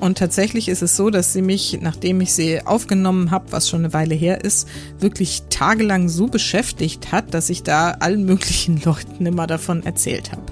und 0.00 0.18
tatsächlich 0.18 0.68
ist 0.68 0.82
es 0.82 0.96
so, 0.96 1.10
dass 1.10 1.32
sie 1.32 1.42
mich, 1.42 1.78
nachdem 1.80 2.20
ich 2.20 2.32
sie 2.32 2.64
aufgenommen 2.64 3.30
habe, 3.30 3.50
was 3.50 3.68
schon 3.68 3.80
eine 3.80 3.92
Weile 3.92 4.14
her 4.14 4.44
ist, 4.44 4.68
wirklich 5.00 5.42
tagelang 5.50 6.08
so 6.08 6.26
beschäftigt 6.26 7.10
hat, 7.10 7.34
dass 7.34 7.50
ich 7.50 7.62
da 7.64 7.90
allen 7.92 8.24
möglichen 8.24 8.80
Leuten 8.84 9.26
immer 9.26 9.46
davon 9.46 9.84
erzählt 9.84 10.30
habe. 10.30 10.42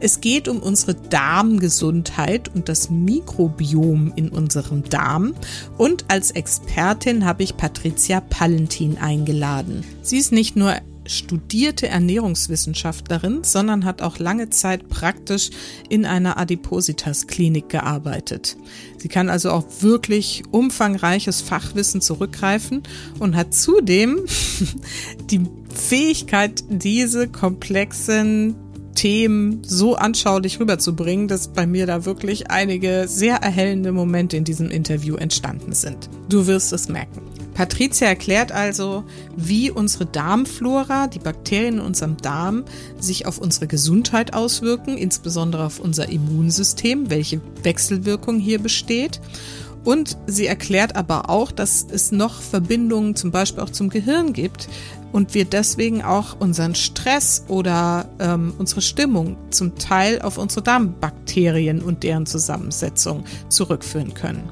Es 0.00 0.20
geht 0.20 0.48
um 0.48 0.60
unsere 0.60 0.94
Darmgesundheit 0.94 2.50
und 2.54 2.68
das 2.68 2.90
Mikrobiom 2.90 4.12
in 4.16 4.30
unserem 4.30 4.82
Darm. 4.84 5.34
Und 5.76 6.06
als 6.08 6.30
Expertin 6.30 7.26
habe 7.26 7.42
ich 7.42 7.56
Patricia 7.56 8.20
Pallentin 8.20 8.98
eingeladen. 8.98 9.84
Sie 10.02 10.18
ist 10.18 10.32
nicht 10.32 10.56
nur 10.56 10.74
studierte 11.06 11.88
Ernährungswissenschaftlerin, 11.88 13.42
sondern 13.42 13.84
hat 13.84 14.02
auch 14.02 14.18
lange 14.18 14.50
Zeit 14.50 14.88
praktisch 14.88 15.50
in 15.88 16.06
einer 16.06 16.38
Adipositas-Klinik 16.38 17.68
gearbeitet. 17.68 18.56
Sie 18.98 19.08
kann 19.08 19.28
also 19.28 19.50
auch 19.50 19.64
wirklich 19.80 20.42
umfangreiches 20.50 21.40
Fachwissen 21.40 22.00
zurückgreifen 22.00 22.82
und 23.18 23.36
hat 23.36 23.54
zudem 23.54 24.26
die 25.30 25.42
Fähigkeit, 25.74 26.64
diese 26.68 27.28
komplexen 27.28 28.56
Themen 28.94 29.62
so 29.64 29.94
anschaulich 29.94 30.60
rüberzubringen, 30.60 31.28
dass 31.28 31.48
bei 31.48 31.66
mir 31.66 31.86
da 31.86 32.04
wirklich 32.04 32.50
einige 32.50 33.06
sehr 33.08 33.36
erhellende 33.36 33.92
Momente 33.92 34.36
in 34.36 34.44
diesem 34.44 34.70
Interview 34.70 35.16
entstanden 35.16 35.72
sind. 35.72 36.10
Du 36.28 36.46
wirst 36.46 36.72
es 36.72 36.88
merken. 36.88 37.39
Patricia 37.54 38.06
erklärt 38.06 38.52
also, 38.52 39.04
wie 39.36 39.70
unsere 39.70 40.06
Darmflora, 40.06 41.06
die 41.08 41.18
Bakterien 41.18 41.74
in 41.74 41.80
unserem 41.80 42.16
Darm, 42.16 42.64
sich 42.98 43.26
auf 43.26 43.38
unsere 43.38 43.66
Gesundheit 43.66 44.34
auswirken, 44.34 44.96
insbesondere 44.96 45.66
auf 45.66 45.80
unser 45.80 46.08
Immunsystem, 46.08 47.10
welche 47.10 47.40
Wechselwirkung 47.62 48.38
hier 48.38 48.60
besteht. 48.60 49.20
Und 49.82 50.18
sie 50.26 50.46
erklärt 50.46 50.96
aber 50.96 51.30
auch, 51.30 51.50
dass 51.52 51.86
es 51.90 52.12
noch 52.12 52.42
Verbindungen 52.42 53.16
zum 53.16 53.30
Beispiel 53.30 53.62
auch 53.62 53.70
zum 53.70 53.88
Gehirn 53.88 54.34
gibt 54.34 54.68
und 55.12 55.34
wir 55.34 55.44
deswegen 55.44 56.02
auch 56.02 56.38
unseren 56.38 56.74
Stress 56.74 57.44
oder 57.48 58.08
ähm, 58.18 58.52
unsere 58.58 58.82
Stimmung 58.82 59.36
zum 59.50 59.76
Teil 59.76 60.20
auf 60.20 60.38
unsere 60.38 60.62
Darmbakterien 60.62 61.80
und 61.80 62.02
deren 62.02 62.26
Zusammensetzung 62.26 63.24
zurückführen 63.48 64.12
können. 64.14 64.42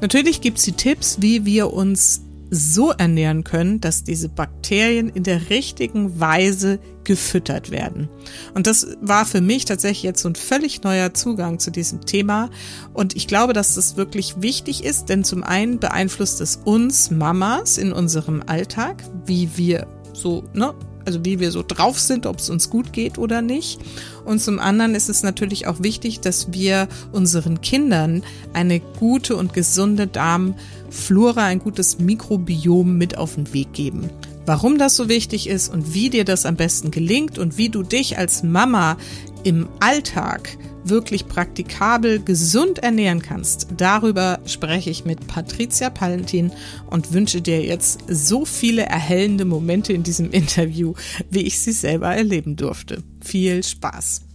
Natürlich 0.00 0.40
gibt 0.40 0.58
es 0.58 0.64
die 0.64 0.72
Tipps, 0.72 1.18
wie 1.20 1.44
wir 1.44 1.72
uns 1.72 2.22
so 2.50 2.90
ernähren 2.90 3.44
können, 3.44 3.80
dass 3.80 4.02
diese 4.02 4.28
Bakterien 4.28 5.08
in 5.08 5.22
der 5.22 5.50
richtigen 5.50 6.18
Weise 6.18 6.80
gefüttert 7.04 7.70
werden. 7.70 8.08
Und 8.54 8.66
das 8.66 8.96
war 9.00 9.24
für 9.24 9.40
mich 9.40 9.64
tatsächlich 9.64 10.02
jetzt 10.02 10.22
so 10.22 10.28
ein 10.28 10.34
völlig 10.34 10.82
neuer 10.82 11.14
Zugang 11.14 11.60
zu 11.60 11.70
diesem 11.70 12.04
Thema. 12.04 12.50
Und 12.92 13.14
ich 13.14 13.28
glaube, 13.28 13.52
dass 13.52 13.76
das 13.76 13.96
wirklich 13.96 14.42
wichtig 14.42 14.84
ist, 14.84 15.08
denn 15.08 15.22
zum 15.22 15.44
einen 15.44 15.78
beeinflusst 15.78 16.40
es 16.40 16.56
uns 16.56 17.10
Mamas 17.10 17.78
in 17.78 17.92
unserem 17.92 18.42
Alltag, 18.44 19.04
wie 19.26 19.56
wir 19.56 19.86
so, 20.12 20.44
ne, 20.52 20.74
also 21.04 21.24
wie 21.24 21.40
wir 21.40 21.50
so 21.50 21.64
drauf 21.66 21.98
sind, 21.98 22.26
ob 22.26 22.38
es 22.38 22.50
uns 22.50 22.70
gut 22.70 22.92
geht 22.92 23.18
oder 23.18 23.42
nicht. 23.42 23.80
Und 24.24 24.40
zum 24.40 24.58
anderen 24.58 24.94
ist 24.94 25.08
es 25.08 25.22
natürlich 25.22 25.66
auch 25.66 25.82
wichtig, 25.82 26.20
dass 26.20 26.52
wir 26.52 26.88
unseren 27.12 27.60
Kindern 27.60 28.22
eine 28.52 28.80
gute 28.80 29.36
und 29.36 29.52
gesunde 29.52 30.06
Darmflora, 30.06 31.44
ein 31.44 31.58
gutes 31.58 31.98
Mikrobiom 31.98 32.96
mit 32.96 33.18
auf 33.18 33.34
den 33.34 33.52
Weg 33.52 33.72
geben. 33.72 34.10
Warum 34.46 34.78
das 34.78 34.96
so 34.96 35.08
wichtig 35.08 35.48
ist 35.48 35.72
und 35.72 35.94
wie 35.94 36.10
dir 36.10 36.24
das 36.24 36.46
am 36.46 36.56
besten 36.56 36.90
gelingt 36.90 37.38
und 37.38 37.56
wie 37.56 37.68
du 37.68 37.82
dich 37.82 38.18
als 38.18 38.42
Mama 38.42 38.96
im 39.44 39.68
Alltag 39.80 40.56
wirklich 40.84 41.26
praktikabel 41.28 42.22
gesund 42.22 42.78
ernähren 42.78 43.22
kannst, 43.22 43.68
darüber 43.76 44.38
spreche 44.46 44.90
ich 44.90 45.04
mit 45.04 45.26
Patricia 45.26 45.90
Palentin 45.90 46.52
und 46.88 47.12
wünsche 47.12 47.42
dir 47.42 47.62
jetzt 47.62 48.00
so 48.08 48.44
viele 48.44 48.82
erhellende 48.82 49.44
Momente 49.44 49.92
in 49.92 50.02
diesem 50.02 50.30
Interview, 50.30 50.94
wie 51.30 51.42
ich 51.42 51.60
sie 51.60 51.72
selber 51.72 52.14
erleben 52.14 52.56
durfte. 52.56 53.02
Viel 53.20 53.62
Spaß! 53.62 54.29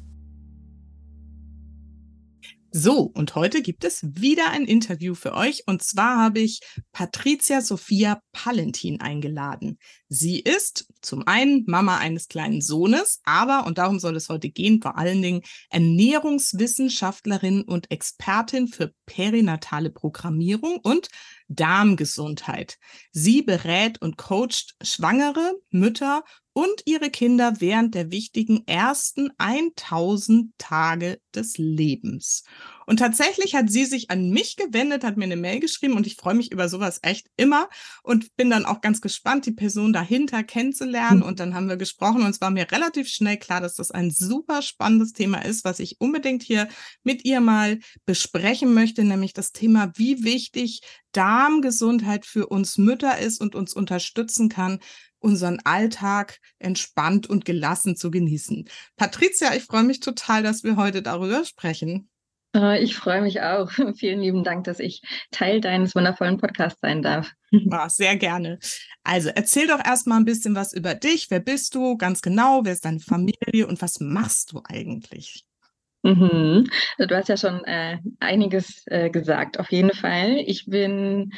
So, 2.77 3.03
und 3.13 3.35
heute 3.35 3.61
gibt 3.61 3.85
es 3.85 4.01
wieder 4.03 4.51
ein 4.51 4.65
Interview 4.65 5.15
für 5.15 5.33
euch. 5.33 5.63
Und 5.65 5.81
zwar 5.81 6.17
habe 6.17 6.41
ich 6.41 6.59
Patricia 6.91 7.61
Sophia 7.61 8.19
Palentin 8.33 8.99
eingeladen. 8.99 9.79
Sie 10.09 10.41
ist 10.41 10.85
zum 10.99 11.25
einen 11.25 11.63
Mama 11.67 11.99
eines 11.99 12.27
kleinen 12.27 12.59
Sohnes, 12.59 13.21
aber, 13.23 13.65
und 13.65 13.77
darum 13.77 13.97
soll 13.97 14.17
es 14.17 14.27
heute 14.27 14.49
gehen, 14.49 14.81
vor 14.81 14.97
allen 14.97 15.21
Dingen 15.21 15.41
Ernährungswissenschaftlerin 15.69 17.61
und 17.61 17.89
Expertin 17.91 18.67
für 18.67 18.93
perinatale 19.05 19.89
Programmierung 19.89 20.79
und 20.83 21.07
Darmgesundheit. 21.47 22.77
Sie 23.17 23.43
berät 23.43 24.01
und 24.01 24.17
coacht 24.17 24.75
Schwangere, 24.81 25.53
Mütter 25.69 26.25
und 26.51 26.81
ihre 26.85 27.09
Kinder 27.09 27.55
während 27.59 27.95
der 27.95 28.11
wichtigen 28.11 28.65
ersten 28.65 29.29
1000 29.37 30.51
Tage 30.57 31.19
des 31.33 31.57
Lebens. 31.57 32.43
Und 32.85 32.99
tatsächlich 32.99 33.55
hat 33.55 33.69
sie 33.69 33.85
sich 33.85 34.09
an 34.09 34.29
mich 34.29 34.55
gewendet, 34.55 35.03
hat 35.03 35.17
mir 35.17 35.25
eine 35.25 35.35
Mail 35.35 35.59
geschrieben 35.59 35.95
und 35.95 36.07
ich 36.07 36.15
freue 36.15 36.35
mich 36.35 36.51
über 36.51 36.69
sowas 36.69 36.99
echt 37.01 37.27
immer 37.35 37.67
und 38.03 38.35
bin 38.37 38.49
dann 38.49 38.65
auch 38.65 38.79
ganz 38.79 39.01
gespannt, 39.01 39.45
die 39.45 39.51
Person 39.51 39.91
dahinter 39.91 40.43
kennenzulernen. 40.43 41.23
Und 41.23 41.41
dann 41.41 41.55
haben 41.55 41.67
wir 41.67 41.77
gesprochen 41.77 42.21
und 42.21 42.29
es 42.29 42.41
war 42.41 42.51
mir 42.51 42.71
relativ 42.71 43.09
schnell 43.09 43.37
klar, 43.37 43.59
dass 43.59 43.75
das 43.75 43.91
ein 43.91 44.11
super 44.11 44.61
spannendes 44.61 45.13
Thema 45.13 45.43
ist, 45.43 45.65
was 45.65 45.79
ich 45.79 45.99
unbedingt 45.99 46.43
hier 46.43 46.69
mit 47.03 47.25
ihr 47.25 47.41
mal 47.41 47.79
besprechen 48.05 48.73
möchte, 48.73 49.03
nämlich 49.03 49.33
das 49.33 49.51
Thema, 49.51 49.91
wie 49.95 50.23
wichtig 50.23 50.81
Darmgesundheit 51.11 52.25
für 52.25 52.47
uns 52.47 52.77
Mütter 52.77 53.04
ist 53.13 53.41
und 53.41 53.55
uns 53.55 53.73
unterstützen 53.73 54.49
kann, 54.49 54.79
unseren 55.19 55.59
Alltag 55.63 56.39
entspannt 56.59 57.27
und 57.27 57.45
gelassen 57.45 57.95
zu 57.95 58.11
genießen. 58.11 58.69
Patricia, 58.95 59.55
ich 59.55 59.63
freue 59.63 59.83
mich 59.83 59.99
total, 59.99 60.43
dass 60.43 60.63
wir 60.63 60.75
heute 60.75 61.01
darüber 61.01 61.45
sprechen. 61.45 62.09
Äh, 62.55 62.81
ich 62.81 62.95
freue 62.95 63.21
mich 63.21 63.41
auch. 63.41 63.71
Vielen 63.97 64.21
lieben 64.21 64.43
Dank, 64.43 64.63
dass 64.63 64.79
ich 64.79 65.01
Teil 65.31 65.61
deines 65.61 65.95
wundervollen 65.95 66.37
Podcasts 66.37 66.79
sein 66.81 67.01
darf. 67.01 67.31
Ja, 67.51 67.89
sehr 67.89 68.15
gerne. 68.15 68.59
Also 69.03 69.29
erzähl 69.29 69.67
doch 69.67 69.83
erstmal 69.83 70.19
ein 70.19 70.25
bisschen 70.25 70.55
was 70.55 70.73
über 70.73 70.95
dich. 70.95 71.27
Wer 71.29 71.39
bist 71.39 71.75
du 71.75 71.97
ganz 71.97 72.21
genau? 72.21 72.61
Wer 72.63 72.73
ist 72.73 72.85
deine 72.85 72.99
Familie 72.99 73.67
und 73.67 73.81
was 73.81 73.99
machst 73.99 74.53
du 74.53 74.61
eigentlich? 74.63 75.45
Mhm. 76.03 76.69
Du 76.99 77.15
hast 77.15 77.29
ja 77.29 77.37
schon 77.37 77.63
äh, 77.65 77.97
einiges 78.19 78.83
äh, 78.85 79.09
gesagt, 79.09 79.59
auf 79.59 79.71
jeden 79.71 79.91
Fall. 79.91 80.37
Ich 80.45 80.65
bin 80.67 81.33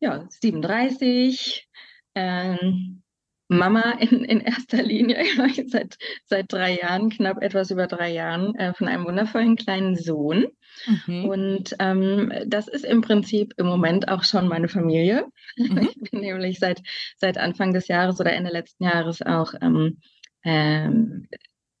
ja 0.00 0.26
37, 0.28 1.68
ähm, 2.14 3.02
Mama 3.48 3.92
in, 3.98 4.24
in 4.24 4.40
erster 4.40 4.82
Linie, 4.82 5.24
seit, 5.68 5.96
seit 6.26 6.52
drei 6.52 6.78
Jahren, 6.78 7.08
knapp 7.08 7.42
etwas 7.42 7.70
über 7.70 7.86
drei 7.86 8.12
Jahren, 8.12 8.54
äh, 8.56 8.74
von 8.74 8.88
einem 8.88 9.06
wundervollen 9.06 9.56
kleinen 9.56 9.96
Sohn. 9.96 10.46
Mhm. 10.86 11.24
Und 11.24 11.76
ähm, 11.78 12.32
das 12.46 12.68
ist 12.68 12.84
im 12.84 13.00
Prinzip 13.00 13.54
im 13.56 13.66
Moment 13.66 14.08
auch 14.08 14.22
schon 14.22 14.48
meine 14.48 14.68
Familie. 14.68 15.26
Mhm. 15.56 15.88
Ich 15.88 16.10
bin 16.10 16.20
nämlich 16.20 16.58
seit, 16.58 16.82
seit 17.16 17.38
Anfang 17.38 17.72
des 17.72 17.88
Jahres 17.88 18.20
oder 18.20 18.32
Ende 18.32 18.50
letzten 18.50 18.84
Jahres 18.84 19.22
auch 19.22 19.54
ähm, 19.62 19.98
ähm, 20.44 21.26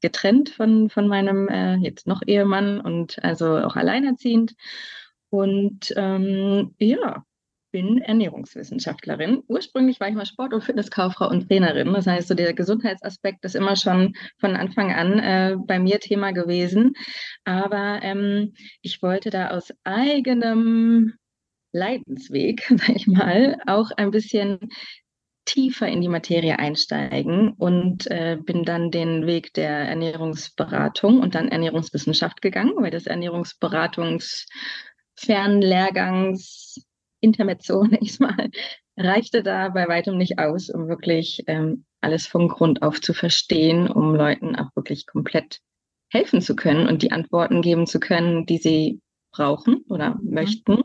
getrennt 0.00 0.48
von, 0.48 0.88
von 0.88 1.06
meinem 1.06 1.48
äh, 1.48 1.76
jetzt 1.76 2.06
noch 2.06 2.22
Ehemann 2.26 2.80
und 2.80 3.22
also 3.22 3.58
auch 3.58 3.76
alleinerziehend. 3.76 4.54
Und 5.30 5.92
ähm, 5.96 6.74
ja, 6.78 7.24
bin 7.70 7.98
Ernährungswissenschaftlerin. 7.98 9.42
Ursprünglich 9.48 10.00
war 10.00 10.08
ich 10.08 10.14
mal 10.14 10.26
Sport- 10.26 10.54
und 10.54 10.64
Fitnesskauffrau 10.64 11.28
und 11.28 11.48
Trainerin. 11.48 11.92
Das 11.92 12.06
heißt, 12.06 12.28
so 12.28 12.34
der 12.34 12.54
Gesundheitsaspekt 12.54 13.44
ist 13.44 13.54
immer 13.54 13.76
schon 13.76 14.14
von 14.38 14.56
Anfang 14.56 14.92
an 14.92 15.18
äh, 15.18 15.56
bei 15.58 15.78
mir 15.78 16.00
Thema 16.00 16.32
gewesen. 16.32 16.94
Aber 17.44 18.00
ähm, 18.02 18.54
ich 18.82 19.02
wollte 19.02 19.30
da 19.30 19.50
aus 19.50 19.72
eigenem 19.84 21.14
Leidensweg, 21.72 22.66
sag 22.76 22.96
ich 22.96 23.06
mal, 23.06 23.58
auch 23.66 23.90
ein 23.96 24.10
bisschen 24.10 24.58
tiefer 25.44 25.88
in 25.88 26.02
die 26.02 26.08
Materie 26.08 26.58
einsteigen 26.58 27.52
und 27.52 28.06
äh, 28.10 28.36
bin 28.40 28.64
dann 28.64 28.90
den 28.90 29.26
Weg 29.26 29.54
der 29.54 29.70
Ernährungsberatung 29.70 31.20
und 31.20 31.34
dann 31.34 31.48
Ernährungswissenschaft 31.48 32.42
gegangen, 32.42 32.74
weil 32.76 32.90
das 32.90 33.06
Ernährungsberatungs 33.06 34.46
Fernlehrgangs 35.14 36.86
Intermezzo, 37.20 37.82
nenne 37.84 37.98
ich 38.00 38.18
mal, 38.20 38.50
reichte 38.96 39.42
da 39.42 39.68
bei 39.68 39.88
weitem 39.88 40.16
nicht 40.16 40.38
aus, 40.38 40.70
um 40.70 40.88
wirklich 40.88 41.44
ähm, 41.46 41.84
alles 42.00 42.26
von 42.26 42.48
Grund 42.48 42.82
auf 42.82 43.00
zu 43.00 43.14
verstehen, 43.14 43.88
um 43.88 44.14
Leuten 44.14 44.56
auch 44.56 44.74
wirklich 44.74 45.06
komplett 45.06 45.60
helfen 46.10 46.40
zu 46.40 46.56
können 46.56 46.88
und 46.88 47.02
die 47.02 47.12
Antworten 47.12 47.62
geben 47.62 47.86
zu 47.86 48.00
können, 48.00 48.46
die 48.46 48.58
sie 48.58 49.00
brauchen 49.30 49.84
oder 49.88 50.16
mhm. 50.16 50.34
möchten. 50.34 50.82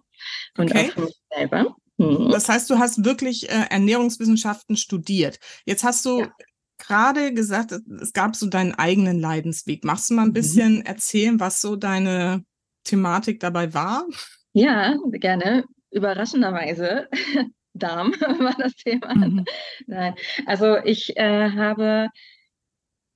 Und 0.58 0.72
okay. 0.72 0.88
auch 0.88 0.94
für 0.94 1.02
mich 1.02 1.20
selber. 1.34 1.76
Mhm. 1.98 2.30
Das 2.32 2.50
heißt, 2.50 2.70
du 2.70 2.80
hast 2.80 3.06
wirklich 3.06 3.50
äh, 3.50 3.66
Ernährungswissenschaften 3.70 4.76
studiert. 4.78 5.40
Jetzt 5.66 5.84
hast 5.84 6.06
du 6.06 6.22
ja. 6.22 6.32
gerade 6.78 7.34
gesagt, 7.34 7.72
es 7.72 8.14
gab 8.14 8.36
so 8.36 8.48
deinen 8.48 8.74
eigenen 8.74 9.20
Leidensweg. 9.20 9.84
Magst 9.84 10.10
du 10.10 10.16
mal 10.16 10.24
ein 10.24 10.30
mhm. 10.30 10.34
bisschen 10.34 10.86
erzählen, 10.86 11.40
was 11.40 11.62
so 11.62 11.76
deine 11.76 12.44
Thematik 12.84 13.40
dabei 13.40 13.74
war? 13.74 14.06
Ja, 14.54 14.96
gerne. 15.12 15.66
Überraschenderweise 15.94 17.08
Darm 17.74 18.12
war 18.40 18.56
das 18.58 18.76
Thema. 18.76 19.14
Mhm. 19.16 19.46
Nein, 19.88 20.16
also 20.46 20.78
ich 20.78 21.18
äh, 21.18 21.52
habe 21.52 22.10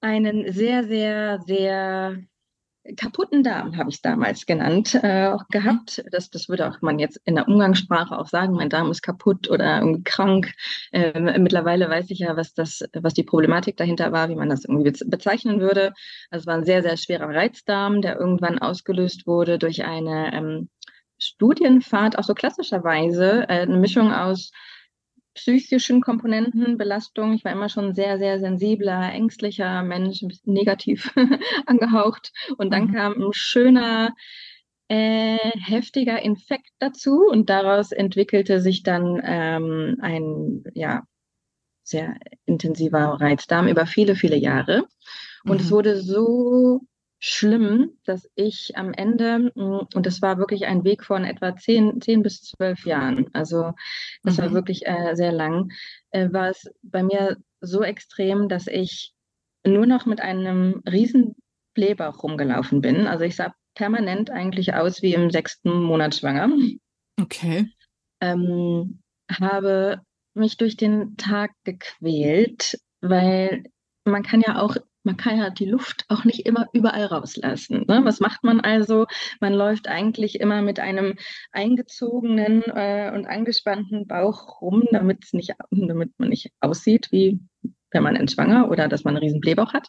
einen 0.01 0.51
sehr, 0.51 0.83
sehr, 0.83 1.39
sehr 1.45 2.17
kaputten 2.95 3.43
Darm, 3.43 3.75
habe 3.75 3.89
ich 3.89 3.97
es 3.97 4.01
damals 4.01 4.45
genannt, 4.45 4.97
äh, 5.03 5.27
auch 5.27 5.47
gehabt. 5.49 6.01
Mhm. 6.03 6.09
Das, 6.11 6.29
das 6.29 6.47
würde 6.47 6.67
auch 6.67 6.81
man 6.81 6.99
jetzt 6.99 7.19
in 7.25 7.35
der 7.35 7.47
Umgangssprache 7.47 8.17
auch 8.17 8.27
sagen, 8.27 8.53
mein 8.53 8.69
Darm 8.69 8.89
ist 8.91 9.01
kaputt 9.01 9.49
oder 9.49 9.79
irgendwie 9.79 10.03
krank. 10.03 10.53
Ähm, 10.91 11.25
mittlerweile 11.43 11.89
weiß 11.89 12.09
ich 12.11 12.19
ja, 12.19 12.37
was 12.37 12.53
das, 12.53 12.83
was 12.93 13.13
die 13.13 13.23
Problematik 13.23 13.77
dahinter 13.77 14.11
war, 14.11 14.29
wie 14.29 14.35
man 14.35 14.49
das 14.49 14.65
irgendwie 14.65 14.91
bezeichnen 15.05 15.59
würde. 15.59 15.93
Also 16.29 16.43
es 16.43 16.47
war 16.47 16.55
ein 16.55 16.65
sehr, 16.65 16.81
sehr 16.81 16.97
schwerer 16.97 17.29
Reizdarm, 17.29 18.01
der 18.01 18.17
irgendwann 18.17 18.59
ausgelöst 18.59 19.27
wurde 19.27 19.59
durch 19.59 19.83
eine 19.83 20.33
ähm, 20.33 20.69
Studienfahrt, 21.19 22.17
auch 22.17 22.23
so 22.23 22.33
klassischerweise, 22.33 23.43
äh, 23.49 23.61
eine 23.61 23.77
Mischung 23.77 24.11
aus 24.11 24.51
psychischen 25.33 26.01
Komponenten, 26.01 26.77
Belastung. 26.77 27.33
Ich 27.33 27.45
war 27.45 27.51
immer 27.51 27.69
schon 27.69 27.93
sehr, 27.93 28.17
sehr 28.17 28.39
sensibler, 28.39 29.13
ängstlicher 29.13 29.83
Mensch, 29.83 30.21
ein 30.21 30.27
bisschen 30.27 30.53
negativ 30.53 31.13
angehaucht. 31.65 32.31
Und 32.57 32.73
dann 32.73 32.87
mhm. 32.87 32.93
kam 32.93 33.13
ein 33.13 33.33
schöner, 33.33 34.13
äh, 34.89 35.37
heftiger 35.59 36.21
Infekt 36.21 36.71
dazu 36.79 37.25
und 37.29 37.49
daraus 37.49 37.91
entwickelte 37.91 38.61
sich 38.61 38.83
dann 38.83 39.21
ähm, 39.23 39.97
ein, 40.01 40.63
ja, 40.73 41.03
sehr 41.83 42.15
intensiver 42.45 43.17
Reizdarm 43.19 43.67
über 43.67 43.85
viele, 43.85 44.15
viele 44.15 44.35
Jahre. 44.35 44.85
Und 45.45 45.57
mhm. 45.57 45.63
es 45.63 45.71
wurde 45.71 46.01
so 46.01 46.81
schlimm, 47.19 47.97
dass 48.05 48.29
ich 48.35 48.77
am 48.77 48.93
Ende, 48.93 49.51
mm, 49.55 49.87
und 49.95 50.05
das 50.05 50.21
war 50.21 50.37
wirklich 50.37 50.65
ein 50.65 50.83
Weg 50.83 51.03
von 51.03 51.25
etwa 51.25 51.55
zehn, 51.55 51.99
zehn 52.01 52.21
bis 52.21 52.43
zwölf 52.43 52.85
Jahren, 52.85 53.29
also 53.33 53.73
das 54.23 54.37
mhm. 54.37 54.41
war 54.41 54.53
wirklich 54.53 54.85
äh, 54.85 55.15
sehr 55.15 55.31
lang, 55.31 55.71
äh, 56.11 56.31
war 56.31 56.49
es 56.49 56.69
bei 56.83 57.03
mir 57.03 57.37
so 57.61 57.81
extrem, 57.81 58.49
dass 58.49 58.67
ich 58.67 59.13
nur 59.65 59.85
noch 59.85 60.05
mit 60.05 60.21
einem 60.21 60.81
riesen 60.89 61.35
Blähbauch 61.73 62.23
rumgelaufen 62.23 62.81
bin. 62.81 63.07
Also 63.07 63.23
ich 63.23 63.35
sah 63.35 63.53
permanent 63.75 64.29
eigentlich 64.29 64.73
aus 64.73 65.01
wie 65.01 65.13
im 65.13 65.29
sechsten 65.29 65.83
Monat 65.83 66.15
schwanger. 66.15 66.49
Okay. 67.19 67.69
Ähm, 68.21 69.01
habe 69.29 70.01
mich 70.33 70.57
durch 70.57 70.77
den 70.77 71.17
Tag 71.17 71.51
gequält, 71.63 72.79
weil 73.01 73.63
man 74.05 74.23
kann 74.23 74.41
ja 74.41 74.61
auch 74.61 74.77
man 75.07 75.17
kann 75.17 75.37
ja 75.39 75.49
die 75.49 75.65
Luft 75.65 76.05
auch 76.09 76.25
nicht 76.25 76.45
immer 76.45 76.67
überall 76.73 77.05
rauslassen. 77.05 77.85
Ne? 77.87 78.01
Was 78.03 78.19
macht 78.19 78.43
man 78.43 78.59
also? 78.59 79.07
Man 79.39 79.53
läuft 79.53 79.87
eigentlich 79.87 80.39
immer 80.41 80.61
mit 80.61 80.79
einem 80.79 81.15
eingezogenen 81.53 82.61
äh, 82.63 83.11
und 83.15 83.25
angespannten 83.25 84.05
Bauch 84.05 84.61
rum, 84.61 84.83
damit 84.91 85.29
nicht, 85.31 85.53
damit 85.71 86.11
man 86.19 86.29
nicht 86.29 86.51
aussieht 86.59 87.07
wie 87.11 87.39
permanent 87.89 88.31
schwanger 88.31 88.69
oder 88.69 88.89
dass 88.89 89.05
man 89.05 89.15
einen 89.15 89.23
riesen 89.23 89.39
Blähbauch 89.39 89.73
hat. 89.73 89.87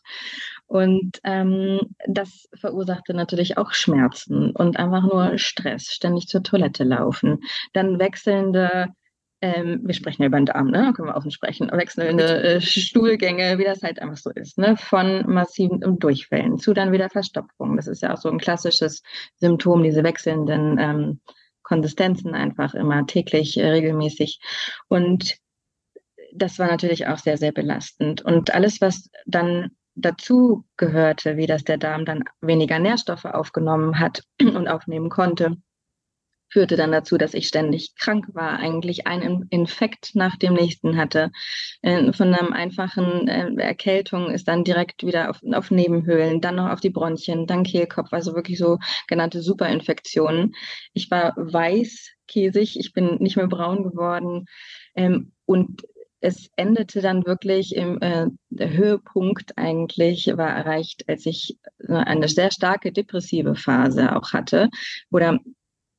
Und 0.67 1.19
ähm, 1.25 1.81
das 2.07 2.49
verursachte 2.55 3.13
natürlich 3.13 3.59
auch 3.59 3.73
Schmerzen 3.73 4.53
und 4.53 4.77
einfach 4.79 5.03
nur 5.03 5.37
Stress, 5.37 5.87
ständig 5.87 6.29
zur 6.29 6.45
Toilette 6.45 6.85
laufen, 6.85 7.41
dann 7.73 7.99
wechselnde 7.99 8.95
ähm, 9.41 9.81
wir 9.85 9.95
sprechen 9.95 10.23
ja 10.23 10.29
über 10.29 10.39
den 10.39 10.47
Darm, 10.47 10.71
ne? 10.71 10.93
können 10.95 11.09
wir 11.09 11.17
offen 11.17 11.31
sprechen, 11.31 11.71
wechselnde 11.73 12.43
äh, 12.43 12.61
Stuhlgänge, 12.61 13.59
wie 13.59 13.65
das 13.65 13.83
halt 13.83 14.01
einfach 14.01 14.17
so 14.17 14.31
ist, 14.31 14.59
ne? 14.59 14.77
von 14.77 15.31
massiven 15.31 15.99
Durchfällen 15.99 16.59
zu 16.59 16.75
dann 16.75 16.93
wieder 16.93 17.09
Verstopfung. 17.09 17.77
Das 17.77 17.87
ist 17.87 18.03
ja 18.03 18.13
auch 18.13 18.19
so 18.19 18.29
ein 18.29 18.39
klassisches 18.39 19.03
Symptom, 19.37 19.83
diese 19.83 20.03
wechselnden 20.03 20.79
ähm, 20.79 21.21
Konsistenzen 21.63 22.35
einfach 22.35 22.75
immer 22.75 23.07
täglich, 23.07 23.59
äh, 23.59 23.69
regelmäßig. 23.69 24.41
Und 24.89 25.37
das 26.33 26.59
war 26.59 26.69
natürlich 26.69 27.07
auch 27.07 27.19
sehr, 27.19 27.37
sehr 27.37 27.53
belastend. 27.53 28.23
Und 28.23 28.55
alles, 28.55 28.81
was 28.81 29.09
dann 29.27 29.71
dazu 29.95 30.65
gehörte, 30.77 31.37
wie 31.37 31.47
das 31.47 31.65
der 31.65 31.79
Darm 31.79 32.05
dann 32.05 32.25
weniger 32.41 32.79
Nährstoffe 32.79 33.25
aufgenommen 33.25 33.99
hat 33.99 34.23
und 34.41 34.69
aufnehmen 34.69 35.11
konnte, 35.11 35.57
führte 36.51 36.77
dann 36.77 36.93
dazu, 36.93 37.19
dass 37.19 37.35
ich 37.35 37.49
ständig 37.49 37.95
krank 37.97 38.27
war, 38.33 38.59
eigentlich 38.59 39.07
einen 39.07 39.47
Infekt 39.51 40.15
nach 40.15 40.37
dem 40.37 40.55
nächsten 40.55 40.97
hatte. 40.97 41.31
Äh, 41.83 42.13
von 42.13 42.35
einer 42.35 42.53
einfachen 42.53 43.29
äh, 43.29 43.51
Erkältung 43.63 44.31
ist 44.31 44.49
dann 44.49 44.65
direkt 44.65 45.05
wieder 45.05 45.31
auf, 45.31 45.41
auf 45.53 45.71
Nebenhöhlen, 45.71 46.41
dann 46.41 46.57
noch 46.57 46.71
auf 46.71 46.81
die 46.81 46.91
Bronchien, 46.91 47.47
dann 47.47 47.65
Kehlkopf, 47.65 48.13
also 48.13 48.35
wirklich 48.35 48.59
so 48.59 48.79
genannte 49.07 49.43
Superinfektionen. 49.43 50.55
Ich 50.93 51.11
war 51.11 51.35
weiß, 51.37 52.11
käsig, 52.27 52.79
ich 52.79 52.93
bin 52.93 53.17
nicht 53.21 53.37
mehr 53.37 53.49
braun 53.49 53.83
geworden 53.83 54.47
ähm, 54.95 55.33
und 55.47 55.83
es 56.21 56.51
endete 56.57 57.01
dann 57.01 57.25
wirklich 57.27 57.77
im 57.77 58.01
äh, 58.01 58.27
Höhepunkt 58.59 59.57
eigentlich 59.57 60.27
war 60.37 60.51
erreicht, 60.51 61.09
als 61.09 61.27
ich 61.27 61.59
eine 61.87 62.27
sehr 62.27 62.51
starke 62.51 62.91
depressive 62.91 63.55
Phase 63.55 64.17
auch 64.17 64.33
hatte 64.33 64.69
oder 65.13 65.39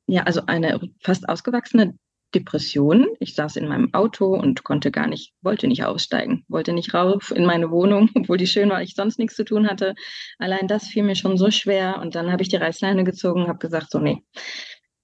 ja, 0.09 0.23
also 0.23 0.41
eine 0.47 0.79
fast 1.01 1.29
ausgewachsene 1.29 1.95
Depression. 2.33 3.07
Ich 3.19 3.35
saß 3.35 3.55
in 3.55 3.67
meinem 3.67 3.93
Auto 3.93 4.35
und 4.35 4.63
konnte 4.63 4.91
gar 4.91 5.07
nicht, 5.07 5.33
wollte 5.41 5.67
nicht 5.67 5.83
aussteigen, 5.83 6.45
wollte 6.47 6.73
nicht 6.73 6.93
rauf 6.93 7.31
in 7.31 7.45
meine 7.45 7.71
Wohnung, 7.71 8.09
obwohl 8.15 8.37
die 8.37 8.47
schön 8.47 8.69
war, 8.69 8.81
ich 8.81 8.95
sonst 8.95 9.19
nichts 9.19 9.35
zu 9.35 9.45
tun 9.45 9.67
hatte. 9.67 9.95
Allein 10.37 10.67
das 10.67 10.87
fiel 10.87 11.03
mir 11.03 11.15
schon 11.15 11.37
so 11.37 11.51
schwer. 11.51 11.99
Und 12.01 12.15
dann 12.15 12.31
habe 12.31 12.41
ich 12.41 12.49
die 12.49 12.55
Reißleine 12.55 13.03
gezogen, 13.03 13.47
habe 13.47 13.59
gesagt, 13.59 13.91
so 13.91 13.99
nee, 13.99 14.23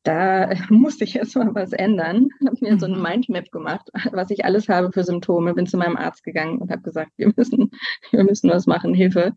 da 0.03 0.49
musste 0.69 1.03
ich 1.03 1.13
jetzt 1.15 1.35
mal 1.35 1.53
was 1.53 1.73
ändern. 1.73 2.29
Habe 2.45 2.57
mir 2.61 2.79
so 2.79 2.85
ein 2.85 2.93
mhm. 2.93 3.01
Mindmap 3.01 3.51
gemacht, 3.51 3.89
was 4.11 4.31
ich 4.31 4.45
alles 4.45 4.69
habe 4.69 4.91
für 4.91 5.03
Symptome. 5.03 5.53
Bin 5.53 5.67
zu 5.67 5.77
meinem 5.77 5.97
Arzt 5.97 6.23
gegangen 6.23 6.59
und 6.59 6.71
habe 6.71 6.81
gesagt, 6.81 7.11
wir 7.17 7.31
müssen, 7.35 7.71
wir 8.11 8.23
müssen 8.23 8.49
was 8.49 8.65
machen, 8.65 8.93
Hilfe. 8.93 9.35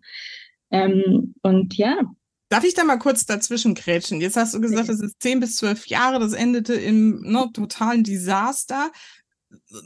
Ähm, 0.70 1.34
und 1.42 1.76
ja, 1.76 2.00
Darf 2.48 2.64
ich 2.64 2.74
da 2.74 2.84
mal 2.84 2.98
kurz 2.98 3.26
dazwischen 3.26 3.74
krätschen? 3.74 4.20
Jetzt 4.20 4.36
hast 4.36 4.54
du 4.54 4.60
gesagt, 4.60 4.88
das 4.88 5.00
ist 5.00 5.20
zehn 5.20 5.40
bis 5.40 5.56
zwölf 5.56 5.86
Jahre, 5.86 6.18
das 6.18 6.32
endete 6.32 6.74
im 6.74 7.20
ne, 7.20 7.50
totalen 7.52 8.04
Desaster. 8.04 8.90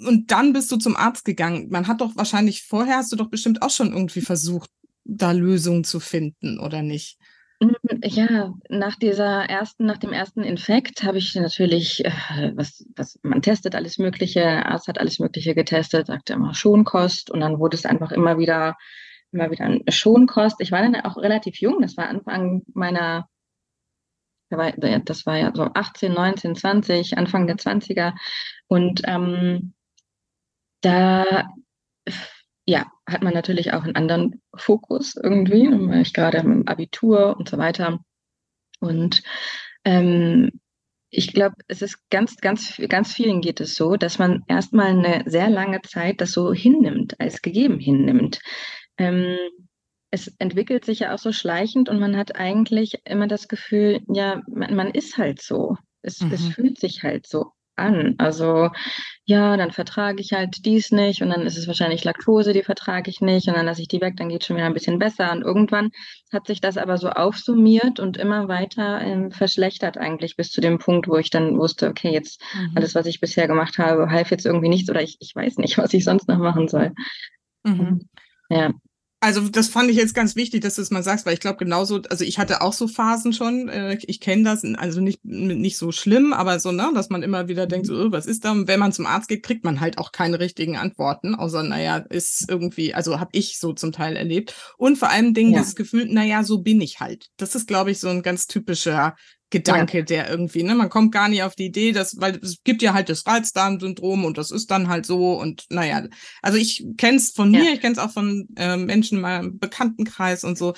Und 0.07 0.31
dann 0.31 0.53
bist 0.53 0.71
du 0.71 0.77
zum 0.77 0.97
Arzt 0.97 1.25
gegangen. 1.25 1.69
Man 1.71 1.89
hat 1.89 2.01
doch 2.01 2.17
wahrscheinlich 2.17 2.63
vorher, 2.63 2.97
hast 2.97 3.11
du 3.13 3.17
doch 3.17 3.31
bestimmt 3.31 3.63
auch 3.63 3.71
schon 3.71 3.93
irgendwie 3.93 4.21
versucht, 4.21 4.71
da 5.05 5.33
Lösungen 5.33 5.83
zu 5.83 5.99
finden, 5.99 6.61
oder 6.61 6.83
nicht? 6.83 7.19
Mm, 7.61 7.73
ja, 8.05 8.55
nach 8.69 8.97
dieser 8.97 9.45
ersten, 9.49 9.87
nach 9.87 9.99
dem 9.99 10.13
ersten 10.13 10.43
Infekt 10.43 11.03
habe 11.03 11.19
ich 11.19 11.35
natürlich, 11.35 12.05
äh, 12.05 12.53
was, 12.55 12.85
was, 12.95 13.19
man 13.23 13.43
testet 13.43 13.75
alles 13.75 13.99
Mögliche, 13.99 14.41
der 14.41 14.67
Arzt 14.67 14.87
hat 14.87 14.99
alles 14.99 15.19
Mögliche 15.19 15.55
getestet, 15.55 16.07
sagte 16.07 16.35
immer 16.35 16.55
Schonkost 16.55 17.31
und 17.31 17.41
dann 17.41 17.59
wurde 17.59 17.77
es 17.77 17.87
einfach 17.87 18.13
immer 18.13 18.39
wieder 18.39 18.77
immer 19.33 19.51
wieder 19.51 19.65
eine 19.65 19.83
Schonkost. 19.89 20.61
Ich 20.61 20.73
war 20.73 20.83
dann 20.83 20.97
auch 20.97 21.17
relativ 21.17 21.61
jung, 21.61 21.81
das 21.83 21.97
war 21.97 22.09
Anfang 22.09 22.63
meiner, 22.75 23.29
das 24.51 25.27
war 25.27 25.39
ja 25.39 25.53
so 25.55 25.65
18, 25.73 26.13
19, 26.13 26.55
20, 26.55 27.19
Anfang 27.19 27.47
der 27.47 27.57
20er. 27.57 28.13
Und 28.69 29.03
ähm, 29.07 29.75
da 30.83 31.49
ja, 32.67 32.87
hat 33.07 33.23
man 33.23 33.35
natürlich 33.35 33.73
auch 33.73 33.83
einen 33.83 33.97
anderen 33.97 34.41
Fokus 34.55 35.17
irgendwie, 35.17 36.01
ich 36.01 36.13
gerade 36.13 36.39
im 36.39 36.67
Abitur 36.69 37.37
und 37.37 37.49
so 37.49 37.59
weiter. 37.59 37.99
Und 38.81 39.23
ähm, 39.85 40.51
ich 41.11 41.35
glaube, 41.35 41.57
es 41.69 41.83
ist 41.83 41.99
ganz, 42.11 42.37
ganz, 42.37 42.81
ganz 42.89 43.13
vielen 43.13 43.41
geht 43.41 43.61
es 43.61 43.75
so, 43.75 43.97
dass 43.97 44.19
man 44.19 44.45
erstmal 44.49 44.89
eine 44.89 45.25
sehr 45.27 45.51
lange 45.51 45.83
Zeit 45.83 46.21
das 46.21 46.33
so 46.33 46.53
hinnimmt, 46.53 47.21
als 47.21 47.43
gegeben 47.43 47.79
hinnimmt 47.79 48.41
ähm, 48.99 49.39
es 50.11 50.29
entwickelt 50.39 50.85
sich 50.85 51.01
ja 51.01 51.15
auch 51.15 51.19
so 51.19 51.33
schleichend 51.33 51.89
und 51.89 51.99
man 51.99 52.17
hat 52.17 52.37
eigentlich 52.37 53.01
immer 53.05 53.27
das 53.27 53.49
Gefühl, 53.49 54.01
ja, 54.09 54.43
man, 54.47 54.75
man 54.75 54.91
ist 54.91 55.17
halt 55.17 55.41
so. 55.41 55.77
Es, 56.03 56.21
mhm. 56.21 56.33
es 56.33 56.49
fühlt 56.49 56.79
sich 56.79 57.03
halt 57.03 57.27
so 57.27 57.53
an. 57.77 58.15
Also 58.19 58.71
ja, 59.25 59.57
dann 59.57 59.71
vertrage 59.71 60.21
ich 60.21 60.33
halt 60.33 60.67
dies 60.67 60.91
nicht 60.93 61.23
und 61.23 61.31
dann 61.31 61.47
ist 61.47 61.57
es 61.57 61.67
wahrscheinlich 61.67 62.05
Laktose, 62.05 62.53
die 62.53 62.63
vertrage 62.63 63.09
ich 63.09 63.21
nicht 63.21 63.49
und 63.49 63.55
dann 63.55 63.67
lasse 63.67 63.81
ich 63.81 63.89
die 63.89 64.01
weg, 64.01 64.17
dann 64.17 64.29
geht 64.29 64.43
es 64.43 64.47
schon 64.47 64.57
wieder 64.57 64.67
ein 64.67 64.75
bisschen 64.75 64.99
besser. 64.99 65.33
Und 65.33 65.43
irgendwann 65.43 65.91
hat 66.33 66.47
sich 66.47 66.61
das 66.61 66.77
aber 66.77 66.99
so 66.99 67.09
aufsummiert 67.09 67.99
und 67.99 68.17
immer 68.17 68.49
weiter 68.49 69.01
ähm, 69.01 69.31
verschlechtert 69.31 69.97
eigentlich 69.97 70.37
bis 70.37 70.51
zu 70.51 70.61
dem 70.61 70.79
Punkt, 70.79 71.09
wo 71.09 71.17
ich 71.17 71.31
dann 71.31 71.59
wusste, 71.59 71.89
okay, 71.89 72.13
jetzt 72.13 72.43
mhm. 72.55 72.73
alles, 72.75 72.95
was 72.95 73.07
ich 73.07 73.21
bisher 73.21 73.49
gemacht 73.49 73.79
habe, 73.79 74.11
half 74.11 74.31
jetzt 74.31 74.45
irgendwie 74.45 74.69
nichts 74.69 74.91
oder 74.91 75.03
ich, 75.03 75.17
ich 75.21 75.35
weiß 75.35 75.57
nicht, 75.59 75.79
was 75.79 75.95
ich 75.95 76.05
sonst 76.05 76.29
noch 76.29 76.39
machen 76.39 76.69
soll. 76.69 76.93
Mhm. 77.65 78.09
Ja. 78.51 78.73
Also 79.23 79.49
das 79.49 79.69
fand 79.69 79.89
ich 79.89 79.97
jetzt 79.97 80.17
ganz 80.17 80.35
wichtig, 80.35 80.63
dass 80.63 80.75
du 80.75 80.83
es 80.83 80.91
mal 80.91 81.05
sagst, 81.05 81.27
weil 81.27 81.35
ich 81.35 81.39
glaube 81.39 81.59
genauso, 81.59 82.03
also 82.11 82.25
ich 82.25 82.41
hatte 82.41 82.61
auch 82.61 82.73
so 82.73 82.89
Phasen 82.89 83.33
schon, 83.33 83.69
äh, 83.69 83.97
ich 84.03 84.19
kenne 84.19 84.43
das, 84.43 84.65
also 84.65 85.01
nicht, 85.01 85.25
nicht 85.25 85.77
so 85.79 85.93
schlimm, 85.93 86.33
aber 86.33 86.59
so, 86.59 86.73
ne, 86.73 86.91
dass 86.93 87.09
man 87.09 87.23
immer 87.23 87.47
wieder 87.47 87.69
denkt, 87.69 87.87
so, 87.87 87.95
oh, 87.95 88.11
was 88.11 88.27
ist 88.27 88.45
da? 88.45 88.51
Und 88.51 88.67
wenn 88.67 88.81
man 88.81 88.91
zum 88.91 89.07
Arzt 89.07 89.29
geht, 89.29 89.45
kriegt 89.45 89.65
man 89.65 89.79
halt 89.79 89.99
auch 89.99 90.11
keine 90.11 90.41
richtigen 90.41 90.77
Antworten, 90.77 91.37
außer, 91.37 91.63
naja, 91.63 91.99
ist 91.99 92.47
irgendwie, 92.49 92.95
also 92.95 93.21
habe 93.21 93.31
ich 93.35 93.61
so 93.61 93.73
zum 93.73 93.93
Teil 93.93 94.17
erlebt. 94.17 94.57
Und 94.77 94.99
vor 94.99 95.11
allem 95.11 95.35
Dingen 95.35 95.53
ja. 95.53 95.61
das 95.61 95.77
Gefühl, 95.77 96.07
naja, 96.07 96.43
so 96.43 96.59
bin 96.59 96.81
ich 96.81 96.99
halt. 96.99 97.29
Das 97.37 97.55
ist, 97.55 97.69
glaube 97.69 97.93
ich, 97.93 98.01
so 98.01 98.09
ein 98.09 98.23
ganz 98.23 98.49
typischer 98.49 99.15
Gedanke, 99.53 99.99
ja. 99.99 100.05
der 100.05 100.31
irgendwie, 100.31 100.63
ne, 100.63 100.75
man 100.75 100.89
kommt 100.89 101.13
gar 101.13 101.29
nicht 101.29 101.43
auf 101.43 101.55
die 101.55 101.67
Idee, 101.67 101.93
dass, 101.93 102.21
weil 102.21 102.37
es 102.43 102.63
gibt 102.65 102.83
ja 102.83 102.95
halt 102.95 103.11
das 103.11 103.27
Reizdarmsyndrom 103.27 104.25
und 104.25 104.39
das 104.39 104.51
ist 104.51 104.71
dann 104.71 104.89
halt 104.89 105.05
so 105.07 105.39
und 105.39 105.67
naja, 105.69 106.09
also 106.41 106.59
ich 106.59 106.85
kenne 106.97 107.19
es 107.19 107.31
von 107.31 107.51
mir, 107.51 107.65
ja. 107.65 107.73
ich 107.75 107.81
kenne 107.81 107.93
es 107.93 107.99
auch 107.99 108.11
von 108.11 108.49
äh, 108.57 108.79
Menschen 108.79 109.19
in 109.19 109.23
meinem 109.23 109.59
Bekanntenkreis 109.59 110.43
und 110.43 110.57
so. 110.57 110.73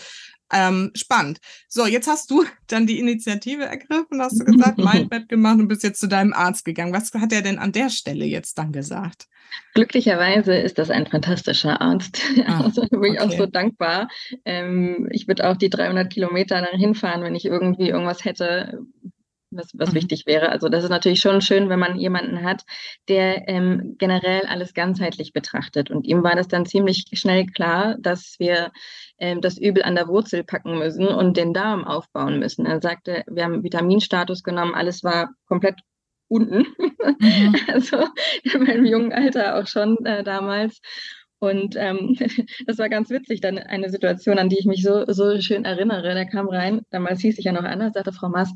Ähm, 0.54 0.92
spannend. 0.94 1.40
So, 1.68 1.84
jetzt 1.87 2.06
hast 2.06 2.30
du 2.30 2.44
dann 2.68 2.87
die 2.87 3.00
Initiative 3.00 3.64
ergriffen, 3.64 4.20
hast 4.20 4.40
du 4.40 4.44
gesagt, 4.44 4.78
Mindmap 4.78 5.28
gemacht 5.28 5.58
und 5.58 5.68
bist 5.68 5.82
jetzt 5.82 6.00
zu 6.00 6.06
deinem 6.06 6.32
Arzt 6.32 6.64
gegangen. 6.64 6.92
Was 6.92 7.12
hat 7.12 7.32
er 7.32 7.42
denn 7.42 7.58
an 7.58 7.73
der 7.73 7.90
Stelle 7.90 8.25
jetzt 8.25 8.56
dann 8.56 8.73
gesagt? 8.73 9.26
Glücklicherweise 9.75 10.54
ist 10.54 10.78
das 10.78 10.90
ein 10.90 11.06
fantastischer 11.06 11.80
Arzt. 11.80 12.23
Ah, 12.46 12.64
also 12.64 12.82
da 12.82 12.99
bin 12.99 13.14
ich 13.14 13.20
okay. 13.20 13.34
auch 13.34 13.38
so 13.38 13.46
dankbar. 13.46 14.08
Ähm, 14.44 15.08
ich 15.11 15.26
würde 15.26 15.49
auch 15.49 15.56
die 15.56 15.70
300 15.70 16.12
Kilometer 16.12 16.61
dann 16.61 16.78
hinfahren, 16.78 17.23
wenn 17.23 17.34
ich 17.34 17.46
irgendwie 17.46 17.88
irgendwas 17.88 18.25
hätte, 18.25 18.80
was, 19.56 19.70
was 19.75 19.90
mhm. 19.90 19.94
wichtig 19.94 20.26
wäre. 20.26 20.50
Also 20.50 20.68
das 20.68 20.84
ist 20.84 20.90
natürlich 20.90 21.20
schon 21.20 21.40
schön, 21.40 21.68
wenn 21.68 21.78
man 21.78 21.99
jemanden 21.99 22.42
hat, 22.42 22.64
der 23.08 23.49
ähm, 23.49 23.96
generell 23.99 24.42
alles 24.46 24.75
ganzheitlich 24.75 25.32
betrachtet. 25.32 25.90
Und 25.90 26.06
ihm 26.06 26.23
war 26.23 26.37
das 26.37 26.49
dann 26.49 26.66
ziemlich 26.66 27.06
schnell 27.12 27.46
klar, 27.46 27.96
dass 27.99 28.37
wir 28.38 28.73
ähm, 29.18 29.40
das 29.40 29.58
Übel 29.58 29.82
an 29.82 29.94
der 29.94 30.08
Wurzel 30.08 30.44
packen 30.44 30.78
müssen 30.78 31.06
und 31.06 31.37
den 31.37 31.52
Darm 31.52 31.84
aufbauen 31.84 32.38
müssen. 32.38 32.66
Er 32.66 32.80
sagte, 32.80 33.25
wir 33.28 33.44
haben 33.44 33.62
Vitaminstatus 33.62 34.42
genommen, 34.42 34.75
alles 34.75 35.04
war 35.04 35.30
komplett 35.46 35.80
unten. 36.28 36.66
Mhm. 36.78 36.94
Also 37.68 38.04
in 38.42 38.64
meinem 38.64 38.84
jungen 38.84 39.12
Alter 39.12 39.56
auch 39.58 39.66
schon 39.66 40.04
äh, 40.04 40.25
damals. 40.25 40.80
Und 41.38 41.76
ähm, 41.76 42.16
das 42.66 42.78
war 42.78 42.88
ganz 42.88 43.11
witzig, 43.11 43.40
dann 43.40 43.58
eine 43.58 43.90
Situation, 43.90 44.38
an 44.38 44.49
die 44.49 44.58
ich 44.58 44.66
mich 44.66 44.82
so, 44.82 45.04
so 45.06 45.40
schön 45.40 45.64
erinnere. 45.64 46.14
Der 46.14 46.26
kam 46.26 46.49
rein, 46.49 46.82
damals 46.90 47.20
hieß 47.20 47.38
ich 47.38 47.44
ja 47.44 47.52
noch 47.52 47.64
anders, 47.64 47.92
sagte 47.92 48.12
Frau 48.12 48.28
Maas, 48.28 48.52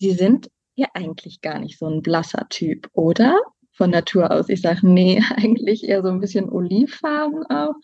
Sie 0.00 0.12
sind 0.12 0.50
ja 0.74 0.88
eigentlich 0.94 1.42
gar 1.42 1.58
nicht 1.58 1.78
so 1.78 1.86
ein 1.86 2.02
blasser 2.02 2.46
Typ, 2.48 2.88
oder? 2.94 3.38
Von 3.72 3.90
Natur 3.90 4.30
aus. 4.30 4.48
Ich 4.48 4.62
sage, 4.62 4.86
nee, 4.86 5.22
eigentlich 5.36 5.84
eher 5.84 6.02
so 6.02 6.08
ein 6.08 6.20
bisschen 6.20 6.48
olivfarben 6.50 7.44
auch. 7.46 7.74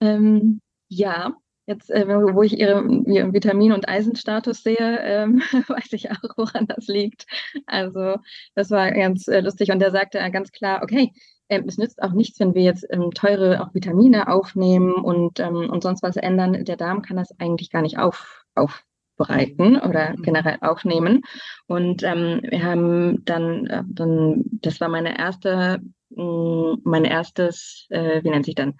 Ähm, 0.00 0.60
ja, 0.88 1.34
jetzt, 1.66 1.90
äh, 1.90 2.06
wo 2.08 2.42
ich 2.42 2.58
ihren, 2.58 3.06
Vitamin- 3.06 3.72
und 3.72 3.88
Eisenstatus 3.88 4.62
sehe, 4.62 4.98
ähm, 5.00 5.42
weiß 5.68 5.92
ich 5.92 6.10
auch, 6.10 6.36
woran 6.36 6.66
das 6.66 6.88
liegt. 6.88 7.26
Also 7.66 8.16
das 8.54 8.70
war 8.70 8.90
ganz 8.92 9.28
äh, 9.28 9.40
lustig. 9.40 9.70
Und 9.70 9.78
der 9.78 9.92
sagte 9.92 10.18
ganz 10.32 10.50
klar, 10.50 10.82
okay, 10.82 11.12
ähm, 11.48 11.64
es 11.68 11.78
nützt 11.78 12.02
auch 12.02 12.12
nichts, 12.12 12.40
wenn 12.40 12.54
wir 12.54 12.62
jetzt 12.62 12.84
ähm, 12.90 13.12
teure 13.12 13.62
auch 13.62 13.74
Vitamine 13.74 14.28
aufnehmen 14.28 14.94
und, 14.94 15.38
ähm, 15.40 15.70
und 15.70 15.82
sonst 15.82 16.02
was 16.02 16.16
ändern. 16.16 16.64
Der 16.64 16.76
Darm 16.76 17.02
kann 17.02 17.16
das 17.16 17.38
eigentlich 17.38 17.70
gar 17.70 17.82
nicht 17.82 17.98
auf, 17.98 18.44
auf 18.54 18.84
bereiten 19.16 19.76
oder 19.80 20.10
mhm. 20.10 20.22
generell 20.22 20.58
aufnehmen. 20.60 21.22
Und 21.66 22.02
ähm, 22.02 22.40
wir 22.42 22.62
haben 22.62 23.24
dann, 23.24 23.66
äh, 23.66 23.82
dann, 23.86 24.44
das 24.60 24.80
war 24.80 24.88
meine 24.88 25.18
erste, 25.18 25.80
mh, 26.10 26.24
mm, 26.24 26.80
mein 26.84 27.04
erstes, 27.04 27.86
äh, 27.90 28.22
wie 28.22 28.30
nennt 28.30 28.46
sich 28.46 28.54
dann, 28.54 28.74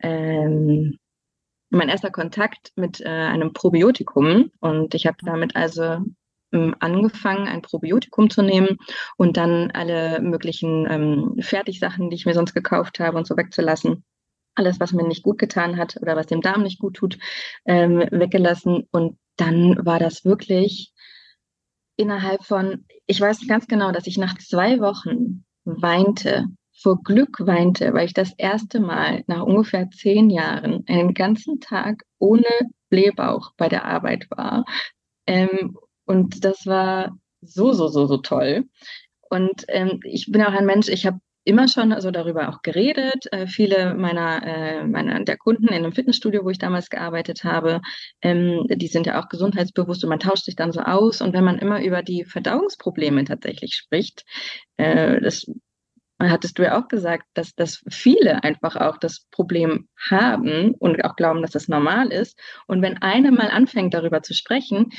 ähm, 0.00 0.98
mein 1.70 1.88
erster 1.88 2.10
Kontakt 2.10 2.72
mit 2.76 3.00
äh, 3.00 3.08
einem 3.08 3.52
Probiotikum. 3.52 4.50
Und 4.60 4.94
ich 4.94 5.06
habe 5.06 5.18
damit 5.22 5.54
also 5.54 5.98
ähm, 6.52 6.74
angefangen, 6.80 7.46
ein 7.46 7.62
Probiotikum 7.62 8.30
zu 8.30 8.42
nehmen 8.42 8.78
und 9.16 9.36
dann 9.36 9.70
alle 9.72 10.20
möglichen 10.20 10.86
ähm, 10.90 11.36
Fertigsachen, 11.40 12.08
die 12.08 12.16
ich 12.16 12.26
mir 12.26 12.34
sonst 12.34 12.54
gekauft 12.54 13.00
habe 13.00 13.18
und 13.18 13.26
so 13.26 13.36
wegzulassen 13.36 14.04
alles, 14.58 14.80
was 14.80 14.92
mir 14.92 15.06
nicht 15.06 15.22
gut 15.22 15.38
getan 15.38 15.76
hat 15.76 15.96
oder 16.02 16.16
was 16.16 16.26
dem 16.26 16.42
Darm 16.42 16.62
nicht 16.62 16.80
gut 16.80 16.94
tut, 16.94 17.18
ähm, 17.64 18.00
weggelassen. 18.10 18.86
Und 18.90 19.16
dann 19.40 19.84
war 19.84 19.98
das 19.98 20.24
wirklich 20.24 20.92
innerhalb 21.96 22.44
von, 22.44 22.84
ich 23.06 23.20
weiß 23.20 23.46
ganz 23.48 23.66
genau, 23.66 23.92
dass 23.92 24.06
ich 24.06 24.18
nach 24.18 24.36
zwei 24.38 24.80
Wochen 24.80 25.44
weinte, 25.64 26.46
vor 26.80 27.02
Glück 27.02 27.40
weinte, 27.40 27.92
weil 27.92 28.06
ich 28.06 28.14
das 28.14 28.32
erste 28.36 28.78
Mal 28.80 29.24
nach 29.26 29.42
ungefähr 29.42 29.90
zehn 29.90 30.30
Jahren 30.30 30.84
einen 30.86 31.12
ganzen 31.12 31.60
Tag 31.60 32.04
ohne 32.18 32.46
Blähbauch 32.88 33.52
bei 33.56 33.68
der 33.68 33.84
Arbeit 33.84 34.30
war. 34.30 34.64
Ähm, 35.26 35.76
und 36.04 36.44
das 36.44 36.66
war 36.66 37.18
so, 37.40 37.72
so, 37.72 37.88
so, 37.88 38.06
so 38.06 38.18
toll. 38.18 38.68
Und 39.28 39.64
ähm, 39.68 40.00
ich 40.04 40.30
bin 40.30 40.42
auch 40.42 40.52
ein 40.52 40.66
Mensch, 40.66 40.88
ich 40.88 41.04
habe 41.04 41.18
immer 41.48 41.66
schon 41.66 41.92
also 41.92 42.10
darüber 42.10 42.50
auch 42.50 42.60
geredet. 42.62 43.24
Äh, 43.32 43.46
viele 43.46 43.94
meiner, 43.94 44.42
äh, 44.46 44.84
meiner 44.84 45.24
der 45.24 45.38
Kunden 45.38 45.68
in 45.68 45.74
einem 45.74 45.92
Fitnessstudio, 45.92 46.44
wo 46.44 46.50
ich 46.50 46.58
damals 46.58 46.90
gearbeitet 46.90 47.42
habe, 47.42 47.80
ähm, 48.20 48.66
die 48.68 48.86
sind 48.86 49.06
ja 49.06 49.18
auch 49.20 49.30
gesundheitsbewusst 49.30 50.04
und 50.04 50.10
man 50.10 50.20
tauscht 50.20 50.44
sich 50.44 50.56
dann 50.56 50.72
so 50.72 50.80
aus. 50.80 51.22
Und 51.22 51.32
wenn 51.32 51.44
man 51.44 51.58
immer 51.58 51.82
über 51.82 52.02
die 52.02 52.24
Verdauungsprobleme 52.26 53.24
tatsächlich 53.24 53.74
spricht, 53.76 54.24
äh, 54.76 55.20
das 55.22 55.46
hattest 56.20 56.58
du 56.58 56.64
ja 56.64 56.78
auch 56.78 56.88
gesagt, 56.88 57.24
dass, 57.34 57.54
dass 57.54 57.82
viele 57.88 58.42
einfach 58.42 58.76
auch 58.76 58.98
das 58.98 59.26
Problem 59.30 59.88
haben 60.10 60.74
und 60.74 61.02
auch 61.04 61.16
glauben, 61.16 61.42
dass 61.42 61.52
das 61.52 61.68
normal 61.68 62.12
ist. 62.12 62.38
Und 62.66 62.82
wenn 62.82 62.98
eine 62.98 63.30
mal 63.30 63.50
anfängt, 63.50 63.94
darüber 63.94 64.22
zu 64.22 64.34
sprechen, 64.34 64.90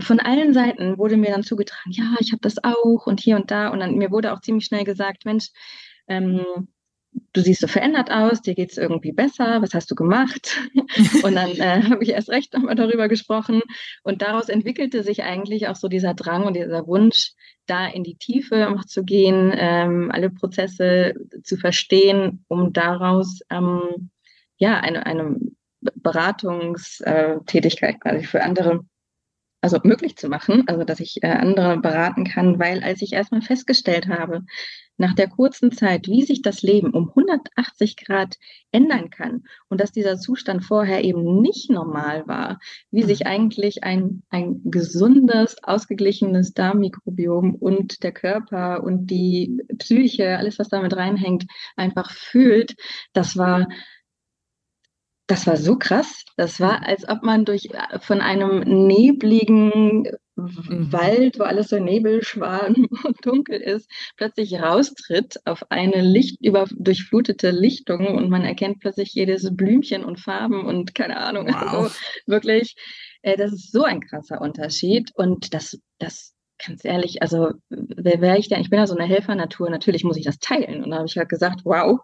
von 0.00 0.20
allen 0.20 0.52
Seiten 0.52 0.98
wurde 0.98 1.16
mir 1.16 1.30
dann 1.30 1.42
zugetragen, 1.42 1.92
ja, 1.92 2.14
ich 2.20 2.32
habe 2.32 2.42
das 2.42 2.62
auch 2.62 3.06
und 3.06 3.20
hier 3.20 3.36
und 3.36 3.50
da. 3.50 3.68
Und 3.68 3.80
dann 3.80 3.94
mir 3.94 4.10
wurde 4.10 4.32
auch 4.32 4.40
ziemlich 4.40 4.66
schnell 4.66 4.84
gesagt, 4.84 5.24
Mensch, 5.24 5.48
ähm, 6.08 6.68
du 7.32 7.40
siehst 7.40 7.62
so 7.62 7.68
verändert 7.68 8.10
aus, 8.10 8.42
dir 8.42 8.54
geht 8.54 8.70
es 8.70 8.78
irgendwie 8.78 9.12
besser, 9.12 9.62
was 9.62 9.72
hast 9.74 9.90
du 9.90 9.94
gemacht? 9.94 10.58
und 11.22 11.34
dann 11.34 11.50
äh, 11.52 11.82
habe 11.84 12.02
ich 12.02 12.10
erst 12.10 12.28
recht 12.28 12.52
nochmal 12.54 12.74
darüber 12.74 13.08
gesprochen. 13.08 13.62
Und 14.02 14.20
daraus 14.22 14.48
entwickelte 14.48 15.02
sich 15.02 15.22
eigentlich 15.22 15.68
auch 15.68 15.76
so 15.76 15.88
dieser 15.88 16.14
Drang 16.14 16.44
und 16.44 16.54
dieser 16.54 16.86
Wunsch, 16.86 17.32
da 17.66 17.86
in 17.86 18.04
die 18.04 18.16
Tiefe 18.16 18.70
auch 18.70 18.84
zu 18.84 19.04
gehen, 19.04 19.52
ähm, 19.54 20.10
alle 20.12 20.30
Prozesse 20.30 21.14
zu 21.42 21.56
verstehen, 21.56 22.44
um 22.48 22.72
daraus 22.72 23.40
ähm, 23.50 24.10
ja 24.56 24.80
eine, 24.80 25.06
eine 25.06 25.36
Beratungstätigkeit 25.80 28.00
quasi 28.00 28.24
für 28.24 28.42
andere 28.42 28.80
also 29.60 29.78
möglich 29.82 30.16
zu 30.16 30.28
machen, 30.28 30.64
also 30.68 30.84
dass 30.84 31.00
ich 31.00 31.22
äh, 31.22 31.28
andere 31.28 31.78
beraten 31.78 32.24
kann, 32.24 32.58
weil 32.58 32.82
als 32.82 33.02
ich 33.02 33.12
erstmal 33.12 33.42
festgestellt 33.42 34.08
habe, 34.08 34.44
nach 34.98 35.14
der 35.14 35.28
kurzen 35.28 35.72
Zeit, 35.72 36.08
wie 36.08 36.24
sich 36.24 36.42
das 36.42 36.62
Leben 36.62 36.90
um 36.90 37.08
180 37.08 37.96
Grad 37.96 38.34
ändern 38.72 39.10
kann 39.10 39.44
und 39.68 39.80
dass 39.80 39.92
dieser 39.92 40.18
Zustand 40.18 40.64
vorher 40.64 41.04
eben 41.04 41.40
nicht 41.40 41.70
normal 41.70 42.26
war, 42.26 42.58
wie 42.90 43.04
sich 43.04 43.20
mhm. 43.20 43.26
eigentlich 43.26 43.84
ein, 43.84 44.22
ein 44.28 44.60
gesundes, 44.64 45.56
ausgeglichenes 45.62 46.52
Darmmikrobiom 46.52 47.54
und 47.54 48.02
der 48.02 48.12
Körper 48.12 48.82
und 48.82 49.06
die 49.06 49.62
Psyche, 49.78 50.36
alles 50.36 50.58
was 50.58 50.68
damit 50.68 50.96
reinhängt, 50.96 51.46
einfach 51.76 52.10
fühlt, 52.10 52.74
das 53.12 53.36
war 53.36 53.68
das 55.28 55.46
war 55.46 55.58
so 55.58 55.76
krass. 55.76 56.24
Das 56.36 56.58
war, 56.58 56.86
als 56.86 57.06
ob 57.08 57.22
man 57.22 57.44
durch 57.44 57.66
äh, 57.66 57.98
von 58.00 58.20
einem 58.20 58.60
nebligen 58.60 60.04
mhm. 60.36 60.92
Wald, 60.92 61.38
wo 61.38 61.44
alles 61.44 61.68
so 61.68 61.78
Nebelschwan 61.78 62.74
und 63.04 63.26
dunkel 63.26 63.60
ist, 63.60 63.90
plötzlich 64.16 64.54
raustritt 64.54 65.36
auf 65.44 65.70
eine 65.70 66.00
lichtüberdurchflutete 66.00 67.50
Lichtung 67.50 68.06
und 68.16 68.30
man 68.30 68.42
erkennt 68.42 68.80
plötzlich 68.80 69.12
jedes 69.12 69.54
Blümchen 69.54 70.02
und 70.02 70.18
Farben 70.18 70.64
und 70.64 70.94
keine 70.94 71.18
Ahnung. 71.18 71.46
Wow. 71.58 71.84
Also 71.84 71.90
wirklich, 72.26 72.76
äh, 73.22 73.36
das 73.36 73.52
ist 73.52 73.72
so 73.72 73.82
ein 73.82 74.00
krasser 74.00 74.40
Unterschied. 74.40 75.10
Und 75.14 75.52
das, 75.52 75.78
das 75.98 76.34
ganz 76.64 76.84
ehrlich, 76.84 77.20
also 77.20 77.50
wer 77.68 78.20
wäre 78.20 78.38
ich 78.38 78.48
denn? 78.48 78.60
Ich 78.60 78.70
bin 78.70 78.78
ja 78.78 78.86
so 78.86 78.96
eine 78.96 79.08
Helfernatur, 79.08 79.68
natürlich 79.68 80.04
muss 80.04 80.16
ich 80.16 80.24
das 80.24 80.38
teilen. 80.38 80.82
Und 80.82 80.90
da 80.90 80.98
habe 80.98 81.06
ich 81.06 81.16
halt 81.16 81.28
gesagt, 81.28 81.60
wow, 81.64 81.98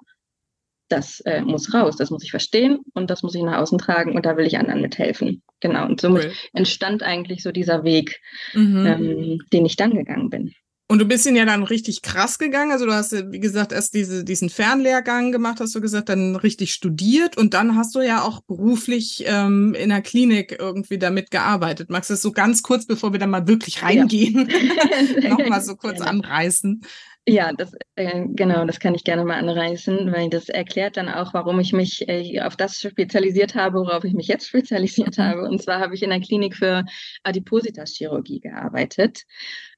das 0.95 1.21
äh, 1.21 1.41
muss 1.43 1.75
raus, 1.75 1.97
das 1.97 2.11
muss 2.11 2.23
ich 2.23 2.31
verstehen 2.31 2.81
und 2.95 3.11
das 3.11 3.23
muss 3.23 3.35
ich 3.35 3.43
nach 3.43 3.59
außen 3.59 3.79
tragen 3.79 4.15
und 4.15 4.25
da 4.25 4.37
will 4.37 4.47
ich 4.47 4.59
anderen 4.59 4.81
mithelfen. 4.81 5.43
Genau. 5.61 5.87
Und 5.87 6.01
somit 6.01 6.27
cool. 6.27 6.33
entstand 6.53 7.03
eigentlich 7.03 7.43
so 7.43 7.51
dieser 7.51 7.85
Weg, 7.85 8.21
mhm. 8.53 8.87
ähm, 8.87 9.39
den 9.53 9.67
ich 9.67 9.77
dann 9.77 9.95
gegangen 9.95 10.31
bin. 10.31 10.53
Und 10.87 10.99
du 10.99 11.07
bist 11.07 11.25
ihn 11.25 11.35
ja 11.35 11.47
dann 11.47 11.63
richtig 11.63 12.03
krass 12.03 12.39
gegangen. 12.39 12.71
Also 12.71 12.85
du 12.85 12.93
hast, 12.93 13.13
wie 13.33 13.41
gesagt, 13.41 13.73
erst 13.73 13.95
diese, 13.95 14.23
diesen 14.23 14.51
Fernlehrgang 14.51 15.33
gemacht, 15.33 15.59
hast 15.61 15.75
du 15.75 15.81
gesagt, 15.81 16.11
dann 16.11 16.37
richtig 16.37 16.75
studiert 16.75 17.39
und 17.39 17.55
dann 17.55 17.75
hast 17.75 17.95
du 17.95 18.03
ja 18.03 18.23
auch 18.23 18.43
beruflich 18.43 19.25
ähm, 19.27 19.75
in 19.75 19.89
der 19.89 20.03
Klinik 20.03 20.57
irgendwie 20.59 20.99
damit 20.99 21.31
gearbeitet. 21.31 21.89
Magst 21.89 22.11
du 22.11 22.15
das 22.15 22.23
so 22.23 22.33
ganz 22.33 22.63
kurz, 22.63 22.87
bevor 22.87 23.13
wir 23.13 23.19
dann 23.19 23.31
mal 23.31 23.49
wirklich 23.49 23.83
reingehen, 23.83 24.47
ja. 25.23 25.31
nochmal 25.31 25.63
so 25.63 25.75
kurz 25.75 26.03
Gerne. 26.03 26.11
anreißen? 26.11 26.83
Ja, 27.27 27.55
das, 27.55 27.73
äh, 27.97 28.27
genau, 28.29 28.67
das 28.67 28.79
kann 28.79 28.95
ich 28.95 29.03
gerne 29.03 29.25
mal 29.25 29.39
anreißen, 29.39 30.13
weil 30.13 30.29
das 30.29 30.51
erklärt 30.51 30.99
dann 30.99 31.09
auch, 31.09 31.33
warum 31.33 31.59
ich 31.59 31.73
mich 31.73 32.07
äh, 32.07 32.43
auf 32.43 32.57
das 32.57 32.79
spezialisiert 32.79 33.55
habe, 33.55 33.79
worauf 33.79 34.05
ich 34.05 34.13
mich 34.13 34.29
jetzt 34.29 34.47
spezialisiert 34.49 35.17
mhm. 35.17 35.23
habe. 35.23 35.43
Und 35.49 35.63
zwar 35.63 35.81
habe 35.81 35.95
ich 35.95 36.03
in 36.03 36.11
der 36.11 36.21
Klinik 36.21 36.55
für 36.55 36.85
Adipositas-Chirurgie 37.23 38.41
gearbeitet 38.41 39.23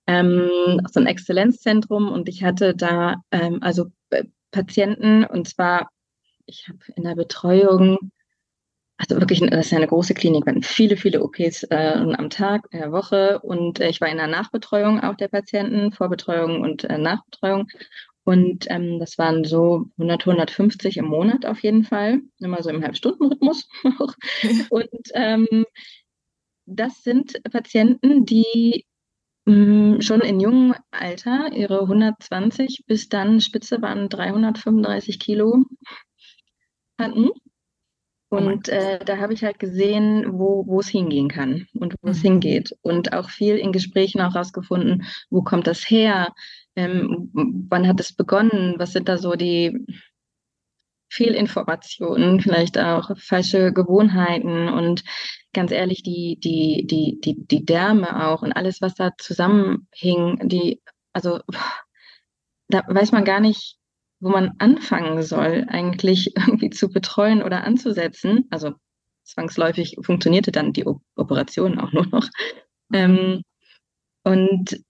ähm, 0.06 0.80
so 0.90 1.00
ein 1.00 1.06
Exzellenzzentrum 1.06 2.10
und 2.12 2.28
ich 2.28 2.44
hatte 2.44 2.74
da 2.74 3.16
ähm, 3.30 3.58
also 3.62 3.86
äh, 4.10 4.24
Patienten 4.50 5.24
und 5.24 5.48
zwar, 5.48 5.90
ich 6.46 6.68
habe 6.68 6.78
in 6.94 7.04
der 7.04 7.16
Betreuung, 7.16 7.98
also 8.96 9.20
wirklich, 9.20 9.40
das 9.40 9.66
ist 9.66 9.72
ja 9.72 9.78
eine 9.78 9.88
große 9.88 10.14
Klinik, 10.14 10.46
wir 10.46 10.52
hatten 10.52 10.62
viele, 10.62 10.96
viele 10.96 11.22
OPs 11.22 11.64
äh, 11.64 11.94
am 11.96 12.30
Tag, 12.30 12.66
in 12.70 12.80
der 12.80 12.92
Woche 12.92 13.40
und 13.40 13.80
äh, 13.80 13.88
ich 13.88 14.00
war 14.00 14.08
in 14.08 14.16
der 14.16 14.28
Nachbetreuung 14.28 15.00
auch 15.00 15.16
der 15.16 15.28
Patienten, 15.28 15.92
Vorbetreuung 15.92 16.62
und 16.62 16.84
äh, 16.84 16.98
Nachbetreuung 16.98 17.68
und 18.26 18.66
ähm, 18.70 18.98
das 18.98 19.18
waren 19.18 19.44
so 19.44 19.86
100, 19.98 20.26
150 20.26 20.96
im 20.96 21.06
Monat 21.06 21.46
auf 21.46 21.62
jeden 21.62 21.84
Fall, 21.84 22.20
immer 22.40 22.60
so 22.60 22.70
im 22.70 22.82
Halbstundenrhythmus. 22.82 23.68
und 24.70 24.88
ähm, 25.14 25.64
das 26.66 27.04
sind 27.04 27.40
Patienten, 27.52 28.26
die 28.26 28.84
schon 29.46 30.20
in 30.22 30.40
jungem 30.40 30.74
Alter, 30.90 31.52
ihre 31.52 31.82
120 31.82 32.84
bis 32.86 33.08
dann 33.08 33.40
Spitze 33.40 33.80
waren 33.80 34.08
335 34.08 35.20
Kilo 35.20 35.64
hatten. 36.98 37.30
Oh 38.28 38.38
und 38.38 38.68
äh, 38.68 38.98
da 39.04 39.18
habe 39.18 39.34
ich 39.34 39.44
halt 39.44 39.60
gesehen, 39.60 40.26
wo, 40.32 40.66
wo 40.66 40.80
es 40.80 40.88
hingehen 40.88 41.28
kann 41.28 41.68
und 41.74 41.94
wo 42.02 42.08
es 42.10 42.18
mhm. 42.18 42.28
hingeht. 42.28 42.72
Und 42.82 43.12
auch 43.12 43.30
viel 43.30 43.56
in 43.56 43.70
Gesprächen 43.70 44.20
auch 44.20 44.34
rausgefunden, 44.34 45.04
wo 45.30 45.42
kommt 45.42 45.68
das 45.68 45.88
her? 45.88 46.34
Ähm, 46.74 47.30
wann 47.32 47.86
hat 47.86 48.00
es 48.00 48.12
begonnen? 48.12 48.74
Was 48.78 48.92
sind 48.92 49.08
da 49.08 49.16
so 49.16 49.34
die 49.34 49.86
Fehlinformationen, 51.08 52.40
vielleicht 52.40 52.78
auch 52.78 53.10
falsche 53.18 53.72
Gewohnheiten 53.72 54.68
und 54.68 55.04
ganz 55.52 55.70
ehrlich, 55.70 56.02
die, 56.02 56.38
die, 56.42 56.86
die, 56.86 57.20
die, 57.20 57.46
die 57.46 57.64
Därme 57.64 58.26
auch 58.28 58.42
und 58.42 58.52
alles, 58.52 58.80
was 58.80 58.94
da 58.94 59.12
zusammenhing, 59.16 60.48
die, 60.48 60.82
also 61.12 61.40
da 62.68 62.82
weiß 62.88 63.12
man 63.12 63.24
gar 63.24 63.40
nicht, 63.40 63.76
wo 64.20 64.28
man 64.30 64.52
anfangen 64.58 65.22
soll, 65.22 65.66
eigentlich 65.68 66.32
irgendwie 66.36 66.70
zu 66.70 66.88
betreuen 66.88 67.42
oder 67.42 67.64
anzusetzen. 67.64 68.46
Also 68.50 68.72
zwangsläufig 69.24 69.96
funktionierte 70.02 70.52
dann 70.52 70.72
die 70.72 70.84
Operation 71.16 71.78
auch 71.78 71.92
nur 71.92 72.06
noch. 72.06 72.28
Ähm, 72.92 73.42
und 74.24 74.80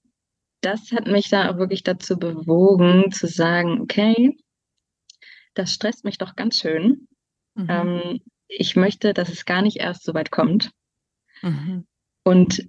das 0.61 0.91
hat 0.91 1.07
mich 1.07 1.29
da 1.29 1.51
auch 1.51 1.57
wirklich 1.57 1.83
dazu 1.83 2.17
bewogen, 2.17 3.11
zu 3.11 3.27
sagen, 3.27 3.81
okay, 3.81 4.37
das 5.57 5.73
stresst 5.73 6.03
mich 6.03 6.17
doch 6.17 6.35
ganz 6.35 6.59
schön. 6.59 7.07
Mhm. 7.55 7.67
Ähm, 7.69 8.19
ich 8.47 8.75
möchte, 8.75 9.13
dass 9.13 9.29
es 9.29 9.45
gar 9.45 9.61
nicht 9.61 9.77
erst 9.77 10.03
so 10.03 10.13
weit 10.13 10.31
kommt. 10.31 10.71
Mhm. 11.41 11.85
Und 12.23 12.67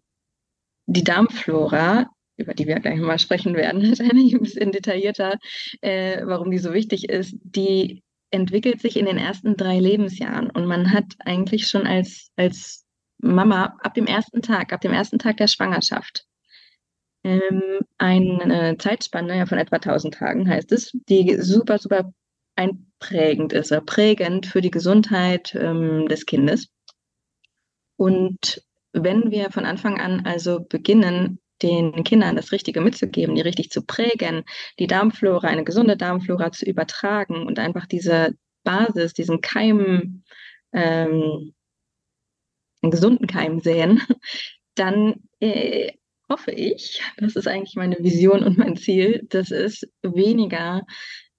die 0.86 1.04
Darmflora, 1.04 2.10
über 2.36 2.54
die 2.54 2.66
wir 2.66 2.80
gleich 2.80 2.98
mal 2.98 3.18
sprechen 3.18 3.54
werden, 3.54 3.82
ein 4.00 4.40
bisschen 4.40 4.72
detaillierter, 4.72 5.38
äh, 5.80 6.24
warum 6.24 6.50
die 6.50 6.58
so 6.58 6.72
wichtig 6.72 7.08
ist, 7.08 7.36
die 7.42 8.02
entwickelt 8.30 8.80
sich 8.80 8.96
in 8.96 9.06
den 9.06 9.18
ersten 9.18 9.56
drei 9.56 9.78
Lebensjahren. 9.78 10.50
Und 10.50 10.66
man 10.66 10.92
hat 10.92 11.14
eigentlich 11.20 11.68
schon 11.68 11.86
als, 11.86 12.30
als 12.36 12.84
Mama 13.18 13.76
ab 13.82 13.94
dem 13.94 14.06
ersten 14.06 14.42
Tag, 14.42 14.72
ab 14.72 14.80
dem 14.80 14.92
ersten 14.92 15.18
Tag 15.18 15.38
der 15.38 15.48
Schwangerschaft, 15.48 16.26
ähm, 17.24 17.80
eine 17.98 18.76
Zeitspanne 18.78 19.36
ja, 19.36 19.46
von 19.46 19.58
etwa 19.58 19.76
1000 19.76 20.14
Tagen 20.14 20.48
heißt 20.48 20.72
es, 20.72 20.92
die 21.08 21.36
super, 21.40 21.78
super 21.78 22.12
einprägend 22.58 23.52
ist, 23.52 23.72
oder 23.72 23.80
prägend 23.80 24.46
für 24.46 24.60
die 24.60 24.70
Gesundheit 24.70 25.54
ähm, 25.54 26.08
des 26.08 26.26
Kindes. 26.26 26.68
Und 27.96 28.62
wenn 28.92 29.30
wir 29.30 29.50
von 29.50 29.64
Anfang 29.64 30.00
an 30.00 30.26
also 30.26 30.60
beginnen, 30.60 31.40
den 31.62 32.04
Kindern 32.04 32.36
das 32.36 32.52
Richtige 32.52 32.80
mitzugeben, 32.80 33.34
die 33.34 33.40
richtig 33.40 33.70
zu 33.70 33.82
prägen, 33.82 34.44
die 34.78 34.86
Darmflora, 34.86 35.48
eine 35.48 35.64
gesunde 35.64 35.96
Darmflora 35.96 36.52
zu 36.52 36.64
übertragen 36.64 37.46
und 37.46 37.58
einfach 37.58 37.86
diese 37.86 38.34
Basis, 38.62 39.12
diesen 39.12 39.40
Keim, 39.40 40.22
ähm, 40.72 41.54
einen 42.82 42.90
gesunden 42.92 43.26
Keim 43.26 43.60
sehen, 43.60 44.00
dann 44.74 45.16
äh, 45.40 45.92
hoffe 46.28 46.52
ich, 46.52 47.02
das 47.16 47.34
ist 47.34 47.48
eigentlich 47.48 47.74
meine 47.74 47.98
Vision 47.98 48.44
und 48.44 48.58
mein 48.58 48.76
Ziel, 48.76 49.26
dass 49.28 49.50
es 49.50 49.82
weniger 50.02 50.82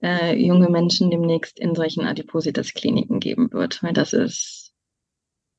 äh, 0.02 0.36
junge 0.36 0.68
Menschen 0.68 1.10
demnächst 1.10 1.58
in 1.58 1.74
solchen 1.74 2.04
Adipositas-Kliniken 2.04 3.20
geben 3.20 3.52
wird, 3.52 3.82
weil 3.82 3.92
das 3.92 4.12
ist, 4.12 4.72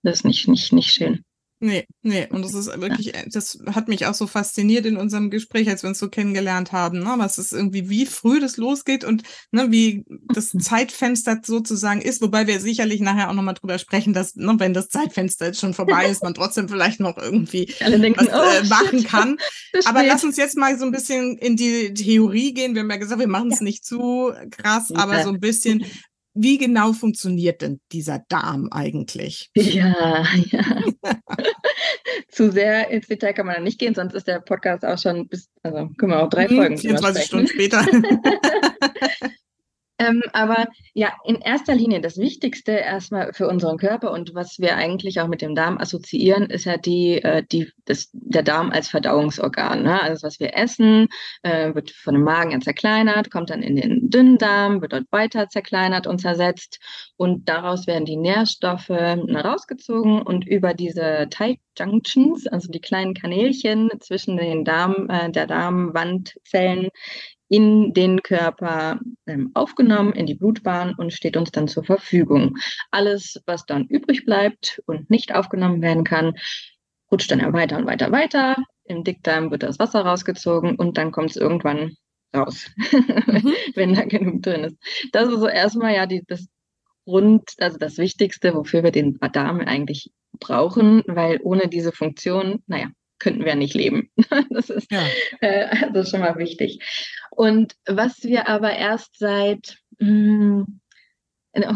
das 0.03 0.19
ist 0.19 0.25
nicht, 0.25 0.47
nicht, 0.47 0.73
nicht 0.73 0.91
schön. 0.91 1.23
Nee, 1.63 1.85
nee, 2.01 2.27
und 2.31 2.43
das 2.43 2.55
ist 2.55 2.65
wirklich, 2.81 3.13
äh, 3.13 3.25
das 3.31 3.59
hat 3.67 3.87
mich 3.87 4.07
auch 4.07 4.15
so 4.15 4.25
fasziniert 4.25 4.87
in 4.87 4.97
unserem 4.97 5.29
Gespräch, 5.29 5.69
als 5.69 5.83
wir 5.83 5.89
uns 5.89 5.99
so 5.99 6.09
kennengelernt 6.09 6.71
haben, 6.71 6.99
ne? 6.99 7.13
was 7.17 7.37
ist 7.37 7.53
irgendwie, 7.53 7.87
wie 7.87 8.07
früh 8.07 8.39
das 8.39 8.57
losgeht 8.57 9.03
und 9.03 9.21
ne, 9.51 9.71
wie 9.71 10.03
das 10.33 10.49
Zeitfenster 10.59 11.39
sozusagen 11.43 12.01
ist, 12.01 12.19
wobei 12.23 12.47
wir 12.47 12.59
sicherlich 12.59 12.99
nachher 12.99 13.29
auch 13.29 13.35
nochmal 13.35 13.53
drüber 13.53 13.77
sprechen, 13.77 14.11
dass, 14.11 14.35
ne, 14.35 14.55
wenn 14.57 14.73
das 14.73 14.89
Zeitfenster 14.89 15.45
jetzt 15.45 15.59
schon 15.59 15.75
vorbei 15.75 16.09
ist, 16.09 16.23
man 16.23 16.33
trotzdem 16.33 16.67
vielleicht 16.67 16.99
noch 16.99 17.17
irgendwie 17.19 17.65
denken, 17.79 18.19
was 18.19 18.27
äh, 18.27 18.63
oh, 18.63 18.67
machen 18.67 19.03
kann. 19.03 19.37
Aber 19.85 20.03
lass 20.03 20.23
uns 20.23 20.37
jetzt 20.37 20.57
mal 20.57 20.79
so 20.79 20.85
ein 20.85 20.91
bisschen 20.91 21.37
in 21.37 21.57
die 21.57 21.93
Theorie 21.93 22.55
gehen. 22.55 22.73
Wir 22.73 22.81
haben 22.81 22.89
ja 22.89 22.97
gesagt, 22.97 23.19
wir 23.19 23.27
machen 23.27 23.51
es 23.51 23.59
ja. 23.59 23.65
nicht 23.65 23.85
zu 23.85 24.31
krass, 24.49 24.91
aber 24.91 25.23
so 25.23 25.29
ein 25.29 25.39
bisschen, 25.39 25.85
wie 26.33 26.57
genau 26.57 26.93
funktioniert 26.93 27.61
denn 27.61 27.79
dieser 27.91 28.23
Darm 28.29 28.69
eigentlich? 28.71 29.49
Ja, 29.55 30.25
ja. 30.51 30.83
Zu 32.29 32.51
sehr 32.51 32.89
ins 32.89 33.07
Detail 33.07 33.33
kann 33.33 33.45
man 33.45 33.55
da 33.55 33.61
nicht 33.61 33.79
gehen, 33.79 33.93
sonst 33.93 34.13
ist 34.13 34.27
der 34.27 34.39
Podcast 34.39 34.85
auch 34.85 34.97
schon 34.97 35.27
bis, 35.27 35.49
also 35.63 35.89
können 35.97 36.11
wir 36.11 36.23
auch 36.23 36.29
drei 36.29 36.47
hm, 36.47 36.55
Folgen 36.55 36.77
24 36.77 37.23
Stunden 37.25 37.47
später. 37.47 37.85
Ähm, 40.01 40.23
aber 40.33 40.65
ja, 40.95 41.13
in 41.25 41.41
erster 41.41 41.75
Linie 41.75 42.01
das 42.01 42.17
Wichtigste 42.17 42.71
erstmal 42.71 43.33
für 43.33 43.47
unseren 43.47 43.77
Körper 43.77 44.11
und 44.11 44.33
was 44.33 44.57
wir 44.57 44.75
eigentlich 44.75 45.21
auch 45.21 45.27
mit 45.27 45.43
dem 45.43 45.53
Darm 45.53 45.77
assoziieren, 45.77 46.49
ist 46.49 46.65
ja 46.65 46.77
die, 46.77 47.21
äh, 47.21 47.43
die, 47.51 47.71
das, 47.85 48.09
der 48.13 48.41
Darm 48.41 48.71
als 48.71 48.87
Verdauungsorgan. 48.87 49.83
Ne? 49.83 50.01
Also 50.01 50.25
was 50.25 50.39
wir 50.39 50.57
essen, 50.57 51.07
äh, 51.43 51.75
wird 51.75 51.91
von 51.91 52.15
dem 52.15 52.23
Magen 52.23 52.59
zerkleinert, 52.61 53.29
kommt 53.29 53.51
dann 53.51 53.61
in 53.61 53.75
den 53.75 54.09
dünnen 54.09 54.39
Darm, 54.39 54.81
wird 54.81 54.93
dort 54.93 55.05
weiter 55.11 55.49
zerkleinert 55.49 56.07
und 56.07 56.17
zersetzt 56.17 56.79
und 57.15 57.47
daraus 57.47 57.85
werden 57.85 58.05
die 58.05 58.17
Nährstoffe 58.17 58.89
rausgezogen 58.89 60.23
und 60.23 60.47
über 60.47 60.73
diese 60.73 61.27
Tight 61.29 61.59
Junctions, 61.77 62.47
also 62.47 62.71
die 62.71 62.81
kleinen 62.81 63.13
Kanälchen 63.13 63.91
zwischen 63.99 64.35
den 64.35 64.65
Darm, 64.65 65.07
äh, 65.11 65.29
der 65.29 65.45
Darmwandzellen 65.45 66.89
in 67.51 67.91
den 67.93 68.23
Körper 68.23 69.01
ähm, 69.27 69.51
aufgenommen, 69.55 70.13
in 70.13 70.25
die 70.25 70.35
Blutbahn 70.35 70.95
und 70.95 71.11
steht 71.11 71.35
uns 71.35 71.51
dann 71.51 71.67
zur 71.67 71.83
Verfügung. 71.83 72.55
Alles, 72.91 73.41
was 73.45 73.65
dann 73.65 73.87
übrig 73.87 74.23
bleibt 74.23 74.81
und 74.85 75.09
nicht 75.09 75.35
aufgenommen 75.35 75.81
werden 75.81 76.05
kann, 76.05 76.35
rutscht 77.11 77.29
dann 77.29 77.41
ja 77.41 77.51
weiter 77.51 77.77
und 77.77 77.87
weiter 77.87 78.09
weiter. 78.13 78.55
Im 78.85 79.03
Dickdarm 79.03 79.51
wird 79.51 79.63
das 79.63 79.79
Wasser 79.79 80.05
rausgezogen 80.05 80.77
und 80.77 80.97
dann 80.97 81.11
kommt 81.11 81.31
es 81.31 81.35
irgendwann 81.35 81.97
raus, 82.33 82.71
mhm. 82.77 83.53
wenn 83.75 83.95
da 83.95 84.05
genug 84.05 84.41
drin 84.43 84.63
ist. 84.63 84.77
Das 85.11 85.27
ist 85.27 85.41
so 85.41 85.47
erstmal 85.47 85.93
ja 85.93 86.05
die, 86.05 86.23
das 86.25 86.47
Grund, 87.05 87.43
also 87.57 87.77
das 87.77 87.97
Wichtigste, 87.97 88.55
wofür 88.55 88.81
wir 88.83 88.91
den 88.91 89.19
Darm 89.33 89.59
eigentlich 89.59 90.13
brauchen, 90.39 91.03
weil 91.05 91.41
ohne 91.43 91.67
diese 91.67 91.91
Funktion, 91.91 92.63
naja, 92.67 92.87
könnten 93.21 93.45
wir 93.45 93.55
nicht 93.55 93.73
leben. 93.73 94.09
Das 94.49 94.69
ist, 94.69 94.91
ja. 94.91 95.05
äh, 95.39 95.99
ist 95.99 96.11
schon 96.11 96.19
mal 96.19 96.37
wichtig. 96.37 96.79
Und 97.29 97.75
was 97.85 98.23
wir 98.23 98.49
aber 98.49 98.73
erst 98.73 99.17
seit 99.17 99.77
mh, 99.99 100.65
hm, 100.65 100.81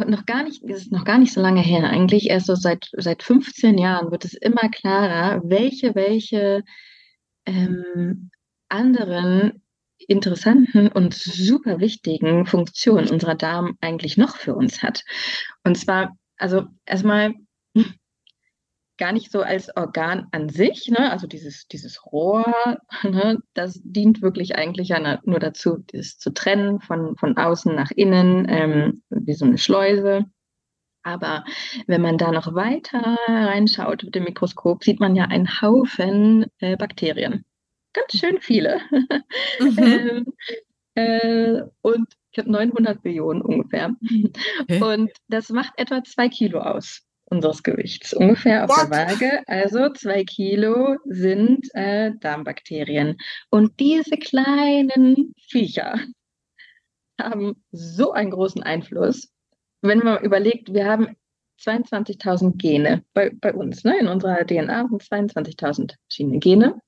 noch 0.07 0.25
gar 0.25 0.43
nicht, 0.43 0.63
das 0.63 0.81
ist 0.81 0.91
noch 0.91 1.05
gar 1.05 1.17
nicht 1.17 1.33
so 1.33 1.41
lange 1.41 1.61
her, 1.61 1.89
eigentlich 1.89 2.29
erst 2.29 2.47
so 2.47 2.55
seit, 2.55 2.89
seit 2.93 3.23
15 3.23 3.77
Jahren 3.77 4.11
wird 4.11 4.25
es 4.25 4.33
immer 4.33 4.69
klarer, 4.69 5.41
welche, 5.45 5.95
welche 5.95 6.63
ähm, 7.45 8.31
anderen 8.69 9.61
interessanten 9.97 10.87
und 10.89 11.13
super 11.13 11.79
wichtigen 11.79 12.45
Funktionen 12.45 13.09
unserer 13.09 13.35
Darm 13.35 13.77
eigentlich 13.81 14.17
noch 14.17 14.35
für 14.37 14.55
uns 14.55 14.81
hat. 14.81 15.03
Und 15.63 15.77
zwar, 15.77 16.17
also 16.37 16.65
erstmal 16.85 17.33
gar 18.97 19.11
nicht 19.11 19.31
so 19.31 19.41
als 19.41 19.75
Organ 19.75 20.27
an 20.31 20.49
sich, 20.49 20.87
ne? 20.89 21.11
also 21.11 21.27
dieses, 21.27 21.67
dieses 21.67 22.05
Rohr, 22.05 22.79
ne? 23.03 23.41
das 23.53 23.81
dient 23.83 24.21
wirklich 24.21 24.55
eigentlich 24.55 24.89
ja 24.89 25.19
nur 25.23 25.39
dazu, 25.39 25.83
das 25.91 26.17
zu 26.17 26.33
trennen 26.33 26.79
von, 26.79 27.15
von 27.17 27.37
außen 27.37 27.73
nach 27.73 27.91
innen, 27.91 28.47
ähm, 28.49 29.03
wie 29.09 29.33
so 29.33 29.45
eine 29.45 29.57
Schleuse. 29.57 30.25
Aber 31.03 31.43
wenn 31.85 32.01
man 32.01 32.17
da 32.17 32.31
noch 32.31 32.55
weiter 32.55 33.17
reinschaut 33.27 34.03
mit 34.03 34.15
dem 34.15 34.23
Mikroskop, 34.23 34.83
sieht 34.83 34.99
man 34.99 35.15
ja 35.15 35.25
einen 35.25 35.61
Haufen 35.61 36.47
äh, 36.59 36.75
Bakterien. 36.77 37.45
Ganz 37.93 38.19
schön 38.19 38.39
viele. 38.41 38.81
Mhm. 39.59 40.25
ähm, 40.95 41.61
äh, 41.61 41.61
und 41.81 42.07
ich 42.31 42.39
habe 42.39 42.51
900 42.51 43.03
Millionen 43.03 43.41
ungefähr. 43.41 43.95
Okay. 44.61 44.81
Und 44.81 45.11
das 45.27 45.49
macht 45.49 45.73
etwa 45.77 46.03
zwei 46.03 46.29
Kilo 46.29 46.59
aus 46.59 47.04
unseres 47.25 47.63
Gewichts, 47.63 48.13
ungefähr 48.13 48.63
auf 48.63 48.69
What? 48.69 48.91
der 48.91 49.07
Waage. 49.07 49.43
Also 49.47 49.89
zwei 49.89 50.23
Kilo 50.23 50.97
sind 51.05 51.67
äh, 51.73 52.11
Darmbakterien. 52.19 53.17
Und 53.49 53.79
diese 53.79 54.17
kleinen 54.17 55.33
Viecher 55.49 55.99
haben 57.19 57.63
so 57.71 58.11
einen 58.11 58.31
großen 58.31 58.63
Einfluss. 58.63 59.29
Wenn 59.81 59.99
man 59.99 60.23
überlegt, 60.23 60.73
wir 60.73 60.85
haben 60.85 61.15
22.000 61.61 62.57
Gene 62.57 63.03
bei, 63.13 63.29
bei 63.29 63.53
uns, 63.53 63.83
ne? 63.83 63.97
in 63.99 64.07
unserer 64.07 64.45
DNA 64.45 64.87
sind 64.89 65.01
22.000 65.01 65.95
verschiedene 66.07 66.39
Gene. 66.39 66.81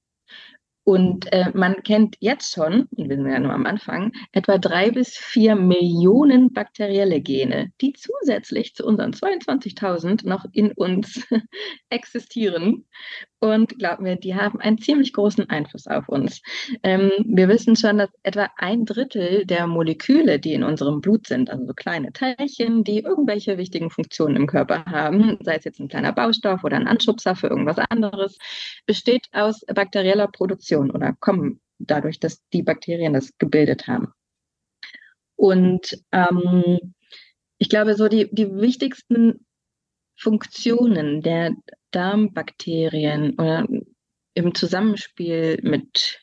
Und 0.87 1.29
äh, 1.33 1.51
man 1.53 1.83
kennt 1.83 2.15
jetzt 2.21 2.53
schon, 2.53 2.87
und 2.95 3.09
wir 3.09 3.17
sind 3.17 3.29
ja 3.29 3.39
nur 3.39 3.51
am 3.51 3.65
Anfang, 3.65 4.13
etwa 4.31 4.57
drei 4.57 4.89
bis 4.89 5.17
vier 5.17 5.57
Millionen 5.57 6.53
bakterielle 6.53 7.19
Gene, 7.19 7.73
die 7.81 7.91
zusätzlich 7.91 8.73
zu 8.73 8.85
unseren 8.85 9.11
22.000 9.11 10.25
noch 10.25 10.45
in 10.53 10.71
uns 10.71 11.27
existieren. 11.89 12.85
Und 13.39 13.77
glaubt 13.77 14.01
mir, 14.01 14.15
die 14.15 14.33
haben 14.33 14.59
einen 14.59 14.79
ziemlich 14.79 15.13
großen 15.13 15.47
Einfluss 15.47 15.85
auf 15.85 16.09
uns. 16.09 16.41
Ähm, 16.81 17.11
wir 17.23 17.47
wissen 17.47 17.75
schon, 17.75 17.99
dass 17.99 18.09
etwa 18.23 18.49
ein 18.57 18.85
Drittel 18.85 19.45
der 19.45 19.67
Moleküle, 19.67 20.39
die 20.39 20.53
in 20.53 20.63
unserem 20.63 21.01
Blut 21.01 21.27
sind, 21.27 21.51
also 21.51 21.67
so 21.67 21.73
kleine 21.73 22.11
Teilchen, 22.13 22.83
die 22.83 22.99
irgendwelche 23.01 23.59
wichtigen 23.59 23.91
Funktionen 23.91 24.35
im 24.35 24.47
Körper 24.47 24.85
haben, 24.85 25.37
sei 25.41 25.55
es 25.55 25.65
jetzt 25.65 25.79
ein 25.79 25.87
kleiner 25.87 26.13
Baustoff 26.13 26.63
oder 26.63 26.77
ein 26.77 26.87
Anschubser 26.87 27.35
für 27.35 27.47
irgendwas 27.47 27.77
anderes, 27.77 28.39
besteht 28.87 29.27
aus 29.33 29.61
bakterieller 29.67 30.27
Produktion 30.27 30.89
oder 30.89 31.13
kommen 31.19 31.61
dadurch, 31.77 32.19
dass 32.19 32.41
die 32.49 32.63
Bakterien 32.63 33.13
das 33.13 33.37
gebildet 33.37 33.85
haben. 33.85 34.13
Und 35.35 36.03
ähm, 36.11 36.95
ich 37.59 37.69
glaube, 37.69 37.93
so 37.93 38.07
die, 38.07 38.33
die 38.33 38.51
wichtigsten 38.55 39.45
Funktionen 40.15 41.21
der 41.21 41.55
Darmbakterien 41.91 43.33
oder 43.33 43.67
im 44.33 44.53
Zusammenspiel 44.53 45.59
mit 45.63 46.21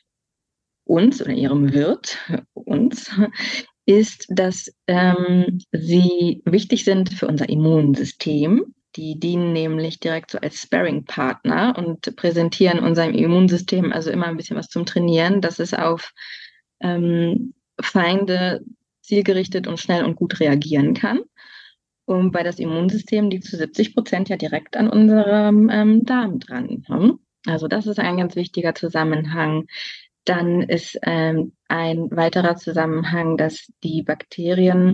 uns 0.85 1.21
oder 1.21 1.33
ihrem 1.33 1.73
Wirt, 1.73 2.17
uns, 2.53 3.11
ist, 3.85 4.25
dass 4.29 4.73
ähm, 4.87 5.59
sie 5.71 6.41
wichtig 6.45 6.85
sind 6.85 7.13
für 7.13 7.27
unser 7.27 7.49
Immunsystem. 7.49 8.73
Die 8.95 9.19
dienen 9.19 9.51
nämlich 9.51 9.99
direkt 9.99 10.31
so 10.31 10.37
als 10.39 10.61
Sparring-Partner 10.61 11.75
und 11.77 12.15
präsentieren 12.15 12.79
unserem 12.79 13.13
Immunsystem 13.13 13.91
also 13.91 14.09
immer 14.09 14.27
ein 14.27 14.37
bisschen 14.37 14.55
was 14.55 14.69
zum 14.69 14.85
Trainieren, 14.85 15.41
dass 15.41 15.59
es 15.59 15.73
auf 15.73 16.13
ähm, 16.79 17.53
Feinde 17.81 18.61
zielgerichtet 19.01 19.67
und 19.67 19.79
schnell 19.79 20.05
und 20.05 20.15
gut 20.15 20.39
reagieren 20.39 20.93
kann. 20.93 21.19
Und 22.05 22.33
weil 22.33 22.43
das 22.43 22.59
Immunsystem 22.59 23.29
liegt 23.29 23.45
zu 23.45 23.57
70 23.57 23.95
Prozent 23.95 24.29
ja 24.29 24.37
direkt 24.37 24.77
an 24.77 24.89
unserem 24.89 25.69
ähm, 25.69 26.05
Darm 26.05 26.39
dran. 26.39 26.83
Hm? 26.87 27.19
Also 27.47 27.67
das 27.67 27.87
ist 27.87 27.99
ein 27.99 28.17
ganz 28.17 28.35
wichtiger 28.35 28.75
Zusammenhang. 28.75 29.67
Dann 30.23 30.61
ist 30.61 30.97
ähm, 31.03 31.53
ein 31.67 32.09
weiterer 32.11 32.55
Zusammenhang, 32.55 33.37
dass 33.37 33.71
die 33.83 34.03
Bakterien 34.03 34.93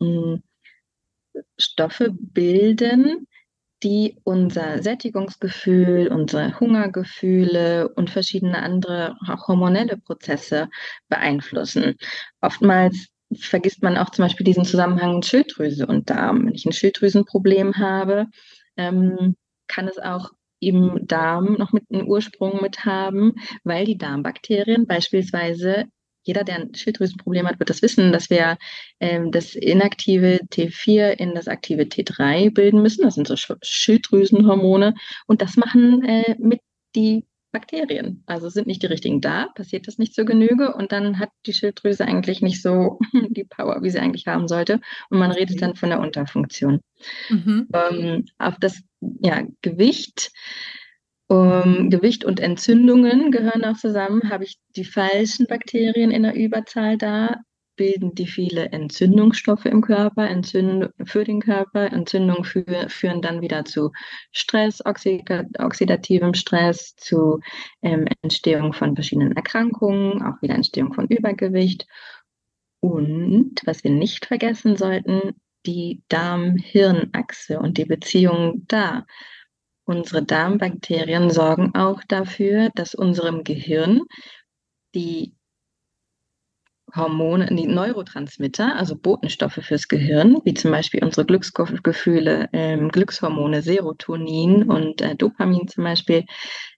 mh, 0.00 0.06
hm, 0.06 0.42
Stoffe 1.58 2.10
bilden, 2.12 3.26
die 3.82 4.16
unser 4.24 4.82
Sättigungsgefühl, 4.82 6.08
unsere 6.08 6.58
Hungergefühle 6.58 7.88
und 7.88 8.08
verschiedene 8.08 8.62
andere 8.62 9.16
hormonelle 9.46 9.98
Prozesse 9.98 10.70
beeinflussen. 11.08 11.96
Oftmals 12.40 13.08
vergisst 13.32 13.82
man 13.82 13.96
auch 13.96 14.10
zum 14.10 14.24
Beispiel 14.24 14.44
diesen 14.44 14.64
Zusammenhang 14.64 15.22
Schilddrüse 15.22 15.86
und 15.86 16.10
Darm. 16.10 16.46
Wenn 16.46 16.54
ich 16.54 16.66
ein 16.66 16.72
Schilddrüsenproblem 16.72 17.76
habe, 17.76 18.26
ähm, 18.76 19.36
kann 19.66 19.88
es 19.88 19.98
auch 19.98 20.30
im 20.60 21.06
Darm 21.06 21.54
noch 21.54 21.72
mit 21.72 21.84
einem 21.90 22.06
Ursprung 22.06 22.62
mit 22.62 22.84
haben, 22.84 23.34
weil 23.64 23.84
die 23.84 23.98
Darmbakterien 23.98 24.86
beispielsweise 24.86 25.86
jeder, 26.24 26.42
der 26.42 26.56
ein 26.56 26.74
Schilddrüsenproblem 26.74 27.46
hat, 27.46 27.58
wird 27.58 27.70
das 27.70 27.82
wissen, 27.82 28.10
dass 28.10 28.30
wir 28.30 28.56
ähm, 28.98 29.30
das 29.30 29.54
inaktive 29.54 30.40
T4 30.50 31.10
in 31.10 31.34
das 31.34 31.48
aktive 31.48 31.82
T3 31.82 32.52
bilden 32.52 32.80
müssen. 32.80 33.02
Das 33.02 33.14
sind 33.14 33.28
so 33.28 33.36
Schilddrüsenhormone. 33.36 34.94
Und 35.26 35.42
das 35.42 35.56
machen 35.56 36.02
äh, 36.02 36.34
mit 36.38 36.60
die 36.94 37.26
Bakterien. 37.54 38.22
Also 38.26 38.50
sind 38.50 38.66
nicht 38.66 38.82
die 38.82 38.86
richtigen 38.86 39.20
da, 39.22 39.46
passiert 39.54 39.86
das 39.86 39.96
nicht 39.96 40.12
zur 40.12 40.26
Genüge 40.26 40.74
und 40.74 40.92
dann 40.92 41.18
hat 41.18 41.30
die 41.46 41.54
Schilddrüse 41.54 42.04
eigentlich 42.04 42.42
nicht 42.42 42.60
so 42.60 42.98
die 43.30 43.44
Power, 43.44 43.82
wie 43.82 43.90
sie 43.90 44.00
eigentlich 44.00 44.26
haben 44.26 44.48
sollte. 44.48 44.80
Und 45.08 45.18
man 45.18 45.30
redet 45.30 45.62
dann 45.62 45.76
von 45.76 45.88
der 45.88 46.00
Unterfunktion. 46.00 46.80
Mhm. 47.30 47.68
Ähm, 47.72 48.26
auf 48.38 48.56
das 48.58 48.82
ja, 49.00 49.42
Gewicht. 49.62 50.32
Um, 51.26 51.88
Gewicht 51.88 52.26
und 52.26 52.38
Entzündungen 52.38 53.30
gehören 53.30 53.64
auch 53.64 53.78
zusammen. 53.78 54.28
Habe 54.28 54.44
ich 54.44 54.58
die 54.76 54.84
falschen 54.84 55.46
Bakterien 55.46 56.10
in 56.10 56.22
der 56.22 56.34
Überzahl 56.34 56.98
da, 56.98 57.40
bilden 57.76 58.14
die 58.14 58.26
viele 58.26 58.66
Entzündungsstoffe 58.70 59.64
im 59.66 59.80
Körper, 59.80 60.28
Entzünd 60.28 60.90
für 61.04 61.24
den 61.24 61.40
Körper. 61.40 61.92
Entzündungen 61.92 62.44
für, 62.44 62.88
führen 62.88 63.22
dann 63.22 63.40
wieder 63.40 63.64
zu 63.64 63.90
Stress, 64.32 64.82
oxidativem 64.84 66.34
Stress, 66.34 66.94
zu 66.96 67.40
ähm, 67.82 68.06
Entstehung 68.22 68.72
von 68.72 68.94
verschiedenen 68.94 69.32
Erkrankungen, 69.32 70.22
auch 70.22 70.40
wieder 70.42 70.54
Entstehung 70.54 70.92
von 70.92 71.06
Übergewicht. 71.08 71.86
Und 72.80 73.62
was 73.64 73.82
wir 73.84 73.90
nicht 73.90 74.26
vergessen 74.26 74.76
sollten, 74.76 75.34
die 75.66 76.02
Darm-Hirn-Achse 76.08 77.58
und 77.58 77.78
die 77.78 77.86
Beziehung 77.86 78.64
da. 78.68 79.06
Unsere 79.86 80.24
Darmbakterien 80.24 81.30
sorgen 81.30 81.74
auch 81.74 82.02
dafür, 82.08 82.70
dass 82.74 82.94
unserem 82.94 83.44
Gehirn 83.44 84.02
die 84.94 85.34
Hormone, 86.94 87.46
die 87.46 87.66
Neurotransmitter, 87.66 88.76
also 88.76 88.96
Botenstoffe 88.96 89.60
fürs 89.62 89.88
Gehirn, 89.88 90.38
wie 90.44 90.54
zum 90.54 90.70
Beispiel 90.70 91.02
unsere 91.04 91.26
Glücksgefühle, 91.26 92.48
ähm, 92.52 92.88
Glückshormone 92.90 93.62
Serotonin 93.62 94.64
und 94.64 95.00
äh, 95.00 95.16
Dopamin 95.16 95.68
zum 95.68 95.84
Beispiel, 95.84 96.24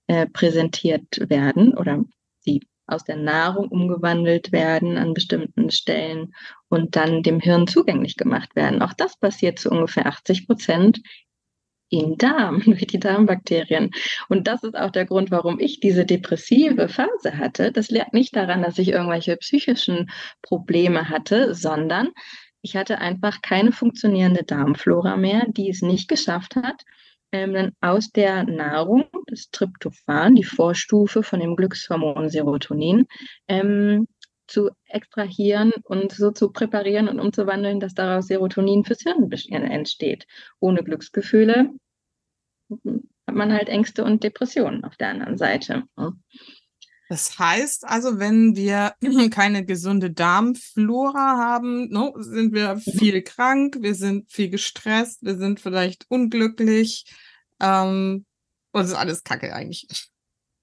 äh, 0.07 0.27
präsentiert 0.27 1.29
werden 1.29 1.75
oder 1.77 2.05
die 2.47 2.61
aus 2.87 3.05
der 3.05 3.17
Nahrung 3.17 3.69
umgewandelt 3.69 4.53
werden 4.53 4.97
an 4.97 5.13
bestimmten 5.13 5.71
Stellen 5.71 6.35
und 6.69 6.97
dann 6.97 7.23
dem 7.23 7.41
Hirn 7.41 7.67
zugänglich 7.67 8.17
gemacht 8.17 8.55
werden. 8.55 8.83
Auch 8.83 8.93
das 8.93 9.19
passiert 9.19 9.59
zu 9.59 9.71
ungefähr 9.71 10.07
80 10.07 10.47
Prozent 10.47 11.01
im 11.91 12.17
Darm, 12.19 12.61
durch 12.65 12.87
die 12.87 13.01
Darmbakterien. 13.01 13.91
Und 14.29 14.47
das 14.47 14.63
ist 14.63 14.77
auch 14.77 14.91
der 14.91 15.07
Grund, 15.07 15.31
warum 15.31 15.59
ich 15.61 15.81
diese 15.81 16.05
depressive 16.05 16.89
Phase 16.89 17.39
hatte. 17.39 17.73
Das 17.73 17.91
lag 17.91 18.13
nicht 18.13 18.35
daran, 18.37 18.63
dass 18.63 18.79
ich 18.79 18.89
irgendwelche 18.89 19.37
psychischen 19.37 20.11
Probleme 20.43 21.09
hatte, 21.09 21.55
sondern 21.55 22.11
ich 22.63 22.77
hatte 22.77 22.99
einfach 22.99 23.43
keine 23.43 23.71
funktionierende 23.71 24.43
Darmflora 24.43 25.17
mehr, 25.17 25.47
die 25.49 25.71
es 25.71 25.83
nicht 25.83 26.09
geschafft 26.09 26.57
hat, 26.57 26.83
ähm, 27.33 27.73
aus 27.81 28.11
der 28.11 28.45
Nahrung, 28.45 29.05
das 29.27 29.51
Tryptophan, 29.51 30.35
die 30.35 30.45
Vorstufe 30.45 31.23
von 31.23 31.41
dem 31.41 31.57
Glückshormon 31.57 32.29
Serotonin, 32.29 33.07
ähm, 33.49 34.07
zu 34.47 34.71
extrahieren 34.87 35.73
und 35.85 36.13
so 36.13 36.31
zu 36.31 36.51
präparieren 36.51 37.09
und 37.09 37.21
umzuwandeln, 37.21 37.81
dass 37.81 37.95
daraus 37.95 38.27
Serotonin 38.27 38.85
fürs 38.85 39.01
Hirn 39.01 39.31
entsteht. 39.51 40.27
Ohne 40.61 40.83
Glücksgefühle 40.85 41.71
hat 42.71 43.35
man 43.35 43.53
halt 43.53 43.69
Ängste 43.69 44.05
und 44.05 44.23
Depressionen 44.23 44.85
auf 44.85 44.97
der 44.97 45.09
anderen 45.09 45.37
Seite. 45.37 45.85
Das 47.09 47.39
heißt 47.39 47.87
also, 47.87 48.19
wenn 48.19 48.57
wir 48.57 48.95
keine 49.31 49.65
gesunde 49.65 50.11
Darmflora 50.11 51.37
haben, 51.39 51.89
no, 51.91 52.15
sind 52.19 52.53
wir 52.53 52.79
viel 52.79 53.23
krank, 53.23 53.79
wir 53.81 53.95
sind 53.95 54.31
viel 54.31 54.51
gestresst, 54.51 55.23
wir 55.23 55.37
sind 55.37 55.61
vielleicht 55.61 56.07
unglücklich. 56.09 57.05
Ähm, 57.61 58.27
und 58.73 58.83
es 58.83 58.89
ist 58.89 58.97
alles 58.97 59.25
Kacke 59.25 59.55
eigentlich. 59.55 59.87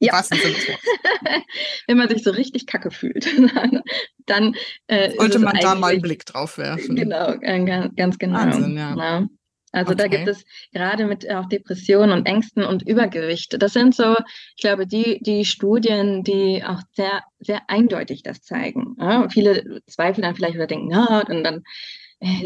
Ja. 0.04 0.24
Wenn 1.88 1.98
man 1.98 2.10
sich 2.10 2.24
so 2.24 2.32
richtig 2.32 2.68
kacke 2.68 2.92
fühlt, 2.92 3.26
dann 4.26 4.56
äh, 4.88 5.12
sollte 5.18 5.40
man 5.40 5.58
da 5.62 5.76
mal 5.76 5.94
einen 5.94 6.02
Blick 6.02 6.26
drauf 6.26 6.58
werfen. 6.58 6.96
Genau, 6.96 7.34
äh, 7.42 7.90
ganz 7.96 8.18
genau. 8.18 8.40
Wahnsinn, 8.40 8.78
ja. 8.78 8.96
ja. 8.96 9.28
Also 9.74 9.94
okay. 9.94 10.04
da 10.04 10.08
gibt 10.08 10.28
es 10.28 10.46
gerade 10.72 11.06
mit 11.06 11.30
auch 11.32 11.48
Depressionen 11.48 12.12
und 12.12 12.28
Ängsten 12.28 12.64
und 12.64 12.88
Übergewicht. 12.88 13.56
Das 13.60 13.74
sind 13.74 13.96
so, 13.96 14.16
ich 14.56 14.62
glaube, 14.62 14.86
die, 14.86 15.20
die 15.22 15.46
Studien, 15.46 16.24
die 16.24 16.64
auch 16.64 16.82
sehr, 16.92 17.24
sehr 17.40 17.62
eindeutig 17.68 18.22
das 18.22 18.44
zeigen. 18.44 18.96
Ja, 19.00 19.28
viele 19.30 19.82
zweifeln 19.88 20.22
dann 20.22 20.36
vielleicht 20.36 20.56
oder 20.56 20.68
denken, 20.68 20.92
ja, 20.92 21.24
und 21.28 21.44
dann 21.44 21.64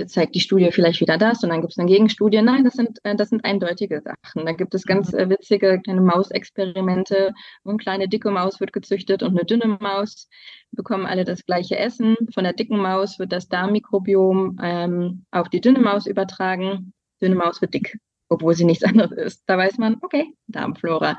zeigt 0.07 0.35
die 0.35 0.39
Studie 0.39 0.71
vielleicht 0.71 1.01
wieder 1.01 1.17
das 1.17 1.43
und 1.43 1.49
dann 1.49 1.61
gibt 1.61 1.73
es 1.73 1.79
eine 1.79 1.87
Gegenstudie. 1.87 2.41
Nein, 2.41 2.63
das 2.63 2.73
sind, 2.73 2.99
äh, 3.03 3.15
das 3.15 3.29
sind 3.29 3.45
eindeutige 3.45 4.01
Sachen. 4.01 4.45
Da 4.45 4.51
gibt 4.53 4.73
es 4.73 4.83
ganz 4.83 5.11
mhm. 5.11 5.19
äh, 5.19 5.29
witzige 5.29 5.79
kleine 5.81 6.01
Mausexperimente. 6.01 7.33
Eine 7.63 7.77
kleine 7.77 8.07
dicke 8.07 8.31
Maus 8.31 8.59
wird 8.59 8.73
gezüchtet 8.73 9.23
und 9.23 9.31
eine 9.31 9.45
dünne 9.45 9.77
Maus 9.79 10.29
bekommen 10.71 11.05
alle 11.05 11.23
das 11.23 11.45
gleiche 11.45 11.77
Essen. 11.77 12.15
Von 12.33 12.43
der 12.43 12.53
dicken 12.53 12.77
Maus 12.77 13.19
wird 13.19 13.31
das 13.31 13.49
Darmmikrobiom 13.49 14.57
ähm, 14.61 15.25
auf 15.31 15.49
die 15.49 15.61
dünne 15.61 15.79
Maus 15.79 16.07
übertragen. 16.07 16.93
Dünne 17.21 17.35
Maus 17.35 17.61
wird 17.61 17.73
dick, 17.73 17.97
obwohl 18.29 18.55
sie 18.55 18.65
nichts 18.65 18.83
anderes 18.85 19.11
ist. 19.11 19.43
Da 19.47 19.57
weiß 19.57 19.77
man, 19.77 19.97
okay, 20.01 20.33
Darmflora. 20.47 21.17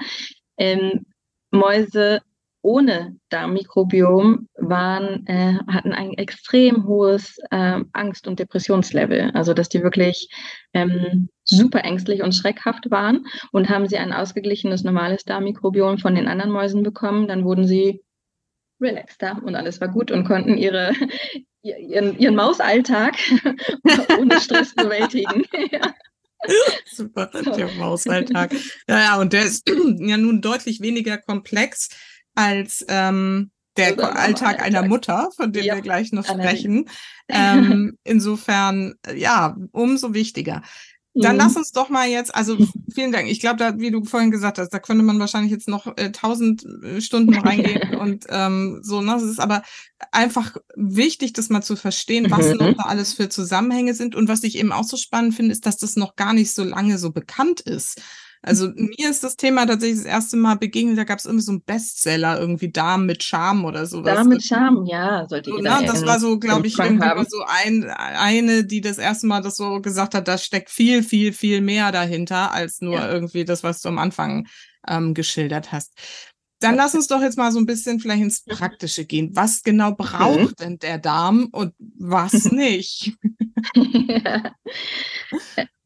Ähm, 0.56 1.06
Mäuse 1.50 2.20
ohne 2.62 3.16
Darmmikrobiom 3.30 4.48
waren, 4.56 5.26
äh, 5.26 5.54
hatten 5.68 5.92
ein 5.92 6.14
extrem 6.14 6.86
hohes 6.86 7.38
äh, 7.50 7.80
Angst- 7.92 8.26
und 8.26 8.38
Depressionslevel. 8.38 9.30
Also 9.34 9.54
dass 9.54 9.68
die 9.68 9.82
wirklich 9.82 10.28
ähm, 10.72 11.28
super 11.44 11.84
ängstlich 11.84 12.22
und 12.22 12.34
schreckhaft 12.34 12.90
waren. 12.90 13.26
Und 13.52 13.68
haben 13.68 13.88
sie 13.88 13.98
ein 13.98 14.12
ausgeglichenes 14.12 14.84
normales 14.84 15.24
Darmmikrobiom 15.24 15.98
von 15.98 16.14
den 16.14 16.28
anderen 16.28 16.50
Mäusen 16.50 16.82
bekommen, 16.82 17.28
dann 17.28 17.44
wurden 17.44 17.66
sie 17.66 18.02
relaxter 18.80 19.40
und 19.44 19.54
alles 19.54 19.80
war 19.80 19.88
gut 19.88 20.10
und 20.10 20.24
konnten 20.24 20.56
ihre, 20.56 20.92
ihren, 21.62 22.18
ihren 22.18 22.36
Mausalltag 22.36 23.16
ohne 24.18 24.40
Stress 24.40 24.74
bewältigen. 24.74 25.44
ja. 25.72 25.94
Super, 26.86 27.26
der 27.26 27.68
Mausalltag. 27.78 28.52
Ja, 28.86 28.98
ja, 28.98 29.20
und 29.20 29.32
der 29.32 29.44
ist 29.44 29.68
ja 29.98 30.16
nun 30.16 30.40
deutlich 30.40 30.80
weniger 30.80 31.18
komplex 31.18 31.88
als 32.38 32.86
ähm, 32.88 33.50
der 33.76 33.88
Alltag, 33.88 34.16
Alltag 34.16 34.62
einer 34.62 34.86
Mutter, 34.86 35.30
von 35.36 35.52
dem 35.52 35.64
ja, 35.64 35.74
wir 35.74 35.82
gleich 35.82 36.12
noch 36.12 36.24
sprechen. 36.24 36.88
Ähm, 37.30 37.98
insofern, 38.04 38.94
ja, 39.14 39.54
umso 39.72 40.14
wichtiger. 40.14 40.62
Dann 41.12 41.32
mhm. 41.32 41.42
lass 41.42 41.56
uns 41.56 41.72
doch 41.72 41.90
mal 41.90 42.08
jetzt, 42.08 42.34
also 42.34 42.56
vielen 42.94 43.12
Dank. 43.12 43.28
Ich 43.28 43.40
glaube, 43.40 43.74
wie 43.76 43.90
du 43.90 44.02
vorhin 44.02 44.30
gesagt 44.30 44.56
hast, 44.56 44.70
da 44.70 44.78
könnte 44.78 45.04
man 45.04 45.20
wahrscheinlich 45.20 45.52
jetzt 45.52 45.68
noch 45.68 45.94
äh, 45.98 46.10
tausend 46.10 46.64
äh, 46.64 47.02
Stunden 47.02 47.34
reingehen 47.34 47.94
und 48.00 48.24
ähm, 48.30 48.78
so. 48.80 49.02
Ne? 49.02 49.14
Es 49.16 49.24
ist 49.24 49.40
aber 49.40 49.62
einfach 50.10 50.56
wichtig, 50.74 51.34
das 51.34 51.50
mal 51.50 51.60
zu 51.60 51.76
verstehen, 51.76 52.30
was 52.30 52.46
mhm. 52.46 52.56
noch 52.56 52.76
da 52.78 52.82
alles 52.84 53.12
für 53.12 53.28
Zusammenhänge 53.28 53.92
sind. 53.92 54.14
Und 54.14 54.26
was 54.26 54.42
ich 54.42 54.56
eben 54.56 54.72
auch 54.72 54.84
so 54.84 54.96
spannend 54.96 55.34
finde, 55.34 55.52
ist, 55.52 55.66
dass 55.66 55.76
das 55.76 55.96
noch 55.96 56.16
gar 56.16 56.32
nicht 56.32 56.54
so 56.54 56.64
lange 56.64 56.96
so 56.96 57.12
bekannt 57.12 57.60
ist. 57.60 58.00
Also 58.42 58.68
mir 58.74 59.10
ist 59.10 59.24
das 59.24 59.36
Thema 59.36 59.66
tatsächlich 59.66 59.98
das 59.98 60.06
erste 60.06 60.36
Mal 60.36 60.56
begegnet, 60.56 60.96
da 60.96 61.04
gab 61.04 61.18
es 61.18 61.24
irgendwie 61.24 61.44
so 61.44 61.52
einen 61.52 61.62
Bestseller, 61.62 62.38
irgendwie 62.38 62.70
Darm 62.70 63.04
mit 63.04 63.22
Charme 63.22 63.64
oder 63.64 63.84
sowas. 63.86 64.14
Darm 64.14 64.28
mit 64.28 64.44
Charme, 64.44 64.86
ja, 64.86 65.26
sollte 65.28 65.50
ich 65.50 65.62
sagen. 65.62 65.86
Das 65.86 66.06
war 66.06 66.20
so, 66.20 66.38
glaube 66.38 66.66
ich, 66.66 66.78
irgendwie 66.78 67.26
so 67.28 67.42
ein, 67.46 67.84
eine, 67.90 68.64
die 68.64 68.80
das 68.80 68.98
erste 68.98 69.26
Mal 69.26 69.42
das 69.42 69.56
so 69.56 69.80
gesagt 69.80 70.14
hat, 70.14 70.28
da 70.28 70.38
steckt 70.38 70.70
viel, 70.70 71.02
viel, 71.02 71.32
viel 71.32 71.60
mehr 71.60 71.90
dahinter, 71.90 72.52
als 72.52 72.80
nur 72.80 72.94
ja. 72.94 73.10
irgendwie 73.10 73.44
das, 73.44 73.64
was 73.64 73.80
du 73.80 73.88
am 73.88 73.98
Anfang 73.98 74.46
ähm, 74.86 75.14
geschildert 75.14 75.72
hast. 75.72 75.92
Dann 76.60 76.74
lass 76.74 76.94
uns 76.94 77.06
doch 77.06 77.20
jetzt 77.20 77.38
mal 77.38 77.52
so 77.52 77.58
ein 77.58 77.66
bisschen 77.66 78.00
vielleicht 78.00 78.22
ins 78.22 78.44
Praktische 78.44 79.04
gehen. 79.04 79.30
Was 79.34 79.62
genau 79.62 79.94
braucht 79.94 80.38
mhm. 80.38 80.54
denn 80.60 80.78
der 80.78 80.98
Darm 80.98 81.48
und 81.52 81.74
was 81.78 82.32
nicht? 82.52 83.12
ja. 83.74 84.52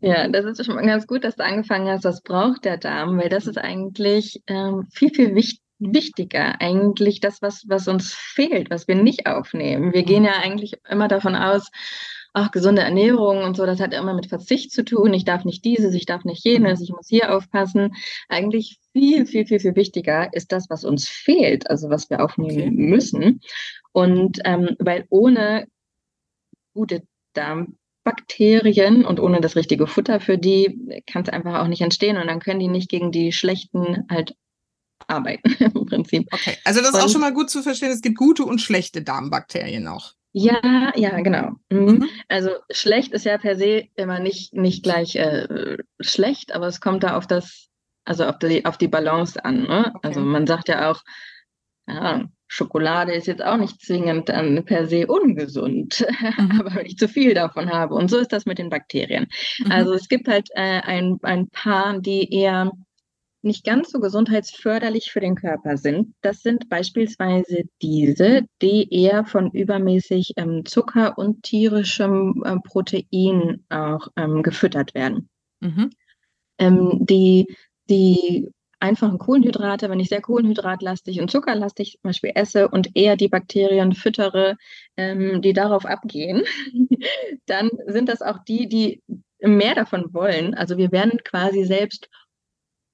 ja, 0.01 0.29
das 0.29 0.45
ist 0.47 0.65
schon 0.65 0.75
mal 0.75 0.87
ganz 0.87 1.07
gut, 1.07 1.25
dass 1.25 1.37
du 1.37 1.45
angefangen 1.45 1.89
hast, 1.89 2.05
was 2.05 2.23
braucht 2.23 2.65
der 2.65 2.79
Darm, 2.79 3.19
weil 3.19 3.29
das 3.29 3.47
ist 3.47 3.59
eigentlich 3.59 4.43
ähm, 4.47 4.87
viel, 4.93 5.15
viel 5.15 5.35
wichtiger 5.35 5.61
wichtiger 5.85 6.61
eigentlich 6.61 7.19
das, 7.21 7.43
was, 7.43 7.65
was 7.67 7.89
uns 7.89 8.15
fehlt, 8.15 8.71
was 8.71 8.87
wir 8.87 8.95
nicht 8.95 9.27
aufnehmen. 9.27 9.93
Wir 9.93 10.05
gehen 10.05 10.25
ja 10.25 10.35
eigentlich 10.41 10.75
immer 10.89 11.09
davon 11.09 11.35
aus, 11.35 11.71
ach, 12.33 12.51
gesunde 12.51 12.83
Ernährung 12.83 13.43
und 13.43 13.57
so, 13.57 13.67
das 13.67 13.81
hat 13.81 13.93
immer 13.93 14.15
mit 14.15 14.27
Verzicht 14.27 14.73
zu 14.73 14.85
tun. 14.85 15.13
Ich 15.13 15.25
darf 15.25 15.45
nicht 15.45 15.65
dieses, 15.65 15.95
ich 15.95 16.07
darf 16.07 16.25
nicht 16.25 16.45
jenes, 16.45 16.81
ich 16.81 16.91
muss 16.91 17.09
hier 17.09 17.35
aufpassen. 17.35 17.95
Eigentlich 18.29 18.79
viel, 18.93 19.27
viel, 19.27 19.47
viel, 19.47 19.61
viel 19.61 19.77
wichtiger 19.77 20.33
ist 20.33 20.53
das, 20.53 20.69
was 20.71 20.85
uns 20.85 21.09
fehlt, 21.09 21.69
also 21.71 21.89
was 21.91 22.11
wir 22.11 22.23
aufnehmen 22.23 22.51
okay. 22.53 22.71
müssen. 22.71 23.41
Und 23.93 24.41
ähm, 24.45 24.77
weil 24.79 25.07
ohne 25.11 25.67
gute 26.75 27.03
Darmbakterien 27.35 29.05
und 29.05 29.21
ohne 29.21 29.41
das 29.41 29.57
richtige 29.57 29.87
Futter 29.87 30.21
für 30.21 30.39
die 30.39 31.03
kann 31.07 31.23
es 31.23 31.29
einfach 31.29 31.61
auch 31.61 31.69
nicht 31.69 31.83
entstehen 31.83 32.17
und 32.17 32.27
dann 32.27 32.41
können 32.41 32.61
die 32.61 32.69
nicht 32.69 32.91
gegen 32.91 33.13
die 33.13 33.33
schlechten 33.33 34.07
halt 34.11 34.35
arbeiten 35.07 35.55
im 35.75 35.87
Prinzip. 35.87 36.29
Okay, 36.33 36.57
also 36.65 36.81
das 36.81 36.91
ist 36.91 36.95
und, 36.97 37.03
auch 37.03 37.09
schon 37.09 37.21
mal 37.21 37.35
gut 37.35 37.51
zu 37.51 37.63
verstehen. 37.63 37.91
Es 37.91 38.03
gibt 38.03 38.17
gute 38.17 38.45
und 38.45 38.61
schlechte 38.61 39.03
Darmbakterien 39.03 39.87
auch. 39.89 40.13
Ja, 40.35 40.93
ja, 40.97 41.21
genau. 41.21 41.53
Mhm. 41.71 41.85
Mhm. 41.85 42.09
Also 42.29 42.51
schlecht 42.71 43.13
ist 43.13 43.27
ja 43.27 43.37
per 43.37 43.57
se 43.57 43.89
immer 43.97 44.19
nicht, 44.19 44.55
nicht 44.55 44.83
gleich 44.83 45.17
äh, 45.17 45.77
schlecht, 46.01 46.55
aber 46.55 46.67
es 46.67 46.81
kommt 46.81 47.03
da 47.03 47.17
auf 47.17 47.27
das, 47.27 47.69
also 48.05 48.25
auf 48.25 48.39
die, 48.39 48.65
auf 48.65 48.79
die 48.79 48.89
Balance 48.89 49.43
an. 49.45 49.63
Ne? 49.63 49.93
Okay. 49.95 50.09
Also 50.09 50.21
man 50.21 50.47
sagt 50.47 50.69
ja 50.69 50.91
auch, 50.91 51.03
ja, 51.87 52.29
Schokolade 52.47 53.13
ist 53.15 53.27
jetzt 53.27 53.43
auch 53.43 53.57
nicht 53.57 53.81
zwingend 53.81 54.29
dann 54.29 54.63
per 54.65 54.87
se 54.87 55.07
ungesund, 55.07 56.07
mhm. 56.39 56.61
aber 56.61 56.75
wenn 56.75 56.87
ich 56.87 56.99
zu 56.99 57.09
viel 57.09 57.35
davon 57.35 57.71
habe. 57.71 57.95
Und 57.95 58.09
so 58.09 58.19
ist 58.19 58.33
das 58.33 58.45
mit 58.45 58.59
den 58.59 58.69
Bakterien. 58.69 59.27
Mhm. 59.59 59.73
Also 59.73 59.95
es 59.95 60.09
gibt 60.09 60.29
halt 60.29 60.49
äh, 60.55 60.81
ein, 60.83 61.19
ein 61.23 61.49
paar, 61.49 61.99
die 61.99 62.33
eher 62.33 62.71
nicht 63.43 63.65
ganz 63.65 63.91
so 63.91 63.99
gesundheitsförderlich 63.99 65.11
für 65.11 65.21
den 65.21 65.35
Körper 65.35 65.77
sind. 65.77 66.15
Das 66.21 66.43
sind 66.43 66.69
beispielsweise 66.69 67.65
diese, 67.81 68.43
die 68.61 68.89
eher 68.93 69.25
von 69.25 69.51
übermäßig 69.51 70.35
ähm, 70.37 70.65
Zucker 70.65 71.19
und 71.19 71.43
tierischem 71.43 72.43
äh, 72.45 72.57
Protein 72.61 73.65
auch 73.69 74.09
ähm, 74.17 74.43
gefüttert 74.43 74.95
werden. 74.95 75.29
Mhm. 75.61 75.91
Ähm, 76.59 76.99
die, 77.01 77.47
die 77.89 78.51
einfachen 78.83 79.19
Kohlenhydrate, 79.19 79.89
wenn 79.89 80.01
ich 80.01 80.09
sehr 80.09 80.21
kohlenhydratlastig 80.21 81.21
und 81.21 81.31
zuckerlastig 81.31 81.99
zum 82.01 82.09
Beispiel 82.09 82.33
esse 82.35 82.69
und 82.69 82.91
eher 82.95 83.17
die 83.17 83.29
Bakterien 83.29 83.95
füttere, 83.95 84.57
ähm, 84.97 85.41
die 85.41 85.53
darauf 85.53 85.87
abgehen, 85.87 86.43
dann 87.47 87.71
sind 87.87 88.09
das 88.09 88.23
auch 88.23 88.39
die, 88.47 88.69
die 88.69 89.03
mehr 89.41 89.75
davon 89.75 90.13
wollen. 90.13 90.55
Also 90.55 90.77
wir 90.77 90.91
werden 90.91 91.21
quasi 91.25 91.65
selbst 91.65 92.09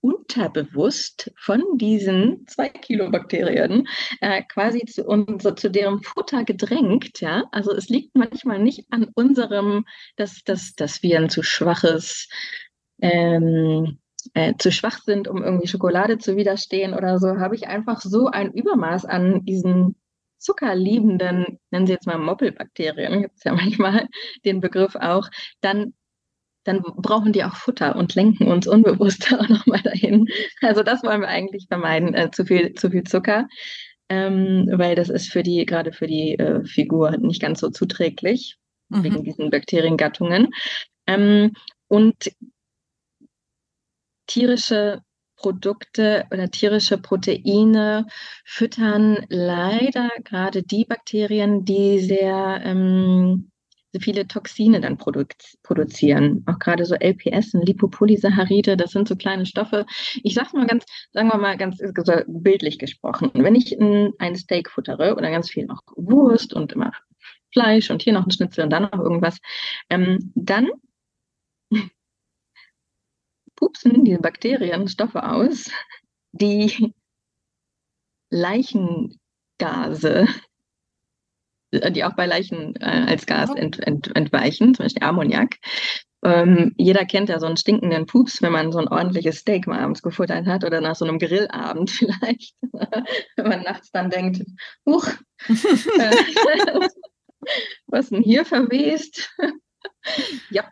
unterbewusst 0.01 1.33
von 1.37 1.63
diesen 1.77 2.47
zwei 2.47 2.69
Kilo 2.69 3.11
Bakterien 3.11 3.89
äh, 4.21 4.43
quasi 4.43 4.85
zu, 4.85 5.05
unser, 5.05 5.57
zu 5.57 5.71
deren 5.71 6.03
Futter 6.03 6.45
gedrängt. 6.45 7.21
Ja? 7.21 7.45
Also 7.51 7.73
es 7.75 7.89
liegt 7.89 8.15
manchmal 8.15 8.61
nicht 8.61 8.87
an 8.91 9.09
unserem, 9.15 9.87
dass, 10.17 10.45
dass, 10.45 10.75
dass 10.75 11.03
wir 11.03 11.19
ein 11.19 11.31
zu 11.31 11.43
schwaches 11.43 12.29
ähm, 13.01 13.99
äh, 14.35 14.55
zu 14.59 14.73
schwach 14.73 15.01
sind, 15.03 15.29
um 15.29 15.43
irgendwie 15.43 15.69
Schokolade 15.69 16.19
zu 16.19 16.37
widerstehen 16.37 16.95
oder 16.95 17.19
so, 17.19 17.39
habe 17.39 17.55
ich 17.55 17.69
einfach 17.69 18.01
so 18.01 18.27
ein 18.27 18.53
Übermaß 18.53 19.05
an 19.05 19.45
diesen 19.45 19.97
zuckerliebenden, 20.39 21.59
nennen 21.71 21.87
Sie 21.87 21.93
jetzt 21.93 22.07
mal 22.07 22.19
Moppelbakterien, 22.19 23.23
gibt 23.23 23.37
es 23.37 23.45
ja 23.45 23.53
manchmal 23.55 24.09
den 24.45 24.61
Begriff 24.61 24.97
auch, 24.97 25.29
dann 25.61 25.95
dann 26.65 26.83
brauchen 26.83 27.33
die 27.33 27.45
auch 27.45 27.57
Futter 27.57 27.97
und 27.97 28.15
lenken 28.15 28.49
uns 28.49 28.67
unbewusst 28.67 29.33
auch 29.39 29.49
nochmal 29.49 29.81
dahin. 29.81 30.27
Also 30.61 30.83
das 30.83 31.03
wollen 31.03 31.23
wir 31.23 31.29
eigentlich 31.29 31.67
vermeiden, 31.67 32.13
äh, 32.15 32.31
zu 32.31 32.45
viel, 32.45 32.75
zu 32.75 32.91
viel 32.91 33.05
Zucker, 33.05 33.49
ähm, 34.11 34.69
weil 34.73 34.95
das 34.95 35.09
ist 35.09 35.33
für 35.33 35.43
die, 35.43 35.65
gerade 35.65 35.93
für 35.93 36.07
die 36.07 36.39
äh, 36.39 36.65
Figur 36.67 37.17
nicht 37.17 37.41
ganz 37.41 37.61
so 37.61 37.71
zuträglich, 37.71 38.59
mhm. 38.91 39.03
wegen 39.03 39.25
diesen 39.25 39.51
Bakteriengattungen. 39.51 40.49
Ähm, 41.07 41.53
und 41.89 42.31
tierische 44.29 45.03
Produkte 45.39 46.27
oder 46.33 46.51
tierische 46.51 46.99
Proteine 46.99 48.07
füttern 48.45 49.25
leider 49.29 50.11
gerade 50.25 50.63
die 50.63 50.85
Bakterien, 50.85 51.65
die 51.65 52.01
sehr 52.01 52.61
ähm, 52.65 53.51
viele 54.01 54.27
Toxine 54.27 54.81
dann 54.81 54.99
produ 54.99 55.25
produzieren. 55.63 56.45
Auch 56.47 56.59
gerade 56.59 56.85
so 56.85 56.95
LPS 56.95 57.55
und 57.55 57.67
Lipopolysaccharide, 57.67 58.77
das 58.77 58.91
sind 58.91 59.09
so 59.09 59.17
kleine 59.17 59.47
Stoffe. 59.47 59.87
Ich 60.23 60.35
sag's 60.35 60.53
mal 60.53 60.67
ganz, 60.67 60.85
sagen 61.13 61.29
wir 61.29 61.39
mal 61.39 61.57
ganz 61.57 61.79
bildlich 62.27 62.79
gesprochen. 62.79 63.31
Wenn 63.35 63.55
ich 63.55 63.73
ein, 63.73 64.13
ein 64.19 64.37
Steak 64.37 64.71
futtere 64.71 65.15
oder 65.15 65.31
ganz 65.31 65.51
viel 65.51 65.67
noch 65.67 65.83
Wurst 65.97 66.53
und 66.53 66.73
immer 66.73 66.93
Fleisch 67.53 67.91
und 67.91 68.03
hier 68.03 68.13
noch 68.13 68.27
ein 68.27 68.31
Schnitzel 68.31 68.65
und 68.65 68.71
dann 68.71 68.83
noch 68.85 69.01
irgendwas, 69.01 69.39
ähm, 69.89 70.33
dann 70.35 70.69
pupsen 73.59 74.05
diese 74.05 74.21
Bakterien 74.21 74.89
Stoffe 74.89 75.29
aus, 75.29 75.71
die 76.33 76.95
Leichengase 78.31 80.27
die 81.71 82.05
auch 82.05 82.15
bei 82.15 82.27
Leichen 82.27 82.77
äh, 82.77 83.05
als 83.07 83.27
Gas 83.27 83.51
ent, 83.55 83.79
ent, 83.87 84.15
entweichen, 84.17 84.75
zum 84.75 84.85
Beispiel 84.85 85.03
Ammoniak. 85.03 85.57
Ähm, 86.25 86.75
jeder 86.77 87.05
kennt 87.05 87.29
ja 87.29 87.39
so 87.39 87.47
einen 87.47 87.57
stinkenden 87.57 88.07
Pups, 88.07 88.43
wenn 88.43 88.53
man 88.53 88.73
so 88.73 88.79
ein 88.79 88.89
ordentliches 88.89 89.39
Steak 89.39 89.67
mal 89.67 89.79
abends 89.79 90.03
gefuttert 90.03 90.47
hat 90.47 90.65
oder 90.65 90.81
nach 90.81 90.97
so 90.97 91.05
einem 91.05 91.19
Grillabend 91.19 91.91
vielleicht. 91.91 92.55
wenn 93.37 93.49
man 93.49 93.63
nachts 93.63 93.91
dann 93.93 94.11
denkt, 94.11 94.45
huch, 94.87 95.07
äh, 95.49 95.53
was 97.87 98.09
denn 98.09 98.23
hier 98.23 98.45
verwest? 98.45 99.31
ja, 100.51 100.65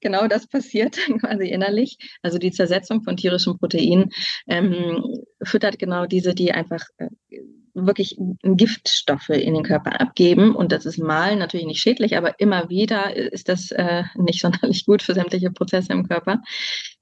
genau 0.00 0.26
das 0.26 0.46
passiert 0.46 0.96
quasi 1.20 1.48
innerlich. 1.48 1.98
Also 2.22 2.38
die 2.38 2.52
Zersetzung 2.52 3.02
von 3.02 3.16
tierischen 3.16 3.58
Proteinen 3.58 4.10
ähm, 4.46 5.22
füttert 5.42 5.78
genau 5.78 6.06
diese, 6.06 6.34
die 6.34 6.52
einfach 6.52 6.84
äh, 6.98 7.08
wirklich 7.74 8.16
Giftstoffe 8.42 9.30
in 9.30 9.54
den 9.54 9.64
Körper 9.64 10.00
abgeben. 10.00 10.54
Und 10.54 10.70
das 10.70 10.86
ist 10.86 10.98
mal 10.98 11.36
natürlich 11.36 11.66
nicht 11.66 11.80
schädlich, 11.80 12.16
aber 12.16 12.38
immer 12.38 12.68
wieder 12.68 13.16
ist 13.16 13.48
das 13.48 13.70
äh, 13.72 14.04
nicht 14.14 14.40
sonderlich 14.42 14.86
gut 14.86 15.02
für 15.02 15.14
sämtliche 15.14 15.50
Prozesse 15.50 15.92
im 15.92 16.06
Körper. 16.08 16.40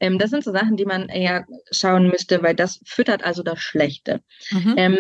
Ähm, 0.01 0.19
das 0.19 0.31
sind 0.31 0.45
so 0.45 0.53
Sachen, 0.53 0.77
die 0.77 0.87
man 0.87 1.09
eher 1.09 1.47
schauen 1.71 2.09
müsste, 2.09 2.43
weil 2.43 2.55
das 2.55 2.81
füttert 2.85 3.23
also 3.23 3.43
das 3.43 3.61
Schlechte. 3.61 4.21
Mhm. 4.51 4.75
Ähm, 4.77 4.99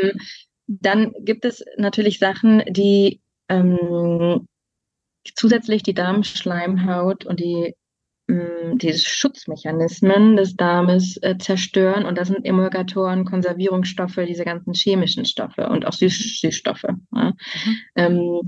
dann 0.66 1.12
gibt 1.20 1.44
es 1.44 1.64
natürlich 1.76 2.18
Sachen, 2.18 2.62
die 2.68 3.20
ähm, 3.48 4.46
zusätzlich 5.34 5.82
die 5.82 5.94
Darmschleimhaut 5.94 7.24
und 7.24 7.40
die 7.40 7.74
Mm, 8.28 8.78
die 8.78 8.94
Schutzmechanismen 8.94 10.36
des 10.36 10.56
Darmes 10.56 11.18
äh, 11.22 11.36
zerstören. 11.38 12.04
Und 12.04 12.16
das 12.16 12.28
sind 12.28 12.46
Emulgatoren, 12.46 13.24
Konservierungsstoffe, 13.24 14.18
diese 14.26 14.44
ganzen 14.44 14.74
chemischen 14.74 15.24
Stoffe 15.24 15.68
und 15.68 15.86
auch 15.86 15.92
Süß 15.92 16.40
Süßstoffe. 16.40 16.84
Ja. 16.84 16.96
Mhm. 17.14 17.76
Ähm, 17.96 18.40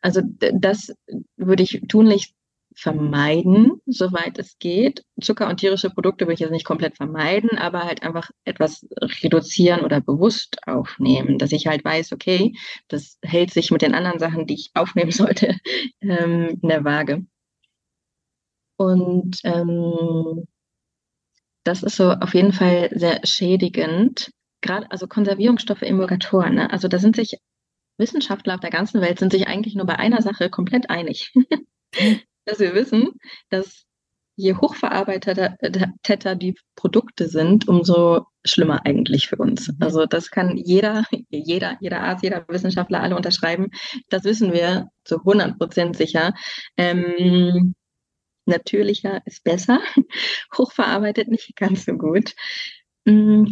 also 0.00 0.22
das 0.54 0.94
würde 1.36 1.62
ich 1.62 1.82
tunlichst 1.88 2.34
vermeiden, 2.80 3.80
soweit 3.86 4.38
es 4.38 4.58
geht. 4.58 5.04
Zucker 5.20 5.48
und 5.48 5.58
tierische 5.58 5.90
Produkte 5.90 6.24
würde 6.24 6.34
ich 6.34 6.40
jetzt 6.40 6.50
nicht 6.50 6.64
komplett 6.64 6.96
vermeiden, 6.96 7.58
aber 7.58 7.84
halt 7.84 8.02
einfach 8.02 8.30
etwas 8.44 8.86
reduzieren 9.22 9.82
oder 9.82 10.00
bewusst 10.00 10.56
aufnehmen, 10.66 11.38
dass 11.38 11.52
ich 11.52 11.66
halt 11.66 11.84
weiß, 11.84 12.12
okay, 12.12 12.54
das 12.88 13.18
hält 13.22 13.52
sich 13.52 13.70
mit 13.70 13.82
den 13.82 13.94
anderen 13.94 14.18
Sachen, 14.18 14.46
die 14.46 14.54
ich 14.54 14.70
aufnehmen 14.74 15.10
sollte, 15.12 15.56
ähm, 16.00 16.58
in 16.62 16.68
der 16.68 16.84
Waage. 16.84 17.26
Und 18.76 19.38
ähm, 19.44 20.46
das 21.64 21.82
ist 21.82 21.96
so 21.96 22.12
auf 22.12 22.34
jeden 22.34 22.52
Fall 22.52 22.90
sehr 22.94 23.20
schädigend. 23.24 24.30
Gerade 24.62 24.90
also 24.90 25.06
Konservierungsstoffe, 25.06 25.82
Emulgatoren. 25.82 26.54
Ne? 26.54 26.72
Also 26.72 26.88
da 26.88 26.98
sind 26.98 27.16
sich 27.16 27.38
Wissenschaftler 27.98 28.54
auf 28.54 28.60
der 28.60 28.70
ganzen 28.70 29.00
Welt 29.00 29.18
sind 29.18 29.30
sich 29.30 29.46
eigentlich 29.46 29.74
nur 29.76 29.86
bei 29.86 29.98
einer 29.98 30.22
Sache 30.22 30.50
komplett 30.50 30.90
einig, 30.90 31.32
dass 32.50 32.58
wir 32.58 32.74
wissen, 32.74 33.08
dass 33.48 33.86
je 34.36 34.54
hochverarbeiteter 34.54 36.34
die 36.34 36.54
Produkte 36.74 37.28
sind, 37.28 37.68
umso 37.68 38.26
schlimmer 38.44 38.86
eigentlich 38.86 39.28
für 39.28 39.36
uns. 39.36 39.70
Also 39.80 40.06
das 40.06 40.30
kann 40.30 40.56
jeder, 40.56 41.04
jeder, 41.28 41.76
jeder 41.80 42.00
Arzt, 42.00 42.22
jeder 42.24 42.46
Wissenschaftler 42.48 43.02
alle 43.02 43.16
unterschreiben. 43.16 43.70
Das 44.08 44.24
wissen 44.24 44.52
wir 44.52 44.88
zu 45.04 45.18
100 45.18 45.58
Prozent 45.58 45.96
sicher. 45.96 46.32
Ähm, 46.76 47.74
natürlicher 48.46 49.20
ist 49.26 49.44
besser, 49.44 49.80
hochverarbeitet 50.56 51.28
nicht 51.28 51.54
ganz 51.56 51.84
so 51.84 51.92
gut. 51.92 52.34
Mm, 53.04 53.44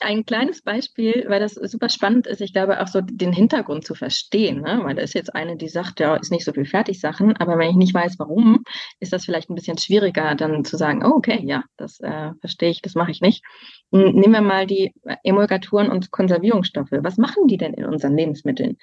ein 0.00 0.26
kleines 0.26 0.62
Beispiel, 0.62 1.24
weil 1.28 1.38
das 1.40 1.54
super 1.54 1.88
spannend 1.88 2.26
ist, 2.26 2.40
ich 2.40 2.52
glaube 2.52 2.80
auch 2.80 2.88
so 2.88 3.00
den 3.00 3.32
Hintergrund 3.32 3.84
zu 3.84 3.94
verstehen, 3.94 4.62
ne? 4.62 4.80
weil 4.82 4.96
da 4.96 5.02
ist 5.02 5.14
jetzt 5.14 5.34
eine, 5.34 5.56
die 5.56 5.68
sagt, 5.68 6.00
ja, 6.00 6.16
ist 6.16 6.32
nicht 6.32 6.44
so 6.44 6.52
viel 6.52 6.64
Fertigsachen, 6.64 7.36
aber 7.36 7.56
wenn 7.56 7.70
ich 7.70 7.76
nicht 7.76 7.94
weiß, 7.94 8.18
warum, 8.18 8.64
ist 8.98 9.12
das 9.12 9.24
vielleicht 9.24 9.48
ein 9.48 9.54
bisschen 9.54 9.78
schwieriger, 9.78 10.34
dann 10.34 10.64
zu 10.64 10.76
sagen, 10.76 11.04
oh, 11.04 11.16
okay, 11.16 11.40
ja, 11.44 11.62
das 11.76 12.00
äh, 12.00 12.32
verstehe 12.40 12.70
ich, 12.70 12.82
das 12.82 12.94
mache 12.94 13.12
ich 13.12 13.20
nicht. 13.20 13.44
Nehmen 13.90 14.32
wir 14.32 14.40
mal 14.40 14.66
die 14.66 14.92
Emulgatoren 15.22 15.90
und 15.90 16.10
Konservierungsstoffe. 16.10 16.90
Was 16.90 17.16
machen 17.16 17.46
die 17.46 17.56
denn 17.56 17.74
in 17.74 17.84
unseren 17.84 18.16
Lebensmitteln? 18.16 18.78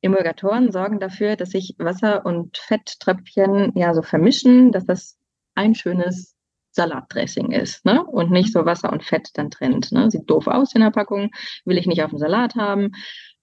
Emulgatoren 0.00 0.72
sorgen 0.72 1.00
dafür, 1.00 1.36
dass 1.36 1.50
sich 1.50 1.74
Wasser 1.78 2.24
und 2.24 2.58
Fetttröpfchen 2.58 3.72
ja 3.76 3.94
so 3.94 4.02
vermischen, 4.02 4.72
dass 4.72 4.86
das 4.86 5.18
ein 5.54 5.74
schönes 5.74 6.37
Salatdressing 6.78 7.50
ist, 7.50 7.84
ne? 7.84 8.04
Und 8.06 8.30
nicht 8.30 8.52
so 8.52 8.64
Wasser 8.64 8.92
und 8.92 9.02
Fett 9.02 9.30
dann 9.34 9.50
trennt. 9.50 9.90
Ne? 9.90 10.10
Sieht 10.12 10.30
doof 10.30 10.46
aus 10.46 10.74
in 10.74 10.80
der 10.80 10.92
Packung, 10.92 11.30
will 11.64 11.76
ich 11.76 11.86
nicht 11.86 12.04
auf 12.04 12.10
dem 12.10 12.20
Salat 12.20 12.54
haben. 12.54 12.92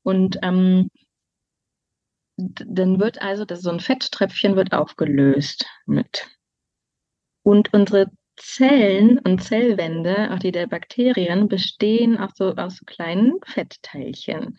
Und 0.04 0.40
ähm, 0.42 0.90
dann 2.38 3.00
wird 3.00 3.22
also 3.22 3.44
das, 3.44 3.62
so 3.62 3.72
ein 3.72 3.82
Fetttröpfchen 3.82 4.56
wird 4.56 4.72
aufgelöst 4.72 5.66
mit. 5.86 6.30
Und 7.44 7.74
unsere 7.74 8.10
Zellen 8.38 9.20
und 9.20 9.44
Zellwände, 9.44 10.32
auch 10.32 10.40
die 10.40 10.54
der 10.54 10.68
Bakterien, 10.68 11.50
bestehen 11.50 12.18
auch 12.18 12.32
so 12.36 12.56
aus 12.56 12.78
so 12.78 12.86
kleinen 12.86 13.34
Fettteilchen. 13.46 14.58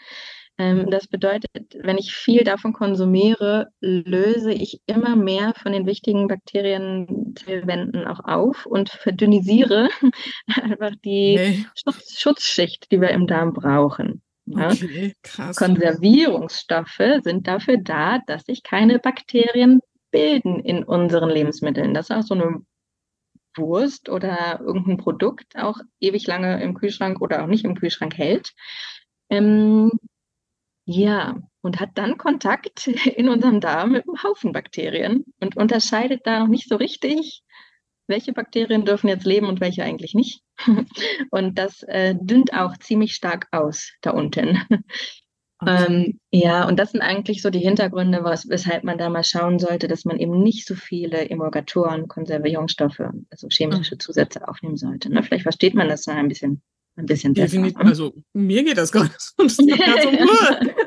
Ähm, 0.58 0.90
das 0.90 1.06
bedeutet, 1.06 1.50
wenn 1.78 1.98
ich 1.98 2.14
viel 2.14 2.42
davon 2.42 2.72
konsumiere, 2.72 3.68
löse 3.80 4.52
ich 4.52 4.80
immer 4.86 5.14
mehr 5.14 5.52
von 5.54 5.72
den 5.72 5.86
wichtigen 5.86 6.28
Bakterienzellwänden 6.28 8.06
auch 8.06 8.20
auf 8.24 8.64
und 8.64 8.88
verdünnisiere 8.88 9.88
einfach 10.62 10.92
die 11.04 11.34
okay. 11.34 11.66
Schutz 11.74 12.18
Schutzschicht, 12.18 12.90
die 12.90 13.00
wir 13.00 13.10
im 13.10 13.26
Darm 13.26 13.52
brauchen. 13.52 14.22
Ja? 14.46 14.70
Okay, 14.70 15.14
krass. 15.22 15.56
Konservierungsstoffe 15.56 17.20
sind 17.22 17.46
dafür 17.46 17.76
da, 17.78 18.20
dass 18.26 18.44
sich 18.44 18.62
keine 18.62 18.98
Bakterien 18.98 19.80
bilden 20.10 20.60
in 20.60 20.84
unseren 20.84 21.28
Lebensmitteln. 21.28 21.92
Das 21.92 22.08
ist 22.08 22.16
auch 22.16 22.22
so 22.22 22.34
eine 22.34 22.62
Wurst 23.56 24.08
oder 24.08 24.60
irgendein 24.60 24.98
Produkt 24.98 25.56
auch 25.56 25.78
ewig 26.00 26.26
lange 26.26 26.62
im 26.62 26.74
Kühlschrank 26.74 27.20
oder 27.20 27.42
auch 27.42 27.46
nicht 27.46 27.64
im 27.64 27.74
Kühlschrank 27.74 28.16
hält. 28.16 28.52
Ähm, 29.28 29.90
ja, 30.86 31.36
und 31.62 31.80
hat 31.80 31.90
dann 31.94 32.16
Kontakt 32.16 32.86
in 33.16 33.28
unserem 33.28 33.60
Darm 33.60 33.92
mit 33.92 34.04
einem 34.04 34.22
Haufen 34.22 34.52
Bakterien 34.52 35.24
und 35.40 35.56
unterscheidet 35.56 36.26
da 36.26 36.38
noch 36.38 36.48
nicht 36.48 36.68
so 36.68 36.76
richtig, 36.76 37.42
welche 38.06 38.32
Bakterien 38.32 38.84
dürfen 38.84 39.08
jetzt 39.08 39.26
leben 39.26 39.48
und 39.48 39.60
welche 39.60 39.82
eigentlich 39.82 40.14
nicht. 40.14 40.42
Und 41.30 41.58
das 41.58 41.82
äh, 41.82 42.14
dünnt 42.18 42.54
auch 42.54 42.76
ziemlich 42.78 43.14
stark 43.14 43.48
aus 43.50 43.92
da 44.00 44.12
unten. 44.12 44.62
Okay. 45.58 45.86
Ähm, 45.88 46.20
ja, 46.30 46.68
und 46.68 46.78
das 46.78 46.92
sind 46.92 47.00
eigentlich 47.00 47.40
so 47.40 47.48
die 47.48 47.60
Hintergründe, 47.60 48.22
was, 48.22 48.46
weshalb 48.50 48.84
man 48.84 48.98
da 48.98 49.08
mal 49.08 49.24
schauen 49.24 49.58
sollte, 49.58 49.88
dass 49.88 50.04
man 50.04 50.18
eben 50.18 50.42
nicht 50.42 50.66
so 50.66 50.74
viele 50.74 51.30
Emulgatoren, 51.30 52.08
Konservierungsstoffe, 52.08 53.00
also 53.30 53.48
chemische. 53.50 53.96
Zusätze 53.96 54.46
aufnehmen 54.46 54.76
sollte. 54.76 55.10
Ne? 55.10 55.22
Vielleicht 55.22 55.44
versteht 55.44 55.74
man 55.74 55.88
das 55.88 56.02
dann 56.02 56.18
ein 56.18 56.28
bisschen 56.28 56.62
ein 56.96 57.06
bisschen 57.06 57.34
besser. 57.34 57.46
Definitiv, 57.46 57.78
ne? 57.78 57.84
also 57.84 58.14
mir 58.32 58.64
geht 58.64 58.78
das 58.78 58.90
gerade 58.92 59.10
so. 59.18 59.48
so 59.48 59.62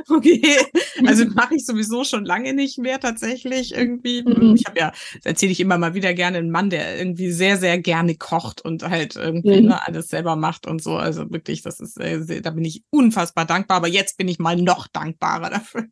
okay, 0.15 0.57
also 1.05 1.25
mache 1.25 1.55
ich 1.55 1.65
sowieso 1.65 2.03
schon 2.03 2.25
lange 2.25 2.53
nicht 2.53 2.77
mehr 2.79 2.99
tatsächlich 2.99 3.75
irgendwie. 3.75 4.23
Mhm. 4.23 4.55
Ich 4.55 4.65
habe 4.65 4.79
ja, 4.79 4.91
erzähle 5.23 5.51
ich 5.51 5.59
immer 5.59 5.77
mal 5.77 5.93
wieder 5.93 6.13
gerne, 6.13 6.39
einen 6.39 6.51
Mann, 6.51 6.69
der 6.69 6.97
irgendwie 6.97 7.31
sehr, 7.31 7.57
sehr 7.57 7.77
gerne 7.79 8.15
kocht 8.15 8.61
und 8.61 8.83
halt 8.83 9.15
irgendwie 9.15 9.61
mhm. 9.61 9.67
ne, 9.67 9.87
alles 9.87 10.09
selber 10.09 10.35
macht 10.35 10.67
und 10.67 10.81
so. 10.81 10.95
Also 10.95 11.29
wirklich, 11.31 11.61
das 11.61 11.79
ist, 11.79 11.99
äh, 11.99 12.41
da 12.41 12.49
bin 12.49 12.65
ich 12.65 12.83
unfassbar 12.89 13.45
dankbar. 13.45 13.77
Aber 13.77 13.87
jetzt 13.87 14.17
bin 14.17 14.27
ich 14.27 14.39
mal 14.39 14.55
noch 14.55 14.87
dankbarer 14.87 15.49
dafür. 15.51 15.85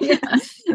ja. 0.00 0.18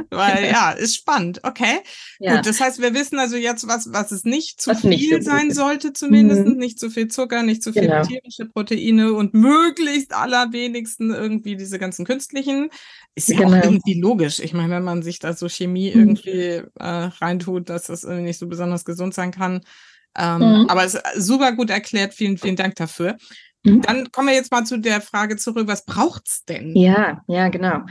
Weil 0.10 0.45
ja, 0.45 0.71
ist 0.71 0.95
spannend. 0.95 1.41
Okay. 1.43 1.80
Ja. 2.19 2.38
Gut, 2.38 2.45
das 2.45 2.60
heißt, 2.60 2.82
wir 2.82 2.93
wissen 2.93 3.19
also 3.19 3.36
jetzt, 3.36 3.67
was, 3.67 3.91
was 3.91 4.12
es 4.12 4.23
nicht 4.23 4.62
zu 4.62 4.71
was 4.71 4.82
viel 4.82 4.89
nicht 4.91 5.10
so 5.12 5.21
sein 5.21 5.51
sollte, 5.51 5.93
zumindest. 5.93 6.45
Mhm. 6.45 6.58
Nicht 6.58 6.80
zu 6.80 6.89
viel 6.89 7.08
Zucker, 7.10 7.43
nicht 7.43 7.62
zu 7.62 7.73
viel 7.73 7.84
genau. 7.84 8.04
tierische 8.04 8.45
Proteine 8.56 9.13
und 9.13 9.34
möglichst 9.34 10.15
allerwenigsten 10.15 11.13
irgendwie 11.13 11.58
diese 11.58 11.78
ganzen 11.78 12.06
künstlichen. 12.06 12.70
Ist 13.13 13.30
ja 13.30 13.38
genau. 13.38 13.58
auch 13.58 13.63
irgendwie 13.63 14.00
logisch. 14.00 14.39
Ich 14.39 14.54
meine, 14.54 14.74
wenn 14.76 14.84
man 14.84 15.04
sich 15.04 15.20
da 15.20 15.34
so 15.34 15.50
Chemie 15.50 15.91
mhm. 15.94 16.00
irgendwie 16.00 16.63
äh, 16.80 17.10
reintut, 17.20 17.70
dass 17.70 17.84
das 17.88 18.06
irgendwie 18.06 18.24
nicht 18.24 18.39
so 18.39 18.48
besonders 18.48 18.86
gesund 18.86 19.13
sein 19.13 19.32
kann. 19.32 19.62
Ähm, 20.18 20.38
mhm. 20.38 20.65
Aber 20.70 20.86
es 20.86 20.94
ist 20.94 21.04
super 21.18 21.52
gut 21.52 21.70
erklärt. 21.70 22.13
Vielen, 22.13 22.38
vielen 22.38 22.56
Dank 22.56 22.76
dafür. 22.76 23.18
Mhm. 23.63 23.82
Dann 23.82 24.12
kommen 24.12 24.30
wir 24.30 24.36
jetzt 24.36 24.52
mal 24.52 24.65
zu 24.65 24.78
der 24.78 25.02
Frage 25.02 25.36
zurück, 25.36 25.68
was 25.68 25.84
braucht's 25.84 26.46
denn? 26.46 26.76
Ja, 26.78 27.24
ja, 27.28 27.50
genau. 27.50 27.82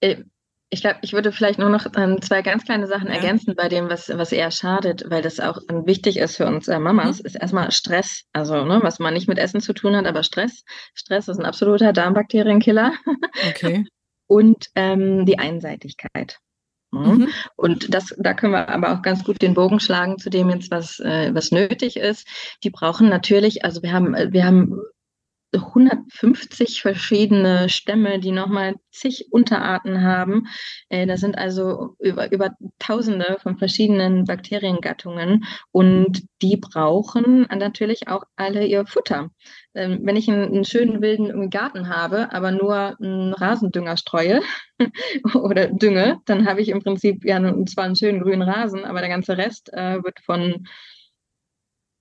Äh, 0.00 0.24
ich 0.68 0.80
glaube, 0.80 0.98
ich 1.02 1.12
würde 1.12 1.30
vielleicht 1.30 1.58
nur 1.58 1.70
noch 1.70 1.86
ähm, 1.96 2.20
zwei 2.20 2.42
ganz 2.42 2.64
kleine 2.64 2.86
Sachen 2.86 3.06
ja. 3.06 3.14
ergänzen 3.14 3.54
bei 3.54 3.68
dem, 3.68 3.88
was, 3.88 4.08
was 4.08 4.32
eher 4.32 4.50
schadet, 4.50 5.04
weil 5.08 5.22
das 5.22 5.38
auch 5.38 5.58
ähm, 5.70 5.86
wichtig 5.86 6.16
ist 6.16 6.36
für 6.36 6.46
uns 6.46 6.66
äh, 6.66 6.78
Mamas, 6.78 7.20
mhm. 7.20 7.26
ist 7.26 7.36
erstmal 7.36 7.70
Stress. 7.70 8.24
Also, 8.32 8.64
ne, 8.64 8.80
was 8.82 8.98
man 8.98 9.14
nicht 9.14 9.28
mit 9.28 9.38
Essen 9.38 9.60
zu 9.60 9.72
tun 9.72 9.94
hat, 9.94 10.06
aber 10.06 10.22
Stress. 10.24 10.64
Stress 10.94 11.28
ist 11.28 11.38
ein 11.38 11.46
absoluter 11.46 11.92
Darmbakterienkiller. 11.92 12.92
Okay. 13.48 13.86
Und 14.28 14.66
ähm, 14.74 15.24
die 15.24 15.38
Einseitigkeit. 15.38 16.38
Ne? 16.90 16.98
Mhm. 16.98 17.28
Und 17.54 17.94
das, 17.94 18.14
da 18.18 18.34
können 18.34 18.52
wir 18.52 18.68
aber 18.68 18.92
auch 18.92 19.02
ganz 19.02 19.22
gut 19.22 19.40
den 19.42 19.54
Bogen 19.54 19.78
schlagen 19.78 20.18
zu 20.18 20.30
dem 20.30 20.50
jetzt, 20.50 20.72
was, 20.72 20.98
äh, 20.98 21.32
was 21.32 21.52
nötig 21.52 21.96
ist. 21.96 22.26
Die 22.64 22.70
brauchen 22.70 23.08
natürlich, 23.08 23.64
also 23.64 23.82
wir 23.82 23.92
haben, 23.92 24.14
wir 24.32 24.44
haben 24.44 24.80
150 25.54 26.82
verschiedene 26.82 27.68
Stämme, 27.68 28.18
die 28.18 28.32
nochmal 28.32 28.74
zig 28.90 29.26
Unterarten 29.30 30.02
haben. 30.02 30.46
Äh, 30.88 31.06
das 31.06 31.20
sind 31.20 31.38
also 31.38 31.96
über, 31.98 32.32
über 32.32 32.50
Tausende 32.78 33.38
von 33.42 33.56
verschiedenen 33.58 34.24
Bakteriengattungen 34.24 35.44
und 35.72 36.22
die 36.42 36.56
brauchen 36.56 37.46
natürlich 37.54 38.08
auch 38.08 38.24
alle 38.36 38.66
ihr 38.66 38.86
Futter. 38.86 39.30
Ähm, 39.74 40.00
wenn 40.02 40.16
ich 40.16 40.28
einen, 40.28 40.44
einen, 40.44 40.64
schönen 40.64 41.02
wilden 41.02 41.50
Garten 41.50 41.88
habe, 41.88 42.32
aber 42.32 42.50
nur 42.50 42.96
einen 43.00 43.34
Rasendünger 43.34 43.96
streue 43.96 44.40
oder 45.34 45.68
dünge, 45.68 46.18
dann 46.24 46.46
habe 46.46 46.60
ich 46.60 46.70
im 46.70 46.82
Prinzip 46.82 47.24
ja 47.24 47.38
zwar 47.66 47.84
einen 47.84 47.96
schönen 47.96 48.22
grünen 48.22 48.42
Rasen, 48.42 48.84
aber 48.84 49.00
der 49.00 49.10
ganze 49.10 49.36
Rest 49.36 49.72
äh, 49.72 50.02
wird 50.02 50.20
von 50.20 50.66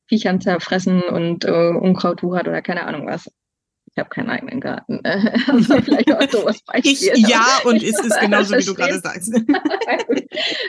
Viechern 0.07 0.41
zerfressen 0.41 1.01
und 1.01 1.45
äh, 1.45 1.69
Unkraut 1.69 2.23
wuchert 2.23 2.47
oder 2.47 2.61
keine 2.61 2.85
Ahnung 2.85 3.07
was. 3.07 3.29
Ich 3.91 3.99
habe 3.99 4.09
keinen 4.09 4.29
eigenen 4.29 4.59
Garten. 4.59 4.99
also 5.47 5.81
vielleicht 5.81 6.11
auch 6.11 6.29
sowas 6.29 6.61
Beispiel. 6.63 6.91
Ich, 7.15 7.29
ja, 7.29 7.45
und 7.63 7.81
ist 7.81 8.03
es 8.03 8.17
genauso, 8.19 8.55
wie 8.57 8.65
du 8.65 8.73
gerade 8.73 8.99
sagst. 8.99 9.33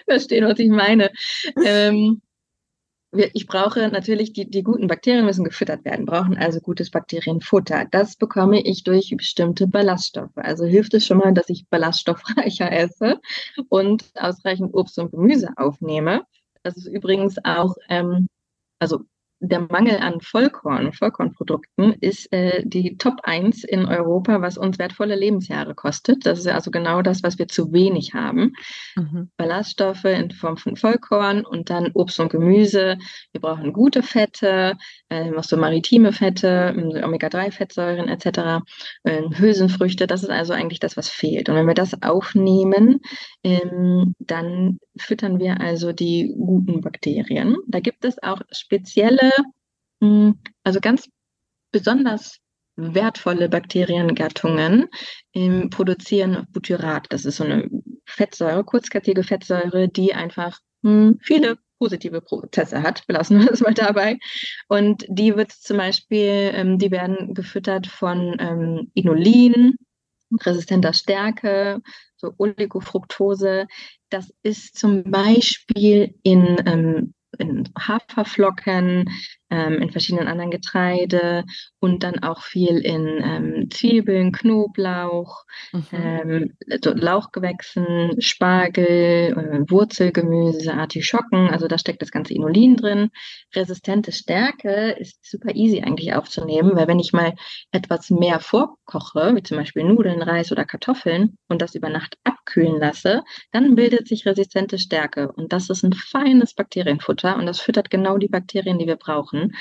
Verstehen, 0.08 0.44
was 0.44 0.58
ich 0.58 0.70
meine. 0.70 1.10
Ähm, 1.64 2.22
ich 3.12 3.46
brauche 3.46 3.88
natürlich, 3.88 4.32
die, 4.32 4.48
die 4.48 4.62
guten 4.62 4.86
Bakterien 4.88 5.24
müssen 5.24 5.44
gefüttert 5.44 5.84
werden, 5.84 6.06
brauchen 6.06 6.36
also 6.36 6.60
gutes 6.60 6.90
Bakterienfutter. 6.90 7.86
Das 7.90 8.16
bekomme 8.16 8.60
ich 8.60 8.84
durch 8.84 9.12
bestimmte 9.16 9.66
Ballaststoffe. 9.66 10.36
Also 10.36 10.64
hilft 10.64 10.94
es 10.94 11.06
schon 11.06 11.18
mal, 11.18 11.32
dass 11.32 11.48
ich 11.48 11.66
ballaststoffreicher 11.68 12.70
esse 12.70 13.20
und 13.68 14.04
ausreichend 14.14 14.74
Obst 14.74 14.98
und 14.98 15.10
Gemüse 15.10 15.50
aufnehme. 15.56 16.24
Das 16.62 16.76
ist 16.76 16.86
übrigens 16.86 17.36
auch, 17.44 17.74
ähm, 17.88 18.28
also 18.78 19.00
der 19.40 19.60
Mangel 19.60 19.98
an 19.98 20.20
Vollkorn, 20.20 20.92
Vollkornprodukten 20.92 21.92
ist 22.00 22.32
äh, 22.32 22.62
die 22.64 22.96
Top 22.96 23.20
1 23.24 23.64
in 23.64 23.86
Europa, 23.86 24.40
was 24.40 24.56
uns 24.56 24.78
wertvolle 24.78 25.14
Lebensjahre 25.14 25.74
kostet. 25.74 26.24
Das 26.24 26.38
ist 26.38 26.46
also 26.48 26.70
genau 26.70 27.02
das, 27.02 27.22
was 27.22 27.38
wir 27.38 27.46
zu 27.46 27.72
wenig 27.72 28.14
haben. 28.14 28.54
Mhm. 28.96 29.30
Ballaststoffe 29.36 30.04
in 30.04 30.30
Form 30.30 30.56
von 30.56 30.76
Vollkorn 30.76 31.44
und 31.44 31.68
dann 31.68 31.90
Obst 31.92 32.18
und 32.18 32.30
Gemüse. 32.30 32.96
Wir 33.32 33.40
brauchen 33.40 33.72
gute 33.72 34.02
Fette, 34.02 34.74
äh, 35.10 35.30
noch 35.30 35.44
so 35.44 35.56
maritime 35.56 36.12
Fette, 36.12 36.74
Omega-3-Fettsäuren 37.04 38.08
etc., 38.08 38.64
äh, 39.04 39.22
Hülsenfrüchte. 39.36 40.06
Das 40.06 40.22
ist 40.22 40.30
also 40.30 40.54
eigentlich 40.54 40.80
das, 40.80 40.96
was 40.96 41.08
fehlt. 41.08 41.48
Und 41.48 41.56
wenn 41.56 41.66
wir 41.66 41.74
das 41.74 42.02
aufnehmen, 42.02 43.00
ähm, 43.44 44.14
dann 44.18 44.78
füttern 44.98 45.38
wir 45.38 45.60
also 45.60 45.92
die 45.92 46.34
guten 46.38 46.80
Bakterien. 46.80 47.56
Da 47.66 47.80
gibt 47.80 48.04
es 48.04 48.22
auch 48.22 48.40
spezielle, 48.50 49.30
also 50.62 50.80
ganz 50.80 51.08
besonders 51.72 52.38
wertvolle 52.76 53.48
Bakteriengattungen 53.48 54.88
ähm, 55.32 55.70
produzieren 55.70 56.46
Butyrat. 56.52 57.06
Das 57.10 57.24
ist 57.24 57.36
so 57.36 57.44
eine 57.44 57.68
Fettsäure, 58.04 58.64
kurzkettige 58.64 59.24
Fettsäure, 59.24 59.88
die 59.88 60.14
einfach 60.14 60.60
hm, 60.82 61.18
viele 61.22 61.58
positive 61.78 62.20
Prozesse 62.20 62.82
hat, 62.82 63.06
belassen 63.06 63.40
wir 63.40 63.50
es 63.50 63.60
mal 63.60 63.74
dabei. 63.74 64.18
Und 64.68 65.04
die 65.08 65.36
wird 65.36 65.52
zum 65.52 65.78
Beispiel, 65.78 66.52
ähm, 66.54 66.78
die 66.78 66.90
werden 66.90 67.34
gefüttert 67.34 67.86
von 67.86 68.36
ähm, 68.38 68.90
Inulin, 68.94 69.76
resistenter 70.40 70.92
Stärke, 70.92 71.80
so 72.16 72.32
Oligofructose. 72.38 73.66
Das 74.10 74.32
ist 74.42 74.76
zum 74.78 75.04
Beispiel 75.04 76.14
in, 76.22 76.56
ähm, 76.66 77.14
in 77.38 77.64
Haferflocken, 77.78 79.08
ähm, 79.50 79.80
in 79.80 79.90
verschiedenen 79.90 80.28
anderen 80.28 80.50
Getreide 80.50 81.44
und 81.78 82.02
dann 82.02 82.22
auch 82.22 82.42
viel 82.42 82.78
in 82.78 83.20
ähm, 83.22 83.70
Zwiebeln, 83.70 84.32
Knoblauch, 84.32 85.44
mhm. 85.72 85.86
ähm, 85.92 86.56
so 86.82 86.92
Lauchgewächsen, 86.92 88.20
Spargel, 88.20 88.84
äh, 88.84 89.70
Wurzelgemüse, 89.70 90.74
Artischocken. 90.74 91.48
Also 91.48 91.68
da 91.68 91.78
steckt 91.78 92.02
das 92.02 92.10
ganze 92.10 92.34
Inulin 92.34 92.76
drin. 92.76 93.10
Resistente 93.54 94.12
Stärke 94.12 94.96
ist 94.98 95.24
super 95.28 95.54
easy 95.54 95.82
eigentlich 95.82 96.14
aufzunehmen, 96.14 96.72
weil 96.74 96.88
wenn 96.88 97.00
ich 97.00 97.12
mal 97.12 97.34
etwas 97.70 98.10
mehr 98.10 98.40
vorkoche, 98.40 99.34
wie 99.36 99.42
zum 99.42 99.58
Beispiel 99.58 99.84
Nudeln, 99.84 100.22
Reis 100.22 100.50
oder 100.50 100.64
Kartoffeln 100.64 101.38
und 101.48 101.62
das 101.62 101.74
über 101.74 101.88
Nacht 101.88 102.18
abkühlen 102.24 102.78
lasse, 102.80 103.22
dann 103.52 103.74
bildet 103.76 104.08
sich 104.08 104.26
resistente 104.26 104.78
Stärke 104.78 105.30
und 105.32 105.52
das 105.52 105.70
ist 105.70 105.84
ein 105.84 105.92
feines 105.92 106.54
Bakterienfutter 106.54 107.36
und 107.36 107.46
das 107.46 107.60
füttert 107.60 107.90
genau 107.90 108.18
die 108.18 108.28
Bakterien, 108.28 108.78
die 108.78 108.86
wir 108.86 108.96
brauchen 108.96 109.35
machen. 109.36 109.56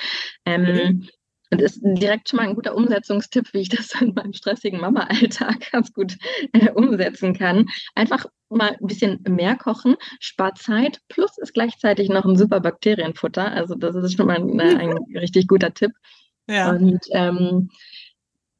Ähm, 0.45 0.63
mhm. 0.63 1.07
Und 1.51 1.61
ist 1.61 1.79
direkt 1.83 2.27
schon 2.27 2.37
mal 2.37 2.47
ein 2.47 2.55
guter 2.55 2.75
Umsetzungstipp, 2.75 3.53
wie 3.53 3.59
ich 3.59 3.69
das 3.69 3.93
in 4.01 4.13
meinem 4.15 4.33
stressigen 4.33 4.81
Mama-Alltag 4.81 5.67
ganz 5.71 5.93
gut 5.93 6.17
äh, 6.53 6.71
umsetzen 6.71 7.37
kann. 7.37 7.67
Einfach 7.93 8.25
mal 8.49 8.71
ein 8.71 8.87
bisschen 8.87 9.23
mehr 9.27 9.55
kochen, 9.55 9.95
spart 10.19 10.57
Zeit, 10.57 10.99
plus 11.07 11.37
ist 11.37 11.53
gleichzeitig 11.53 12.09
noch 12.09 12.25
ein 12.25 12.35
super 12.35 12.59
Bakterienfutter. 12.59 13.51
Also 13.51 13.75
das 13.75 13.95
ist 13.95 14.17
schon 14.17 14.27
mal 14.27 14.37
ein, 14.37 14.59
ein 14.59 14.97
richtig 15.15 15.47
guter 15.47 15.73
Tipp. 15.73 15.91
Ja. 16.47 16.71
Und 16.71 16.99
ähm, 17.11 17.69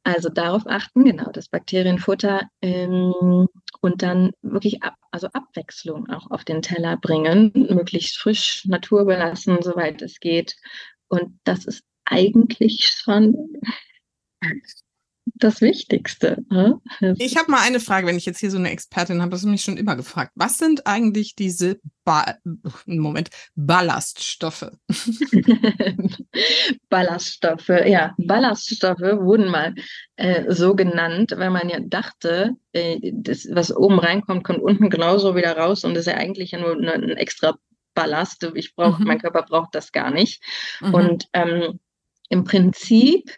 also 0.03 0.29
darauf 0.29 0.67
achten, 0.67 1.03
genau, 1.03 1.31
das 1.31 1.49
Bakterienfutter 1.49 2.43
ähm, 2.61 3.47
und 3.81 4.03
dann 4.03 4.31
wirklich 4.43 4.83
ab, 4.83 4.93
also 5.09 5.27
Abwechslung 5.33 6.07
auch 6.11 6.29
auf 6.29 6.43
den 6.43 6.61
Teller 6.61 6.97
bringen, 6.97 7.51
möglichst 7.55 8.17
frisch, 8.17 8.65
naturbelassen, 8.65 9.63
soweit 9.63 10.03
es 10.03 10.19
geht. 10.19 10.55
Und 11.15 11.39
das 11.43 11.65
ist 11.65 11.83
eigentlich 12.05 12.87
schon 12.87 13.35
das 15.37 15.61
Wichtigste. 15.61 16.43
Ne? 16.49 16.79
Ich 17.17 17.37
habe 17.37 17.51
mal 17.51 17.61
eine 17.61 17.79
Frage, 17.79 18.07
wenn 18.07 18.17
ich 18.17 18.25
jetzt 18.25 18.39
hier 18.39 18.51
so 18.51 18.57
eine 18.57 18.69
Expertin 18.69 19.21
habe, 19.21 19.31
das 19.31 19.41
ist 19.41 19.47
mich 19.47 19.63
schon 19.63 19.77
immer 19.77 19.95
gefragt. 19.95 20.31
Was 20.35 20.57
sind 20.57 20.87
eigentlich 20.87 21.35
diese 21.35 21.79
ba 22.03 22.35
Moment, 22.85 23.29
Ballaststoffe? 23.55 24.71
Ballaststoffe, 26.89 27.69
ja. 27.85 28.13
Ballaststoffe 28.17 28.99
wurden 28.99 29.49
mal 29.49 29.73
äh, 30.15 30.53
so 30.53 30.75
genannt, 30.75 31.33
weil 31.35 31.49
man 31.49 31.69
ja 31.69 31.79
dachte, 31.81 32.51
äh, 32.71 33.11
das, 33.13 33.47
was 33.51 33.75
oben 33.75 33.99
reinkommt, 33.99 34.43
kommt 34.43 34.59
unten 34.59 34.89
genauso 34.89 35.35
wieder 35.35 35.57
raus 35.57 35.83
und 35.83 35.95
das 35.95 36.07
ist 36.07 36.13
ja 36.13 36.17
eigentlich 36.17 36.51
ja 36.51 36.59
nur 36.59 36.75
ein 36.75 37.17
extra 37.17 37.57
Ballast. 37.95 38.47
Ich 38.53 38.75
brauche, 38.75 39.01
mhm. 39.01 39.07
mein 39.07 39.19
Körper 39.19 39.41
braucht 39.41 39.73
das 39.73 39.91
gar 39.91 40.11
nicht. 40.11 40.43
Mhm. 40.81 40.93
Und 40.93 41.27
ähm, 41.33 41.79
im 42.29 42.43
Prinzip 42.43 43.31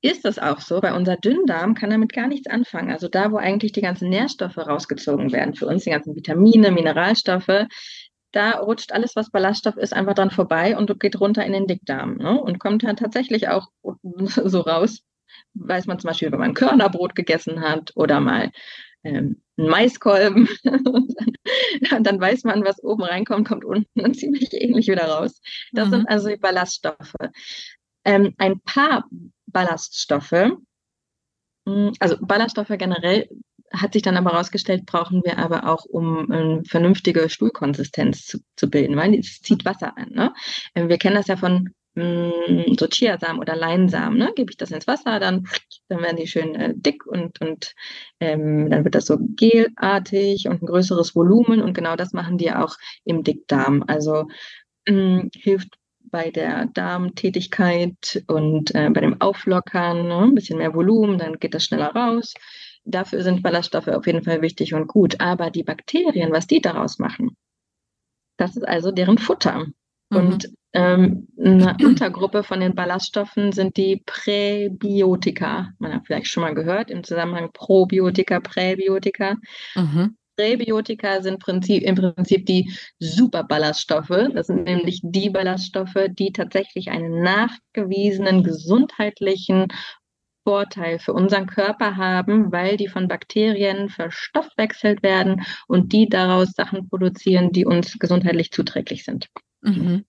ist 0.00 0.24
das 0.24 0.38
auch 0.38 0.60
so, 0.60 0.82
weil 0.82 0.94
unser 0.94 1.16
Dünndarm 1.16 1.74
kann 1.74 1.90
damit 1.90 2.12
gar 2.12 2.28
nichts 2.28 2.46
anfangen. 2.46 2.90
Also 2.90 3.08
da, 3.08 3.32
wo 3.32 3.36
eigentlich 3.36 3.72
die 3.72 3.80
ganzen 3.80 4.08
Nährstoffe 4.08 4.58
rausgezogen 4.58 5.32
werden, 5.32 5.54
für 5.54 5.66
uns 5.66 5.84
die 5.84 5.90
ganzen 5.90 6.14
Vitamine, 6.14 6.70
Mineralstoffe, 6.70 7.66
da 8.32 8.50
rutscht 8.58 8.92
alles, 8.92 9.16
was 9.16 9.30
Ballaststoff 9.30 9.76
ist, 9.76 9.94
einfach 9.94 10.14
dran 10.14 10.30
vorbei 10.30 10.76
und 10.76 11.00
geht 11.00 11.18
runter 11.20 11.44
in 11.44 11.52
den 11.52 11.66
Dickdarm 11.66 12.18
ne? 12.18 12.40
und 12.40 12.58
kommt 12.58 12.84
dann 12.84 12.96
tatsächlich 12.96 13.48
auch 13.48 13.68
so 14.44 14.60
raus. 14.60 15.02
Weiß 15.54 15.86
man 15.86 15.98
zum 15.98 16.08
Beispiel, 16.08 16.30
wenn 16.30 16.38
man 16.38 16.54
Körnerbrot 16.54 17.14
gegessen 17.14 17.60
hat 17.62 17.92
oder 17.94 18.20
mal 18.20 18.50
ähm, 19.06 19.42
einen 19.56 19.68
Maiskolben. 19.68 20.48
dann, 21.90 22.04
dann, 22.04 22.20
weiß 22.20 22.44
man, 22.44 22.64
was 22.64 22.82
oben 22.82 23.04
reinkommt, 23.04 23.48
kommt 23.48 23.64
unten 23.64 24.14
ziemlich 24.14 24.52
ähnlich 24.52 24.88
wieder 24.88 25.06
raus. 25.06 25.40
Das 25.72 25.88
mhm. 25.88 25.92
sind 25.92 26.08
also 26.08 26.28
die 26.28 26.36
Ballaststoffe. 26.36 27.14
Ähm, 28.04 28.34
ein 28.38 28.60
paar 28.60 29.04
Ballaststoffe, 29.46 30.52
hm, 31.66 31.92
also 31.98 32.16
Ballaststoffe 32.20 32.74
generell 32.78 33.28
hat 33.72 33.92
sich 33.92 34.02
dann 34.02 34.16
aber 34.16 34.30
herausgestellt, 34.30 34.86
brauchen 34.86 35.22
wir 35.24 35.38
aber 35.38 35.68
auch, 35.68 35.84
um 35.84 36.30
eine 36.30 36.62
vernünftige 36.64 37.28
Stuhlkonsistenz 37.28 38.24
zu, 38.26 38.38
zu 38.54 38.70
bilden, 38.70 38.96
weil 38.96 39.14
es 39.14 39.40
zieht 39.42 39.64
Wasser 39.64 39.96
an. 39.96 40.10
Ne? 40.10 40.34
Ähm, 40.74 40.88
wir 40.88 40.98
kennen 40.98 41.16
das 41.16 41.26
ja 41.26 41.36
von 41.36 41.70
Mm, 41.96 42.74
so 42.78 42.86
Chiasamen 42.86 43.40
oder 43.40 43.56
Leinsamen, 43.56 44.18
ne? 44.18 44.30
gebe 44.36 44.50
ich 44.50 44.58
das 44.58 44.70
ins 44.70 44.86
Wasser, 44.86 45.18
dann, 45.18 45.48
dann 45.88 46.02
werden 46.02 46.18
die 46.18 46.26
schön 46.26 46.54
äh, 46.54 46.74
dick 46.76 47.06
und, 47.06 47.40
und 47.40 47.74
ähm, 48.20 48.68
dann 48.68 48.84
wird 48.84 48.94
das 48.94 49.06
so 49.06 49.16
gelartig 49.18 50.46
und 50.46 50.62
ein 50.62 50.66
größeres 50.66 51.16
Volumen 51.16 51.62
und 51.62 51.72
genau 51.72 51.96
das 51.96 52.12
machen 52.12 52.36
die 52.36 52.52
auch 52.52 52.76
im 53.04 53.24
Dickdarm. 53.24 53.82
Also 53.86 54.28
mh, 54.86 54.92
mm, 54.92 55.30
hilft 55.34 55.78
bei 56.10 56.30
der 56.30 56.66
Darmtätigkeit 56.66 58.22
und 58.26 58.74
äh, 58.74 58.90
bei 58.90 59.00
dem 59.00 59.18
Auflockern, 59.22 60.06
ne? 60.06 60.18
ein 60.18 60.34
bisschen 60.34 60.58
mehr 60.58 60.74
Volumen, 60.74 61.16
dann 61.16 61.38
geht 61.38 61.54
das 61.54 61.64
schneller 61.64 61.94
raus. 61.94 62.34
Dafür 62.84 63.22
sind 63.22 63.42
Ballaststoffe 63.42 63.88
auf 63.88 64.06
jeden 64.06 64.22
Fall 64.22 64.42
wichtig 64.42 64.74
und 64.74 64.86
gut. 64.86 65.18
Aber 65.20 65.50
die 65.50 65.64
Bakterien, 65.64 66.30
was 66.30 66.46
die 66.46 66.60
daraus 66.60 66.98
machen, 66.98 67.36
das 68.36 68.54
ist 68.54 68.68
also 68.68 68.92
deren 68.92 69.16
Futter. 69.16 69.64
Mhm. 70.10 70.16
Und 70.16 70.50
ähm, 70.76 71.28
eine 71.42 71.74
Untergruppe 71.82 72.42
von 72.42 72.60
den 72.60 72.74
Ballaststoffen 72.74 73.52
sind 73.52 73.76
die 73.76 74.02
Präbiotika. 74.04 75.70
Man 75.78 75.94
hat 75.94 76.06
vielleicht 76.06 76.28
schon 76.28 76.42
mal 76.42 76.54
gehört 76.54 76.90
im 76.90 77.02
Zusammenhang 77.02 77.50
Probiotika, 77.52 78.40
Präbiotika. 78.40 79.36
Mhm. 79.74 80.16
Präbiotika 80.36 81.22
sind 81.22 81.38
Prinzip, 81.38 81.82
im 81.82 81.94
Prinzip 81.94 82.44
die 82.44 82.70
Superballaststoffe. 82.98 84.28
Das 84.34 84.48
sind 84.48 84.64
nämlich 84.64 85.00
die 85.02 85.30
Ballaststoffe, 85.30 86.08
die 86.10 86.30
tatsächlich 86.30 86.90
einen 86.90 87.22
nachgewiesenen 87.22 88.42
gesundheitlichen 88.42 89.68
Vorteil 90.44 90.98
für 90.98 91.14
unseren 91.14 91.46
Körper 91.46 91.96
haben, 91.96 92.52
weil 92.52 92.76
die 92.76 92.88
von 92.88 93.08
Bakterien 93.08 93.88
verstoffwechselt 93.88 95.02
werden 95.02 95.42
und 95.68 95.94
die 95.94 96.06
daraus 96.06 96.52
Sachen 96.52 96.88
produzieren, 96.88 97.50
die 97.50 97.64
uns 97.64 97.98
gesundheitlich 97.98 98.52
zuträglich 98.52 99.04
sind. 99.04 99.28
Mhm. 99.62 100.04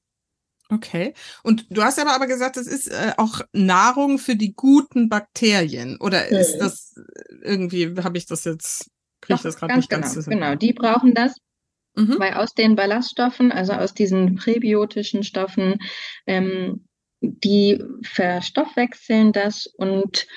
Okay. 0.70 1.13
Und 1.43 1.65
du 1.70 1.82
hast 1.82 1.99
aber 1.99 2.13
aber 2.13 2.28
gesagt, 2.28 2.57
es 2.57 2.68
ist 2.68 2.88
äh, 2.88 3.13
auch 3.18 3.41
Nahrung 3.53 4.20
für 4.20 4.36
die 4.36 4.53
guten 4.53 5.07
Bakterien. 5.09 5.97
Oder 5.99 6.28
ist 6.28 6.55
mhm. 6.55 6.59
das 6.59 6.95
irgendwie, 7.41 7.95
habe 8.03 8.18
ich 8.18 8.26
das 8.26 8.43
jetzt, 8.43 8.89
kriege 9.22 9.38
ich 9.38 9.43
das 9.43 9.55
gerade 9.57 9.76
nicht 9.76 9.89
genau, 9.89 10.01
ganz 10.01 10.13
zusammen? 10.13 10.39
Genau, 10.39 10.55
die 10.55 10.74
brauchen 10.74 11.13
das. 11.13 11.36
Mhm. 11.95 12.20
Weil 12.20 12.34
aus 12.34 12.53
den 12.53 12.76
Ballaststoffen, 12.76 13.51
also 13.51 13.74
aus 13.74 13.93
diesen 13.93 14.36
präbiotischen 14.36 15.24
Stoffen, 15.24 15.80
ähm, 16.28 16.86
die 17.22 17.84
verstoffwechseln 18.03 19.32
das 19.32 19.65
und 19.65 20.28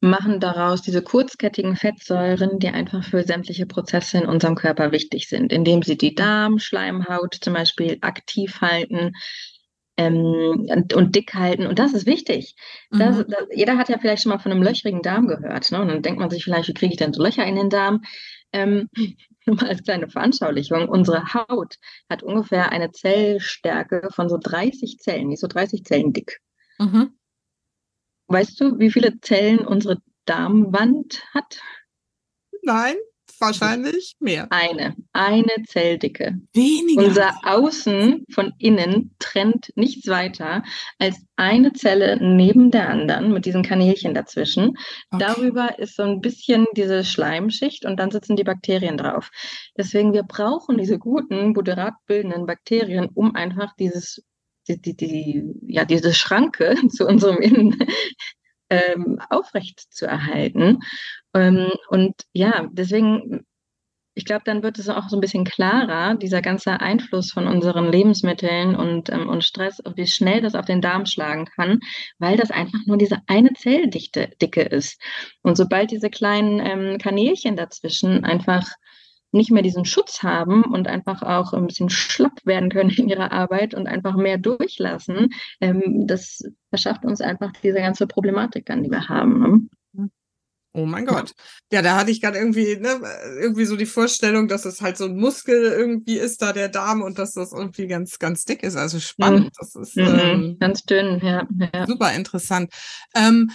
machen 0.00 0.40
daraus 0.40 0.80
diese 0.80 1.02
kurzkettigen 1.02 1.76
Fettsäuren, 1.76 2.58
die 2.58 2.68
einfach 2.68 3.04
für 3.04 3.22
sämtliche 3.22 3.66
Prozesse 3.66 4.18
in 4.18 4.26
unserem 4.26 4.54
Körper 4.54 4.92
wichtig 4.92 5.28
sind, 5.28 5.52
indem 5.52 5.82
sie 5.82 5.98
die 5.98 6.14
Darmschleimhaut 6.14 7.36
zum 7.40 7.52
Beispiel 7.52 7.98
aktiv 8.00 8.60
halten 8.62 9.12
ähm, 9.98 10.66
und, 10.94 11.14
dick 11.14 11.34
halten. 11.34 11.66
Und 11.66 11.78
das 11.78 11.92
ist 11.92 12.06
wichtig. 12.06 12.54
Das, 12.90 13.18
mhm. 13.18 13.26
das, 13.28 13.46
jeder 13.54 13.76
hat 13.76 13.90
ja 13.90 13.98
vielleicht 13.98 14.22
schon 14.22 14.30
mal 14.30 14.38
von 14.38 14.52
einem 14.52 14.62
löchrigen 14.62 15.02
Darm 15.02 15.26
gehört. 15.26 15.70
Ne? 15.70 15.82
Und 15.82 15.88
dann 15.88 16.02
denkt 16.02 16.18
man 16.18 16.30
sich 16.30 16.44
vielleicht, 16.44 16.68
wie 16.68 16.74
kriege 16.74 16.92
ich 16.92 16.98
denn 16.98 17.12
so 17.12 17.22
Löcher 17.22 17.44
in 17.44 17.56
den 17.56 17.68
Darm? 17.68 18.02
Ähm, 18.52 18.88
mal 19.46 19.68
als 19.68 19.82
kleine 19.82 20.08
Veranschaulichung, 20.08 20.88
unsere 20.88 21.34
Haut 21.34 21.76
hat 22.08 22.22
ungefähr 22.22 22.72
eine 22.72 22.90
Zellstärke 22.90 24.08
von 24.10 24.28
so 24.28 24.38
30 24.40 24.98
Zellen, 24.98 25.28
nicht 25.28 25.40
so 25.40 25.46
30 25.46 25.84
Zellen 25.84 26.12
dick. 26.12 26.40
Mhm. 26.78 27.12
Weißt 28.30 28.60
du, 28.60 28.78
wie 28.78 28.92
viele 28.92 29.20
Zellen 29.20 29.58
unsere 29.58 29.98
Darmwand 30.24 31.24
hat? 31.34 31.60
Nein, 32.62 32.94
wahrscheinlich 33.40 34.14
mehr. 34.20 34.46
Eine, 34.50 34.94
eine 35.12 35.50
Zelldicke. 35.66 36.38
Weniger. 36.54 37.06
Unser 37.08 37.34
Außen 37.42 38.26
von 38.30 38.52
innen 38.58 39.16
trennt 39.18 39.72
nichts 39.74 40.06
weiter 40.06 40.62
als 41.00 41.16
eine 41.34 41.72
Zelle 41.72 42.18
neben 42.20 42.70
der 42.70 42.88
anderen 42.88 43.32
mit 43.32 43.46
diesen 43.46 43.64
Kanälchen 43.64 44.14
dazwischen. 44.14 44.76
Okay. 45.10 45.24
Darüber 45.26 45.80
ist 45.80 45.96
so 45.96 46.04
ein 46.04 46.20
bisschen 46.20 46.66
diese 46.76 47.02
Schleimschicht 47.02 47.84
und 47.84 47.98
dann 47.98 48.12
sitzen 48.12 48.36
die 48.36 48.44
Bakterien 48.44 48.96
drauf. 48.96 49.30
Deswegen, 49.76 50.12
wir 50.12 50.22
brauchen 50.22 50.78
diese 50.78 51.00
guten, 51.00 51.52
butyratbildenden 51.52 52.46
Bakterien, 52.46 53.08
um 53.12 53.34
einfach 53.34 53.74
dieses 53.76 54.22
die, 54.68 54.80
die, 54.80 54.96
die, 54.96 55.54
ja, 55.66 55.84
diese 55.84 56.14
Schranke 56.14 56.74
zu 56.88 57.06
unserem 57.06 57.38
Innen 57.38 57.76
ähm, 58.70 59.20
aufrecht 59.30 59.80
zu 59.90 60.06
erhalten. 60.06 60.80
Ähm, 61.34 61.72
und 61.88 62.14
ja, 62.32 62.68
deswegen, 62.72 63.44
ich 64.14 64.24
glaube, 64.24 64.42
dann 64.44 64.62
wird 64.62 64.78
es 64.78 64.88
auch 64.88 65.08
so 65.08 65.16
ein 65.16 65.20
bisschen 65.20 65.44
klarer, 65.44 66.14
dieser 66.14 66.42
ganze 66.42 66.80
Einfluss 66.80 67.32
von 67.32 67.46
unseren 67.46 67.90
Lebensmitteln 67.90 68.76
und, 68.76 69.10
ähm, 69.10 69.28
und 69.28 69.44
Stress, 69.44 69.78
wie 69.96 70.06
schnell 70.06 70.40
das 70.40 70.54
auf 70.54 70.66
den 70.66 70.80
Darm 70.80 71.06
schlagen 71.06 71.46
kann, 71.46 71.80
weil 72.18 72.36
das 72.36 72.50
einfach 72.50 72.80
nur 72.86 72.96
diese 72.96 73.18
eine 73.26 73.52
Zelldichte 73.54 74.30
Dicke 74.40 74.62
ist. 74.62 75.00
Und 75.42 75.56
sobald 75.56 75.90
diese 75.90 76.10
kleinen 76.10 76.60
ähm, 76.60 76.98
Kanälchen 76.98 77.56
dazwischen 77.56 78.24
einfach 78.24 78.68
nicht 79.32 79.50
mehr 79.50 79.62
diesen 79.62 79.84
Schutz 79.84 80.22
haben 80.22 80.64
und 80.64 80.88
einfach 80.88 81.22
auch 81.22 81.52
ein 81.52 81.66
bisschen 81.66 81.90
schlapp 81.90 82.44
werden 82.44 82.70
können 82.70 82.90
in 82.90 83.08
ihrer 83.08 83.32
Arbeit 83.32 83.74
und 83.74 83.86
einfach 83.86 84.16
mehr 84.16 84.38
durchlassen, 84.38 85.30
ähm, 85.60 86.06
das 86.06 86.42
verschafft 86.68 87.04
uns 87.04 87.20
einfach 87.20 87.52
diese 87.62 87.78
ganze 87.78 88.06
Problematik 88.06 88.66
dann, 88.66 88.82
die 88.82 88.90
wir 88.90 89.08
haben. 89.08 89.40
Ne? 89.40 90.10
Oh 90.72 90.86
mein 90.86 91.04
Gott. 91.04 91.32
Ja, 91.72 91.82
da 91.82 91.96
hatte 91.96 92.12
ich 92.12 92.20
gerade 92.20 92.38
irgendwie, 92.38 92.76
ne, 92.76 93.00
irgendwie 93.40 93.64
so 93.64 93.76
die 93.76 93.86
Vorstellung, 93.86 94.46
dass 94.46 94.64
es 94.64 94.80
halt 94.80 94.96
so 94.96 95.06
ein 95.06 95.16
Muskel 95.16 95.64
irgendwie 95.64 96.16
ist, 96.16 96.42
da 96.42 96.52
der 96.52 96.68
Darm 96.68 97.02
und 97.02 97.18
dass 97.18 97.32
das 97.32 97.52
irgendwie 97.52 97.88
ganz, 97.88 98.20
ganz 98.20 98.44
dick 98.44 98.62
ist. 98.62 98.76
Also 98.76 99.00
spannend. 99.00 99.46
Mhm. 99.46 99.50
Das 99.58 99.74
ist 99.74 99.96
mhm. 99.96 100.20
ähm, 100.20 100.56
ganz 100.60 100.84
dünn, 100.84 101.20
ja, 101.24 101.44
ja. 101.74 101.86
Super 101.88 102.12
interessant. 102.14 102.72
Ähm, 103.16 103.50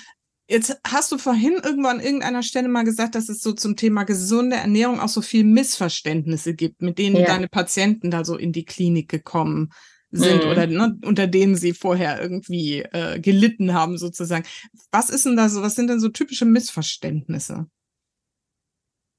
Jetzt 0.48 0.80
hast 0.86 1.12
du 1.12 1.18
vorhin 1.18 1.60
irgendwo 1.64 1.90
an 1.90 2.00
irgendeiner 2.00 2.44
Stelle 2.44 2.68
mal 2.68 2.84
gesagt, 2.84 3.16
dass 3.16 3.30
es 3.30 3.42
so 3.42 3.54
zum 3.54 3.76
Thema 3.76 4.04
gesunde 4.04 4.56
Ernährung 4.58 5.00
auch 5.00 5.10
so 5.10 5.22
viel 5.22 5.44
Missverständnisse 5.44 6.54
gibt, 6.54 6.84
mit 6.84 7.00
denen 7.00 7.16
ja. 7.16 7.26
deine 7.26 7.48
Patienten 7.48 8.12
da 8.12 8.24
so 8.24 8.38
in 8.38 8.52
die 8.52 8.66
Klinik 8.66 9.10
gekommen 9.10 9.72
sind 10.12 10.44
mhm. 10.44 10.52
oder 10.52 10.68
ne, 10.68 10.98
unter 11.04 11.26
denen 11.26 11.56
sie 11.56 11.74
vorher 11.74 12.22
irgendwie 12.22 12.82
äh, 12.82 13.20
gelitten 13.20 13.74
haben 13.74 13.98
sozusagen. 13.98 14.46
Was 14.92 15.10
ist 15.10 15.26
denn 15.26 15.36
da 15.36 15.50
so, 15.50 15.64
was 15.64 15.76
sind 15.76 15.88
denn 15.90 16.00
so 16.00 16.10
typische 16.10 16.46
Missverständnisse? 16.46 17.68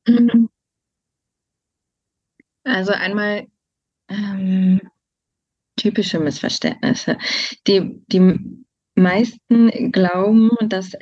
Mhm. 0.07 0.49
Also 2.63 2.93
einmal 2.93 3.47
ähm, 4.09 4.81
typische 5.77 6.21
Missverständnisse. 6.21 7.19
Die, 7.67 8.01
die 8.07 8.39
meisten 8.95 9.93
glauben, 9.93 10.51
dass 10.69 10.93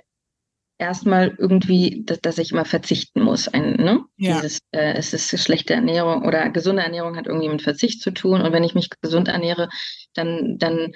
erstmal 0.79 1.35
irgendwie, 1.39 2.03
dass, 2.05 2.21
dass 2.21 2.39
ich 2.39 2.53
immer 2.53 2.65
verzichten 2.65 3.23
muss. 3.23 3.49
Ein, 3.49 3.77
ne? 3.77 4.05
Ja. 4.17 4.35
Dieses, 4.37 4.59
äh, 4.73 4.95
es 4.95 5.13
ist 5.13 5.39
schlechte 5.39 5.75
Ernährung 5.75 6.25
oder 6.25 6.51
gesunde 6.51 6.83
Ernährung 6.83 7.17
hat 7.17 7.27
irgendwie 7.27 7.49
mit 7.49 7.63
Verzicht 7.63 8.01
zu 8.01 8.11
tun. 8.11 8.41
Und 8.41 8.53
wenn 8.53 8.65
ich 8.65 8.75
mich 8.75 8.91
gesund 9.01 9.29
ernähre, 9.29 9.69
dann, 10.15 10.59
dann 10.59 10.93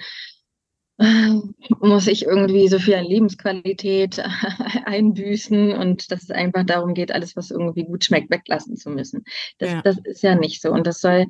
äh, 0.99 1.33
muss 1.79 2.07
ich 2.07 2.25
irgendwie 2.25 2.67
so 2.67 2.77
viel 2.79 2.95
an 2.95 3.05
Lebensqualität 3.05 4.21
einbüßen 4.85 5.73
und 5.73 6.11
dass 6.11 6.23
es 6.23 6.31
einfach 6.31 6.65
darum 6.65 6.93
geht, 6.93 7.11
alles, 7.11 7.35
was 7.35 7.51
irgendwie 7.51 7.85
gut 7.85 8.03
schmeckt, 8.03 8.29
weglassen 8.29 8.75
zu 8.75 8.89
müssen. 8.89 9.23
Das, 9.59 9.71
ja. 9.71 9.81
das 9.81 9.97
ist 10.03 10.23
ja 10.23 10.35
nicht 10.35 10.61
so. 10.61 10.71
Und 10.71 10.87
das 10.87 10.99
soll 10.99 11.25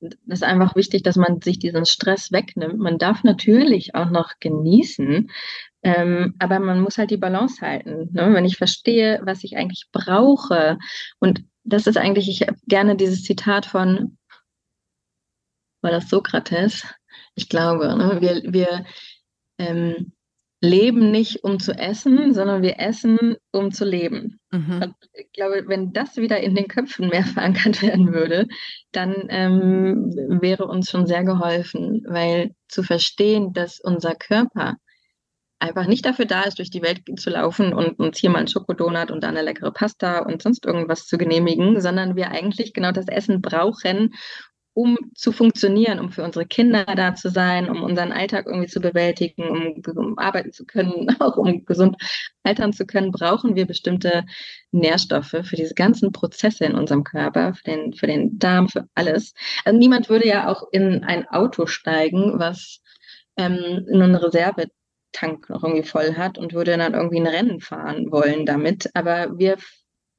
das 0.00 0.14
ist 0.26 0.44
einfach 0.44 0.76
wichtig, 0.76 1.02
dass 1.02 1.16
man 1.16 1.40
sich 1.40 1.58
diesen 1.58 1.84
Stress 1.84 2.30
wegnimmt. 2.30 2.78
Man 2.78 2.98
darf 2.98 3.24
natürlich 3.24 3.96
auch 3.96 4.10
noch 4.10 4.34
genießen, 4.38 5.28
ähm, 5.88 6.34
aber 6.38 6.58
man 6.58 6.80
muss 6.80 6.98
halt 6.98 7.10
die 7.10 7.16
Balance 7.16 7.62
halten. 7.62 8.10
Ne? 8.12 8.34
Wenn 8.34 8.44
ich 8.44 8.58
verstehe, 8.58 9.20
was 9.24 9.42
ich 9.42 9.56
eigentlich 9.56 9.86
brauche, 9.90 10.78
und 11.18 11.44
das 11.64 11.86
ist 11.86 11.96
eigentlich, 11.96 12.28
ich 12.28 12.42
habe 12.42 12.58
gerne 12.66 12.94
dieses 12.94 13.22
Zitat 13.22 13.64
von, 13.64 14.18
war 15.80 15.90
das 15.90 16.10
Sokrates? 16.10 16.86
Ich 17.34 17.48
glaube, 17.48 17.96
ne? 17.96 18.18
wir, 18.20 18.52
wir 18.52 18.84
ähm, 19.58 20.12
leben 20.60 21.10
nicht, 21.10 21.42
um 21.42 21.58
zu 21.58 21.72
essen, 21.72 22.34
sondern 22.34 22.60
wir 22.60 22.78
essen, 22.80 23.36
um 23.50 23.72
zu 23.72 23.86
leben. 23.86 24.40
Mhm. 24.50 24.94
ich 25.14 25.32
glaube, 25.32 25.64
wenn 25.68 25.92
das 25.92 26.16
wieder 26.16 26.40
in 26.40 26.54
den 26.54 26.68
Köpfen 26.68 27.08
mehr 27.08 27.24
verankert 27.24 27.80
werden 27.80 28.12
würde, 28.12 28.46
dann 28.92 29.14
ähm, 29.30 30.10
wäre 30.42 30.66
uns 30.66 30.90
schon 30.90 31.06
sehr 31.06 31.24
geholfen, 31.24 32.04
weil 32.06 32.54
zu 32.68 32.82
verstehen, 32.82 33.54
dass 33.54 33.80
unser 33.80 34.14
Körper 34.14 34.76
einfach 35.58 35.86
nicht 35.86 36.04
dafür 36.04 36.24
da 36.24 36.42
ist, 36.42 36.58
durch 36.58 36.70
die 36.70 36.82
Welt 36.82 37.02
zu 37.18 37.30
laufen 37.30 37.72
und 37.72 37.98
uns 37.98 38.18
hier 38.18 38.30
mal 38.30 38.38
einen 38.38 38.48
Schokodonut 38.48 39.10
und 39.10 39.22
dann 39.22 39.36
eine 39.36 39.42
leckere 39.42 39.72
Pasta 39.72 40.20
und 40.20 40.42
sonst 40.42 40.64
irgendwas 40.64 41.06
zu 41.06 41.18
genehmigen, 41.18 41.80
sondern 41.80 42.16
wir 42.16 42.30
eigentlich 42.30 42.72
genau 42.72 42.92
das 42.92 43.08
Essen 43.08 43.42
brauchen, 43.42 44.14
um 44.78 44.96
zu 45.16 45.32
funktionieren, 45.32 45.98
um 45.98 46.12
für 46.12 46.22
unsere 46.22 46.46
Kinder 46.46 46.84
da 46.84 47.12
zu 47.16 47.30
sein, 47.30 47.68
um 47.68 47.82
unseren 47.82 48.12
Alltag 48.12 48.46
irgendwie 48.46 48.68
zu 48.68 48.80
bewältigen, 48.80 49.42
um, 49.48 49.82
um, 49.96 50.16
arbeiten 50.18 50.52
zu 50.52 50.64
können, 50.66 51.08
auch 51.18 51.36
um 51.36 51.64
gesund 51.64 51.96
altern 52.44 52.72
zu 52.72 52.86
können, 52.86 53.10
brauchen 53.10 53.56
wir 53.56 53.66
bestimmte 53.66 54.24
Nährstoffe 54.70 55.34
für 55.42 55.56
diese 55.56 55.74
ganzen 55.74 56.12
Prozesse 56.12 56.64
in 56.64 56.76
unserem 56.76 57.02
Körper, 57.02 57.54
für 57.54 57.64
den, 57.64 57.92
für 57.92 58.06
den 58.06 58.38
Darm, 58.38 58.68
für 58.68 58.86
alles. 58.94 59.34
Also 59.64 59.76
niemand 59.76 60.08
würde 60.08 60.28
ja 60.28 60.48
auch 60.48 60.62
in 60.70 61.02
ein 61.02 61.26
Auto 61.26 61.66
steigen, 61.66 62.38
was 62.38 62.80
ähm, 63.36 63.84
nur 63.90 64.04
eine 64.04 64.22
Reservetank 65.14 65.48
noch 65.50 65.62
irgendwie 65.62 65.86
voll 65.86 66.14
hat 66.16 66.38
und 66.38 66.52
würde 66.52 66.76
dann 66.76 66.94
irgendwie 66.94 67.20
ein 67.20 67.26
Rennen 67.26 67.60
fahren 67.60 68.10
wollen 68.10 68.46
damit. 68.46 68.90
Aber 68.94 69.38
wir 69.38 69.56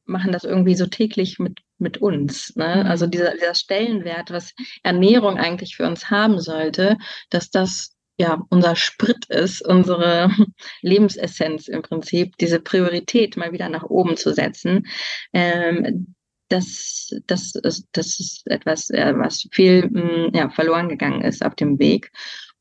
machen 0.05 0.31
das 0.31 0.43
irgendwie 0.43 0.75
so 0.75 0.87
täglich 0.87 1.39
mit, 1.39 1.59
mit 1.77 1.99
uns. 1.99 2.55
Ne? 2.55 2.83
Mhm. 2.83 2.89
Also 2.89 3.07
dieser, 3.07 3.33
dieser 3.33 3.55
Stellenwert, 3.55 4.31
was 4.31 4.53
Ernährung 4.83 5.37
eigentlich 5.37 5.75
für 5.75 5.85
uns 5.85 6.09
haben 6.09 6.39
sollte, 6.39 6.97
dass 7.29 7.51
das 7.51 7.95
ja 8.17 8.41
unser 8.49 8.75
Sprit 8.75 9.25
ist, 9.27 9.65
unsere 9.65 10.31
Lebensessenz 10.81 11.67
im 11.67 11.81
Prinzip, 11.81 12.37
diese 12.37 12.59
Priorität 12.59 13.37
mal 13.37 13.53
wieder 13.53 13.69
nach 13.69 13.83
oben 13.83 14.17
zu 14.17 14.33
setzen. 14.33 14.87
Ähm, 15.31 16.15
das, 16.49 17.15
das, 17.27 17.53
ist, 17.53 17.87
das 17.91 18.19
ist 18.19 18.47
etwas, 18.47 18.89
äh, 18.89 19.13
was 19.15 19.47
viel 19.51 19.87
mm, 19.87 20.31
ja, 20.33 20.49
verloren 20.49 20.89
gegangen 20.89 21.21
ist 21.21 21.45
auf 21.45 21.53
dem 21.53 21.77
Weg. 21.77 22.11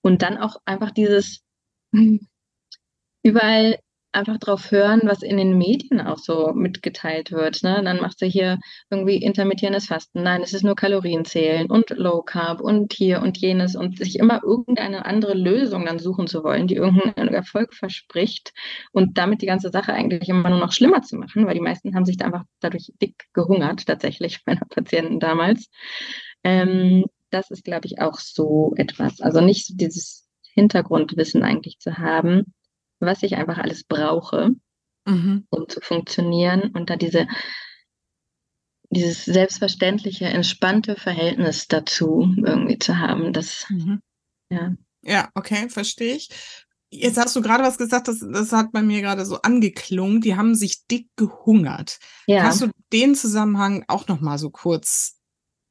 Und 0.03 0.21
dann 0.21 0.37
auch 0.37 0.57
einfach 0.67 0.91
dieses 0.91 1.43
überall 3.23 3.79
einfach 4.13 4.39
drauf 4.39 4.71
hören, 4.71 5.03
was 5.05 5.23
in 5.23 5.37
den 5.37 5.59
Medien 5.59 6.01
auch 6.01 6.19
so 6.19 6.53
mitgeteilt 6.55 7.31
wird. 7.31 7.63
Ne? 7.63 7.83
Dann 7.85 8.01
macht 8.01 8.19
sie 8.19 8.29
hier 8.29 8.59
irgendwie 8.91 9.17
intermittierendes 9.17 9.87
Fasten. 9.87 10.23
Nein, 10.23 10.43
es 10.43 10.55
ist 10.55 10.65
nur 10.65 10.75
Kalorienzählen 10.77 11.71
und 11.71 11.91
Low 11.91 12.23
Carb 12.23 12.61
und 12.61 12.93
hier 12.93 13.21
und 13.21 13.37
jenes 13.39 13.77
und 13.77 13.99
sich 13.99 14.19
immer 14.19 14.43
irgendeine 14.43 15.05
andere 15.05 15.35
Lösung 15.35 15.85
dann 15.85 15.99
suchen 15.99 16.27
zu 16.27 16.43
wollen, 16.43 16.67
die 16.67 16.77
irgendeinen 16.77 17.35
Erfolg 17.35 17.75
verspricht 17.75 18.53
und 18.93 19.19
damit 19.19 19.43
die 19.43 19.47
ganze 19.47 19.71
Sache 19.71 19.93
eigentlich 19.93 20.29
immer 20.29 20.49
nur 20.51 20.59
noch 20.61 20.73
schlimmer 20.73 21.03
zu 21.03 21.17
machen, 21.17 21.47
weil 21.47 21.55
die 21.55 21.61
meisten 21.61 21.95
haben 21.95 22.07
sich 22.07 22.17
da 22.17 22.27
einfach 22.27 22.45
dadurch 22.61 22.93
dick 23.03 23.27
gehungert, 23.35 23.87
tatsächlich, 23.87 24.41
meiner 24.47 24.67
Patienten 24.71 25.21
damals. 25.21 25.69
Ähm, 26.45 27.05
das 27.31 27.51
ist, 27.51 27.65
glaube 27.65 27.87
ich, 27.87 28.01
auch 28.01 28.19
so 28.19 28.73
etwas. 28.77 29.21
Also 29.21 29.43
nicht 29.43 29.81
dieses 29.81 30.28
Hintergrundwissen 30.59 31.45
eigentlich 31.45 31.79
zu 31.79 31.99
haben, 31.99 32.53
was 33.01 33.23
ich 33.23 33.37
einfach 33.37 33.59
alles 33.59 33.85
brauche, 33.85 34.51
mhm. 35.07 35.47
um 35.51 35.69
zu 35.69 35.81
funktionieren 35.81 36.73
und 36.75 36.91
da 36.91 36.97
diese 36.97 37.29
dieses 38.91 39.25
selbstverständliche, 39.25 40.25
entspannte 40.25 40.97
Verhältnis 40.97 41.69
dazu 41.69 42.35
irgendwie 42.39 42.79
zu 42.79 42.99
haben. 42.99 43.33
Das, 43.33 43.67
mhm. 43.69 44.01
ja. 44.51 44.75
Ja, 45.03 45.29
okay, 45.35 45.69
verstehe 45.69 46.17
ich. 46.17 46.31
Jetzt 46.91 47.19
hast 47.19 47.37
du 47.37 47.43
gerade 47.43 47.63
was 47.63 47.77
gesagt, 47.77 48.09
das, 48.09 48.21
das 48.21 48.51
hat 48.53 48.73
bei 48.73 48.83
mir 48.83 49.03
gerade 49.03 49.27
so 49.27 49.43
angeklungen. 49.43 50.23
Die 50.23 50.37
haben 50.37 50.55
sich 50.55 50.87
dick 50.87 51.09
gehungert. 51.17 51.99
Ja. 52.27 52.43
Kannst 52.43 52.63
du 52.63 52.71
den 52.93 53.15
Zusammenhang 53.15 53.85
auch 53.89 54.09
noch 54.09 54.21
mal 54.21 54.39
so 54.39 54.49
kurz 54.49 55.18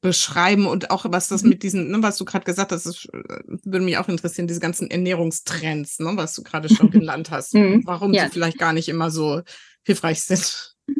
beschreiben 0.00 0.66
und 0.66 0.90
auch 0.90 1.04
was 1.08 1.28
das 1.28 1.42
mhm. 1.42 1.50
mit 1.50 1.62
diesen, 1.62 1.90
ne, 1.90 2.02
was 2.02 2.18
du 2.18 2.24
gerade 2.24 2.44
gesagt 2.44 2.72
hast, 2.72 2.86
das 2.86 3.04
äh, 3.06 3.42
würde 3.64 3.84
mich 3.84 3.98
auch 3.98 4.08
interessieren, 4.08 4.46
diese 4.46 4.60
ganzen 4.60 4.90
Ernährungstrends, 4.90 5.98
ne, 5.98 6.12
was 6.14 6.34
du 6.34 6.42
gerade 6.42 6.68
schon 6.68 6.90
genannt 6.90 7.30
hast, 7.30 7.54
mhm. 7.54 7.82
warum 7.84 8.12
ja. 8.12 8.24
sie 8.24 8.30
vielleicht 8.32 8.58
gar 8.58 8.72
nicht 8.72 8.88
immer 8.88 9.10
so 9.10 9.42
hilfreich 9.84 10.22
sind. 10.22 10.76
Mhm. 10.86 10.94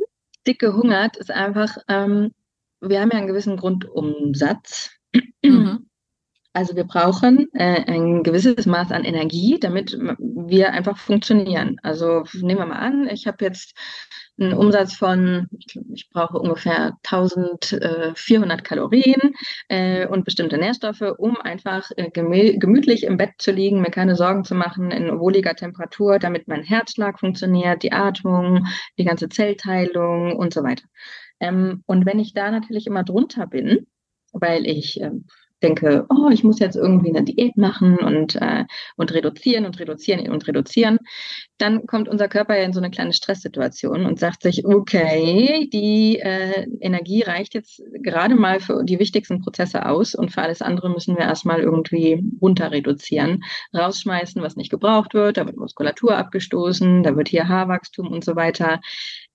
Dick 0.47 0.59
gehungert 0.59 1.17
ist 1.17 1.31
einfach, 1.31 1.77
ähm, 1.89 2.33
wir 2.81 3.01
haben 3.01 3.11
ja 3.11 3.19
einen 3.19 3.29
gewissen 3.29 3.57
Grundumsatz. 3.57 4.91
Mhm. 5.43 5.85
Also 6.55 6.75
wir 6.75 6.85
brauchen 6.85 7.47
äh, 7.53 7.85
ein 7.85 8.25
gewisses 8.25 8.67
Maß 8.67 8.91
an 8.91 9.05
Energie, 9.05 9.59
damit 9.61 9.97
wir 10.19 10.73
einfach 10.73 10.99
funktionieren. 10.99 11.77
Also 11.85 12.25
nehmen 12.33 12.59
wir 12.59 12.67
mal 12.67 12.81
an, 12.81 13.07
ich 13.07 13.29
habe 13.29 13.45
jetzt 13.45 13.75
einen 14.39 14.53
Umsatz 14.53 14.95
von, 14.95 15.49
ich 15.95 16.09
brauche 16.11 16.39
ungefähr 16.39 16.97
1400 17.05 18.65
Kalorien 18.65 19.35
äh, 19.69 20.07
und 20.07 20.25
bestimmte 20.25 20.59
Nährstoffe, 20.59 21.03
um 21.19 21.37
einfach 21.37 21.91
äh, 21.97 22.11
gemütlich 22.11 23.05
im 23.05 23.17
Bett 23.17 23.33
zu 23.39 23.51
liegen, 23.51 23.81
mir 23.81 23.91
keine 23.91 24.17
Sorgen 24.17 24.45
zu 24.45 24.55
machen, 24.55 24.91
in 24.91 25.19
wohliger 25.19 25.55
Temperatur, 25.55 26.19
damit 26.19 26.49
mein 26.49 26.63
Herzschlag 26.63 27.19
funktioniert, 27.19 27.83
die 27.83 27.93
Atmung, 27.93 28.67
die 28.99 29.05
ganze 29.05 29.29
Zellteilung 29.29 30.37
und 30.37 30.55
so 30.55 30.63
weiter. 30.63 30.85
Ähm, 31.41 31.83
und 31.87 32.07
wenn 32.07 32.19
ich 32.19 32.35
da 32.35 32.51
natürlich 32.51 32.87
immer 32.87 33.05
drunter 33.05 33.47
bin, 33.47 33.87
weil 34.33 34.67
ich 34.67 35.01
äh, 35.01 35.11
denke, 35.63 36.07
oh, 36.09 36.29
ich 36.31 36.45
muss 36.45 36.59
jetzt 36.59 36.77
irgendwie 36.77 37.11
eine 37.11 37.25
Diät 37.25 37.57
machen 37.57 37.99
und, 37.99 38.37
äh, 38.37 38.65
und 38.97 39.13
reduzieren 39.13 39.67
und 39.67 39.79
reduzieren 39.79 40.29
und 40.31 40.47
reduzieren, 40.47 40.99
dann 41.59 41.87
kommt 41.87 42.09
unser 42.09 42.29
Körper 42.29 42.57
ja 42.57 42.65
in 42.65 42.73
so 42.73 42.81
eine 42.81 42.91
kleine 42.91 43.13
Stresssituation 43.13 44.07
und 44.07 44.21
sagt 44.21 44.43
sich, 44.43 44.65
okay, 44.65 45.69
die 45.73 46.19
äh, 46.19 46.67
Energie 46.81 47.23
reicht 47.23 47.55
jetzt 47.55 47.83
gerade 48.03 48.37
mal 48.37 48.61
für 48.61 48.85
die 48.85 48.99
wichtigsten 48.99 49.41
Prozesse 49.41 49.87
aus 49.87 50.15
und 50.15 50.33
für 50.33 50.43
alles 50.43 50.63
andere 50.63 50.91
müssen 50.91 51.17
wir 51.17 51.25
erstmal 51.25 51.61
irgendwie 51.61 52.23
runter 52.41 52.71
reduzieren, 52.71 53.43
rausschmeißen, 53.75 54.41
was 54.43 54.57
nicht 54.57 54.71
gebraucht 54.71 55.15
wird, 55.15 55.37
da 55.37 55.47
wird 55.47 55.57
Muskulatur 55.57 56.17
abgestoßen, 56.17 57.03
da 57.03 57.17
wird 57.17 57.29
hier 57.29 57.49
Haarwachstum 57.49 58.09
und 58.09 58.25
so 58.25 58.37
weiter 58.37 58.81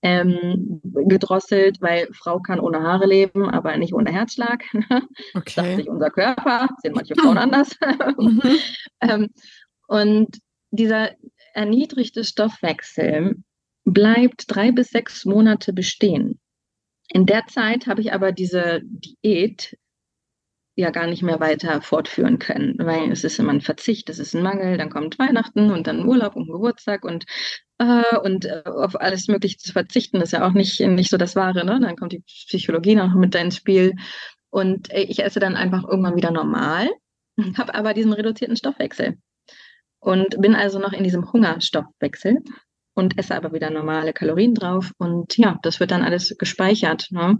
ähm, 0.04 0.82
gedrosselt, 1.08 1.80
weil 1.80 2.08
Frau 2.12 2.38
kann 2.38 2.60
ohne 2.60 2.82
Haare 2.82 3.06
leben, 3.06 3.48
aber 3.48 3.76
nicht 3.78 3.94
ohne 3.94 4.12
Herzschlag. 4.12 4.62
Okay. 5.34 5.52
Sagt 5.54 5.76
sich 5.76 5.88
unser 5.88 6.10
Körper, 6.10 6.68
sehen 6.82 6.92
manche 6.94 7.14
Frauen 7.16 7.38
anders. 7.38 7.76
mhm. 8.18 8.42
ähm, 9.00 9.28
und 9.88 10.38
dieser 10.70 11.10
erniedrigte 11.54 12.24
Stoffwechsel 12.24 13.36
bleibt 13.84 14.44
drei 14.46 14.72
bis 14.72 14.90
sechs 14.90 15.24
Monate 15.24 15.72
bestehen. 15.72 16.38
In 17.08 17.26
der 17.26 17.46
Zeit 17.46 17.86
habe 17.86 18.00
ich 18.00 18.12
aber 18.12 18.32
diese 18.32 18.80
Diät 18.82 19.76
ja 20.76 20.90
gar 20.90 21.06
nicht 21.06 21.22
mehr 21.22 21.40
weiter 21.40 21.80
fortführen 21.80 22.38
können, 22.38 22.76
weil 22.78 23.10
es 23.10 23.24
ist 23.24 23.38
immer 23.38 23.52
ein 23.52 23.60
Verzicht, 23.60 24.10
es 24.10 24.18
ist 24.18 24.34
ein 24.34 24.42
Mangel, 24.42 24.76
dann 24.76 24.90
kommt 24.90 25.18
Weihnachten 25.18 25.70
und 25.70 25.86
dann 25.86 26.06
Urlaub 26.06 26.36
und 26.36 26.50
Geburtstag 26.50 27.04
und 27.04 27.24
äh, 27.78 28.16
und 28.18 28.44
äh, 28.44 28.62
auf 28.64 29.00
alles 29.00 29.28
Mögliche 29.28 29.58
zu 29.58 29.72
verzichten, 29.72 30.20
ist 30.20 30.32
ja 30.32 30.46
auch 30.46 30.52
nicht, 30.52 30.80
nicht 30.80 31.10
so 31.10 31.16
das 31.16 31.36
Wahre, 31.36 31.64
ne? 31.64 31.80
Dann 31.80 31.96
kommt 31.96 32.12
die 32.12 32.20
Psychologie 32.20 32.94
noch 32.94 33.14
mit 33.14 33.34
ins 33.34 33.56
Spiel. 33.56 33.94
Und 34.50 34.90
äh, 34.92 35.02
ich 35.02 35.22
esse 35.22 35.40
dann 35.40 35.56
einfach 35.56 35.84
irgendwann 35.84 36.16
wieder 36.16 36.30
normal, 36.30 36.88
habe 37.56 37.74
aber 37.74 37.94
diesen 37.94 38.12
reduzierten 38.12 38.56
Stoffwechsel. 38.56 39.18
Und 39.98 40.40
bin 40.40 40.54
also 40.54 40.78
noch 40.78 40.92
in 40.92 41.02
diesem 41.02 41.32
Hungerstoffwechsel 41.32 42.42
und 42.94 43.18
esse 43.18 43.34
aber 43.34 43.52
wieder 43.52 43.70
normale 43.70 44.12
Kalorien 44.12 44.54
drauf 44.54 44.92
und 44.98 45.36
ja, 45.36 45.58
das 45.62 45.80
wird 45.80 45.90
dann 45.90 46.02
alles 46.02 46.36
gespeichert. 46.38 47.08
Ne? 47.10 47.38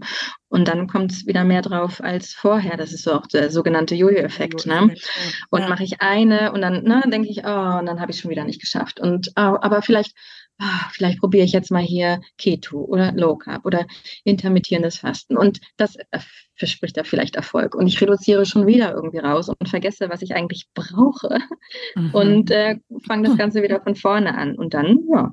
Und 0.49 0.67
dann 0.67 0.87
kommt 0.87 1.11
es 1.11 1.25
wieder 1.25 1.43
mehr 1.43 1.61
drauf 1.61 2.01
als 2.01 2.33
vorher. 2.33 2.77
Das 2.77 2.93
ist 2.93 3.03
so 3.03 3.13
auch 3.13 3.27
der 3.27 3.51
sogenannte 3.51 3.95
Jojo-Effekt. 3.95 4.65
Ne? 4.65 4.95
Und 5.49 5.61
ja. 5.61 5.67
mache 5.67 5.83
ich 5.83 6.01
eine 6.01 6.51
und 6.51 6.61
dann 6.61 6.83
ne, 6.83 7.03
denke 7.07 7.29
ich, 7.29 7.39
oh, 7.45 7.79
und 7.79 7.85
dann 7.85 7.99
habe 7.99 8.11
ich 8.11 8.19
schon 8.19 8.31
wieder 8.31 8.43
nicht 8.43 8.61
geschafft. 8.61 8.99
Und 8.99 9.29
oh, 9.35 9.57
aber 9.61 9.81
vielleicht, 9.81 10.13
oh, 10.61 10.89
vielleicht 10.91 11.19
probiere 11.19 11.45
ich 11.45 11.51
jetzt 11.51 11.71
mal 11.71 11.83
hier 11.83 12.21
Keto 12.37 12.81
oder 12.81 13.11
Low 13.13 13.37
Carb 13.37 13.65
oder 13.65 13.85
intermittierendes 14.23 14.99
Fasten. 14.99 15.37
Und 15.37 15.59
das 15.77 15.97
verspricht 16.55 16.97
ja 16.97 17.03
vielleicht 17.03 17.35
Erfolg. 17.35 17.75
Und 17.75 17.87
ich 17.87 17.99
reduziere 18.01 18.45
schon 18.45 18.67
wieder 18.67 18.93
irgendwie 18.93 19.19
raus 19.19 19.49
und 19.49 19.69
vergesse, 19.69 20.09
was 20.09 20.21
ich 20.21 20.35
eigentlich 20.35 20.67
brauche. 20.73 21.39
Mhm. 21.95 22.09
Und 22.13 22.51
äh, 22.51 22.77
fange 23.05 23.27
das 23.27 23.37
Ganze 23.37 23.61
wieder 23.61 23.81
von 23.81 23.95
vorne 23.95 24.37
an. 24.37 24.55
Und 24.55 24.73
dann, 24.73 24.99
ja, 25.11 25.31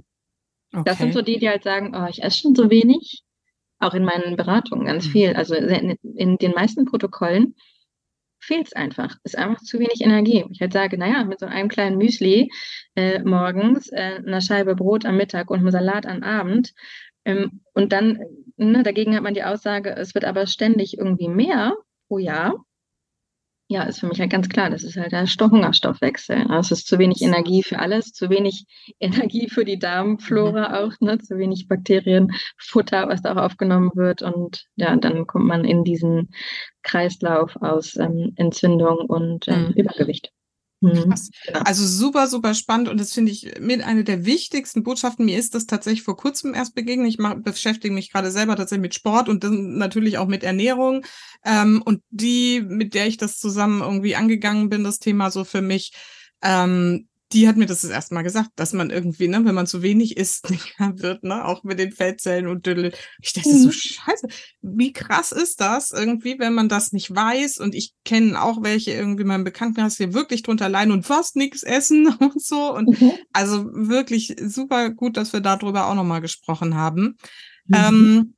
Okay. 0.73 0.83
Das 0.87 0.99
sind 0.99 1.13
so 1.13 1.23
die, 1.23 1.39
die 1.39 1.49
halt 1.49 1.65
sagen, 1.65 1.95
oh, 1.95 2.07
ich 2.09 2.23
esse 2.23 2.39
schon 2.39 2.55
so 2.55 2.71
wenig. 2.71 3.23
Auch 3.79 3.95
in 3.95 4.05
meinen 4.05 4.37
Beratungen 4.37 4.87
ganz 4.87 5.07
mhm. 5.07 5.11
viel. 5.11 5.35
Also 5.35 5.55
in, 5.55 5.97
in 6.17 6.39
den 6.39 6.53
meisten 6.53 6.85
Protokollen 6.85 7.57
fehlt 8.41 8.67
es 8.69 8.73
einfach. 8.73 9.17
Ist 9.25 9.37
einfach 9.37 9.63
zu 9.63 9.79
wenig 9.79 10.01
Energie. 10.01 10.45
Ich 10.51 10.61
halt 10.61 10.73
sage, 10.73 10.99
naja, 10.99 11.25
mit 11.25 11.41
so 11.41 11.47
einem 11.47 11.69
kleinen 11.69 11.99
Müsli 11.99 12.51
äh, 12.95 13.23
morgens, 13.23 13.91
äh, 13.93 14.21
einer 14.25 14.41
Scheibe 14.41 14.75
Brot 14.77 15.05
am 15.05 15.17
Mittag 15.17 15.51
und 15.51 15.61
einem 15.61 15.71
Salat 15.71 16.07
am 16.07 16.23
Abend. 16.23 16.73
Ähm, 17.25 17.61
und 17.75 17.93
dann, 17.93 18.19
ne, 18.57 18.83
dagegen 18.83 19.15
hat 19.15 19.23
man 19.23 19.35
die 19.35 19.45
Aussage, 19.45 19.95
es 19.97 20.15
wird 20.15 20.25
aber 20.25 20.47
ständig 20.47 20.99
irgendwie 20.99 21.29
mehr 21.29 21.77
pro 22.09 22.19
Jahr 22.19 22.65
ja, 23.73 23.85
ist 23.85 24.01
für 24.01 24.07
mich 24.07 24.21
halt 24.21 24.31
ganz 24.31 24.51
klar, 24.51 24.69
das 24.69 24.85
ist 24.85 24.99
halt 24.99 25.13
der 25.13 25.25
Hungerstoffwechsel. 25.25 26.47
Es 26.51 26.71
ist 26.71 26.87
zu 26.87 26.99
wenig 26.99 27.23
Energie 27.23 27.63
für 27.63 27.79
alles, 27.79 28.13
zu 28.13 28.29
wenig 28.29 28.67
Energie 29.01 29.49
für 29.49 29.65
die 29.65 29.79
Darmflora 29.79 30.69
mhm. 30.69 30.75
auch, 30.75 31.01
ne? 31.01 31.19
zu 31.19 31.39
wenig 31.39 31.69
Bakterienfutter, 31.69 33.09
was 33.09 33.23
da 33.23 33.33
auch 33.33 33.43
aufgenommen 33.43 33.91
wird. 33.95 34.21
Und 34.21 34.67
ja, 34.77 34.95
dann 34.97 35.27
kommt 35.27 35.47
man 35.47 35.65
in 35.65 35.85
diesen 35.85 36.29
Kreislauf 36.83 37.57
aus 37.63 37.97
ähm, 37.97 38.33
Entzündung 38.37 38.99
und 39.09 39.49
ähm, 39.49 39.69
mhm. 39.69 39.73
Übergewicht. 39.73 40.33
Mhm. 40.83 41.11
Krass. 41.11 41.31
Also 41.65 41.87
super, 41.87 42.27
super 42.27 42.55
spannend 42.55 42.89
und 42.89 42.99
das 43.01 43.13
finde 43.13 43.31
ich 43.31 43.55
mit 43.61 43.83
einer 43.83 44.03
der 44.03 44.25
wichtigsten 44.27 44.83
Botschaften. 44.83 45.25
Mir 45.25 45.39
ist 45.39 45.55
das 45.55 45.67
tatsächlich 45.67 46.03
vor 46.03 46.17
kurzem 46.17 46.55
erst 46.55 46.75
begegnet. 46.75 47.09
Ich 47.09 47.19
mach, 47.19 47.37
beschäftige 47.37 47.95
mich 47.95 48.11
gerade 48.11 48.33
selber 48.33 48.57
tatsächlich 48.57 48.83
mit 48.83 48.95
Sport 48.95 49.29
und 49.29 49.45
dann 49.45 49.79
natürlich 49.79 50.19
auch 50.19 50.27
mit 50.27 50.43
Ernährung. 50.43 51.05
Ähm, 51.45 51.83
und 51.85 52.03
die, 52.11 52.63
mit 52.67 52.95
der 52.95 53.07
ich 53.07 53.17
das 53.17 53.39
zusammen 53.39 53.81
irgendwie 53.81 54.17
angegangen 54.17 54.69
bin, 54.69 54.83
das 54.83 54.99
Thema 54.99 55.31
so 55.31 55.45
für 55.45 55.63
mich, 55.63 55.93
ähm, 56.43 57.09
die 57.33 57.49
hat 57.49 57.57
mir 57.57 57.67
das 57.67 57.83
das 57.83 57.91
erste 57.91 58.15
Mal 58.15 58.23
gesagt, 58.23 58.51
dass 58.57 58.73
man 58.73 58.91
irgendwie, 58.91 59.29
ne, 59.29 59.45
wenn 59.45 59.55
man 59.55 59.67
zu 59.67 59.83
wenig 59.83 60.17
isst, 60.17 60.49
wird, 60.79 61.25
ne, 61.25 61.45
auch 61.45 61.65
mit 61.65 61.79
den 61.79 61.93
Fettzellen 61.93 62.47
und 62.47 62.67
Düdel. 62.67 62.93
Ich 63.21 63.33
dachte 63.33 63.49
mhm. 63.49 63.59
so, 63.59 63.71
scheiße, 63.71 64.29
wie 64.61 64.93
krass 64.93 65.33
ist 65.33 65.61
das 65.61 65.91
irgendwie, 65.91 66.39
wenn 66.39 66.55
man 66.55 66.69
das 66.69 66.93
nicht 66.93 67.15
weiß? 67.15 67.59
Und 67.59 67.75
ich 67.75 67.93
kenne 68.05 68.41
auch 68.43 68.63
welche 68.63 68.93
irgendwie 68.93 69.25
meinem 69.25 69.45
Bekanntenkreis 69.45 69.97
hier 69.97 70.15
wirklich 70.15 70.43
drunter 70.43 70.69
leiden 70.69 70.93
und 70.93 71.05
fast 71.05 71.37
nichts 71.37 71.63
essen 71.63 72.07
und 72.21 72.43
so. 72.43 72.75
Und 72.75 73.01
mhm. 73.01 73.13
also 73.33 73.67
wirklich 73.73 74.37
super 74.41 74.91
gut, 74.91 75.17
dass 75.17 75.33
wir 75.33 75.41
darüber 75.41 75.87
auch 75.87 75.95
nochmal 75.95 76.21
gesprochen 76.21 76.75
haben. 76.77 77.17
Mhm. 77.67 77.75
Ähm, 77.75 78.35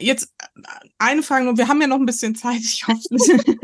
jetzt 0.00 0.34
äh, 0.38 0.60
eine 0.98 1.22
Frage 1.22 1.44
nur, 1.44 1.56
wir 1.56 1.68
haben 1.68 1.80
ja 1.80 1.86
noch 1.86 1.98
ein 1.98 2.06
bisschen 2.06 2.34
Zeit. 2.34 2.60
Ich 2.60 2.86
hoffe, 2.86 3.00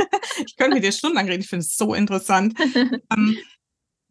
ich 0.46 0.56
könnte 0.56 0.74
mit 0.74 0.84
dir 0.84 0.92
stundenlang 0.92 1.28
reden. 1.28 1.42
Ich 1.42 1.48
finde 1.48 1.64
es 1.64 1.76
so 1.76 1.94
interessant. 1.94 2.58
Ähm, 3.12 3.36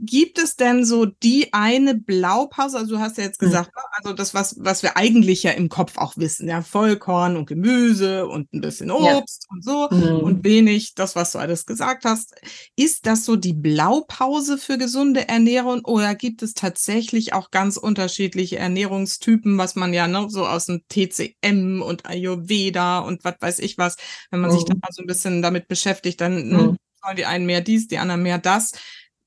gibt 0.02 0.40
es 0.40 0.56
denn 0.56 0.84
so 0.84 1.06
die 1.06 1.54
eine 1.54 1.96
Blaupause? 1.96 2.78
Also 2.78 2.96
du 2.96 3.00
hast 3.00 3.18
ja 3.18 3.24
jetzt 3.24 3.40
hm. 3.40 3.48
gesagt, 3.48 3.72
mhm. 3.76 3.82
also 3.92 4.14
das, 4.14 4.34
was, 4.34 4.56
was 4.60 4.84
wir 4.84 4.98
eigentlich 4.98 5.44
ja 5.44 5.52
im 5.52 5.70
Kopf 5.70 5.98
auch 5.98 6.18
wissen, 6.18 6.48
ja, 6.48 6.62
Vollkorn 6.62 7.38
und 7.38 7.46
Gemüse 7.46 8.28
und 8.28 8.52
ein 8.54 8.62
bisschen 8.62 8.90
Obst 8.92 9.46
ja. 9.48 9.56
und 9.56 9.64
so 9.64 9.90
mhm. 9.92 10.20
und 10.20 10.44
wenig 10.44 10.96
das, 10.96 11.16
was 11.16 11.32
du 11.32 11.40
alles 11.40 11.66
gesagt 11.66 12.04
hast. 12.06 12.36
Ist 12.76 13.06
das 13.06 13.26
so 13.26 13.36
die 13.36 13.54
Blaupause 13.54 14.58
für 14.58 14.78
gesunde 14.78 15.28
Ernährung 15.28 15.86
oder 15.86 16.16
gibt 16.16 16.42
es 16.42 16.54
tatsächlich 16.54 17.34
auch 17.34 17.52
ganz 17.52 17.78
unterschiedliche 17.78 18.58
Ernährungstypen, 18.58 19.58
was 19.58 19.76
man 19.76 19.94
ja 19.94 20.08
ne, 20.08 20.28
so 20.30 20.48
aus 20.48 20.66
dem 20.66 20.82
TCM 20.90 21.82
und 21.82 22.08
Ayurveda 22.08 23.00
und 23.00 23.24
was 23.24 23.36
weiß 23.40 23.60
ich 23.60 23.78
was, 23.78 23.98
wenn 24.32 24.40
man 24.40 24.50
mhm. 24.50 24.56
sich 24.56 24.66
da 24.66 24.74
mal 24.74 24.90
so 24.92 25.04
ein 25.04 25.08
bisschen 25.08 25.42
damit 25.42 25.68
beschäftigt, 25.68 26.20
dann 26.22 26.48
ne, 26.48 26.58
mhm. 26.58 26.78
sollen 27.04 27.16
die 27.16 27.26
einen 27.26 27.46
mehr 27.46 27.62
dies, 27.62 27.88
die 27.88 28.00
anderen 28.00 28.24
mehr 28.24 28.40
das. 28.40 28.72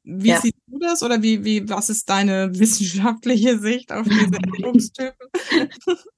Wie 0.05 0.29
ja. 0.29 0.39
siehst 0.39 0.59
du 0.67 0.79
das 0.79 1.03
oder 1.03 1.23
wie, 1.23 1.45
wie, 1.45 1.69
was 1.69 1.89
ist 1.89 2.09
deine 2.11 2.51
wissenschaftliche 2.59 3.59
Sicht 3.59 3.91
auf 3.91 4.07
diese 4.07 4.35
Ernährungstypen? 4.43 5.29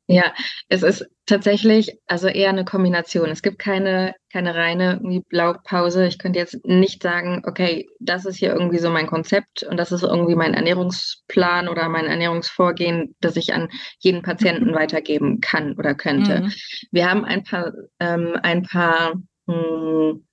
Ja, 0.08 0.32
es 0.68 0.82
ist 0.82 1.06
tatsächlich 1.26 1.98
also 2.06 2.28
eher 2.28 2.50
eine 2.50 2.64
Kombination. 2.64 3.30
Es 3.30 3.42
gibt 3.42 3.58
keine, 3.58 4.14
keine 4.32 4.54
reine 4.54 5.00
Blaupause. 5.28 6.06
Ich 6.06 6.18
könnte 6.18 6.38
jetzt 6.38 6.64
nicht 6.64 7.02
sagen, 7.02 7.42
okay, 7.46 7.88
das 8.00 8.24
ist 8.24 8.36
hier 8.36 8.52
irgendwie 8.52 8.78
so 8.78 8.90
mein 8.90 9.06
Konzept 9.06 9.62
und 9.62 9.76
das 9.76 9.92
ist 9.92 10.02
irgendwie 10.02 10.36
mein 10.36 10.54
Ernährungsplan 10.54 11.68
oder 11.68 11.88
mein 11.88 12.06
Ernährungsvorgehen, 12.06 13.14
das 13.20 13.36
ich 13.36 13.52
an 13.52 13.68
jeden 13.98 14.22
Patienten 14.22 14.74
weitergeben 14.74 15.40
kann 15.40 15.74
oder 15.76 15.94
könnte. 15.94 16.42
Mhm. 16.42 16.52
Wir 16.90 17.10
haben 17.10 17.24
ein 17.24 17.44
paar, 17.44 17.72
ähm, 18.00 18.36
ein 18.42 18.62
paar 18.62 19.14
mh, 19.46 19.54
hm, 19.54 20.26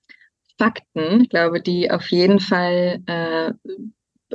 Fakten, 0.58 1.22
ich 1.22 1.28
glaube, 1.28 1.60
die 1.60 1.90
auf 1.90 2.10
jeden 2.10 2.40
Fall 2.40 3.02
äh, 3.06 3.52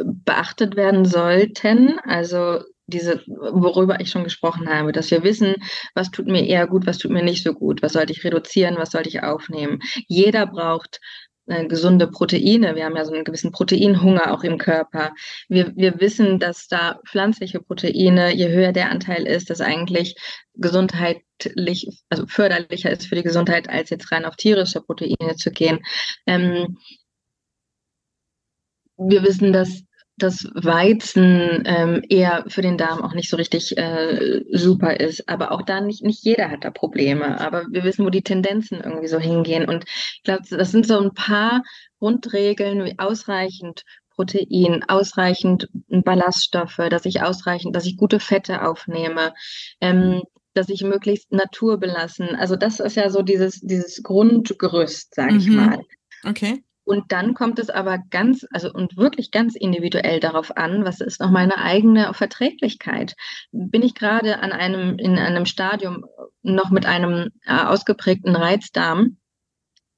beachtet 0.04 0.76
werden 0.76 1.06
sollten. 1.06 2.00
Also 2.00 2.60
diese, 2.88 3.22
worüber 3.28 4.00
ich 4.00 4.10
schon 4.10 4.24
gesprochen 4.24 4.68
habe, 4.70 4.92
dass 4.92 5.12
wir 5.12 5.24
wissen, 5.24 5.56
was 5.94 6.12
tut 6.12 6.26
mir 6.28 6.46
eher 6.46 6.68
gut, 6.68 6.86
was 6.88 6.98
tut 6.98 7.12
mir 7.12 7.24
nicht 7.24 7.44
so 7.44 7.54
gut, 7.54 7.82
was 7.82 7.94
sollte 7.94 8.14
ich 8.14 8.24
reduzieren, 8.24 8.78
was 8.78 8.92
sollte 8.92 9.10
ich 9.10 9.24
aufnehmen. 9.24 9.80
Jeder 10.08 10.48
braucht 10.48 11.00
äh, 11.50 11.66
gesunde 11.66 12.08
Proteine. 12.08 12.76
Wir 12.76 12.86
haben 12.86 12.96
ja 12.96 13.06
so 13.06 13.14
einen 13.14 13.24
gewissen 13.24 13.52
Proteinhunger 13.52 14.32
auch 14.32 14.44
im 14.44 14.58
Körper. 14.58 15.14
Wir, 15.48 15.76
wir 15.76 16.00
wissen, 16.00 16.40
dass 16.40 16.68
da 16.68 17.00
pflanzliche 17.08 17.60
Proteine, 17.60 18.34
je 18.34 18.50
höher 18.50 18.72
der 18.72 18.92
Anteil 18.92 19.26
ist, 19.26 19.50
dass 19.50 19.60
eigentlich 19.60 20.16
gesundheitlich, 20.54 21.90
also 22.10 22.28
förderlicher 22.28 22.92
ist 22.92 23.08
für 23.08 23.16
die 23.16 23.24
Gesundheit, 23.24 23.70
als 23.70 23.90
jetzt 23.90 24.12
rein 24.12 24.26
auf 24.26 24.36
tierische 24.36 24.82
Proteine 24.82 25.36
zu 25.38 25.52
gehen. 25.52 25.80
Ähm, 26.28 26.78
wir 28.98 29.24
wissen, 29.24 29.52
dass 29.52 29.84
dass 30.24 30.48
Weizen 30.54 31.64
ähm, 31.66 32.04
eher 32.10 32.46
für 32.48 32.62
den 32.62 32.78
Darm 32.78 33.02
auch 33.02 33.14
nicht 33.14 33.30
so 33.30 33.38
richtig 33.38 33.78
äh, 33.78 34.44
super 34.52 35.00
ist. 35.00 35.28
Aber 35.28 35.52
auch 35.52 35.62
da 35.62 35.82
nicht, 35.82 36.04
nicht 36.04 36.24
jeder 36.24 36.50
hat 36.50 36.64
da 36.64 36.72
Probleme. 36.72 37.40
Aber 37.40 37.66
wir 37.72 37.84
wissen, 37.84 38.06
wo 38.06 38.10
die 38.10 38.22
Tendenzen 38.22 38.82
irgendwie 38.82 39.08
so 39.08 39.20
hingehen. 39.20 39.68
Und 39.68 39.86
ich 39.88 40.24
glaube, 40.24 40.44
das 40.50 40.72
sind 40.72 40.86
so 40.86 41.00
ein 41.00 41.14
paar 41.14 41.64
Grundregeln 42.00 42.86
wie 42.86 42.98
ausreichend 42.98 43.84
Protein, 44.16 44.84
ausreichend 44.88 45.70
Ballaststoffe, 45.88 46.82
dass 46.90 47.06
ich 47.06 47.22
ausreichend, 47.22 47.76
dass 47.76 47.86
ich 47.86 47.96
gute 47.96 48.20
Fette 48.20 48.68
aufnehme, 48.68 49.34
ähm, 49.80 50.24
dass 50.54 50.68
ich 50.68 50.84
möglichst 50.84 51.32
naturbelassen. 51.32 52.36
Also 52.36 52.58
das 52.58 52.82
ist 52.82 52.96
ja 52.96 53.10
so 53.10 53.22
dieses, 53.22 53.62
dieses 53.62 54.04
Grundgerüst, 54.04 55.16
sage 55.16 55.38
ich 55.38 55.48
mhm. 55.48 55.56
mal. 55.56 55.80
Okay. 56.26 56.64
Und 56.90 57.12
dann 57.12 57.36
kommt 57.36 57.60
es 57.60 57.70
aber 57.70 58.00
ganz, 58.10 58.48
also 58.52 58.74
und 58.74 58.98
wirklich 58.98 59.30
ganz 59.30 59.56
individuell 59.56 60.20
darauf 60.20 60.58
an, 60.58 60.86
was 60.86 61.02
ist 61.02 61.22
noch 61.22 61.30
meine 61.30 61.60
eigene 61.60 62.16
Verträglichkeit? 62.16 63.14
Bin 63.52 63.84
ich 63.84 63.94
gerade 63.94 64.40
an 64.40 64.52
einem, 64.52 64.98
in 64.98 65.20
einem 65.20 65.46
Stadium 65.46 66.04
noch 66.42 66.72
mit 66.72 66.88
einem 66.88 67.30
äh, 67.46 67.54
ausgeprägten 67.54 68.36
Reizdarm? 68.36 69.18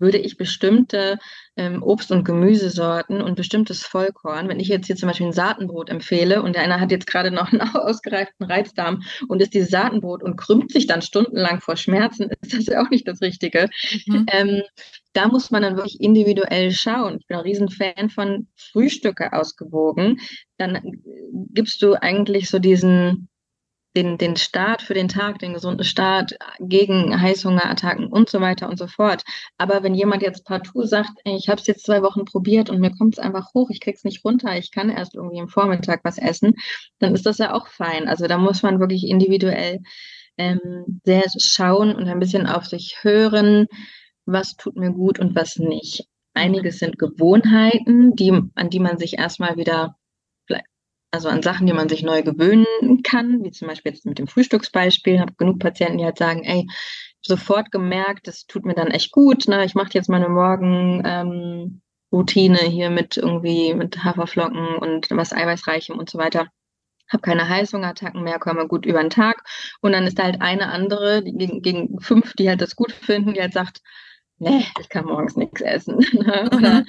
würde 0.02 0.18
ich 0.18 0.36
bestimmte 0.36 1.20
ähm, 1.56 1.84
Obst- 1.84 2.12
und 2.12 2.26
Gemüsesorten 2.26 3.22
und 3.22 3.36
bestimmtes 3.36 3.84
Vollkorn, 3.84 4.50
wenn 4.50 4.60
ich 4.60 4.68
jetzt 4.68 4.88
hier 4.88 4.96
zum 4.96 5.08
Beispiel 5.08 5.28
ein 5.28 5.32
Saatenbrot 5.32 5.90
empfehle 5.90 6.42
und 6.42 6.56
der 6.56 6.64
eine 6.64 6.80
hat 6.80 6.92
jetzt 6.92 7.06
gerade 7.06 7.30
noch 7.30 7.54
einen 7.54 7.62
ausgereiften 7.76 8.48
Reizdarm 8.48 9.04
und 9.28 9.42
isst 9.42 9.54
dieses 9.54 9.70
Saatenbrot 9.70 10.24
und 10.24 10.38
krümmt 10.38 10.72
sich 10.72 10.88
dann 10.88 11.04
stundenlang 11.04 11.62
vor 11.62 11.78
Schmerzen, 11.78 12.32
ist 12.42 12.54
das 12.54 12.66
ja 12.66 12.84
auch 12.84 12.90
nicht 12.90 13.08
das 13.08 13.22
Richtige. 13.22 13.70
Mhm. 14.08 14.26
Ähm, 14.32 14.62
da 15.14 15.28
muss 15.28 15.52
man 15.52 15.62
dann 15.62 15.76
wirklich 15.76 16.00
individuell 16.00 16.72
schauen. 16.72 17.18
Ich 17.20 17.28
bin 17.28 17.38
ein 17.38 17.44
Riesenfan 17.44 18.10
von 18.10 18.48
Frühstücke 18.56 19.34
ausgewogen. 19.34 20.20
Dann 20.58 20.76
äh, 20.76 20.82
gibst 21.54 21.82
du 21.82 21.96
eigentlich 22.02 22.50
so 22.50 22.60
diesen 22.60 23.30
den, 23.96 24.18
den 24.18 24.38
Start 24.38 24.82
für 24.82 24.94
den 24.94 25.08
Tag, 25.08 25.40
den 25.40 25.54
gesunden 25.54 25.84
Start 25.84 26.38
gegen 26.60 27.20
Heißhungerattacken 27.20 28.08
und 28.08 28.30
so 28.30 28.40
weiter 28.40 28.70
und 28.70 28.78
so 28.78 28.88
fort. 28.88 29.24
Aber 29.58 29.84
wenn 29.84 29.94
jemand 29.94 30.22
jetzt 30.22 30.46
partout 30.46 30.86
sagt, 30.86 31.12
ich 31.26 31.50
habe 31.50 31.60
es 31.60 31.68
jetzt 31.68 31.86
zwei 31.86 32.02
Wochen 32.02 32.26
probiert 32.26 32.70
und 32.70 32.80
mir 32.80 32.92
kommt 32.92 33.16
es 33.16 33.20
einfach 33.20 33.54
hoch, 33.54 33.70
ich 33.70 33.82
krieg's 33.82 34.04
nicht 34.04 34.24
runter, 34.24 34.58
ich 34.58 34.72
kann 34.72 34.90
erst 34.90 35.16
irgendwie 35.16 35.40
im 35.40 35.50
Vormittag 35.50 36.02
was 36.04 36.18
essen, 36.18 36.54
dann 37.00 37.14
ist 37.14 37.26
das 37.26 37.38
ja 37.38 37.54
auch 37.54 37.68
fein. 37.68 38.08
Also 38.08 38.28
da 38.28 38.38
muss 38.38 38.64
man 38.64 38.80
wirklich 38.80 39.08
individuell 39.08 39.80
ähm, 40.38 41.02
sehr 41.04 41.24
schauen 41.38 41.94
und 41.94 42.08
ein 42.08 42.20
bisschen 42.20 42.48
auf 42.48 42.66
sich 42.66 43.00
hören, 43.02 43.68
was 44.26 44.56
tut 44.56 44.76
mir 44.76 44.92
gut 44.92 45.20
und 45.20 45.36
was 45.36 45.58
nicht. 45.58 46.06
Einiges 46.34 46.80
sind 46.80 46.98
Gewohnheiten, 46.98 48.16
die, 48.16 48.40
an 48.56 48.70
die 48.70 48.80
man 48.80 48.98
sich 48.98 49.18
erstmal 49.18 49.58
wieder 49.58 49.96
also 51.12 51.28
an 51.28 51.44
Sachen, 51.44 51.68
die 51.68 51.74
man 51.74 51.90
sich 51.90 52.04
neu 52.04 52.24
gewöhnen 52.24 53.04
kann, 53.04 53.44
wie 53.44 53.52
zum 53.52 53.68
Beispiel 53.68 53.92
jetzt 53.92 54.06
mit 54.06 54.18
dem 54.18 54.28
Frühstücksbeispiel. 54.28 55.16
Ich 55.16 55.20
habe 55.20 55.34
genug 55.34 55.60
Patienten, 55.60 55.98
die 55.98 56.06
halt 56.06 56.18
sagen, 56.18 56.44
ey, 56.46 56.66
sofort 57.22 57.72
gemerkt, 57.72 58.28
das 58.28 58.46
tut 58.46 58.66
mir 58.66 58.74
dann 58.74 58.88
echt 58.88 59.12
gut. 59.12 59.48
Ne? 59.48 59.66
Ich 59.66 59.76
mache 59.76 59.90
jetzt 59.94 60.10
meine 60.10 60.30
Morgenroutine 60.30 61.82
ähm, 62.62 62.72
hier 62.72 62.90
mit 62.90 63.18
irgendwie 63.18 63.74
mit 63.74 64.04
Haferflocken 64.04 64.78
und 64.78 65.12
was 65.12 65.34
Eiweißreichem 65.34 66.00
und 66.00 66.10
so 66.10 66.18
weiter. 66.18 66.48
Habe 67.10 67.22
keine 67.22 67.50
Heißhungerattacken 67.50 68.24
mehr, 68.24 68.40
komme 68.40 68.68
gut 68.70 68.86
über 68.86 69.02
den 69.02 69.10
Tag. 69.10 69.44
Und 69.82 69.92
dann 69.92 70.08
ist 70.08 70.18
da 70.18 70.24
halt 70.24 70.42
eine 70.42 70.70
andere 70.70 71.22
die 71.24 71.34
gegen, 71.34 71.62
gegen 71.62 72.00
fünf, 72.00 72.34
die 72.36 72.48
halt 72.48 72.62
das 72.62 72.78
gut 72.78 72.94
finden, 72.94 73.34
die 73.34 73.42
halt 73.42 73.52
sagt, 73.52 73.82
nee, 74.42 74.66
ich 74.80 74.90
kann 74.90 75.06
morgens 75.06 75.36
nichts 75.36 75.62
essen. 75.62 76.00
Ne? 76.14 76.50
Oder 76.56 76.82
mhm. 76.82 76.86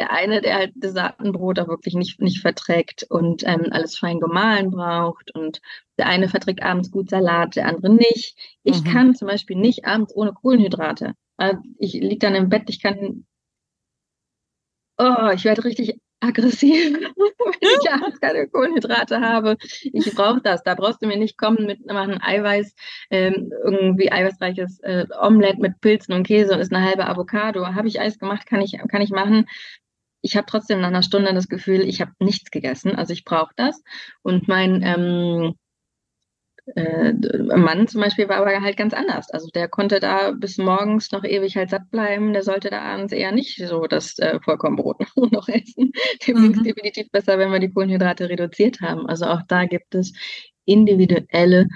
der 0.00 0.10
eine, 0.10 0.40
der 0.40 0.54
halt 0.56 0.72
das 0.76 0.92
Saatenbrot 0.92 1.58
auch 1.58 1.68
wirklich 1.68 1.94
nicht, 1.94 2.20
nicht 2.20 2.40
verträgt 2.40 3.06
und 3.08 3.42
ähm, 3.46 3.68
alles 3.70 3.96
fein 3.96 4.20
gemahlen 4.20 4.70
braucht. 4.70 5.34
Und 5.34 5.60
der 5.98 6.06
eine 6.06 6.28
verträgt 6.28 6.62
abends 6.62 6.90
gut 6.90 7.10
Salat, 7.10 7.56
der 7.56 7.66
andere 7.66 7.90
nicht. 7.90 8.36
Ich 8.62 8.82
mhm. 8.82 8.88
kann 8.88 9.14
zum 9.14 9.28
Beispiel 9.28 9.56
nicht 9.56 9.84
abends 9.84 10.14
ohne 10.14 10.32
Kohlenhydrate. 10.32 11.14
Ich 11.78 11.94
liege 11.94 12.18
dann 12.18 12.34
im 12.34 12.48
Bett, 12.48 12.64
ich 12.68 12.80
kann 12.80 13.24
Oh, 14.96 15.30
ich 15.34 15.44
werde 15.44 15.64
richtig 15.64 15.98
aggressiv, 16.24 16.94
wenn 16.96 17.68
ich 17.82 17.90
abends 17.90 18.20
keine 18.20 18.48
Kohlenhydrate 18.48 19.20
habe. 19.20 19.56
Ich 19.82 20.14
brauche 20.14 20.40
das. 20.40 20.62
Da 20.62 20.74
brauchst 20.74 21.02
du 21.02 21.06
mir 21.06 21.16
nicht 21.16 21.38
kommen 21.38 21.66
mit 21.66 21.84
machen 21.86 22.20
Eiweiß, 22.20 22.74
ähm, 23.10 23.52
irgendwie 23.64 24.10
eiweißreiches 24.10 24.80
äh, 24.80 25.06
Omelette 25.20 25.60
mit 25.60 25.80
Pilzen 25.80 26.14
und 26.14 26.26
Käse 26.26 26.54
und 26.54 26.60
ist 26.60 26.72
eine 26.72 26.84
halbe 26.84 27.06
Avocado. 27.06 27.66
Habe 27.66 27.88
ich 27.88 28.00
Eis 28.00 28.18
gemacht, 28.18 28.46
kann 28.46 28.60
ich, 28.60 28.78
kann 28.88 29.02
ich 29.02 29.10
machen. 29.10 29.46
Ich 30.22 30.36
habe 30.36 30.46
trotzdem 30.48 30.80
nach 30.80 30.88
einer 30.88 31.02
Stunde 31.02 31.34
das 31.34 31.48
Gefühl, 31.48 31.82
ich 31.82 32.00
habe 32.00 32.12
nichts 32.18 32.50
gegessen. 32.50 32.96
Also 32.96 33.12
ich 33.12 33.24
brauche 33.24 33.52
das. 33.56 33.82
Und 34.22 34.48
mein 34.48 34.82
ähm, 34.82 35.54
äh, 36.74 37.12
Mann 37.56 37.86
zum 37.88 38.00
Beispiel 38.00 38.28
war 38.28 38.38
aber 38.38 38.60
halt 38.60 38.76
ganz 38.76 38.94
anders. 38.94 39.30
Also 39.30 39.48
der 39.54 39.68
konnte 39.68 40.00
da 40.00 40.32
bis 40.32 40.56
morgens 40.58 41.12
noch 41.12 41.24
ewig 41.24 41.56
halt 41.56 41.70
satt 41.70 41.90
bleiben. 41.90 42.32
Der 42.32 42.42
sollte 42.42 42.70
da 42.70 42.80
abends 42.80 43.12
eher 43.12 43.32
nicht 43.32 43.56
so 43.58 43.86
das 43.86 44.18
äh, 44.18 44.40
Vollkornbrot 44.42 45.04
noch 45.32 45.48
essen. 45.48 45.92
Dem 46.26 46.38
mhm. 46.38 46.50
ist 46.52 46.64
definitiv 46.64 47.10
besser, 47.10 47.38
wenn 47.38 47.52
wir 47.52 47.60
die 47.60 47.70
Kohlenhydrate 47.70 48.28
reduziert 48.28 48.80
haben. 48.80 49.06
Also 49.06 49.26
auch 49.26 49.42
da 49.48 49.66
gibt 49.66 49.94
es 49.94 50.12
individuelle 50.64 51.68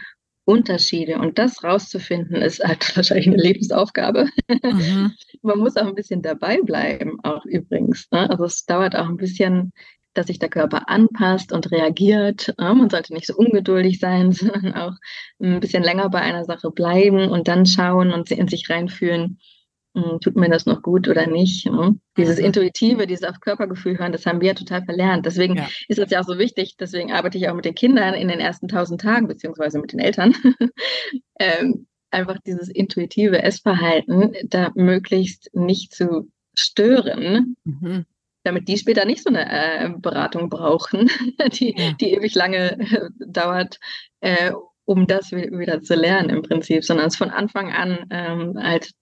Unterschiede. 0.49 1.18
Und 1.18 1.39
das 1.39 1.62
rauszufinden, 1.62 2.36
ist 2.36 2.64
halt 2.64 2.80
wahrscheinlich 2.97 3.26
eine 3.26 3.36
Lebensaufgabe. 3.36 4.28
Mhm. 4.49 5.12
Man 5.43 5.59
muss 5.59 5.76
auch 5.76 5.86
ein 5.86 5.95
bisschen 5.95 6.22
dabei 6.22 6.62
bleiben, 6.62 7.18
auch 7.22 7.45
übrigens. 7.45 8.09
Ne? 8.11 8.30
Also 8.30 8.45
es 8.45 8.64
dauert 8.64 8.97
auch 8.97 9.09
ein 9.09 9.18
bisschen, 9.18 9.72
dass 10.19 10.27
sich 10.27 10.41
der 10.41 10.49
Körper 10.49 10.89
anpasst 10.89 11.53
und 11.53 11.71
reagiert. 11.71 12.53
Man 12.59 12.91
sollte 12.91 13.14
nicht 13.14 13.27
so 13.27 13.37
ungeduldig 13.37 14.01
sein, 14.01 14.33
sondern 14.33 14.75
auch 14.75 14.95
ein 15.41 15.61
bisschen 15.61 15.85
länger 15.85 16.11
bei 16.11 16.21
einer 16.21 16.45
Sache 16.45 16.71
bleiben 16.71 17.29
und 17.31 17.49
dann 17.49 17.64
schauen 17.64 18.12
und 18.12 18.31
in 18.31 18.49
sich 18.49 18.69
reinfühlen, 18.69 19.39
hm, 19.95 20.21
tut 20.21 20.37
mir 20.37 20.51
das 20.51 20.66
noch 20.66 20.83
gut 20.83 21.09
oder 21.09 21.29
nicht. 21.29 21.71
Dieses 22.16 22.39
mhm. 22.39 22.45
Intuitive, 22.47 23.07
dieses 23.07 23.25
auf 23.25 23.41
Körpergefühl 23.41 23.99
hören, 23.99 24.12
das 24.12 24.27
haben 24.27 24.41
wir 24.41 24.55
total 24.55 24.85
verlernt. 24.85 25.25
Deswegen 25.25 25.57
ja. 25.57 25.69
ist 25.87 25.99
es 25.99 26.11
ja 26.11 26.21
auch 26.21 26.27
so 26.27 26.39
wichtig, 26.39 26.77
deswegen 26.79 27.12
arbeite 27.12 27.39
ich 27.39 27.49
auch 27.49 27.55
mit 27.55 27.64
den 27.64 27.77
Kindern 27.77 28.14
in 28.14 28.29
den 28.29 28.41
ersten 28.41 28.66
tausend 28.69 29.01
Tagen, 29.01 29.29
beziehungsweise 29.29 29.79
mit 29.79 29.93
den 29.93 30.01
Eltern. 30.01 30.35
ähm, 31.39 31.87
einfach 32.11 32.39
dieses 32.45 32.69
intuitive 32.69 33.43
Essverhalten 33.43 34.33
da 34.45 34.73
möglichst 34.75 35.51
nicht 35.55 35.95
zu 35.95 36.29
stören, 36.55 37.57
mhm 37.64 38.05
damit 38.45 38.68
die 38.68 38.78
später 38.78 39.05
nicht 39.05 39.22
so 39.22 39.30
eine 39.30 39.51
äh, 39.51 39.91
Beratung 39.99 40.49
brauchen, 40.49 41.11
die, 41.53 41.74
ja. 41.76 41.93
die 41.93 42.12
ewig 42.12 42.34
lange 42.34 42.78
äh, 42.78 43.09
dauert, 43.26 43.78
äh, 44.20 44.53
um 44.84 45.07
das 45.07 45.32
wieder 45.32 45.82
zu 45.82 45.95
lernen 45.95 46.30
im 46.30 46.43
Prinzip, 46.43 46.84
sondern 46.84 47.09
es 47.09 47.16
von 47.16 47.30
Anfang 47.30 47.72
an 47.72 48.07
ähm, 48.11 48.55
halt 48.59 48.93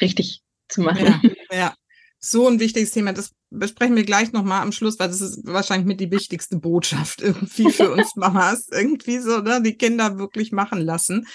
richtig 0.00 0.42
zu 0.68 0.82
machen. 0.82 1.20
Ja, 1.50 1.56
ja, 1.56 1.74
so 2.18 2.46
ein 2.48 2.60
wichtiges 2.60 2.92
Thema. 2.92 3.12
Das 3.12 3.32
besprechen 3.50 3.96
wir 3.96 4.04
gleich 4.04 4.32
nochmal 4.32 4.62
am 4.62 4.72
Schluss, 4.72 4.98
weil 4.98 5.08
das 5.08 5.20
ist 5.20 5.40
wahrscheinlich 5.44 5.86
mit 5.86 6.00
die 6.00 6.10
wichtigste 6.10 6.58
Botschaft 6.58 7.22
irgendwie 7.22 7.70
für 7.70 7.90
uns 7.90 8.16
Mamas. 8.16 8.68
irgendwie 8.70 9.18
so, 9.18 9.38
ne? 9.38 9.62
Die 9.62 9.76
Kinder 9.76 10.18
wirklich 10.18 10.52
machen 10.52 10.80
lassen. 10.80 11.26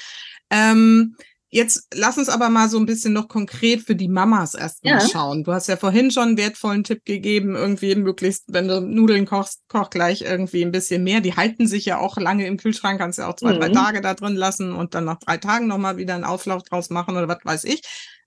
Ähm, 0.49 1.15
Jetzt 1.53 1.89
lass 1.93 2.17
uns 2.17 2.29
aber 2.29 2.49
mal 2.49 2.69
so 2.69 2.77
ein 2.77 2.85
bisschen 2.85 3.11
noch 3.11 3.27
konkret 3.27 3.81
für 3.81 3.93
die 3.93 4.07
Mamas 4.07 4.53
erstmal 4.53 4.93
ja. 4.93 4.99
schauen. 5.01 5.43
Du 5.43 5.51
hast 5.51 5.67
ja 5.67 5.75
vorhin 5.75 6.09
schon 6.09 6.29
einen 6.29 6.37
wertvollen 6.37 6.85
Tipp 6.85 7.03
gegeben, 7.03 7.57
irgendwie 7.57 7.93
möglichst, 7.95 8.45
wenn 8.47 8.69
du 8.69 8.79
Nudeln 8.79 9.25
kochst, 9.25 9.61
koch 9.67 9.89
gleich 9.89 10.21
irgendwie 10.21 10.63
ein 10.63 10.71
bisschen 10.71 11.03
mehr. 11.03 11.19
Die 11.19 11.35
halten 11.35 11.67
sich 11.67 11.83
ja 11.83 11.97
auch 11.97 12.17
lange 12.17 12.47
im 12.47 12.55
Kühlschrank, 12.55 12.99
kannst 12.99 13.19
ja 13.19 13.27
auch 13.27 13.35
zwei, 13.35 13.53
mhm. 13.53 13.59
drei 13.59 13.69
Tage 13.69 13.99
da 13.99 14.13
drin 14.13 14.35
lassen 14.35 14.71
und 14.71 14.95
dann 14.95 15.03
nach 15.03 15.19
drei 15.19 15.37
Tagen 15.37 15.67
nochmal 15.67 15.97
wieder 15.97 16.15
einen 16.15 16.23
Auflauf 16.23 16.63
draus 16.63 16.89
machen 16.89 17.17
oder 17.17 17.27
was 17.27 17.39
weiß 17.43 17.65
ich. 17.65 17.81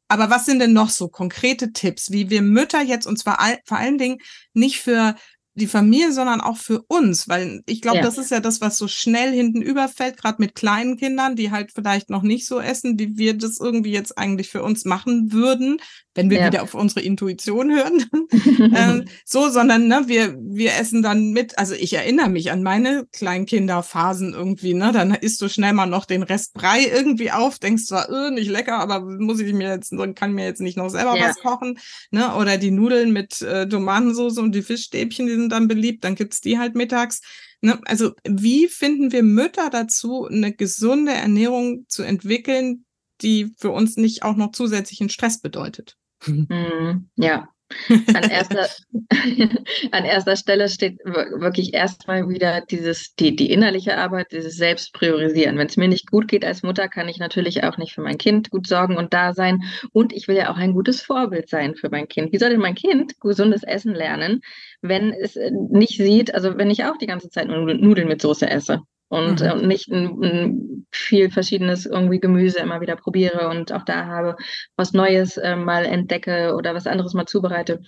Aber 0.09 0.29
was 0.29 0.45
sind 0.45 0.59
denn 0.59 0.75
noch 0.75 0.91
so 0.91 1.09
konkrete 1.09 1.73
Tipps, 1.73 2.11
wie 2.11 2.29
wir 2.29 2.43
Mütter 2.43 2.83
jetzt, 2.83 3.07
und 3.07 3.19
zwar 3.19 3.41
all, 3.41 3.59
vor 3.65 3.79
allen 3.79 3.97
Dingen 3.97 4.19
nicht 4.53 4.81
für 4.81 5.17
die 5.55 5.69
Familie, 5.69 6.13
sondern 6.13 6.41
auch 6.41 6.57
für 6.57 6.83
uns, 6.89 7.29
weil 7.29 7.63
ich 7.67 7.81
glaube, 7.81 7.99
ja. 7.99 8.03
das 8.03 8.19
ist 8.19 8.31
ja 8.31 8.41
das, 8.41 8.61
was 8.61 8.77
so 8.77 8.89
schnell 8.89 9.33
hinten 9.33 9.63
überfällt, 9.63 10.17
gerade 10.17 10.43
mit 10.43 10.55
kleinen 10.55 10.97
Kindern, 10.97 11.37
die 11.37 11.53
halt 11.53 11.71
vielleicht 11.73 12.11
noch 12.11 12.23
nicht 12.23 12.47
so 12.47 12.61
essen, 12.61 12.99
wie 12.99 13.17
wir 13.17 13.39
das 13.39 13.61
irgendwie 13.61 13.93
jetzt 13.93 14.19
eigentlich 14.19 14.49
für 14.49 14.63
uns 14.63 14.85
machen 14.85 15.33
würden, 15.33 15.81
wenn 16.15 16.31
wir 16.31 16.39
ja. 16.39 16.47
wieder 16.47 16.63
auf 16.63 16.75
unsere 16.75 17.01
Intuition 17.01 17.75
hören. 17.75 18.05
ähm, 18.75 19.05
so, 19.25 19.49
sondern 19.49 19.89
ne, 19.89 20.05
wir, 20.07 20.37
wir 20.41 20.75
essen 20.75 21.03
dann 21.03 21.31
mit, 21.31 21.59
also 21.59 21.75
ich 21.75 21.93
erinnere 21.93 22.29
mich 22.29 22.51
an 22.51 22.63
meine 22.63 23.07
Kleinkinderphasen 23.13 24.33
irgendwie, 24.33 24.75
ne? 24.75 24.93
Dann 24.93 25.15
isst 25.15 25.41
du 25.43 25.49
schnell 25.49 25.73
mal 25.73 25.87
noch 25.87 26.05
den 26.05 26.23
Rest 26.23 26.55
Brei 26.55 26.87
irgendwie 26.87 27.33
auf, 27.33 27.59
denkst 27.59 27.87
zwar, 27.87 28.09
äh, 28.11 28.31
nicht 28.31 28.51
lecker, 28.51 28.79
aber 28.79 29.01
muss 29.01 29.41
ich 29.41 29.53
mir 29.53 29.71
jetzt, 29.71 29.93
kann 30.15 30.33
mir 30.33 30.45
jetzt 30.45 30.61
nicht 30.61 30.77
noch 30.77 30.89
selber 30.89 31.17
ja. 31.17 31.29
was 31.29 31.37
kochen, 31.39 31.79
ne? 32.11 32.35
Oder 32.37 32.59
die 32.59 32.71
Nudeln 32.71 33.13
mit 33.13 33.43
äh, 33.43 33.69
Tomatensauce 33.69 34.39
und 34.39 34.55
die 34.55 34.63
Fischstäbchen, 34.63 35.27
die 35.27 35.35
sind 35.35 35.51
dann 35.51 35.69
beliebt, 35.69 36.05
dann 36.05 36.15
gibt's 36.15 36.41
die 36.41 36.59
halt 36.59 36.75
mittags. 36.75 37.21
Ne? 37.61 37.81
Also, 37.87 38.13
wie 38.25 38.69
finden 38.69 39.11
wir 39.11 39.23
Mütter 39.23 39.71
dazu, 39.71 40.27
eine 40.27 40.53
gesunde 40.53 41.13
Ernährung 41.13 41.87
zu 41.89 42.03
entwickeln, 42.03 42.85
die 43.23 43.55
für 43.59 43.71
uns 43.71 43.97
nicht 43.97 44.23
auch 44.23 44.37
noch 44.37 44.53
zusätzlichen 44.53 45.09
Stress 45.09 45.41
bedeutet? 45.41 45.97
Mm, 46.49 47.09
ja, 47.17 47.49
an 47.89 48.31
erster, 48.31 48.67
an 49.91 50.05
erster 50.05 50.37
Stelle 50.37 50.69
steht 50.69 50.99
wirklich 51.05 51.75
erstmal 51.75 52.29
wieder 52.29 52.63
dieses, 52.71 53.15
die, 53.15 53.35
die 53.35 53.51
innerliche 53.51 53.97
Arbeit, 53.97 54.33
dieses 54.33 54.57
Selbstpriorisieren. 54.57 55.59
Wenn 55.59 55.67
es 55.67 55.77
mir 55.77 55.89
nicht 55.89 56.11
gut 56.11 56.29
geht 56.29 56.45
als 56.45 56.63
Mutter, 56.63 56.89
kann 56.89 57.09
ich 57.09 57.19
natürlich 57.19 57.65
auch 57.65 57.77
nicht 57.77 57.95
für 57.95 58.03
mein 58.03 58.19
Kind 58.19 58.51
gut 58.51 58.67
sorgen 58.67 58.97
und 58.97 59.13
da 59.13 59.33
sein. 59.33 59.61
Und 59.93 60.13
ich 60.13 60.29
will 60.29 60.37
ja 60.37 60.51
auch 60.51 60.57
ein 60.57 60.73
gutes 60.73 61.03
Vorbild 61.03 61.49
sein 61.49 61.75
für 61.75 61.91
mein 61.91 62.09
Kind. 62.09 62.33
Wie 62.33 62.39
soll 62.39 62.51
denn 62.51 62.61
mein 62.61 62.75
Kind 62.75 63.21
gesundes 63.21 63.63
Essen 63.63 63.95
lernen, 63.95 64.41
wenn 64.81 65.13
es 65.13 65.37
nicht 65.71 65.97
sieht, 65.97 66.35
also 66.35 66.57
wenn 66.57 66.71
ich 66.71 66.85
auch 66.85 66.97
die 66.97 67.07
ganze 67.07 67.31
Zeit 67.31 67.49
Nudeln 67.49 68.09
mit 68.09 68.23
Soße 68.23 68.49
esse? 68.49 68.83
Und 69.15 69.41
mhm. 69.41 69.47
äh, 69.47 69.67
nicht 69.67 69.89
ein, 69.89 70.23
ein 70.23 70.87
viel 70.91 71.31
verschiedenes 71.31 71.87
irgendwie 71.87 72.21
Gemüse 72.21 72.59
immer 72.59 72.81
wieder 72.81 72.97
probiere 72.97 73.49
und 73.49 73.73
auch 73.73 73.85
da 73.85 74.07
habe, 74.07 74.37
was 74.77 74.93
Neues 74.93 75.37
äh, 75.37 75.57
mal 75.57 75.85
entdecke 75.85 76.55
oder 76.55 76.75
was 76.75 76.87
anderes 76.87 77.15
mal 77.15 77.27
zubereite. 77.27 77.81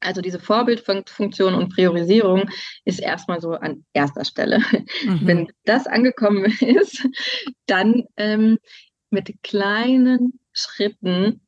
Also 0.00 0.20
diese 0.20 0.40
Vorbildfunktion 0.40 1.54
und 1.54 1.72
Priorisierung 1.74 2.48
ist 2.84 3.00
erstmal 3.00 3.40
so 3.40 3.52
an 3.52 3.84
erster 3.92 4.24
Stelle. 4.24 4.58
Mhm. 5.04 5.20
Wenn 5.22 5.48
das 5.64 5.86
angekommen 5.86 6.44
ist, 6.60 7.06
dann 7.66 8.04
ähm, 8.16 8.58
mit 9.10 9.32
kleinen 9.42 10.40
Schritten 10.52 11.40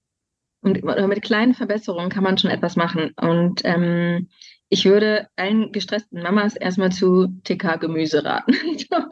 und 0.60 0.82
mit 0.82 1.22
kleinen 1.22 1.52
Verbesserungen 1.52 2.10
kann 2.10 2.24
man 2.24 2.38
schon 2.38 2.50
etwas 2.50 2.74
machen. 2.76 3.12
Und 3.20 3.60
ähm, 3.64 4.28
ich 4.74 4.84
würde 4.86 5.28
allen 5.36 5.70
gestressten 5.70 6.20
Mamas 6.20 6.56
erstmal 6.56 6.90
zu 6.90 7.28
TK-Gemüse 7.44 8.24
raten. 8.24 8.52
ja. 8.90 9.08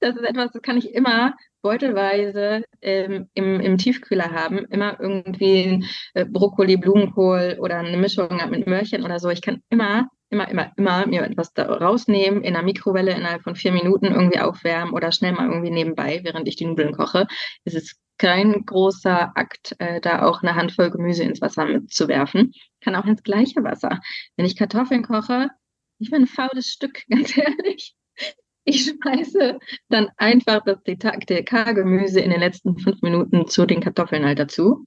Das 0.00 0.16
ist 0.16 0.24
etwas, 0.24 0.50
das 0.50 0.62
kann 0.62 0.76
ich 0.78 0.92
immer 0.92 1.36
beutelweise 1.62 2.64
ähm, 2.80 3.28
im, 3.34 3.60
im 3.60 3.78
Tiefkühler 3.78 4.32
haben. 4.32 4.64
Immer 4.64 4.98
irgendwie 4.98 5.86
äh, 6.14 6.24
Brokkoli, 6.24 6.76
Blumenkohl 6.76 7.56
oder 7.60 7.78
eine 7.78 7.96
Mischung 7.96 8.40
mit 8.50 8.66
Möhrchen 8.66 9.04
oder 9.04 9.20
so. 9.20 9.30
Ich 9.30 9.42
kann 9.42 9.62
immer, 9.70 10.08
immer, 10.32 10.48
immer, 10.48 10.72
immer 10.76 11.06
mir 11.06 11.22
etwas 11.22 11.52
da 11.52 11.64
rausnehmen, 11.64 12.42
in 12.42 12.54
der 12.54 12.62
Mikrowelle 12.62 13.12
innerhalb 13.12 13.42
von 13.42 13.54
vier 13.54 13.72
Minuten 13.72 14.06
irgendwie 14.06 14.40
aufwärmen 14.40 14.94
oder 14.94 15.12
schnell 15.12 15.32
mal 15.32 15.48
irgendwie 15.48 15.70
nebenbei, 15.70 16.20
während 16.24 16.48
ich 16.48 16.56
die 16.56 16.66
Nudeln 16.66 16.92
koche. 16.92 17.26
Es 17.64 17.74
ist 17.74 17.96
kein 18.18 18.64
großer 18.64 19.36
Akt, 19.36 19.74
äh, 19.78 20.00
da 20.00 20.22
auch 20.22 20.42
eine 20.42 20.54
Handvoll 20.54 20.90
Gemüse 20.90 21.24
ins 21.24 21.40
Wasser 21.40 21.64
mitzuwerfen. 21.64 22.52
Kann 22.80 22.96
auch 22.96 23.04
ins 23.04 23.22
gleiche 23.22 23.62
Wasser. 23.62 24.00
Wenn 24.36 24.46
ich 24.46 24.56
Kartoffeln 24.56 25.02
koche, 25.02 25.48
ich 25.98 26.10
bin 26.10 26.22
ein 26.22 26.26
faules 26.26 26.68
Stück, 26.68 27.02
ganz 27.10 27.36
ehrlich. 27.36 27.94
Ich 28.64 28.84
schmeiße 28.84 29.58
dann 29.88 30.08
einfach 30.16 30.62
das 30.64 30.82
DK-Gemüse 30.84 32.20
in 32.20 32.30
den 32.30 32.40
letzten 32.40 32.78
fünf 32.78 33.02
Minuten 33.02 33.48
zu 33.48 33.66
den 33.66 33.80
Kartoffeln 33.80 34.24
halt 34.24 34.38
dazu. 34.38 34.84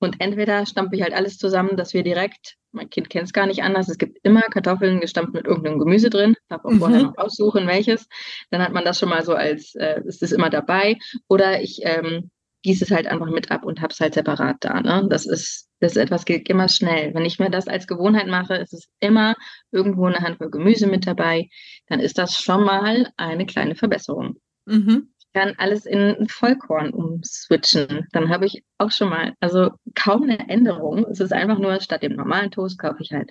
Und 0.00 0.16
entweder 0.18 0.64
stampfe 0.64 0.96
ich 0.96 1.02
halt 1.02 1.12
alles 1.12 1.36
zusammen, 1.36 1.76
dass 1.76 1.92
wir 1.92 2.02
direkt, 2.02 2.56
mein 2.72 2.88
Kind 2.88 3.10
kennt 3.10 3.26
es 3.26 3.32
gar 3.34 3.46
nicht 3.46 3.62
anders, 3.62 3.88
es 3.88 3.98
gibt 3.98 4.18
immer 4.22 4.40
Kartoffeln 4.40 5.00
gestampft 5.00 5.34
mit 5.34 5.46
irgendeinem 5.46 5.78
Gemüse 5.78 6.08
drin, 6.08 6.34
darf 6.48 6.64
auch 6.64 6.70
mhm. 6.70 6.78
vorher 6.78 7.02
noch 7.02 7.18
aussuchen, 7.18 7.66
welches. 7.66 8.08
Dann 8.50 8.62
hat 8.62 8.72
man 8.72 8.84
das 8.84 8.98
schon 8.98 9.10
mal 9.10 9.22
so 9.22 9.34
als, 9.34 9.74
äh, 9.74 10.00
ist 10.06 10.22
es 10.22 10.32
immer 10.32 10.48
dabei. 10.48 10.96
Oder 11.28 11.60
ich 11.62 11.80
ähm, 11.82 12.30
gieße 12.62 12.84
es 12.84 12.90
halt 12.90 13.06
einfach 13.06 13.30
mit 13.30 13.50
ab 13.50 13.64
und 13.64 13.82
habe 13.82 13.92
es 13.92 14.00
halt 14.00 14.14
separat 14.14 14.56
da. 14.60 14.80
Ne? 14.80 15.06
Das 15.10 15.26
ist, 15.26 15.68
das 15.80 15.92
ist 15.92 15.98
etwas 15.98 16.24
geht 16.24 16.48
immer 16.48 16.68
schnell. 16.68 17.14
Wenn 17.14 17.26
ich 17.26 17.38
mir 17.38 17.50
das 17.50 17.68
als 17.68 17.86
Gewohnheit 17.86 18.26
mache, 18.26 18.54
ist 18.54 18.72
es 18.72 18.88
immer 19.00 19.34
irgendwo 19.70 20.06
eine 20.06 20.20
Handvoll 20.20 20.50
Gemüse 20.50 20.86
mit 20.86 21.06
dabei. 21.06 21.48
Dann 21.88 22.00
ist 22.00 22.16
das 22.16 22.36
schon 22.36 22.64
mal 22.64 23.12
eine 23.16 23.46
kleine 23.46 23.74
Verbesserung. 23.74 24.36
Mhm. 24.66 25.12
Kann 25.32 25.54
alles 25.58 25.86
in 25.86 26.26
Vollkorn 26.28 26.90
umswitchen. 26.90 28.08
Dann 28.12 28.30
habe 28.30 28.46
ich 28.46 28.64
auch 28.78 28.90
schon 28.90 29.10
mal, 29.10 29.34
also 29.38 29.70
kaum 29.94 30.24
eine 30.24 30.48
Änderung. 30.48 31.06
Es 31.06 31.20
ist 31.20 31.32
einfach 31.32 31.58
nur, 31.58 31.80
statt 31.80 32.02
dem 32.02 32.16
normalen 32.16 32.50
Toast 32.50 32.78
kaufe 32.78 33.02
ich 33.02 33.12
halt 33.12 33.30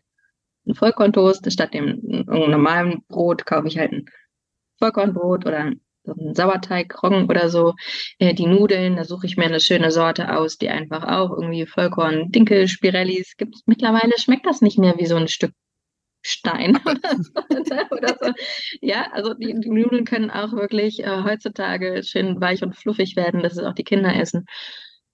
einen 0.65 0.75
Vollkorntoast, 0.75 1.51
statt 1.51 1.73
dem 1.73 1.99
normalen 2.27 3.03
Brot 3.07 3.45
kaufe 3.45 3.67
ich 3.67 3.77
halt 3.77 3.91
ein 3.91 4.05
Vollkornbrot 4.77 5.45
oder 5.45 5.57
einen 5.57 5.81
Sauerteig, 6.33 7.03
Roggen 7.03 7.29
oder 7.29 7.49
so. 7.49 7.75
Äh, 8.17 8.33
die 8.33 8.47
Nudeln, 8.47 8.95
da 8.95 9.03
suche 9.03 9.25
ich 9.25 9.37
mir 9.37 9.45
eine 9.45 9.59
schöne 9.59 9.91
Sorte 9.91 10.35
aus, 10.37 10.57
die 10.57 10.69
einfach 10.69 11.03
auch 11.03 11.31
irgendwie 11.31 11.65
Vollkorn, 11.65 12.31
Dinkel, 12.31 12.67
Spirellis 12.67 13.35
gibt. 13.37 13.57
Mittlerweile 13.65 14.17
schmeckt 14.17 14.45
das 14.45 14.61
nicht 14.61 14.79
mehr 14.79 14.95
wie 14.97 15.05
so 15.05 15.15
ein 15.15 15.27
Stück 15.27 15.51
Stein 16.21 16.77
oder 17.91 18.17
so. 18.21 18.33
Ja, 18.81 19.07
also 19.11 19.33
die, 19.33 19.53
Nudeln 19.53 20.05
können 20.05 20.31
auch 20.31 20.51
wirklich 20.51 21.03
äh, 21.03 21.23
heutzutage 21.23 22.03
schön 22.03 22.39
weich 22.41 22.63
und 22.63 22.75
fluffig 22.75 23.15
werden, 23.15 23.41
dass 23.41 23.53
es 23.53 23.63
auch 23.63 23.73
die 23.73 23.83
Kinder 23.83 24.15
essen. 24.15 24.45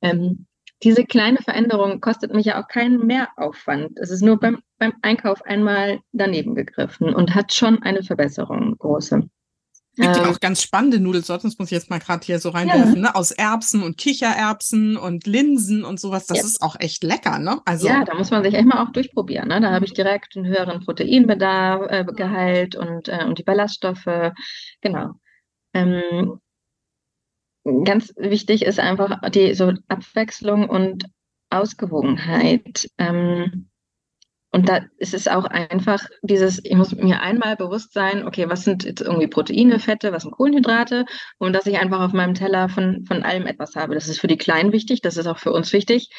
Ähm, 0.02 0.48
diese 0.84 1.06
kleine 1.06 1.38
Veränderung 1.38 2.02
kostet 2.02 2.34
mich 2.34 2.48
ja 2.48 2.62
auch 2.62 2.68
keinen 2.68 3.06
Mehraufwand. 3.06 3.98
Es 3.98 4.12
ist 4.12 4.22
nur 4.22 4.40
beim, 4.40 4.62
beim 4.78 4.94
Einkauf 5.02 5.42
einmal 5.44 6.00
daneben 6.12 6.54
gegriffen 6.54 7.14
und 7.14 7.34
hat 7.34 7.54
schon 7.54 7.82
eine 7.82 8.04
Verbesserung, 8.04 8.76
große. 8.78 9.30
Gibt 9.96 10.18
ja 10.18 10.30
auch 10.30 10.40
ganz 10.40 10.62
spannende 10.62 11.00
Nudelsorten, 11.00 11.50
das 11.50 11.58
muss 11.58 11.70
ich 11.70 11.76
jetzt 11.78 11.90
mal 11.90 12.00
gerade 12.00 12.26
hier 12.26 12.40
so 12.40 12.50
reinwerfen, 12.50 12.96
ja. 12.96 13.02
ne? 13.02 13.16
Aus 13.16 13.32
Erbsen 13.32 13.82
und 13.82 13.98
Kichererbsen 13.98 14.98
und 14.98 15.26
Linsen 15.26 15.86
und 15.86 16.00
sowas. 16.00 16.26
Das 16.28 16.40
ja. 16.40 16.44
ist 16.44 16.62
auch 16.62 16.76
echt 16.80 17.04
lecker, 17.04 17.40
ne? 17.40 17.62
Also 17.66 17.88
ja, 17.88 18.04
da 18.04 18.14
muss 18.14 18.30
man 18.30 18.44
sich 18.44 18.54
echt 18.54 18.66
mal 18.66 18.84
auch 18.84 18.92
durchprobieren. 18.92 19.48
Ne? 19.48 19.62
Da 19.62 19.72
habe 19.72 19.86
ich 19.86 19.92
mhm. 19.92 19.96
direkt 19.96 20.36
einen 20.36 20.48
höheren 20.48 20.84
Proteinbedarf, 20.84 21.90
äh, 21.90 22.06
Gehalt 22.06 22.76
und, 22.76 23.08
äh, 23.08 23.24
und 23.26 23.40
die 23.40 23.44
Ballaststoffe. 23.44 24.34
Genau. 24.82 25.12
Ähm, 25.74 26.40
ganz 27.84 28.14
wichtig 28.18 28.64
ist 28.64 28.80
einfach 28.80 29.22
die 29.30 29.54
so 29.54 29.74
Abwechslung 29.88 30.70
und 30.70 31.06
Ausgewogenheit. 31.50 32.90
Ähm, 32.98 33.70
und 34.56 34.70
da 34.70 34.86
ist 35.00 35.14
es 35.14 35.28
auch 35.28 35.44
einfach 35.44 36.08
dieses, 36.22 36.64
ich 36.64 36.76
muss 36.76 36.96
mir 36.96 37.22
einmal 37.22 37.58
bewusst 37.58 37.92
sein, 37.92 38.26
okay, 38.26 38.48
was 38.48 38.64
sind 38.64 38.86
jetzt 38.86 39.02
irgendwie 39.02 39.28
Proteine, 39.28 39.80
Fette, 39.80 40.14
was 40.14 40.24
sind 40.24 40.32
Kohlenhydrate 40.32 41.06
und 41.40 41.52
dass 41.52 41.66
ich 41.66 41.78
einfach 41.78 42.00
auf 42.00 42.14
meinem 42.14 42.36
Teller 42.36 42.70
von, 42.70 43.04
von 43.06 43.24
allem 43.24 43.48
etwas 43.48 43.76
habe. 43.76 43.96
Das 43.96 44.08
ist 44.08 44.22
für 44.22 44.28
die 44.28 44.38
Kleinen 44.38 44.72
wichtig, 44.72 45.02
das 45.02 45.18
ist 45.18 45.28
auch 45.28 45.40
für 45.40 45.52
uns 45.52 45.74
wichtig. 45.74 46.10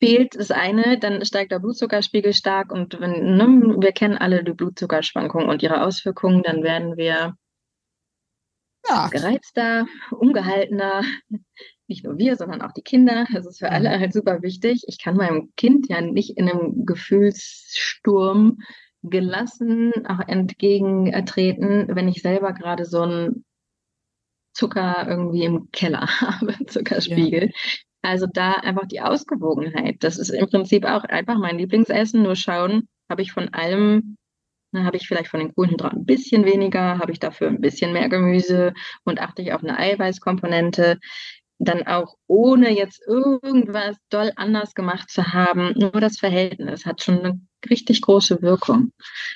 Fehlt 0.00 0.34
das 0.34 0.50
eine, 0.50 0.98
dann 0.98 1.24
steigt 1.24 1.52
der 1.52 1.60
Blutzuckerspiegel 1.60 2.32
stark 2.32 2.72
und 2.72 2.98
wenn, 2.98 3.36
ne, 3.36 3.76
wir 3.78 3.92
kennen 3.92 4.18
alle 4.18 4.42
die 4.42 4.52
Blutzuckerschwankungen 4.52 5.48
und 5.48 5.62
ihre 5.62 5.84
Auswirkungen, 5.84 6.42
dann 6.42 6.64
werden 6.64 6.96
wir 6.96 7.36
ja. 8.88 9.08
gereizter, 9.08 9.86
ungehaltener. 10.10 11.02
Nicht 11.86 12.04
nur 12.04 12.16
wir, 12.16 12.36
sondern 12.36 12.62
auch 12.62 12.72
die 12.72 12.82
Kinder. 12.82 13.26
Das 13.32 13.46
ist 13.46 13.58
für 13.58 13.70
alle 13.70 13.90
halt 13.90 14.12
super 14.12 14.42
wichtig. 14.42 14.84
Ich 14.86 14.98
kann 14.98 15.16
meinem 15.16 15.52
Kind 15.56 15.88
ja 15.88 16.00
nicht 16.00 16.36
in 16.36 16.48
einem 16.48 16.86
Gefühlssturm 16.86 18.58
gelassen 19.02 19.92
auch 20.08 20.26
entgegentreten, 20.26 21.94
wenn 21.94 22.08
ich 22.08 22.22
selber 22.22 22.54
gerade 22.54 22.86
so 22.86 23.02
einen 23.02 23.44
Zucker 24.54 25.06
irgendwie 25.08 25.44
im 25.44 25.70
Keller 25.72 26.06
habe, 26.20 26.54
Zuckerspiegel. 26.66 27.46
Ja. 27.46 27.52
Also 28.02 28.26
da 28.26 28.52
einfach 28.52 28.86
die 28.86 29.00
Ausgewogenheit. 29.00 29.96
Das 30.00 30.18
ist 30.18 30.30
im 30.30 30.46
Prinzip 30.46 30.84
auch 30.84 31.04
einfach 31.04 31.38
mein 31.38 31.58
Lieblingsessen. 31.58 32.22
Nur 32.22 32.36
schauen, 32.36 32.88
habe 33.10 33.22
ich 33.22 33.32
von 33.32 33.48
allem 33.54 34.16
dann 34.74 34.86
habe 34.86 34.96
ich 34.96 35.06
vielleicht 35.06 35.28
von 35.28 35.40
den 35.40 35.54
Kohlenhydraten 35.54 36.00
ein 36.00 36.06
bisschen 36.06 36.44
weniger, 36.44 36.98
habe 36.98 37.12
ich 37.12 37.20
dafür 37.20 37.48
ein 37.48 37.60
bisschen 37.60 37.92
mehr 37.92 38.08
Gemüse 38.08 38.74
und 39.04 39.20
achte 39.20 39.42
ich 39.42 39.52
auf 39.52 39.62
eine 39.62 39.78
Eiweißkomponente. 39.78 40.98
Dann 41.58 41.86
auch 41.86 42.16
ohne 42.26 42.76
jetzt 42.76 43.00
irgendwas 43.06 43.96
doll 44.10 44.32
anders 44.36 44.74
gemacht 44.74 45.08
zu 45.08 45.32
haben, 45.32 45.72
nur 45.76 45.92
das 45.92 46.18
Verhältnis 46.18 46.84
hat 46.84 47.02
schon 47.02 47.20
eine 47.20 47.40
richtig 47.70 48.02
große 48.02 48.42
Wirkung. 48.42 48.92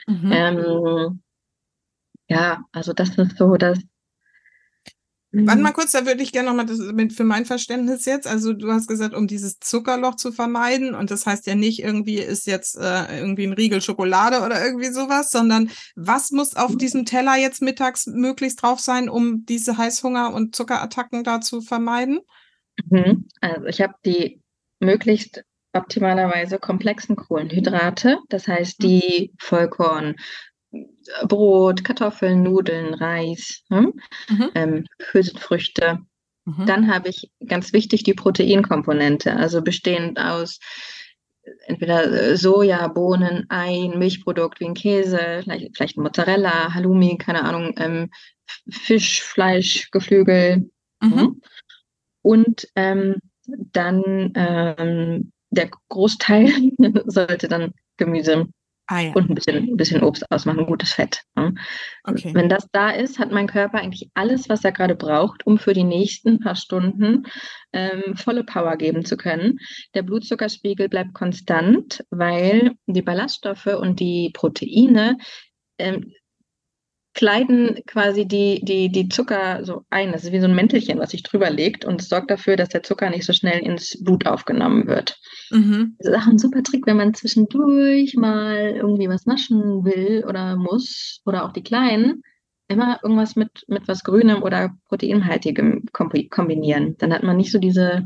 Mhm. 0.06 0.32
Ähm, 0.32 1.22
ja, 2.28 2.64
also 2.72 2.92
das 2.92 3.16
ist 3.16 3.38
so 3.38 3.56
das, 3.56 3.78
Warte 5.30 5.60
mal 5.60 5.70
mhm. 5.70 5.74
kurz, 5.74 5.92
da 5.92 6.06
würde 6.06 6.22
ich 6.22 6.32
gerne 6.32 6.48
nochmal 6.48 6.64
das 6.64 6.78
mit, 6.78 7.12
für 7.12 7.24
mein 7.24 7.44
Verständnis 7.44 8.06
jetzt. 8.06 8.26
Also 8.26 8.54
du 8.54 8.72
hast 8.72 8.86
gesagt, 8.88 9.14
um 9.14 9.26
dieses 9.26 9.58
Zuckerloch 9.58 10.16
zu 10.16 10.32
vermeiden. 10.32 10.94
Und 10.94 11.10
das 11.10 11.26
heißt 11.26 11.46
ja 11.46 11.54
nicht, 11.54 11.82
irgendwie 11.82 12.16
ist 12.16 12.46
jetzt 12.46 12.76
äh, 12.78 13.18
irgendwie 13.18 13.46
ein 13.46 13.52
Riegel 13.52 13.82
Schokolade 13.82 14.40
oder 14.42 14.64
irgendwie 14.64 14.90
sowas, 14.90 15.30
sondern 15.30 15.70
was 15.96 16.30
muss 16.30 16.56
auf 16.56 16.72
mhm. 16.72 16.78
diesem 16.78 17.04
Teller 17.04 17.36
jetzt 17.36 17.60
mittags 17.60 18.06
möglichst 18.06 18.62
drauf 18.62 18.80
sein, 18.80 19.10
um 19.10 19.44
diese 19.44 19.76
Heißhunger- 19.76 20.32
und 20.32 20.56
Zuckerattacken 20.56 21.24
da 21.24 21.42
zu 21.42 21.60
vermeiden? 21.60 22.20
Mhm. 22.88 23.26
Also 23.42 23.66
ich 23.66 23.82
habe 23.82 23.94
die 24.06 24.40
möglichst 24.80 25.44
optimalerweise 25.74 26.58
komplexen 26.58 27.16
Kohlenhydrate, 27.16 28.18
das 28.30 28.48
heißt 28.48 28.82
die 28.82 29.34
Vollkorn, 29.38 30.16
Brot, 31.26 31.84
Kartoffeln, 31.84 32.42
Nudeln, 32.42 32.94
Reis, 32.94 33.62
hm? 33.70 33.92
mhm. 34.28 34.50
ähm, 34.54 34.84
Hülsenfrüchte. 35.10 36.00
Mhm. 36.44 36.66
Dann 36.66 36.92
habe 36.92 37.08
ich 37.08 37.30
ganz 37.46 37.72
wichtig 37.72 38.02
die 38.04 38.14
Proteinkomponente, 38.14 39.34
also 39.36 39.62
bestehend 39.62 40.18
aus 40.18 40.58
entweder 41.66 42.36
Soja, 42.36 42.88
Bohnen, 42.88 43.46
Ei, 43.48 43.84
ein 43.84 43.98
Milchprodukt 43.98 44.60
wie 44.60 44.66
ein 44.66 44.74
Käse, 44.74 45.40
vielleicht, 45.42 45.76
vielleicht 45.76 45.96
Mozzarella, 45.96 46.74
Halloumi, 46.74 47.16
keine 47.18 47.44
Ahnung, 47.44 47.74
ähm, 47.78 48.10
Fisch, 48.70 49.22
Fleisch, 49.22 49.90
Geflügel. 49.90 50.70
Mhm. 51.00 51.18
Hm? 51.18 51.42
Und 52.22 52.68
ähm, 52.74 53.16
dann 53.46 54.32
ähm, 54.34 55.32
der 55.50 55.70
Großteil 55.88 56.52
sollte 57.06 57.48
dann 57.48 57.72
Gemüse 57.96 58.46
Ah, 58.90 59.00
ja. 59.00 59.12
Und 59.12 59.28
ein 59.28 59.34
bisschen, 59.34 59.56
ein 59.56 59.76
bisschen 59.76 60.02
Obst 60.02 60.24
ausmachen, 60.30 60.66
gutes 60.66 60.92
Fett. 60.92 61.22
Ne? 61.36 61.54
Okay. 62.04 62.30
Wenn 62.32 62.48
das 62.48 62.66
da 62.72 62.88
ist, 62.88 63.18
hat 63.18 63.30
mein 63.30 63.46
Körper 63.46 63.78
eigentlich 63.78 64.10
alles, 64.14 64.48
was 64.48 64.64
er 64.64 64.72
gerade 64.72 64.94
braucht, 64.94 65.46
um 65.46 65.58
für 65.58 65.74
die 65.74 65.84
nächsten 65.84 66.40
paar 66.40 66.56
Stunden 66.56 67.26
ähm, 67.74 68.16
volle 68.16 68.44
Power 68.44 68.76
geben 68.78 69.04
zu 69.04 69.18
können. 69.18 69.58
Der 69.92 70.02
Blutzuckerspiegel 70.02 70.88
bleibt 70.88 71.12
konstant, 71.12 72.02
weil 72.10 72.72
die 72.86 73.02
Ballaststoffe 73.02 73.66
und 73.66 74.00
die 74.00 74.30
Proteine 74.32 75.18
ähm, 75.76 76.12
kleiden 77.18 77.80
quasi 77.84 78.26
die, 78.26 78.60
die, 78.64 78.92
die 78.92 79.08
Zucker 79.08 79.64
so 79.64 79.82
ein. 79.90 80.12
Das 80.12 80.22
ist 80.22 80.30
wie 80.30 80.38
so 80.38 80.46
ein 80.46 80.54
Mäntelchen, 80.54 81.00
was 81.00 81.10
sich 81.10 81.24
drüber 81.24 81.50
legt 81.50 81.84
und 81.84 82.00
es 82.00 82.08
sorgt 82.08 82.30
dafür, 82.30 82.54
dass 82.54 82.68
der 82.68 82.84
Zucker 82.84 83.10
nicht 83.10 83.24
so 83.24 83.32
schnell 83.32 83.58
ins 83.58 84.00
Blut 84.04 84.24
aufgenommen 84.24 84.86
wird. 84.86 85.18
Mhm. 85.50 85.96
Das 85.98 86.12
ist 86.12 86.16
auch 86.16 86.28
ein 86.28 86.38
super 86.38 86.62
Trick, 86.62 86.86
wenn 86.86 86.96
man 86.96 87.14
zwischendurch 87.14 88.14
mal 88.14 88.72
irgendwie 88.76 89.08
was 89.08 89.26
naschen 89.26 89.84
will 89.84 90.24
oder 90.28 90.54
muss 90.54 91.20
oder 91.26 91.44
auch 91.44 91.52
die 91.52 91.64
Kleinen, 91.64 92.22
immer 92.68 93.00
irgendwas 93.02 93.34
mit, 93.34 93.64
mit 93.66 93.88
was 93.88 94.04
Grünem 94.04 94.44
oder 94.44 94.76
Proteinhaltigem 94.86 95.86
kombinieren. 95.92 96.94
Dann 96.98 97.12
hat 97.12 97.24
man 97.24 97.36
nicht 97.36 97.50
so 97.50 97.58
diese 97.58 98.04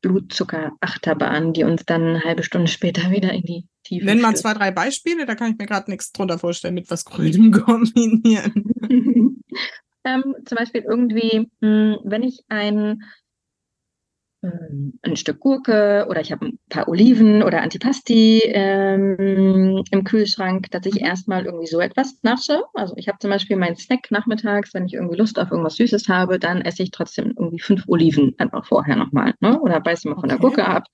Blutzuckerachterbahn, 0.00 1.52
die 1.52 1.64
uns 1.64 1.84
dann 1.84 2.02
eine 2.02 2.24
halbe 2.24 2.42
Stunde 2.42 2.68
später 2.68 3.10
wieder 3.10 3.32
in 3.32 3.42
die 3.42 3.66
Tiefe 3.84 4.06
Nenn 4.06 4.20
mal 4.20 4.36
zwei, 4.36 4.54
drei 4.54 4.70
Beispiele, 4.70 5.26
da 5.26 5.34
kann 5.34 5.52
ich 5.52 5.58
mir 5.58 5.66
gerade 5.66 5.90
nichts 5.90 6.12
drunter 6.12 6.38
vorstellen, 6.38 6.74
mit 6.74 6.90
was 6.90 7.04
Grünem 7.04 7.52
kombinieren. 7.64 8.72
ähm, 10.04 10.34
zum 10.44 10.56
Beispiel 10.56 10.84
irgendwie, 10.88 11.50
mh, 11.60 11.96
hm, 11.96 11.98
wenn 12.04 12.22
ich 12.22 12.40
ein 12.48 13.02
ein 14.40 15.16
Stück 15.16 15.40
Gurke 15.40 16.06
oder 16.08 16.20
ich 16.20 16.30
habe 16.30 16.46
ein 16.46 16.58
paar 16.68 16.88
Oliven 16.88 17.42
oder 17.42 17.60
Antipasti 17.60 18.42
ähm, 18.44 19.82
im 19.90 20.04
Kühlschrank, 20.04 20.70
dass 20.70 20.86
ich 20.86 20.94
mhm. 20.94 21.06
erstmal 21.06 21.44
irgendwie 21.44 21.66
so 21.66 21.80
etwas 21.80 22.20
nasche. 22.22 22.62
Also 22.74 22.94
ich 22.96 23.08
habe 23.08 23.18
zum 23.18 23.30
Beispiel 23.30 23.56
meinen 23.56 23.74
Snack 23.74 24.10
nachmittags, 24.10 24.74
wenn 24.74 24.86
ich 24.86 24.94
irgendwie 24.94 25.16
Lust 25.16 25.40
auf 25.40 25.50
irgendwas 25.50 25.74
Süßes 25.74 26.08
habe, 26.08 26.38
dann 26.38 26.62
esse 26.62 26.84
ich 26.84 26.92
trotzdem 26.92 27.34
irgendwie 27.36 27.58
fünf 27.58 27.84
Oliven 27.88 28.34
einfach 28.38 28.64
vorher 28.64 28.94
nochmal, 28.94 29.34
ne? 29.40 29.60
Oder 29.60 29.80
beiße 29.80 30.08
mal 30.08 30.20
von 30.20 30.28
der 30.28 30.38
Gurke 30.38 30.66
ab. 30.66 30.84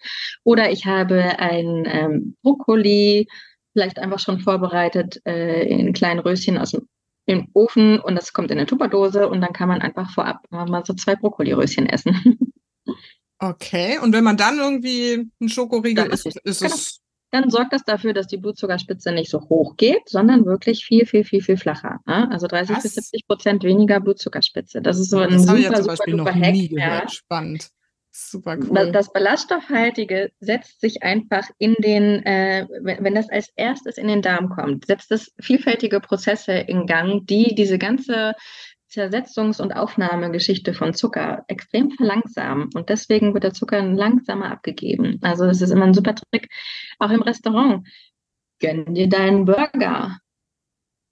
Oder 0.43 0.71
ich 0.71 0.87
habe 0.87 1.39
ein 1.39 1.85
ähm, 1.87 2.37
Brokkoli, 2.43 3.29
vielleicht 3.75 3.99
einfach 3.99 4.21
schon 4.21 4.41
vorbereitet 4.41 5.21
äh, 5.27 5.69
in 5.69 5.93
kleinen 5.93 6.21
Röschen 6.21 6.57
aus 6.57 6.71
dem 6.71 6.89
im 7.27 7.49
Ofen 7.55 8.01
und 8.01 8.17
das 8.17 8.33
kommt 8.33 8.51
in 8.51 8.59
eine 8.59 8.67
Tupperdose 8.67 9.29
und 9.29 9.41
dann 9.41 9.55
kann 9.55 9.69
man 9.69 9.81
einfach 9.81 10.11
vorab 10.11 10.43
mal 10.51 10.85
so 10.85 10.93
zwei 10.93 11.17
Brokkoli-Röschen 11.17 11.89
essen. 11.89 12.39
Okay, 13.51 13.99
und 13.99 14.13
wenn 14.13 14.25
man 14.25 14.37
dann 14.37 14.59
irgendwie 14.59 15.31
einen 15.41 15.49
Schokoriegel 15.49 16.07
isst, 16.07 16.27
ist, 16.27 16.39
ist 16.45 16.61
genau. 16.61 16.75
es. 16.75 17.01
Dann 17.31 17.51
sorgt 17.51 17.73
das 17.73 17.83
dafür, 17.83 18.13
dass 18.13 18.29
die 18.29 18.37
Blutzuckerspitze 18.37 19.11
nicht 19.11 19.29
so 19.29 19.41
hoch 19.49 19.77
geht, 19.77 20.09
sondern 20.09 20.47
wirklich 20.47 20.85
viel, 20.85 21.05
viel, 21.05 21.25
viel, 21.25 21.43
viel 21.43 21.57
flacher. 21.57 21.99
Ne? 22.07 22.31
Also 22.31 22.47
30 22.47 22.77
Was? 22.77 22.83
bis 22.85 22.95
70 22.95 23.27
Prozent 23.27 23.65
weniger 23.65 23.99
Blutzuckerspitze. 23.99 24.81
Das 24.81 25.01
ist 25.01 25.11
so 25.11 25.19
ein 25.19 25.31
das 25.31 25.43
super, 25.43 25.59
ja 25.59 25.75
zum 25.75 25.87
Beispiel 25.87 26.17
super, 26.17 26.33
noch 26.33 26.41
Hack. 26.41 26.55
Ja. 26.71 27.09
Spannend. 27.09 27.71
Super 28.17 28.57
cool. 28.59 28.93
Das 28.93 29.13
Ballaststoffhaltige 29.13 30.31
setzt 30.39 30.81
sich 30.81 31.03
einfach 31.03 31.51
in 31.59 31.75
den, 31.81 32.25
äh, 32.25 32.69
wenn 32.81 33.17
das 33.17 33.29
als 33.29 33.51
erstes 33.57 33.99
in 33.99 34.07
den 34.07 34.23
Darm 34.23 34.51
kommt, 34.51 34.87
setzt 34.87 35.11
es 35.11 35.33
vielfältige 35.41 35.99
Prozesse 35.99 36.53
in 36.53 36.87
Gang, 36.87 37.27
die 37.27 37.57
diese 37.57 37.77
ganze 37.77 38.35
Zersetzungs- 38.95 39.61
und 39.61 39.73
Aufnahmegeschichte 39.73 40.73
von 40.73 40.95
Zucker 40.95 41.45
extrem 41.49 41.91
verlangsamen. 41.91 42.71
Und 42.75 42.89
deswegen 42.89 43.35
wird 43.35 43.45
der 43.45 43.53
Zucker 43.53 43.83
langsamer 43.83 44.51
abgegeben. 44.51 45.19
Also 45.23 45.47
das 45.47 45.61
ist 45.61 45.71
immer 45.71 45.87
ein 45.87 45.95
super 45.95 46.15
Trick. 46.15 46.49
Auch 46.99 47.11
im 47.11 47.23
Restaurant. 47.23 47.87
Gönn 48.61 48.95
dir 48.95 49.09
deinen 49.09 49.45
Burger. 49.45 50.19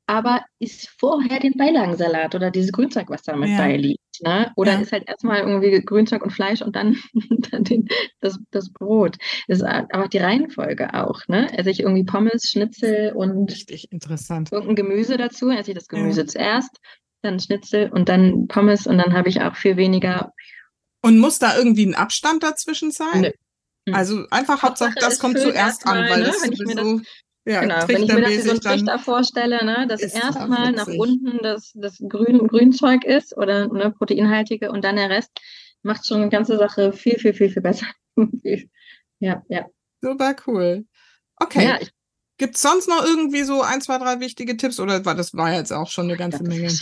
Aber 0.06 0.44
isst 0.58 0.90
vorher 0.98 1.40
den 1.40 1.54
Beilagensalat 1.56 2.34
oder 2.34 2.50
dieses 2.50 2.72
Grünzeug, 2.72 3.08
was 3.08 3.22
da 3.22 3.36
mit 3.36 3.50
ja. 3.50 3.56
beiliegt. 3.56 4.00
Ne? 4.20 4.52
Oder 4.56 4.74
ja. 4.74 4.80
ist 4.80 4.92
halt 4.92 5.08
erstmal 5.08 5.40
irgendwie 5.40 5.80
Grünzeug 5.80 6.22
und 6.22 6.32
Fleisch 6.32 6.60
und 6.60 6.76
dann, 6.76 6.96
dann 7.50 7.64
den, 7.64 7.88
das, 8.20 8.38
das 8.50 8.72
Brot. 8.72 9.16
Das 9.48 9.58
ist 9.58 9.64
aber 9.64 10.08
die 10.08 10.18
Reihenfolge 10.18 10.92
auch. 10.94 11.26
Ne? 11.28 11.56
Esse 11.56 11.70
ich 11.70 11.80
irgendwie 11.80 12.04
Pommes, 12.04 12.50
Schnitzel 12.50 13.12
und 13.14 13.50
Richtig 13.50 13.90
interessant. 13.90 14.52
irgendein 14.52 14.76
Gemüse 14.76 15.16
dazu. 15.16 15.50
Esse 15.50 15.70
ich 15.70 15.76
das 15.76 15.88
Gemüse 15.88 16.22
ja. 16.22 16.26
zuerst 16.26 16.78
dann 17.22 17.40
Schnitzel 17.40 17.90
und 17.90 18.08
dann 18.08 18.46
Pommes 18.48 18.86
und 18.86 18.98
dann 18.98 19.12
habe 19.14 19.28
ich 19.28 19.40
auch 19.40 19.56
viel 19.56 19.76
weniger. 19.76 20.32
Und 21.00 21.18
muss 21.18 21.38
da 21.38 21.56
irgendwie 21.56 21.86
ein 21.86 21.94
Abstand 21.94 22.42
dazwischen 22.42 22.90
sein? 22.90 23.22
Nee. 23.22 23.34
Hm. 23.88 23.94
Also 23.94 24.26
einfach 24.30 24.62
Hauptsache, 24.62 24.94
das 25.00 25.18
kommt 25.18 25.38
zuerst 25.38 25.86
an, 25.86 26.08
weil 26.08 26.20
ne? 26.20 26.26
das 26.26 26.42
wenn 26.42 26.54
sowieso, 26.54 27.00
ja, 27.44 27.60
genau, 27.60 27.88
wenn 27.88 28.02
ich 28.04 28.12
mir 28.12 28.20
das 28.20 28.44
so 28.44 28.50
einen 28.50 28.60
Trichter 28.60 28.98
vorstelle, 29.00 29.64
ne, 29.64 29.86
dass 29.88 30.00
erstmal 30.00 30.70
nach 30.70 30.86
unten 30.86 31.38
das, 31.42 31.72
das 31.74 31.98
Grün, 32.08 32.46
Grünzeug 32.46 33.04
ist 33.04 33.36
oder 33.36 33.66
ne, 33.66 33.90
proteinhaltige 33.90 34.70
und 34.70 34.84
dann 34.84 34.96
der 34.96 35.10
Rest 35.10 35.30
macht 35.82 36.06
schon 36.06 36.18
eine 36.18 36.30
ganze 36.30 36.56
Sache 36.56 36.92
viel, 36.92 37.18
viel, 37.18 37.34
viel, 37.34 37.50
viel 37.50 37.62
besser. 37.62 37.86
ja, 39.18 39.42
ja. 39.48 39.66
Super 40.00 40.36
cool. 40.46 40.86
Okay. 41.36 41.64
Ja, 41.64 41.78
Gibt 42.38 42.56
es 42.56 42.62
sonst 42.62 42.88
noch 42.88 43.04
irgendwie 43.04 43.42
so 43.42 43.62
ein, 43.62 43.80
zwei, 43.80 43.98
drei 43.98 44.18
wichtige 44.18 44.56
Tipps 44.56 44.80
oder 44.80 45.04
war 45.04 45.14
das 45.14 45.34
war 45.34 45.52
jetzt 45.52 45.72
auch 45.72 45.88
schon 45.88 46.06
eine 46.06 46.16
ganze 46.16 46.42
Menge? 46.42 46.72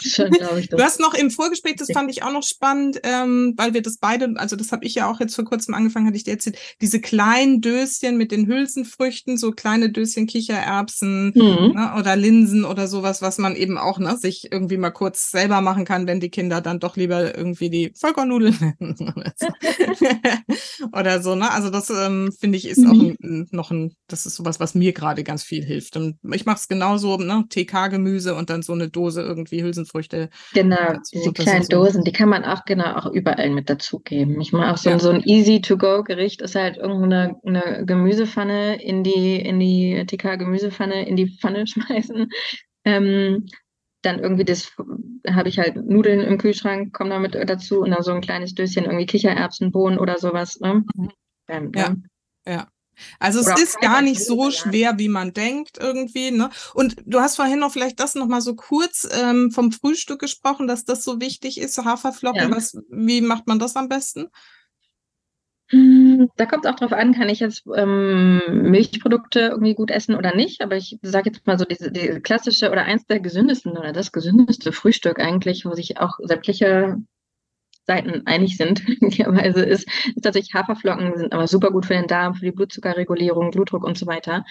Schon, 0.00 0.30
ich, 0.58 0.68
du 0.68 0.78
hast 0.78 1.00
noch 1.00 1.14
im 1.14 1.30
Vorgespräch, 1.30 1.76
das 1.76 1.90
fand 1.92 2.10
ich 2.10 2.22
auch 2.22 2.32
noch 2.32 2.42
spannend, 2.42 3.00
ähm, 3.04 3.54
weil 3.56 3.72
wir 3.72 3.82
das 3.82 3.98
beide, 3.98 4.34
also 4.36 4.56
das 4.56 4.72
habe 4.72 4.84
ich 4.84 4.96
ja 4.96 5.10
auch 5.10 5.20
jetzt 5.20 5.34
vor 5.34 5.44
kurzem 5.44 5.74
angefangen, 5.74 6.06
hatte 6.06 6.16
ich 6.16 6.24
dir 6.24 6.32
erzählt, 6.32 6.58
diese 6.80 7.00
kleinen 7.00 7.60
Döschen 7.60 8.16
mit 8.16 8.32
den 8.32 8.46
Hülsenfrüchten, 8.46 9.38
so 9.38 9.52
kleine 9.52 9.90
Döschen 9.90 10.26
Kichererbsen 10.26 11.32
mhm. 11.34 11.72
ne, 11.74 11.94
oder 11.98 12.16
Linsen 12.16 12.64
oder 12.64 12.88
sowas, 12.88 13.22
was 13.22 13.38
man 13.38 13.56
eben 13.56 13.78
auch 13.78 13.98
ne, 13.98 14.16
sich 14.16 14.50
irgendwie 14.50 14.76
mal 14.76 14.90
kurz 14.90 15.30
selber 15.30 15.60
machen 15.60 15.84
kann, 15.84 16.06
wenn 16.06 16.20
die 16.20 16.30
Kinder 16.30 16.60
dann 16.60 16.80
doch 16.80 16.96
lieber 16.96 17.36
irgendwie 17.36 17.70
die 17.70 17.92
Vollkornnudeln 17.94 18.74
oder 20.92 21.22
so. 21.22 21.36
ne? 21.36 21.50
Also 21.50 21.70
das 21.70 21.90
ähm, 21.90 22.32
finde 22.38 22.58
ich 22.58 22.66
ist 22.66 22.78
mhm. 22.78 22.90
auch 22.90 23.14
ein, 23.22 23.48
noch 23.52 23.70
ein, 23.70 23.94
das 24.08 24.26
ist 24.26 24.34
sowas, 24.34 24.58
was 24.58 24.64
was 24.64 24.74
mir 24.74 24.94
gerade 24.94 25.24
ganz 25.24 25.44
viel 25.44 25.62
hilft. 25.62 25.94
Und 25.98 26.16
ich 26.32 26.46
mache 26.46 26.56
es 26.56 26.68
genauso, 26.68 27.18
ne? 27.18 27.44
TK-Gemüse 27.50 28.34
und 28.34 28.48
dann 28.48 28.62
so 28.62 28.72
eine 28.72 28.88
Dose 28.88 29.20
irgendwie 29.20 29.53
Hülsenfrüchte. 29.62 30.30
Genau, 30.52 30.76
dazu. 30.76 31.10
diese 31.12 31.32
kleinen 31.32 31.62
so 31.62 31.68
Dosen, 31.68 32.04
die 32.04 32.12
kann 32.12 32.28
man 32.28 32.44
auch 32.44 32.64
genau 32.64 32.96
auch 32.96 33.06
überall 33.06 33.50
mit 33.50 33.70
dazugeben. 33.70 34.40
Ich 34.40 34.52
mache 34.52 34.72
auch 34.72 34.76
so, 34.76 34.90
ja. 34.90 34.98
so 34.98 35.10
ein 35.10 35.22
Easy-to-go-Gericht, 35.24 36.42
ist 36.42 36.54
halt 36.54 36.76
irgendeine 36.76 37.36
eine 37.44 37.84
Gemüsepfanne 37.86 38.82
in 38.82 39.02
die, 39.04 39.36
in 39.36 39.60
die 39.60 40.04
TK-Gemüsepfanne 40.06 41.06
in 41.06 41.16
die 41.16 41.28
Pfanne 41.28 41.66
schmeißen. 41.66 42.28
Ähm, 42.84 43.46
dann 44.02 44.18
irgendwie 44.18 44.44
das 44.44 44.72
habe 45.28 45.48
ich 45.48 45.58
halt 45.58 45.76
Nudeln 45.76 46.20
im 46.20 46.38
Kühlschrank, 46.38 46.92
kommen 46.92 47.10
damit 47.10 47.34
dazu 47.34 47.80
und 47.80 47.90
dann 47.90 48.02
so 48.02 48.12
ein 48.12 48.20
kleines 48.20 48.54
Döschen 48.54 48.84
irgendwie 48.84 49.06
Kichererbsenbohnen 49.06 49.98
oder 49.98 50.18
sowas. 50.18 50.60
Ne? 50.60 50.84
Mhm. 50.94 51.10
Ähm, 51.48 51.72
ja, 51.74 51.94
ja. 52.46 52.68
Also 53.18 53.40
es 53.40 53.60
ist 53.60 53.80
gar 53.80 54.02
nicht 54.02 54.24
so 54.24 54.50
schwer, 54.50 54.98
wie 54.98 55.08
man 55.08 55.32
denkt 55.32 55.78
irgendwie. 55.80 56.30
Ne? 56.30 56.50
Und 56.74 56.96
du 57.06 57.20
hast 57.20 57.36
vorhin 57.36 57.58
noch 57.58 57.72
vielleicht 57.72 58.00
das 58.00 58.14
noch 58.14 58.26
mal 58.26 58.40
so 58.40 58.54
kurz 58.54 59.08
ähm, 59.12 59.50
vom 59.50 59.72
Frühstück 59.72 60.20
gesprochen, 60.20 60.66
dass 60.66 60.84
das 60.84 61.04
so 61.04 61.20
wichtig 61.20 61.58
ist, 61.58 61.78
Haferflocken. 61.78 62.50
Ja. 62.50 62.56
Was, 62.56 62.76
wie 62.88 63.20
macht 63.20 63.46
man 63.46 63.58
das 63.58 63.76
am 63.76 63.88
besten? 63.88 64.28
Hm, 65.70 66.28
da 66.36 66.44
kommt 66.46 66.66
auch 66.66 66.76
drauf 66.76 66.92
an, 66.92 67.14
kann 67.14 67.30
ich 67.30 67.40
jetzt 67.40 67.64
ähm, 67.74 68.40
Milchprodukte 68.48 69.40
irgendwie 69.40 69.74
gut 69.74 69.90
essen 69.90 70.14
oder 70.14 70.34
nicht. 70.36 70.60
Aber 70.60 70.76
ich 70.76 70.98
sage 71.02 71.30
jetzt 71.30 71.46
mal 71.46 71.58
so, 71.58 71.64
diese, 71.64 71.90
die 71.90 72.20
klassische 72.20 72.70
oder 72.70 72.82
eins 72.82 73.06
der 73.06 73.20
gesündesten 73.20 73.72
oder 73.72 73.92
das 73.92 74.12
gesündeste 74.12 74.72
Frühstück 74.72 75.18
eigentlich, 75.18 75.64
wo 75.64 75.74
sich 75.74 75.98
auch 75.98 76.18
sämtliche 76.22 76.98
Seiten 77.86 78.22
einig 78.26 78.56
sind, 78.56 78.86
möglicherweise 78.88 79.62
ist, 79.62 79.88
ist 80.14 80.22
tatsächlich 80.22 80.54
Haferflocken 80.54 81.16
sind 81.16 81.32
aber 81.32 81.46
super 81.46 81.70
gut 81.70 81.86
für 81.86 81.94
den 81.94 82.06
Darm, 82.06 82.34
für 82.34 82.44
die 82.44 82.52
Blutzuckerregulierung, 82.52 83.50
Blutdruck 83.50 83.84
und 83.84 83.98
so 83.98 84.06
weiter. 84.06 84.44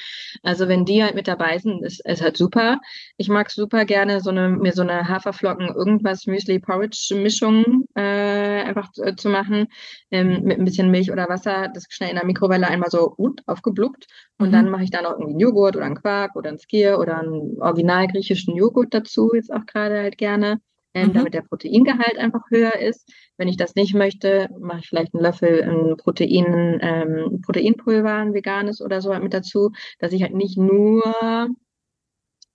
Also 0.44 0.68
wenn 0.68 0.86
die 0.86 1.04
halt 1.04 1.16
mit 1.16 1.28
dabei 1.28 1.58
sind, 1.58 1.84
ist 1.84 2.02
es 2.06 2.22
halt 2.22 2.38
super. 2.38 2.80
Ich 3.18 3.30
mag 3.30 3.50
super 3.52 3.86
gerne 3.86 4.22
so 4.22 4.30
eine, 4.30 4.50
mir 4.50 4.74
so 4.74 4.84
eine 4.84 5.08
Haferflocken 5.08 5.70
irgendwas 5.70 6.28
Müsli 6.28 6.60
Porridge 6.60 7.16
Mischung 7.16 7.86
äh, 7.96 8.02
einfach 8.02 8.92
zu, 8.92 9.16
zu 9.16 9.30
machen 9.30 9.68
ähm, 10.12 10.44
mit 10.44 10.60
ein 10.60 10.66
bisschen 10.66 10.92
Milch 10.92 11.12
oder 11.12 11.30
Wasser, 11.30 11.70
das 11.74 11.86
schnell 11.90 12.10
in 12.10 12.16
der 12.16 12.26
Mikrowelle 12.26 12.68
einmal 12.68 12.90
so 12.90 13.10
gut 13.12 13.42
aufgeblubbt 13.48 14.08
und 14.38 14.50
mhm. 14.50 14.52
dann 14.52 14.70
mache 14.70 14.84
ich 14.84 14.92
da 14.92 15.02
noch 15.02 15.12
irgendwie 15.12 15.32
einen 15.32 15.40
Joghurt 15.40 15.76
oder 15.76 15.86
einen 15.86 15.96
Quark 15.96 16.36
oder 16.36 16.50
einen 16.50 16.60
Skier 16.60 17.00
oder 17.00 17.20
einen 17.20 17.62
original 17.62 18.08
griechischen 18.08 18.56
Joghurt 18.56 18.94
dazu, 18.94 19.32
jetzt 19.34 19.52
auch 19.52 19.66
gerade 19.66 20.00
halt 20.00 20.18
gerne 20.18 20.60
ähm, 20.94 21.10
mhm. 21.10 21.14
damit 21.14 21.34
der 21.34 21.42
Proteingehalt 21.42 22.18
einfach 22.18 22.42
höher 22.50 22.76
ist. 22.76 23.12
Wenn 23.38 23.48
ich 23.48 23.58
das 23.58 23.76
nicht 23.76 23.94
möchte, 23.94 24.50
mache 24.60 24.80
ich 24.80 24.88
vielleicht 24.88 25.14
einen 25.14 25.24
Löffel 25.24 25.64
ein 25.64 25.98
Protein, 25.98 26.80
ähm, 26.82 27.42
Proteinpulver, 27.42 28.14
ein 28.14 28.34
veganes 28.34 28.82
oder 28.82 29.02
so 29.02 29.12
halt 29.12 29.24
mit 29.24 29.34
dazu, 29.34 29.72
dass 30.00 30.14
ich 30.14 30.22
halt 30.22 30.36
nicht 30.36 30.58
nur 30.58 31.04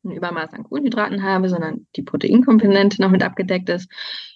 ein 0.05 0.13
Übermaß 0.13 0.53
an 0.55 0.65
Kohlenhydraten 0.65 1.23
habe, 1.23 1.49
sondern 1.49 1.87
die 1.97 2.03
Proteinkomponente 2.03 3.03
noch 3.03 3.11
mit 3.11 3.23
abgedeckt 3.23 3.69
ist. 3.69 3.91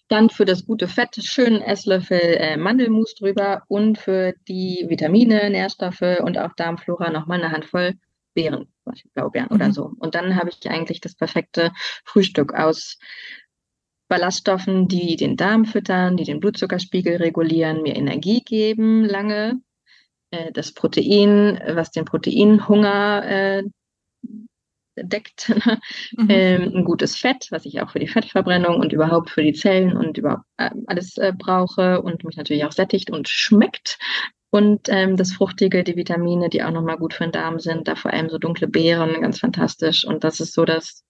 Dann 0.09 0.29
für 0.29 0.45
das 0.45 0.67
gute 0.67 0.89
Fett 0.89 1.17
schön 1.25 1.63
Esslöffel 1.63 2.19
äh, 2.21 2.57
Mandelmus 2.57 3.15
drüber 3.15 3.63
und 3.69 3.99
für 3.99 4.35
die 4.49 4.85
Vitamine, 4.89 5.49
Nährstoffe 5.49 6.21
und 6.21 6.39
auch 6.39 6.53
Darmflora 6.57 7.11
nochmal 7.11 7.43
eine 7.43 7.53
Handvoll 7.53 7.95
Beeren, 8.35 8.67
zum 8.83 8.93
Beispiel 8.93 9.11
Blaubeeren 9.15 9.49
mhm. 9.51 9.57
oder 9.57 9.73
so. 9.73 9.93
Und 9.99 10.15
dann 10.15 10.37
habe 10.37 10.51
ich 10.51 10.69
eigentlich 10.69 11.01
das 11.01 11.15
perfekte 11.15 11.73
Frühstück 12.05 12.55
aus 12.55 12.99
Ballaststoffen, 14.13 14.89
die 14.89 15.17
den 15.17 15.39
Darm 15.39 15.65
füttern, 15.65 16.19
die 16.19 16.25
den 16.25 16.39
Blutzuckerspiegel 16.39 17.17
regulieren, 17.17 17.81
mir 17.81 17.97
Energie 17.97 18.43
geben 18.43 19.07
lange. 19.07 19.63
Äh, 20.31 20.53
das 20.53 20.73
Protein, 20.73 21.59
was 21.67 21.93
den 21.93 22.05
Proteinhunger 22.05 23.25
äh, 23.25 23.63
deckt. 24.97 25.51
Mhm. 26.15 26.27
ähm, 26.29 26.73
ein 26.75 26.85
gutes 26.85 27.17
Fett, 27.17 27.47
was 27.51 27.65
ich 27.65 27.81
auch 27.81 27.91
für 27.91 28.01
die 28.01 28.07
Fettverbrennung 28.07 28.77
und 28.77 28.93
überhaupt 28.93 29.31
für 29.31 29.43
die 29.43 29.55
Zellen 29.55 29.97
und 29.97 30.19
überhaupt 30.19 30.45
äh, 30.59 30.69
alles 30.87 31.17
äh, 31.17 31.33
brauche 31.35 32.03
und 32.03 32.23
mich 32.25 32.37
natürlich 32.37 32.67
auch 32.67 32.73
sättigt 32.73 33.11
und 33.11 33.31
schmeckt. 33.31 33.99
Und 34.51 34.91
ähm, 34.91 35.17
das 35.17 35.33
Fruchtige, 35.33 35.85
die 35.85 35.97
Vitamine, 35.97 36.51
die 36.51 36.63
auch 36.63 36.71
nochmal 36.71 36.99
gut 36.99 37.15
für 37.15 37.25
den 37.25 37.33
Darm 37.33 37.61
sind, 37.61 37.89
da 37.89 37.95
vor 37.95 38.13
allem 38.13 38.29
so 38.29 38.37
dunkle 38.37 38.69
Beeren, 38.69 39.23
ganz 39.23 39.39
fantastisch. 39.39 40.05
Und 40.05 40.23
das 40.23 40.39
ist 40.41 40.53
so 40.53 40.67
das 40.67 41.03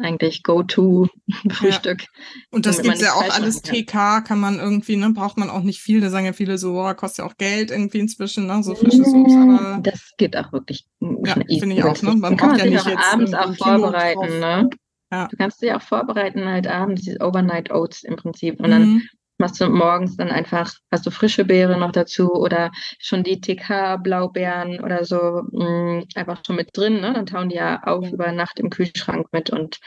eigentlich 0.00 0.42
Go-To-Frühstück. 0.42 2.02
Ja. 2.02 2.08
Und 2.50 2.66
das 2.66 2.82
gibt 2.82 2.98
ja 3.00 3.12
auch 3.12 3.30
alles 3.34 3.62
TK, 3.62 4.22
kann 4.22 4.40
man 4.40 4.58
irgendwie, 4.58 4.96
ne, 4.96 5.10
braucht 5.10 5.38
man 5.38 5.50
auch 5.50 5.62
nicht 5.62 5.80
viel. 5.80 6.00
Da 6.00 6.10
sagen 6.10 6.26
ja 6.26 6.32
viele 6.32 6.58
so, 6.58 6.80
oh, 6.80 6.94
kostet 6.94 7.18
ja 7.18 7.30
auch 7.30 7.36
Geld 7.36 7.70
irgendwie 7.70 8.00
inzwischen, 8.00 8.46
ne, 8.46 8.62
so 8.62 8.74
frisches 8.74 9.08
Obst, 9.08 9.36
aber. 9.36 9.80
Das 9.82 10.12
geht 10.18 10.36
auch 10.36 10.52
wirklich. 10.52 10.86
Ja, 11.00 11.34
finde 11.34 11.74
ich 11.74 11.84
auch, 11.84 12.00
ne? 12.02 12.16
Man 12.16 12.36
braucht 12.36 12.58
ja 12.58 12.66
nicht 12.66 12.86
jetzt. 12.86 13.12
abends 13.12 13.34
auch 13.34 13.54
vorbereiten, 13.56 14.40
ne? 14.40 14.70
Ja. 15.12 15.28
Du 15.28 15.36
kannst 15.36 15.62
dich 15.62 15.72
auch 15.72 15.82
vorbereiten, 15.82 16.44
halt 16.44 16.66
abends, 16.66 17.02
diese 17.02 17.20
Overnight 17.20 17.70
Oats 17.70 18.02
im 18.02 18.16
Prinzip. 18.16 18.58
Und 18.60 18.70
dann 18.70 18.94
mhm 18.94 19.08
machst 19.38 19.60
du 19.60 19.68
morgens 19.68 20.16
dann 20.16 20.30
einfach, 20.30 20.74
hast 20.90 21.06
du 21.06 21.10
frische 21.10 21.44
Beere 21.44 21.78
noch 21.78 21.92
dazu 21.92 22.32
oder 22.32 22.70
schon 22.98 23.24
die 23.24 23.40
TK-Blaubeeren 23.40 24.80
oder 24.80 25.04
so 25.04 25.42
mh, 25.50 26.00
mm, 26.00 26.04
einfach 26.14 26.42
schon 26.46 26.56
mit 26.56 26.76
drin. 26.76 27.00
Ne? 27.00 27.12
Dann 27.12 27.26
tauen 27.26 27.48
die 27.48 27.56
ja 27.56 27.82
auf 27.82 28.10
über 28.10 28.32
Nacht 28.32 28.58
im 28.60 28.70
Kühlschrank 28.70 29.28
mit 29.32 29.50
und 29.50 29.80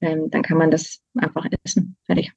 ähm, 0.00 0.30
dann 0.30 0.42
kann 0.42 0.58
man 0.58 0.70
das 0.70 1.00
einfach 1.16 1.46
essen. 1.64 1.96
Fertig. 2.06 2.32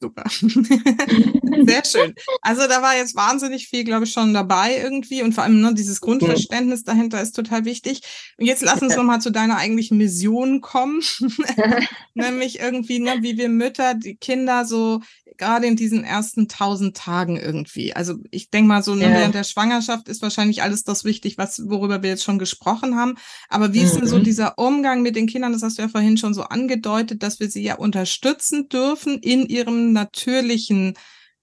Super. 0.00 0.24
Sehr 0.30 1.84
schön. 1.84 2.14
Also 2.42 2.68
da 2.68 2.82
war 2.82 2.94
jetzt 2.96 3.16
wahnsinnig 3.16 3.68
viel, 3.68 3.84
glaube 3.84 4.04
ich, 4.04 4.12
schon 4.12 4.34
dabei 4.34 4.76
irgendwie 4.76 5.22
und 5.22 5.32
vor 5.32 5.44
allem 5.44 5.60
ne, 5.60 5.74
dieses 5.74 6.00
Grundverständnis 6.00 6.84
dahinter 6.84 7.20
ist 7.22 7.32
total 7.32 7.64
wichtig. 7.64 8.02
Und 8.36 8.46
jetzt 8.46 8.62
lass 8.62 8.82
uns 8.82 8.96
nochmal 8.96 9.20
zu 9.20 9.30
deiner 9.30 9.56
eigentlichen 9.56 9.96
Mission 9.96 10.60
kommen, 10.60 11.00
nämlich 12.14 12.60
irgendwie, 12.60 13.00
ne, 13.00 13.18
wie 13.22 13.38
wir 13.38 13.48
Mütter, 13.48 13.94
die 13.94 14.16
Kinder 14.16 14.66
so 14.66 15.00
gerade 15.38 15.66
in 15.66 15.76
diesen 15.76 16.04
ersten 16.04 16.48
tausend 16.48 16.96
Tagen 16.96 17.36
irgendwie. 17.36 17.94
Also 17.94 18.16
ich 18.30 18.50
denke 18.50 18.68
mal 18.68 18.82
so 18.82 18.94
ja. 18.94 19.08
während 19.08 19.34
der 19.34 19.44
Schwangerschaft 19.44 20.08
ist 20.08 20.20
wahrscheinlich 20.20 20.62
alles 20.62 20.82
das 20.82 21.04
wichtig, 21.04 21.38
was 21.38 21.62
worüber 21.68 22.02
wir 22.02 22.10
jetzt 22.10 22.24
schon 22.24 22.38
gesprochen 22.38 22.96
haben. 22.96 23.14
Aber 23.48 23.72
wie 23.72 23.80
mhm. 23.80 23.84
ist 23.86 23.96
denn 23.96 24.06
so 24.06 24.18
mhm. 24.18 24.24
dieser 24.24 24.58
Umgang 24.58 25.02
mit 25.02 25.16
den 25.16 25.26
Kindern? 25.26 25.52
Das 25.52 25.62
hast 25.62 25.78
du 25.78 25.82
ja 25.82 25.88
vorhin 25.88 26.18
schon 26.18 26.34
so 26.34 26.42
angedeutet, 26.42 27.22
dass 27.22 27.40
wir 27.40 27.50
sie 27.50 27.62
ja 27.62 27.76
unterstützen 27.76 28.68
dürfen 28.68 29.18
in 29.18 29.46
ihrem 29.46 29.92
natürlichen 29.92 30.94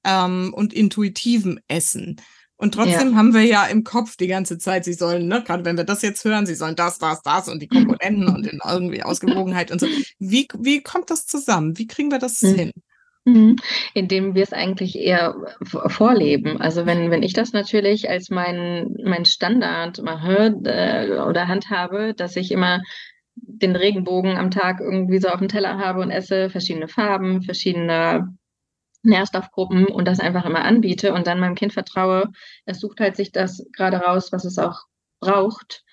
ähm, 0.04 0.54
und 0.54 0.74
intuitiven 0.74 1.60
Essen. 1.68 2.18
Und 2.58 2.74
trotzdem 2.74 3.12
ja. 3.12 3.16
haben 3.16 3.34
wir 3.34 3.44
ja 3.44 3.66
im 3.66 3.84
Kopf 3.84 4.16
die 4.16 4.28
ganze 4.28 4.58
Zeit, 4.58 4.86
sie 4.86 4.94
sollen, 4.94 5.28
ne, 5.28 5.44
gerade 5.44 5.66
wenn 5.66 5.76
wir 5.76 5.84
das 5.84 6.02
jetzt 6.02 6.24
hören, 6.24 6.46
sie 6.46 6.56
sollen 6.56 6.78
das, 6.78 7.00
das, 7.00 7.22
das 7.22 7.50
und 7.50 7.62
die 7.62 7.68
Komponenten 7.68 8.30
und 8.30 8.48
in 8.48 8.60
irgendwie 8.66 9.04
Ausgewogenheit 9.04 9.72
und 9.72 9.80
so. 9.80 9.88
Wie, 10.20 10.48
wie 10.58 10.82
kommt 10.82 11.10
das 11.10 11.26
zusammen? 11.26 11.78
Wie 11.78 11.88
kriegen 11.88 12.12
wir 12.12 12.20
das 12.20 12.42
mhm. 12.42 12.56
hin? 12.56 12.72
Mhm. 13.26 13.56
Indem 13.96 14.36
wir 14.36 14.44
es 14.44 14.54
eigentlich 14.54 14.98
eher 14.98 15.36
vorleben. 15.64 16.62
Also 16.62 16.86
wenn, 16.86 17.10
wenn 17.10 17.24
ich 17.24 17.34
das 17.34 17.54
natürlich 17.54 18.08
als 18.10 18.30
mein, 18.30 18.96
mein 19.04 19.26
Standard 19.26 20.02
mache 20.04 20.56
äh, 20.64 21.20
oder 21.20 21.48
handhabe, 21.48 22.14
dass 22.14 22.36
ich 22.36 22.52
immer 22.52 22.82
den 23.36 23.76
Regenbogen 23.76 24.38
am 24.38 24.52
Tag 24.52 24.80
irgendwie 24.80 25.20
so 25.20 25.30
auf 25.30 25.40
dem 25.40 25.48
Teller 25.48 25.78
habe 25.78 26.02
und 26.02 26.12
esse, 26.12 26.50
verschiedene 26.52 26.88
Farben, 26.88 27.42
verschiedene 27.42 28.36
Nährstoffgruppen 29.02 29.88
und 29.88 30.08
das 30.08 30.20
einfach 30.20 30.46
immer 30.46 30.64
anbiete 30.64 31.14
und 31.14 31.28
dann 31.28 31.40
meinem 31.40 31.56
Kind 31.56 31.74
vertraue, 31.74 32.32
es 32.66 32.80
sucht 32.80 33.00
halt 33.00 33.16
sich 33.16 33.32
das 33.32 33.66
gerade 33.74 33.98
raus, 33.98 34.32
was 34.32 34.46
es 34.46 34.58
auch 34.58 34.84
braucht, 35.20 35.84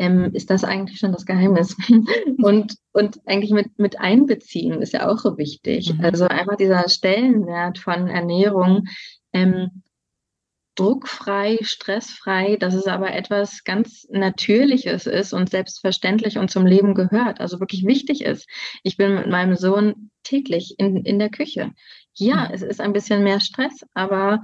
ähm, 0.00 0.30
ist 0.32 0.48
das 0.48 0.64
eigentlich 0.64 0.98
schon 0.98 1.12
das 1.12 1.26
Geheimnis. 1.26 1.76
und, 2.42 2.74
und 2.92 3.20
eigentlich 3.26 3.50
mit, 3.50 3.78
mit 3.78 4.00
einbeziehen 4.00 4.80
ist 4.80 4.94
ja 4.94 5.06
auch 5.06 5.18
so 5.18 5.36
wichtig. 5.36 5.92
Mhm. 5.92 6.00
Also 6.02 6.24
einfach 6.24 6.56
dieser 6.56 6.88
Stellenwert 6.88 7.78
von 7.78 8.08
Ernährung, 8.08 8.86
ähm, 9.34 9.82
druckfrei, 10.74 11.58
stressfrei, 11.60 12.56
dass 12.56 12.72
es 12.72 12.86
aber 12.86 13.12
etwas 13.12 13.62
ganz 13.64 14.06
Natürliches 14.10 15.06
ist 15.06 15.34
und 15.34 15.50
selbstverständlich 15.50 16.38
und 16.38 16.50
zum 16.50 16.64
Leben 16.64 16.94
gehört, 16.94 17.38
also 17.38 17.60
wirklich 17.60 17.84
wichtig 17.84 18.22
ist. 18.22 18.48
Ich 18.82 18.96
bin 18.96 19.14
mit 19.14 19.26
meinem 19.26 19.56
Sohn 19.56 20.10
täglich 20.22 20.76
in, 20.78 21.04
in 21.04 21.18
der 21.18 21.28
Küche. 21.28 21.72
Ja, 22.14 22.48
mhm. 22.48 22.54
es 22.54 22.62
ist 22.62 22.80
ein 22.80 22.94
bisschen 22.94 23.22
mehr 23.22 23.40
Stress, 23.40 23.84
aber 23.92 24.42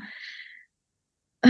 äh, 1.40 1.48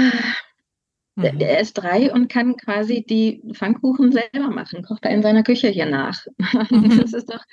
mhm. 1.16 1.38
der, 1.38 1.60
ist 1.60 1.74
drei 1.74 2.12
und 2.12 2.28
kann 2.28 2.56
quasi 2.56 3.04
die 3.04 3.42
Pfannkuchen 3.52 4.12
selber 4.12 4.50
machen, 4.50 4.82
kocht 4.82 5.04
er 5.04 5.10
in 5.10 5.22
seiner 5.22 5.42
Küche 5.42 5.68
hier 5.68 5.86
nach. 5.86 6.24
Mhm. 6.70 7.00
Das 7.00 7.12
ist 7.12 7.30
doch, 7.30 7.44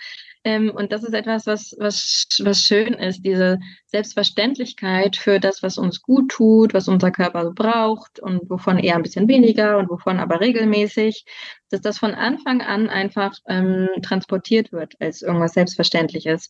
ähm, 0.44 0.72
und 0.74 0.92
das 0.92 1.04
ist 1.04 1.14
etwas, 1.14 1.46
was, 1.46 1.76
was, 1.80 2.28
was 2.42 2.60
schön 2.60 2.94
ist, 2.94 3.22
diese 3.24 3.60
Selbstverständlichkeit 3.88 5.16
für 5.16 5.40
das, 5.40 5.64
was 5.64 5.78
uns 5.78 6.02
gut 6.02 6.30
tut, 6.30 6.74
was 6.74 6.88
unser 6.88 7.12
Körper 7.12 7.52
braucht 7.52 8.20
und 8.20 8.50
wovon 8.50 8.80
eher 8.80 8.96
ein 8.96 9.04
bisschen 9.04 9.28
weniger 9.28 9.78
und 9.78 9.90
wovon 9.90 10.20
aber 10.20 10.42
regelmäßig, 10.42 11.26
dass 11.70 11.82
das 11.82 11.98
von 11.98 12.14
Anfang 12.14 12.62
an 12.62 12.90
einfach 12.90 13.34
ähm, 13.48 13.88
transportiert 14.02 14.72
wird 14.72 14.96
als 15.00 15.22
irgendwas 15.22 15.54
Selbstverständliches. 15.54 16.50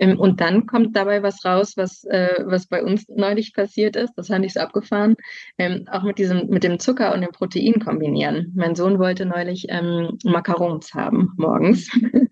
Ähm, 0.00 0.18
und 0.18 0.40
dann 0.40 0.66
kommt 0.66 0.96
dabei 0.96 1.22
was 1.22 1.44
raus, 1.44 1.74
was, 1.76 2.04
äh, 2.04 2.42
was 2.46 2.66
bei 2.66 2.82
uns 2.82 3.06
neulich 3.08 3.54
passiert 3.54 3.94
ist. 3.94 4.14
Das 4.16 4.28
fand 4.28 4.44
ich 4.44 4.54
so 4.54 4.60
abgefahren. 4.60 5.14
Ähm, 5.58 5.86
auch 5.90 6.02
mit 6.02 6.18
diesem, 6.18 6.48
mit 6.48 6.64
dem 6.64 6.80
Zucker 6.80 7.14
und 7.14 7.20
dem 7.20 7.30
Protein 7.30 7.78
kombinieren. 7.78 8.52
Mein 8.56 8.74
Sohn 8.74 8.98
wollte 8.98 9.26
neulich 9.26 9.66
ähm, 9.68 10.18
Macarons 10.24 10.94
haben 10.94 11.32
morgens. 11.36 11.88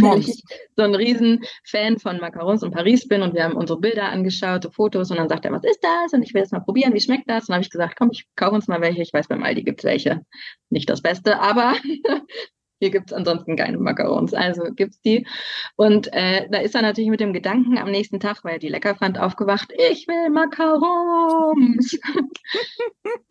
weil 0.00 0.20
ich 0.20 0.42
so 0.76 0.82
ein 0.82 0.94
riesen 0.94 1.40
Fan 1.64 1.98
von 1.98 2.18
Macarons 2.20 2.62
in 2.62 2.70
Paris 2.70 3.06
bin 3.08 3.22
und 3.22 3.34
wir 3.34 3.44
haben 3.44 3.56
unsere 3.56 3.78
Bilder 3.78 4.08
angeschaut, 4.08 4.62
so 4.62 4.70
Fotos 4.70 5.10
und 5.10 5.18
dann 5.18 5.28
sagt 5.28 5.44
er, 5.44 5.52
was 5.52 5.64
ist 5.64 5.82
das? 5.82 6.12
Und 6.12 6.22
ich 6.22 6.32
will 6.32 6.42
jetzt 6.42 6.52
mal 6.52 6.60
probieren, 6.60 6.94
wie 6.94 7.00
schmeckt 7.00 7.28
das? 7.28 7.44
Und 7.44 7.48
dann 7.48 7.56
habe 7.56 7.64
ich 7.64 7.70
gesagt, 7.70 7.96
komm, 7.96 8.10
ich 8.12 8.26
kaufe 8.36 8.54
uns 8.54 8.68
mal 8.68 8.80
welche. 8.80 9.02
Ich 9.02 9.12
weiß, 9.12 9.28
beim 9.28 9.42
Aldi 9.42 9.64
gibt 9.64 9.80
es 9.80 9.84
welche. 9.84 10.22
Nicht 10.70 10.88
das 10.88 11.02
Beste, 11.02 11.40
aber 11.40 11.74
hier 12.80 12.90
gibt 12.90 13.10
es 13.10 13.12
ansonsten 13.12 13.56
keine 13.56 13.78
Macarons. 13.78 14.34
Also 14.34 14.62
gibt 14.74 14.94
es 14.94 15.00
die. 15.00 15.26
Und 15.76 16.12
äh, 16.12 16.48
da 16.50 16.58
ist 16.58 16.74
er 16.74 16.82
natürlich 16.82 17.10
mit 17.10 17.20
dem 17.20 17.32
Gedanken 17.32 17.78
am 17.78 17.90
nächsten 17.90 18.20
Tag, 18.20 18.44
weil 18.44 18.54
er 18.54 18.58
die 18.58 18.68
lecker 18.68 18.94
fand, 18.94 19.18
aufgewacht, 19.18 19.72
ich 19.76 20.06
will 20.06 20.30
Macarons. 20.30 21.98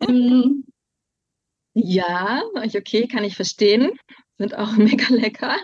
ähm, 0.08 0.64
ja, 1.74 2.42
okay, 2.54 3.06
kann 3.06 3.24
ich 3.24 3.36
verstehen. 3.36 3.92
Sind 4.36 4.56
auch 4.56 4.72
mega 4.76 5.14
lecker. 5.14 5.56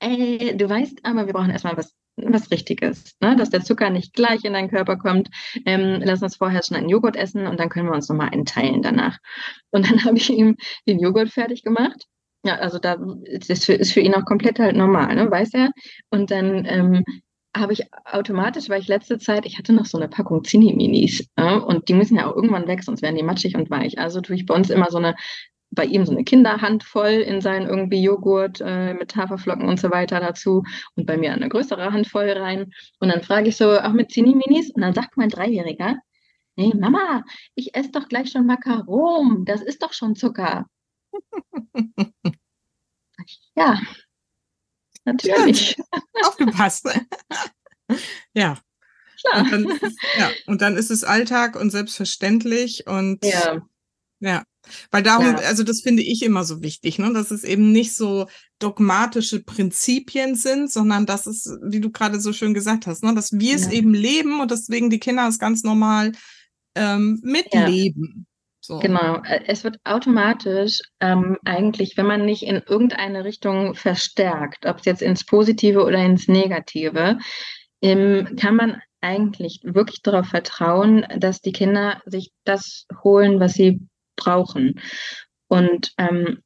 Ey, 0.00 0.56
du 0.56 0.68
weißt 0.68 1.00
aber, 1.04 1.26
wir 1.26 1.32
brauchen 1.32 1.50
erstmal 1.50 1.76
was, 1.76 1.94
was 2.16 2.50
Richtiges, 2.50 3.16
ne? 3.20 3.36
dass 3.36 3.50
der 3.50 3.62
Zucker 3.62 3.88
nicht 3.90 4.14
gleich 4.14 4.44
in 4.44 4.52
deinen 4.52 4.68
Körper 4.68 4.96
kommt. 4.96 5.28
Ähm, 5.64 6.02
lass 6.04 6.22
uns 6.22 6.36
vorher 6.36 6.62
schon 6.62 6.76
einen 6.76 6.88
Joghurt 6.88 7.16
essen 7.16 7.46
und 7.46 7.60
dann 7.60 7.68
können 7.68 7.88
wir 7.88 7.94
uns 7.94 8.08
nochmal 8.08 8.30
einteilen 8.30 8.82
danach. 8.82 9.18
Und 9.70 9.88
dann 9.88 10.04
habe 10.04 10.16
ich 10.16 10.28
ihm 10.30 10.56
den 10.88 10.98
Joghurt 10.98 11.30
fertig 11.30 11.62
gemacht. 11.62 12.06
Ja, 12.44 12.56
also 12.56 12.78
da 12.78 12.96
ist 13.24 13.66
für, 13.66 13.74
ist 13.74 13.92
für 13.92 14.00
ihn 14.00 14.14
auch 14.14 14.24
komplett 14.24 14.58
halt 14.58 14.76
normal, 14.76 15.14
ne? 15.14 15.30
weiß 15.30 15.54
er. 15.54 15.70
Und 16.10 16.30
dann 16.30 16.64
ähm, 16.66 17.04
habe 17.56 17.72
ich 17.72 17.82
automatisch, 18.04 18.68
weil 18.68 18.80
ich 18.80 18.88
letzte 18.88 19.18
Zeit, 19.18 19.46
ich 19.46 19.58
hatte 19.58 19.72
noch 19.72 19.86
so 19.86 19.98
eine 19.98 20.08
Packung 20.08 20.42
Zinni-Minis 20.42 21.28
äh, 21.36 21.54
und 21.56 21.88
die 21.88 21.94
müssen 21.94 22.16
ja 22.16 22.26
auch 22.30 22.34
irgendwann 22.34 22.66
weg, 22.66 22.82
sonst 22.82 23.02
werden 23.02 23.16
die 23.16 23.22
matschig 23.22 23.56
und 23.56 23.70
weich. 23.70 23.98
Also 23.98 24.20
tue 24.20 24.36
ich 24.36 24.46
bei 24.46 24.54
uns 24.54 24.70
immer 24.70 24.90
so 24.90 24.98
eine 24.98 25.14
bei 25.74 25.86
ihm 25.86 26.04
so 26.04 26.12
eine 26.12 26.24
Kinderhand 26.24 26.84
voll 26.84 27.12
in 27.12 27.40
seinen 27.40 27.66
irgendwie 27.66 28.02
Joghurt 28.02 28.60
äh, 28.60 28.92
mit 28.94 29.16
Haferflocken 29.16 29.66
und 29.68 29.80
so 29.80 29.90
weiter 29.90 30.20
dazu 30.20 30.62
und 30.96 31.06
bei 31.06 31.16
mir 31.16 31.32
eine 31.32 31.48
größere 31.48 31.92
Handvoll 31.92 32.28
rein. 32.30 32.70
Und 33.00 33.08
dann 33.08 33.22
frage 33.22 33.48
ich 33.48 33.56
so, 33.56 33.78
auch 33.80 33.92
mit 33.92 34.10
Zini-Minis? 34.12 34.70
Und 34.70 34.82
dann 34.82 34.92
sagt 34.94 35.16
mein 35.16 35.30
Dreijähriger, 35.30 35.96
nee, 36.56 36.72
Mama, 36.78 37.24
ich 37.54 37.74
esse 37.74 37.90
doch 37.90 38.08
gleich 38.08 38.30
schon 38.30 38.46
Makaron, 38.46 39.44
das 39.46 39.62
ist 39.62 39.82
doch 39.82 39.92
schon 39.94 40.14
Zucker. 40.14 40.66
ja, 43.56 43.80
natürlich. 45.04 45.76
Ja, 45.76 45.84
aufgepasst. 46.26 46.88
ja. 48.34 48.58
Klar. 49.20 49.42
Und 49.42 49.52
dann, 49.52 49.80
ja, 50.18 50.30
und 50.46 50.62
dann 50.62 50.76
ist 50.76 50.90
es 50.90 51.04
Alltag 51.04 51.54
und 51.54 51.70
selbstverständlich 51.70 52.86
und 52.88 53.24
ja. 53.24 53.62
Ja, 54.22 54.44
weil 54.92 55.02
darum, 55.02 55.26
ja. 55.26 55.38
also 55.38 55.64
das 55.64 55.80
finde 55.80 56.02
ich 56.02 56.22
immer 56.22 56.44
so 56.44 56.62
wichtig, 56.62 57.00
ne? 57.00 57.12
dass 57.12 57.32
es 57.32 57.42
eben 57.42 57.72
nicht 57.72 57.96
so 57.96 58.28
dogmatische 58.60 59.42
Prinzipien 59.42 60.36
sind, 60.36 60.70
sondern 60.70 61.06
dass 61.06 61.26
es, 61.26 61.46
wie 61.64 61.80
du 61.80 61.90
gerade 61.90 62.20
so 62.20 62.32
schön 62.32 62.54
gesagt 62.54 62.86
hast, 62.86 63.02
ne? 63.02 63.14
dass 63.14 63.32
wir 63.32 63.50
ja. 63.50 63.56
es 63.56 63.68
eben 63.68 63.92
leben 63.92 64.40
und 64.40 64.52
deswegen 64.52 64.90
die 64.90 65.00
Kinder 65.00 65.26
es 65.26 65.40
ganz 65.40 65.64
normal 65.64 66.12
ähm, 66.76 67.18
mitleben. 67.24 68.26
So. 68.64 68.78
Genau, 68.78 69.16
äh, 69.24 69.40
es 69.46 69.64
wird 69.64 69.78
automatisch 69.82 70.80
ähm, 71.00 71.36
eigentlich, 71.44 71.96
wenn 71.96 72.06
man 72.06 72.24
nicht 72.24 72.44
in 72.44 72.62
irgendeine 72.64 73.24
Richtung 73.24 73.74
verstärkt, 73.74 74.66
ob 74.66 74.78
es 74.78 74.84
jetzt 74.84 75.02
ins 75.02 75.26
Positive 75.26 75.84
oder 75.84 75.98
ins 75.98 76.28
Negative, 76.28 77.18
ähm, 77.82 78.36
kann 78.40 78.54
man 78.54 78.80
eigentlich 79.00 79.60
wirklich 79.64 80.02
darauf 80.02 80.28
vertrauen, 80.28 81.04
dass 81.16 81.40
die 81.40 81.50
Kinder 81.50 82.00
sich 82.06 82.30
das 82.44 82.86
holen, 83.02 83.40
was 83.40 83.54
sie 83.54 83.80
brauchen. 84.14 84.80
Und 85.48 85.92
ähm, 85.98 86.40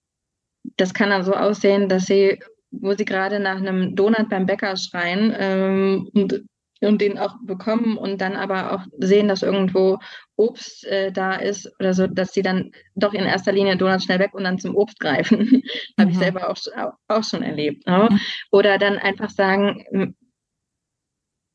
das 0.79 0.95
kann 0.95 1.11
dann 1.11 1.23
so 1.23 1.35
aussehen, 1.35 1.91
dass 1.91 2.07
sie, 2.07 2.41
wo 2.71 2.95
sie 2.95 3.05
gerade 3.05 3.41
nach 3.41 3.59
einem 3.59 3.95
Donut 3.95 4.31
beim 4.31 4.47
Bäcker 4.47 4.75
schreien 4.77 5.35
ähm, 5.39 6.09
und, 6.15 6.43
und 6.81 7.01
den 7.01 7.19
auch 7.19 7.37
bekommen 7.43 7.97
und 7.97 8.21
dann 8.21 8.37
aber 8.37 8.73
auch 8.73 8.87
sehen, 8.99 9.29
dass 9.29 9.43
irgendwo 9.43 9.99
Obst 10.37 10.85
äh, 10.85 11.11
da 11.11 11.35
ist 11.35 11.73
oder 11.81 11.95
so, 11.95 12.07
dass 12.07 12.33
sie 12.33 12.43
dann 12.43 12.73
doch 12.95 13.15
in 13.15 13.25
erster 13.25 13.53
Linie 13.53 13.77
Donut 13.77 14.03
schnell 14.03 14.19
weg 14.19 14.35
und 14.35 14.45
dann 14.45 14.59
zum 14.59 14.75
Obst 14.75 15.01
greifen. 15.01 15.63
Mhm. 15.97 16.03
Habe 16.03 16.11
ich 16.11 16.19
selber 16.19 16.51
auch, 16.51 16.57
auch 17.09 17.25
schon 17.25 17.43
erlebt. 17.43 17.87
Ne? 17.87 18.09
Mhm. 18.11 18.21
Oder 18.51 18.79
dann 18.79 18.99
einfach 18.99 19.31
sagen, 19.31 20.15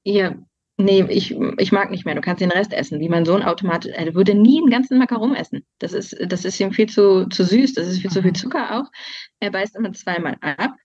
hier, 0.04 0.44
nee, 0.78 1.06
ich, 1.10 1.36
ich 1.58 1.72
mag 1.72 1.92
nicht 1.92 2.06
mehr, 2.06 2.16
du 2.16 2.22
kannst 2.22 2.42
den 2.42 2.52
Rest 2.52 2.74
essen. 2.74 3.00
Wie 3.00 3.10
mein 3.10 3.26
Sohn 3.26 3.44
automatisch, 3.44 3.92
er 3.94 4.14
würde 4.16 4.34
nie 4.34 4.60
einen 4.60 4.70
ganzen 4.70 4.98
Makaron 4.98 5.36
essen. 5.36 5.66
Das 5.80 5.94
ist, 5.94 6.16
das 6.28 6.46
ist 6.46 6.60
ihm 6.60 6.72
viel 6.72 6.90
zu, 6.90 7.28
zu 7.28 7.44
süß, 7.44 7.74
das 7.74 7.88
ist 7.88 8.00
viel 8.00 8.10
mhm. 8.10 8.14
zu 8.14 8.22
viel 8.22 8.32
mhm. 8.32 8.36
Zucker 8.36 8.80
auch. 8.80 8.92
Er 9.40 9.52
beißt 9.52 9.76
immer 9.76 9.94
zweimal 9.94 10.38
ab. 10.42 10.76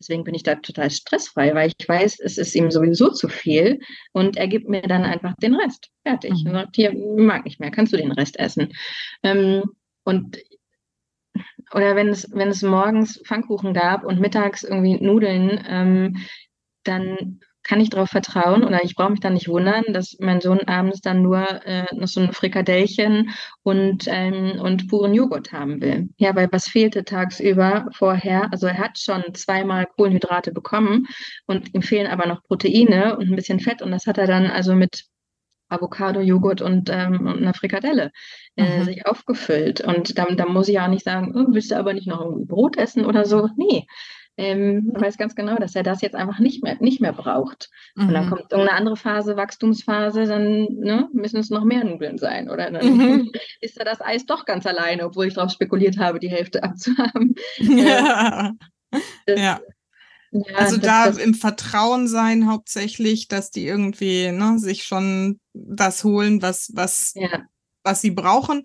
Deswegen 0.00 0.24
bin 0.24 0.34
ich 0.34 0.42
da 0.42 0.56
total 0.56 0.90
stressfrei, 0.90 1.54
weil 1.54 1.72
ich 1.76 1.88
weiß, 1.88 2.20
es 2.20 2.36
ist 2.36 2.54
ihm 2.54 2.70
sowieso 2.70 3.10
zu 3.10 3.28
viel 3.28 3.80
und 4.12 4.36
er 4.36 4.48
gibt 4.48 4.68
mir 4.68 4.82
dann 4.82 5.04
einfach 5.04 5.34
den 5.36 5.54
Rest. 5.54 5.90
Fertig. 6.02 6.32
Mhm. 6.32 6.46
Und 6.46 6.52
sagt, 6.52 6.76
hier, 6.76 6.92
mag 6.92 7.44
nicht 7.44 7.60
mehr, 7.60 7.70
kannst 7.70 7.92
du 7.92 7.96
den 7.96 8.12
Rest 8.12 8.38
essen. 8.38 8.72
Ähm, 9.22 9.62
und 10.04 10.38
oder 11.72 11.96
wenn 11.96 12.08
es, 12.08 12.30
wenn 12.32 12.48
es 12.48 12.62
morgens 12.62 13.20
Pfannkuchen 13.24 13.74
gab 13.74 14.04
und 14.04 14.20
mittags 14.20 14.62
irgendwie 14.62 14.94
Nudeln, 15.00 15.64
ähm, 15.66 16.16
dann 16.84 17.40
kann 17.64 17.80
ich 17.80 17.90
darauf 17.90 18.10
vertrauen 18.10 18.62
oder 18.62 18.84
ich 18.84 18.94
brauche 18.94 19.10
mich 19.10 19.20
dann 19.20 19.34
nicht 19.34 19.48
wundern, 19.48 19.84
dass 19.88 20.16
mein 20.20 20.40
Sohn 20.40 20.60
abends 20.60 21.00
dann 21.00 21.22
nur 21.22 21.44
äh, 21.66 21.86
noch 21.94 22.08
so 22.08 22.20
ein 22.20 22.32
Frikadellchen 22.32 23.30
und, 23.62 24.04
ähm, 24.06 24.60
und 24.60 24.88
puren 24.88 25.14
Joghurt 25.14 25.52
haben 25.52 25.80
will. 25.80 26.08
Ja, 26.16 26.36
weil 26.36 26.48
was 26.52 26.68
fehlte 26.68 27.04
tagsüber 27.04 27.88
vorher? 27.92 28.52
Also 28.52 28.66
er 28.66 28.78
hat 28.78 28.98
schon 28.98 29.22
zweimal 29.34 29.86
Kohlenhydrate 29.86 30.52
bekommen 30.52 31.06
und 31.46 31.74
ihm 31.74 31.82
fehlen 31.82 32.06
aber 32.06 32.28
noch 32.28 32.42
Proteine 32.44 33.16
und 33.16 33.30
ein 33.30 33.36
bisschen 33.36 33.60
Fett 33.60 33.82
und 33.82 33.90
das 33.90 34.06
hat 34.06 34.18
er 34.18 34.26
dann 34.26 34.46
also 34.46 34.74
mit 34.74 35.06
Avocado, 35.68 36.20
Joghurt 36.20 36.60
und, 36.60 36.90
ähm, 36.90 37.26
und 37.26 37.38
einer 37.38 37.54
Frikadelle 37.54 38.12
äh, 38.56 38.78
mhm. 38.78 38.84
sich 38.84 39.06
aufgefüllt. 39.06 39.80
Und 39.80 40.18
dann, 40.18 40.36
dann 40.36 40.52
muss 40.52 40.68
ich 40.68 40.78
auch 40.78 40.88
nicht 40.88 41.04
sagen, 41.04 41.32
oh, 41.34 41.46
willst 41.52 41.70
du 41.70 41.76
aber 41.76 41.94
nicht 41.94 42.06
noch 42.06 42.20
irgendwie 42.20 42.44
Brot 42.44 42.76
essen 42.76 43.04
oder 43.04 43.24
so? 43.24 43.48
Nee, 43.56 43.86
ähm, 44.36 44.92
weiß 44.94 45.16
ganz 45.16 45.34
genau, 45.34 45.56
dass 45.56 45.76
er 45.76 45.82
das 45.82 46.00
jetzt 46.00 46.16
einfach 46.16 46.38
nicht 46.38 46.62
mehr, 46.62 46.76
nicht 46.80 47.00
mehr 47.00 47.12
braucht. 47.12 47.70
Mhm. 47.94 48.08
Und 48.08 48.14
dann 48.14 48.26
mhm. 48.26 48.30
kommt 48.30 48.52
irgendeine 48.52 48.72
andere 48.72 48.96
Phase, 48.96 49.36
Wachstumsphase, 49.36 50.24
dann 50.26 50.66
ne, 50.70 51.08
müssen 51.12 51.38
es 51.38 51.50
noch 51.50 51.64
mehr 51.64 51.84
Nudeln 51.84 52.18
sein. 52.18 52.50
Oder 52.50 52.70
dann 52.70 52.86
mhm. 52.86 53.32
ist 53.60 53.78
er 53.78 53.84
das 53.84 54.00
Eis 54.00 54.26
doch 54.26 54.44
ganz 54.44 54.66
alleine, 54.66 55.04
obwohl 55.04 55.26
ich 55.26 55.34
darauf 55.34 55.52
spekuliert 55.52 55.98
habe, 55.98 56.18
die 56.18 56.30
Hälfte 56.30 56.62
abzuhaben. 56.62 57.34
Ja. 57.58 58.52
Das, 59.26 59.40
ja. 59.40 59.60
Ja, 60.30 60.56
also 60.56 60.76
das, 60.76 60.86
da 60.86 61.06
das, 61.06 61.18
im 61.18 61.34
Vertrauen 61.34 62.08
sein 62.08 62.48
hauptsächlich, 62.48 63.28
dass 63.28 63.50
die 63.50 63.66
irgendwie 63.66 64.32
ne, 64.32 64.58
sich 64.58 64.84
schon 64.84 65.40
das 65.52 66.02
holen, 66.04 66.42
was, 66.42 66.70
was, 66.74 67.12
ja. 67.14 67.42
was 67.82 68.00
sie 68.00 68.10
brauchen 68.10 68.64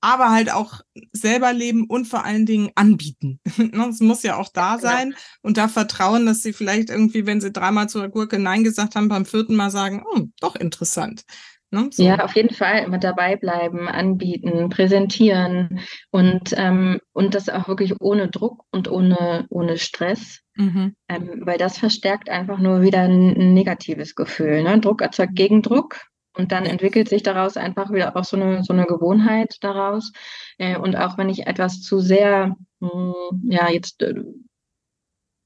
aber 0.00 0.30
halt 0.30 0.52
auch 0.52 0.80
selber 1.12 1.52
leben 1.52 1.86
und 1.86 2.06
vor 2.06 2.24
allen 2.24 2.46
Dingen 2.46 2.70
anbieten. 2.74 3.40
Ne, 3.58 3.88
es 3.88 4.00
muss 4.00 4.22
ja 4.22 4.36
auch 4.36 4.48
da 4.48 4.78
sein 4.78 5.10
ja. 5.10 5.16
und 5.42 5.56
da 5.56 5.68
vertrauen, 5.68 6.26
dass 6.26 6.42
sie 6.42 6.52
vielleicht 6.52 6.90
irgendwie, 6.90 7.26
wenn 7.26 7.40
sie 7.40 7.52
dreimal 7.52 7.88
zur 7.88 8.08
Gurke 8.08 8.38
Nein 8.38 8.64
gesagt 8.64 8.94
haben, 8.94 9.08
beim 9.08 9.26
vierten 9.26 9.54
Mal 9.56 9.70
sagen, 9.70 10.04
oh, 10.14 10.22
doch 10.40 10.56
interessant. 10.56 11.24
Ne? 11.70 11.90
So. 11.92 12.02
Ja, 12.02 12.24
auf 12.24 12.34
jeden 12.34 12.54
Fall 12.54 12.84
immer 12.84 12.98
dabei 12.98 13.36
bleiben, 13.36 13.88
anbieten, 13.88 14.70
präsentieren 14.70 15.80
und, 16.10 16.54
ähm, 16.56 17.00
und 17.12 17.34
das 17.34 17.50
auch 17.50 17.68
wirklich 17.68 17.94
ohne 18.00 18.28
Druck 18.28 18.64
und 18.70 18.90
ohne, 18.90 19.46
ohne 19.50 19.76
Stress. 19.76 20.40
Mhm. 20.54 20.96
Ähm, 21.08 21.42
weil 21.44 21.58
das 21.58 21.78
verstärkt 21.78 22.30
einfach 22.30 22.58
nur 22.58 22.82
wieder 22.82 23.02
ein 23.02 23.52
negatives 23.52 24.14
Gefühl. 24.14 24.62
Ne? 24.62 24.80
Druck 24.80 25.02
erzeugt 25.02 25.36
Gegendruck 25.36 26.00
und 26.38 26.52
dann 26.52 26.64
entwickelt 26.64 27.08
sich 27.08 27.22
daraus 27.22 27.56
einfach 27.56 27.92
wieder 27.92 28.16
auch 28.16 28.24
so 28.24 28.36
eine, 28.36 28.62
so 28.62 28.72
eine 28.72 28.86
Gewohnheit 28.86 29.56
daraus. 29.60 30.12
Äh, 30.56 30.78
und 30.78 30.96
auch 30.96 31.18
wenn 31.18 31.28
ich 31.28 31.46
etwas 31.46 31.82
zu 31.82 31.98
sehr, 31.98 32.56
hm, 32.80 33.14
ja, 33.44 33.68
jetzt 33.70 34.02
äh, 34.02 34.14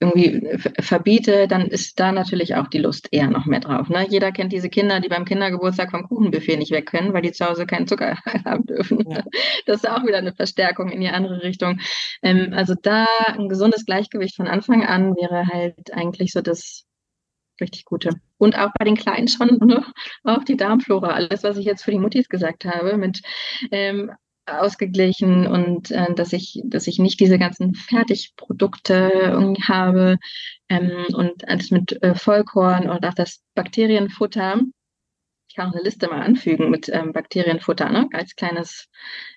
irgendwie 0.02 0.58
verbiete, 0.80 1.46
dann 1.46 1.68
ist 1.68 1.98
da 2.00 2.12
natürlich 2.12 2.56
auch 2.56 2.66
die 2.66 2.78
Lust 2.78 3.08
eher 3.12 3.28
noch 3.28 3.46
mehr 3.46 3.60
drauf. 3.60 3.88
Ne? 3.88 4.06
Jeder 4.08 4.32
kennt 4.32 4.52
diese 4.52 4.68
Kinder, 4.68 5.00
die 5.00 5.08
beim 5.08 5.24
Kindergeburtstag 5.24 5.92
vom 5.92 6.08
Kuchenbuffet 6.08 6.58
nicht 6.58 6.72
weg 6.72 6.86
können, 6.86 7.14
weil 7.14 7.22
die 7.22 7.32
zu 7.32 7.46
Hause 7.46 7.66
keinen 7.66 7.86
Zucker 7.86 8.18
haben 8.44 8.66
dürfen. 8.66 9.08
Ja. 9.08 9.22
Das 9.66 9.76
ist 9.76 9.88
auch 9.88 10.04
wieder 10.04 10.18
eine 10.18 10.34
Verstärkung 10.34 10.90
in 10.90 11.00
die 11.00 11.08
andere 11.08 11.42
Richtung. 11.42 11.80
Ähm, 12.22 12.52
also 12.52 12.74
da 12.74 13.06
ein 13.28 13.48
gesundes 13.48 13.86
Gleichgewicht 13.86 14.36
von 14.36 14.48
Anfang 14.48 14.84
an 14.84 15.14
wäre 15.14 15.46
halt 15.46 15.92
eigentlich 15.92 16.32
so 16.32 16.42
das, 16.42 16.84
richtig 17.60 17.84
gute. 17.84 18.10
Und 18.42 18.58
auch 18.58 18.70
bei 18.76 18.84
den 18.84 18.96
Kleinen 18.96 19.28
schon, 19.28 19.56
ne? 19.64 19.84
auch 20.24 20.42
die 20.42 20.56
Darmflora, 20.56 21.10
alles, 21.10 21.44
was 21.44 21.56
ich 21.58 21.64
jetzt 21.64 21.84
für 21.84 21.92
die 21.92 22.00
Muttis 22.00 22.28
gesagt 22.28 22.64
habe, 22.64 22.96
mit 22.96 23.22
ähm, 23.70 24.10
ausgeglichen 24.46 25.46
und 25.46 25.92
äh, 25.92 26.12
dass 26.14 26.32
ich, 26.32 26.60
dass 26.64 26.88
ich 26.88 26.98
nicht 26.98 27.20
diese 27.20 27.38
ganzen 27.38 27.76
Fertigprodukte 27.76 29.56
habe 29.68 30.18
ähm, 30.68 31.06
und 31.14 31.48
alles 31.48 31.70
mit 31.70 32.02
äh, 32.02 32.16
Vollkorn 32.16 32.90
und 32.90 33.06
auch 33.06 33.14
das 33.14 33.44
Bakterienfutter. 33.54 34.62
Ich 35.48 35.54
kann 35.54 35.68
auch 35.68 35.74
eine 35.74 35.84
Liste 35.84 36.08
mal 36.08 36.22
anfügen 36.22 36.68
mit 36.68 36.88
ähm, 36.88 37.12
Bakterienfutter, 37.12 37.90
ne? 37.90 38.08
als 38.12 38.34
kleines, 38.34 38.88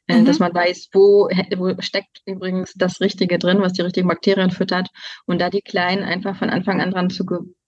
äh, 0.08 0.18
mhm. 0.18 0.26
dass 0.26 0.40
man 0.40 0.52
weiß, 0.52 0.90
wo, 0.94 1.30
wo 1.58 1.80
steckt 1.80 2.24
übrigens 2.26 2.74
das 2.74 3.02
Richtige 3.02 3.38
drin, 3.38 3.62
was 3.62 3.74
die 3.74 3.84
richtigen 3.84 4.08
Bakterien 4.08 4.50
füttert 4.50 4.90
und 5.28 5.40
da 5.40 5.52
die 5.52 5.62
Kleinen 5.62 6.04
einfach 6.04 6.36
von 6.38 6.50
Anfang 6.50 6.82
an 6.82 6.90
dran 6.90 7.12
zu 7.12 7.24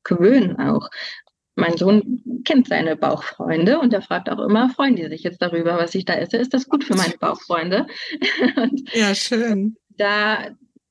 gewöhnen 0.07 0.57
auch 0.57 0.89
mein 1.57 1.75
Sohn 1.75 2.21
kennt 2.45 2.67
seine 2.67 2.95
Bauchfreunde 2.95 3.79
und 3.79 3.91
er 3.91 4.01
fragt 4.01 4.29
auch 4.29 4.39
immer, 4.39 4.69
freuen 4.69 4.95
die 4.95 5.07
sich 5.07 5.23
jetzt 5.23 5.41
darüber, 5.41 5.77
was 5.77 5.95
ich 5.95 6.05
da 6.05 6.13
esse? 6.13 6.38
Ist 6.38 6.53
das 6.53 6.69
gut 6.69 6.84
für 6.84 6.95
meine 6.95 7.15
Bauchfreunde? 7.19 7.88
ja, 8.93 9.15
schön. 9.15 9.75
Da, 9.97 10.49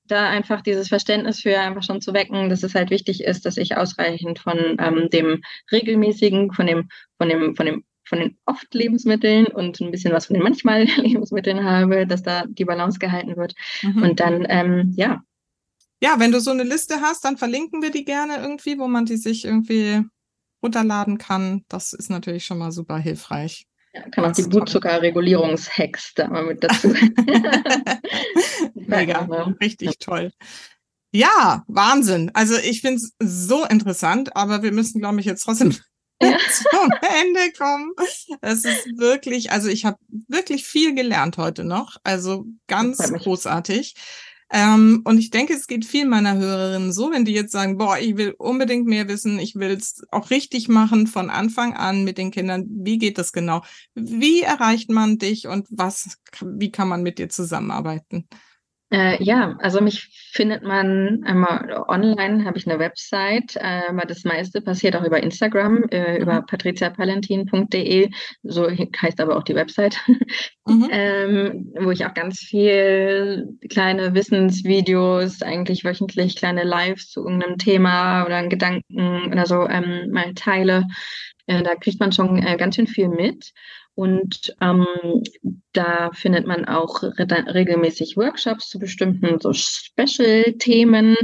da 0.09 0.29
einfach 0.29 0.61
dieses 0.61 0.89
Verständnis 0.89 1.41
für 1.41 1.59
einfach 1.59 1.85
schon 1.85 2.01
zu 2.01 2.13
wecken, 2.13 2.51
dass 2.51 2.65
es 2.65 2.75
halt 2.75 2.91
wichtig 2.91 3.23
ist, 3.23 3.47
dass 3.47 3.57
ich 3.57 3.77
ausreichend 3.77 4.41
von 4.41 4.77
ähm, 4.81 5.09
dem 5.11 5.43
regelmäßigen, 5.71 6.53
von 6.53 6.67
dem, 6.67 6.89
von 7.17 7.29
dem, 7.29 7.55
von 7.55 7.67
dem 7.67 7.85
von 8.09 8.21
den 8.21 8.39
oft 8.47 8.73
Lebensmitteln 8.73 9.47
und 9.47 9.81
ein 9.81 9.91
bisschen 9.91 10.13
was 10.13 10.27
von 10.27 10.35
den 10.35 10.43
manchmal 10.45 10.85
Lebensmitteln 10.97 11.65
habe, 11.65 12.07
dass 12.07 12.23
da 12.23 12.45
die 12.47 12.65
Balance 12.65 13.01
gehalten 13.01 13.37
wird. 13.37 13.55
Mhm. 13.83 14.03
Und 14.03 14.21
dann, 14.21 14.47
ähm, 14.49 14.95
ja. 14.97 15.23
Ja, 16.01 16.15
wenn 16.19 16.31
du 16.31 16.41
so 16.41 16.53
eine 16.53 16.63
Liste 16.63 17.01
hast, 17.01 17.25
dann 17.25 17.37
verlinken 17.37 17.83
wir 17.83 17.91
die 17.91 18.05
gerne 18.05 18.37
irgendwie, 18.37 18.79
wo 18.79 18.87
man 18.87 19.07
die 19.07 19.17
sich 19.17 19.45
irgendwie 19.45 20.05
runterladen 20.63 21.19
kann. 21.19 21.65
Das 21.69 21.93
ist 21.93 22.11
natürlich 22.11 22.45
schon 22.45 22.59
mal 22.59 22.73
super 22.73 22.99
hilfreich. 22.99 23.67
Ja, 23.95 24.03
kann 24.11 24.25
auch 24.27 24.33
die 24.33 24.43
Blutzuckerregulierungshacks 24.43 26.15
da 26.15 26.29
mal 26.29 26.45
mit 26.45 26.63
dazu. 26.63 26.89
Mega, 28.75 29.21
richtig 29.61 29.99
toll. 29.99 30.33
Ja, 31.13 31.65
Wahnsinn. 31.67 32.31
Also 32.35 32.57
ich 32.59 32.83
finde 32.83 32.97
es 32.97 33.15
so 33.19 33.65
interessant, 33.65 34.37
aber 34.37 34.63
wir 34.63 34.73
müssen, 34.73 35.01
glaube 35.01 35.19
ich, 35.21 35.27
jetzt 35.27 35.45
trotzdem 35.45 35.75
ja. 36.23 36.37
zum 36.71 36.91
Ende 37.01 37.53
kommen. 37.57 37.93
Es 38.43 38.65
ist 38.65 38.99
wirklich, 38.99 39.51
also 39.51 39.69
ich 39.69 39.87
habe 39.87 39.97
wirklich 40.29 40.67
viel 40.67 40.95
gelernt 40.95 41.39
heute 41.39 41.65
noch. 41.65 41.97
Also 42.05 42.45
ganz 42.67 42.99
großartig. 42.99 43.95
Ähm, 44.51 45.03
und 45.05 45.19
ich 45.19 45.31
denke, 45.31 45.55
es 45.55 45.67
geht 45.67 45.85
vielen 45.85 46.09
meiner 46.09 46.37
Hörerinnen 46.37 46.93
so, 46.93 47.11
wenn 47.11 47.25
die 47.25 47.33
jetzt 47.33 47.51
sagen, 47.51 47.79
boah, 47.79 47.99
ich 47.99 48.17
will 48.17 48.35
unbedingt 48.39 48.87
mehr 48.87 49.09
wissen, 49.09 49.41
ich 49.41 49.57
will 49.57 49.73
es 49.73 50.05
auch 50.13 50.31
richtig 50.31 50.69
machen 50.69 51.09
von 51.09 51.31
Anfang 51.31 51.75
an 51.75 52.05
mit 52.05 52.17
den 52.17 52.31
Kindern. 52.31 52.65
Wie 52.69 52.99
geht 52.99 53.19
das 53.19 53.33
genau? 53.33 53.63
Wie 53.95 54.43
erreicht 54.43 54.89
man 54.89 55.19
dich 55.19 55.49
und 55.49 55.67
was, 55.71 56.19
wie 56.43 56.71
kann 56.71 56.89
man 56.89 57.03
mit 57.03 57.19
dir 57.19 57.29
zusammenarbeiten? 57.29 58.29
Äh, 58.91 59.23
ja, 59.23 59.57
also 59.59 59.81
mich 59.81 60.09
findet 60.33 60.63
man 60.63 61.25
einmal 61.25 61.85
online, 61.89 62.45
habe 62.45 62.57
ich 62.57 62.69
eine 62.69 62.79
Website, 62.79 63.57
äh, 63.57 63.83
aber 63.89 64.03
das 64.03 64.23
meiste 64.23 64.61
passiert 64.61 64.95
auch 64.95 65.03
über 65.03 65.21
Instagram, 65.21 65.85
äh, 65.91 66.13
mhm. 66.13 66.23
über 66.23 66.43
patriziapalentin.de, 66.43 68.11
so 68.45 68.71
heißt 68.71 69.21
aber 69.21 69.37
auch 69.37 69.43
die 69.43 69.57
Website, 69.57 69.99
mhm. 70.67 70.89
ähm, 70.93 71.73
wo 71.81 71.91
ich 71.91 72.07
auch 72.07 72.15
ganz 72.15 72.39
viel 72.39 73.59
kleine 73.69 74.15
Wissensvideos, 74.15 75.43
eigentlich 75.43 75.85
wöchentlich 75.85 76.37
kleine 76.37 76.63
Lives 76.63 77.11
zu 77.11 77.25
irgendeinem 77.25 77.59
Thema 77.59 78.25
oder 78.25 78.47
Gedanken 78.47 79.33
oder 79.33 79.47
so 79.47 79.69
ähm, 79.69 80.13
mal 80.13 80.33
teile. 80.35 80.85
Äh, 81.47 81.65
da 81.65 81.75
kriegt 81.75 81.99
man 81.99 82.13
schon 82.13 82.41
äh, 82.41 82.57
ganz 82.57 82.77
schön 82.77 82.87
viel 82.87 83.09
mit. 83.09 83.53
Und 83.97 84.55
ähm, 84.61 84.87
da 85.73 86.11
findet 86.13 86.47
man 86.47 86.67
auch 86.67 87.03
re 87.03 87.27
regelmäßig 87.55 88.17
Workshops 88.17 88.69
zu 88.69 88.79
bestimmten 88.79 89.41
so 89.41 89.53
Special-Themen. 89.53 91.17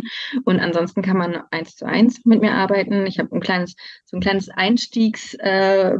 Und 0.44 0.58
ansonsten 0.58 1.02
kann 1.02 1.18
man 1.18 1.42
eins 1.50 1.76
zu 1.76 1.84
eins 1.86 2.24
mit 2.24 2.40
mir 2.40 2.52
arbeiten. 2.52 3.06
Ich 3.06 3.18
habe 3.18 3.36
ein 3.36 3.40
kleines, 3.40 3.76
so 4.06 4.16
ein 4.16 4.20
kleines 4.20 4.48
Einstiegs- 4.48 5.34
äh, 5.34 5.96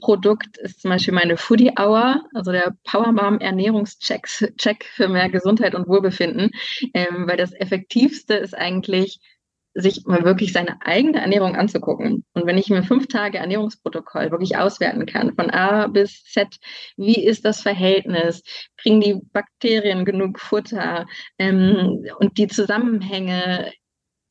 Produkt 0.00 0.58
ist 0.58 0.80
zum 0.80 0.90
Beispiel 0.90 1.14
meine 1.14 1.36
Foodie 1.36 1.72
Hour, 1.78 2.24
also 2.34 2.50
der 2.50 2.74
Powermom 2.84 3.38
Ernährungscheck 3.38 4.26
Check 4.56 4.84
für 4.84 5.06
mehr 5.06 5.28
Gesundheit 5.28 5.76
und 5.76 5.86
Wohlbefinden, 5.86 6.50
ähm, 6.92 7.28
weil 7.28 7.36
das 7.36 7.52
Effektivste 7.52 8.34
ist 8.34 8.56
eigentlich 8.56 9.20
sich 9.76 10.06
mal 10.06 10.24
wirklich 10.24 10.52
seine 10.52 10.80
eigene 10.80 11.20
Ernährung 11.20 11.54
anzugucken. 11.54 12.24
Und 12.32 12.46
wenn 12.46 12.56
ich 12.56 12.70
mir 12.70 12.82
fünf 12.82 13.08
Tage 13.08 13.38
Ernährungsprotokoll 13.38 14.30
wirklich 14.30 14.56
auswerten 14.56 15.04
kann, 15.04 15.34
von 15.34 15.50
A 15.50 15.86
bis 15.86 16.24
Z, 16.24 16.48
wie 16.96 17.22
ist 17.22 17.44
das 17.44 17.60
Verhältnis? 17.60 18.42
Kriegen 18.78 19.00
die 19.00 19.20
Bakterien 19.32 20.06
genug 20.06 20.40
Futter? 20.40 21.06
Ähm, 21.38 22.06
und 22.18 22.38
die 22.38 22.46
Zusammenhänge 22.46 23.70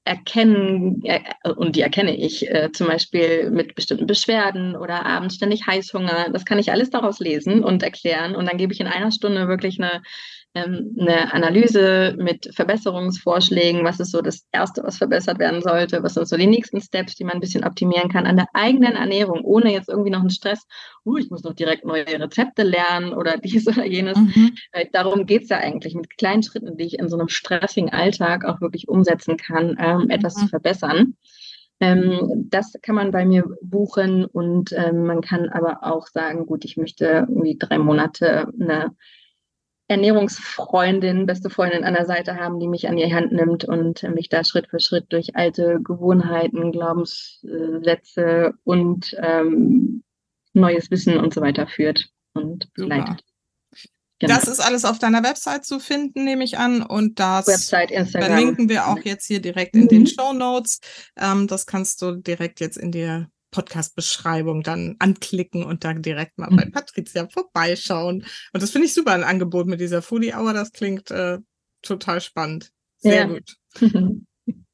erkennen, 0.04 1.02
äh, 1.04 1.22
und 1.56 1.76
die 1.76 1.82
erkenne 1.82 2.16
ich 2.16 2.50
äh, 2.50 2.72
zum 2.72 2.88
Beispiel 2.88 3.52
mit 3.52 3.76
bestimmten 3.76 4.08
Beschwerden 4.08 4.76
oder 4.76 5.06
abends 5.06 5.36
ständig 5.36 5.68
Heißhunger. 5.68 6.30
Das 6.32 6.46
kann 6.46 6.60
ich 6.60 6.72
alles 6.72 6.90
daraus 6.90 7.20
lesen 7.20 7.64
und 7.64 7.84
erklären. 7.84 8.36
Und 8.36 8.50
dann 8.50 8.58
gebe 8.58 8.74
ich 8.74 8.80
in 8.80 8.88
einer 8.88 9.12
Stunde 9.12 9.48
wirklich 9.48 9.80
eine 9.80 10.02
ähm, 10.56 10.95
eine 10.98 11.34
Analyse 11.34 12.15
mit 12.18 12.49
Verbesserungsvorschlägen, 12.56 13.84
was 13.84 13.99
ist 13.99 14.11
so 14.11 14.22
das 14.22 14.45
Erste, 14.53 14.84
was 14.84 14.98
verbessert 14.98 15.38
werden 15.38 15.61
sollte, 15.61 16.02
was 16.02 16.14
sind 16.14 16.27
so 16.27 16.38
die 16.38 16.48
nächsten 16.48 16.80
Steps, 16.80 17.15
die 17.15 17.26
man 17.26 17.36
ein 17.36 17.40
bisschen 17.41 17.65
optimieren 17.65 18.10
kann 18.10 18.26
an 18.26 18.38
der 18.38 18.48
eigenen 18.53 18.94
Ernährung, 18.94 19.41
ohne 19.44 19.73
jetzt 19.73 19.90
irgendwie 19.90 20.11
noch 20.11 20.22
einen 20.22 20.30
Stress, 20.30 20.65
uh, 21.06 21.18
ich 21.18 21.30
muss 21.30 21.44
noch 21.44 21.53
direkt 21.53 21.86
neue 21.86 22.06
Rezepte 22.07 22.64
lernen 22.64 23.14
oder 23.14 23.38
dies 23.44 23.68
oder 23.68 23.86
jenes. 23.86 24.18
Mhm. 24.18 24.56
Äh, 24.72 24.86
darum 24.91 25.26
geht 25.26 25.44
es 25.44 25.49
ja 25.49 25.57
eigentlich, 25.57 25.94
mit 25.94 26.18
kleinen 26.18 26.41
Schritten, 26.41 26.77
die 26.77 26.86
ich 26.86 26.99
in 26.99 27.10
so 27.10 27.18
einem 27.18 27.27
stressigen 27.27 27.91
Alltag 27.91 28.45
auch 28.45 28.61
wirklich 28.61 28.88
umsetzen 28.88 29.36
kann, 29.36 29.76
ähm, 29.77 30.10
etwas 30.10 30.38
mhm. 30.38 30.40
zu 30.41 30.48
verbessern. 30.48 31.15
Ähm, 31.82 32.48
das 32.49 32.73
kann 32.82 32.95
man 32.95 33.11
bei 33.11 33.26
mir 33.26 33.44
buchen 33.61 34.23
und 34.23 34.72
ähm, 34.72 35.06
man 35.06 35.19
kann 35.19 35.49
aber 35.49 35.80
auch 35.84 36.07
sagen, 36.07 36.45
gut, 36.45 36.64
ich 36.64 36.77
möchte 36.77 37.26
irgendwie 37.27 37.57
drei 37.60 37.77
Monate 37.77 38.48
eine 38.57 38.95
Ernährungsfreundin, 39.88 41.26
beste 41.26 41.49
Freundin 41.49 41.84
an 41.84 41.94
der 41.94 42.06
Seite 42.06 42.38
haben, 42.38 42.60
die 42.60 42.68
mich 42.68 42.88
an 42.90 42.95
die 42.95 43.14
Hand 43.14 43.32
nimmt 43.32 43.66
und 43.66 44.02
mich 44.03 44.30
da 44.30 44.44
Schritt 44.44 44.68
für 44.68 44.80
Schritt 44.80 45.06
durch 45.10 45.36
alte 45.36 45.80
Gewohnheiten, 45.84 46.72
Glaubenssätze 46.72 48.53
und 48.64 49.16
ähm, 49.22 50.03
neues 50.53 50.90
Wissen 50.90 51.18
und 51.18 51.34
so 51.34 51.41
weiter 51.41 51.68
führt 51.68 52.10
und 52.34 52.68
leitet. 52.76 53.24
Genau. 54.20 54.34
Das 54.34 54.48
ist 54.48 54.62
alles 54.62 54.86
auf 54.86 54.98
deiner 54.98 55.24
Website 55.24 55.66
zu 55.66 55.80
finden, 55.80 56.24
nehme 56.24 56.45
ich 56.45 56.57
an. 56.57 56.82
Und 56.82 57.20
das 57.20 57.48
Website, 57.48 57.91
verlinken 58.10 58.70
wir 58.70 58.88
auch 58.88 58.99
jetzt 58.99 59.28
hier 59.28 59.41
direkt 59.41 59.76
in 59.76 59.84
mhm. 59.84 59.90
den 59.90 60.07
Show 60.07 60.32
Notes. 60.34 60.80
Ähm, 61.18 61.48
das 61.48 61.66
kannst 61.66 62.02
du 62.02 62.16
direkt 62.16 62.62
jetzt 62.62 62.78
in 62.78 62.91
der 62.91 63.30
Podcast-Beschreibung 63.56 64.64
dann 64.64 64.98
anklicken 64.99 65.64
und 65.64 65.86
dann 65.86 66.02
direkt 66.02 66.38
mal 66.38 66.49
bei 66.49 66.65
mhm. 66.65 66.72
Patricia 66.72 67.27
vorbeischauen. 67.30 68.26
Und 68.52 68.64
das 68.64 68.72
finde 68.72 68.88
ich 68.88 68.94
super, 68.94 69.14
ein 69.14 69.23
Angebot 69.23 69.65
mit 69.68 69.80
dieser 69.80 70.02
Foodie 70.02 70.34
Hour. 70.34 70.53
Das 70.53 70.73
klingt 70.73 71.10
äh, 71.10 71.40
total 71.82 72.19
spannend. 72.19 72.72
Sehr 72.98 73.15
ja. 73.15 73.26
gut. 73.26 73.56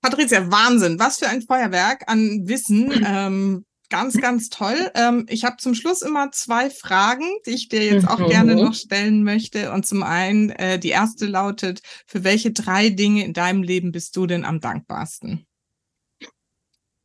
Patricia, 0.02 0.52
Wahnsinn. 0.52 1.00
Was 1.00 1.20
für 1.20 1.28
ein 1.28 1.44
Feuerwerk 1.44 2.04
an 2.08 2.48
Wissen. 2.48 2.92
Ähm, 3.06 3.66
ganz, 3.90 4.20
ganz 4.20 4.50
toll. 4.50 4.90
Ähm, 4.96 5.26
ich 5.28 5.44
habe 5.44 5.58
zum 5.58 5.76
Schluss 5.76 6.02
immer 6.02 6.32
zwei 6.32 6.70
Fragen, 6.70 7.26
die 7.46 7.52
ich 7.52 7.68
dir 7.68 7.86
jetzt 7.86 8.08
auch 8.08 8.20
mhm. 8.20 8.30
gerne 8.30 8.56
noch 8.56 8.74
stellen 8.74 9.24
möchte. 9.24 9.72
Und 9.72 9.86
zum 9.86 10.02
einen, 10.02 10.50
äh, 10.52 10.80
die 10.80 10.90
erste 10.90 11.28
lautet, 11.28 11.82
für 12.08 12.24
welche 12.24 12.52
drei 12.52 12.90
Dinge 12.90 13.26
in 13.26 13.34
deinem 13.34 13.62
Leben 13.64 13.92
bist 13.92 14.16
du 14.16 14.26
denn 14.26 14.46
am 14.46 14.62
dankbarsten? 14.62 15.46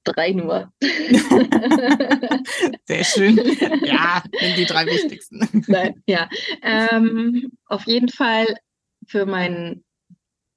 Drei 0.07 0.33
nur. 0.33 0.73
Sehr 2.85 3.05
schön. 3.05 3.41
Ja, 3.85 4.23
die 4.57 4.65
drei 4.65 4.87
wichtigsten. 4.87 5.65
Nein, 5.67 6.03
ja. 6.07 6.29
Ähm, 6.63 7.53
auf 7.67 7.87
jeden 7.87 8.09
Fall 8.09 8.47
für 9.07 9.27
meinen 9.27 9.85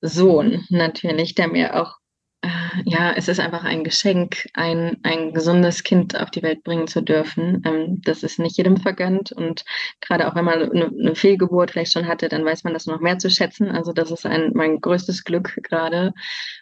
Sohn 0.01 0.65
natürlich, 0.69 1.35
der 1.35 1.47
mir 1.47 1.79
auch, 1.79 1.97
äh, 2.41 2.47
ja, 2.85 3.13
es 3.13 3.27
ist 3.27 3.39
einfach 3.39 3.63
ein 3.63 3.83
Geschenk, 3.83 4.47
ein, 4.53 4.97
ein 5.03 5.33
gesundes 5.33 5.83
Kind 5.83 6.19
auf 6.19 6.31
die 6.31 6.41
Welt 6.41 6.63
bringen 6.63 6.87
zu 6.87 7.01
dürfen. 7.01 7.61
Ähm, 7.65 8.01
das 8.03 8.23
ist 8.23 8.39
nicht 8.39 8.57
jedem 8.57 8.77
vergönnt 8.77 9.31
und 9.31 9.65
gerade 9.99 10.27
auch 10.27 10.35
wenn 10.35 10.45
man 10.45 10.71
eine, 10.71 10.85
eine 10.85 11.15
Fehlgeburt 11.15 11.71
vielleicht 11.71 11.91
schon 11.91 12.07
hatte, 12.07 12.29
dann 12.29 12.45
weiß 12.45 12.63
man 12.63 12.73
das 12.73 12.85
noch 12.85 13.01
mehr 13.01 13.17
zu 13.19 13.29
schätzen. 13.29 13.69
Also 13.69 13.91
das 13.91 14.11
ist 14.11 14.25
ein, 14.25 14.51
mein 14.53 14.79
größtes 14.79 15.23
Glück 15.23 15.57
gerade. 15.63 16.13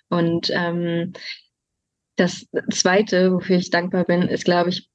Und 0.09 0.49
ähm, 0.51 1.13
das 2.17 2.47
Zweite, 2.71 3.31
wofür 3.31 3.57
ich 3.57 3.69
dankbar 3.69 4.03
bin, 4.03 4.23
ist, 4.23 4.43
glaube 4.43 4.69
ich, 4.69 4.89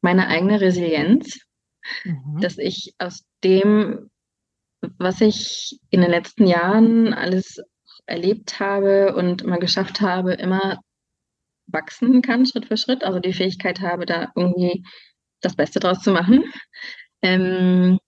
meine 0.00 0.28
eigene 0.28 0.60
Resilienz, 0.60 1.40
mhm. 2.04 2.40
dass 2.40 2.58
ich 2.58 2.94
aus 2.98 3.24
dem, 3.44 4.10
was 4.98 5.20
ich 5.20 5.78
in 5.90 6.00
den 6.00 6.10
letzten 6.10 6.46
Jahren 6.46 7.12
alles 7.12 7.60
erlebt 8.06 8.58
habe 8.60 9.14
und 9.14 9.44
mal 9.44 9.58
geschafft 9.58 10.00
habe, 10.00 10.34
immer 10.34 10.80
wachsen 11.66 12.22
kann, 12.22 12.46
Schritt 12.46 12.66
für 12.66 12.76
Schritt. 12.76 13.04
Also 13.04 13.18
die 13.18 13.32
Fähigkeit 13.32 13.80
habe, 13.80 14.06
da 14.06 14.32
irgendwie 14.34 14.84
das 15.40 15.56
Beste 15.56 15.80
draus 15.80 16.00
zu 16.00 16.12
machen. 16.12 16.44
Ähm, 17.22 17.98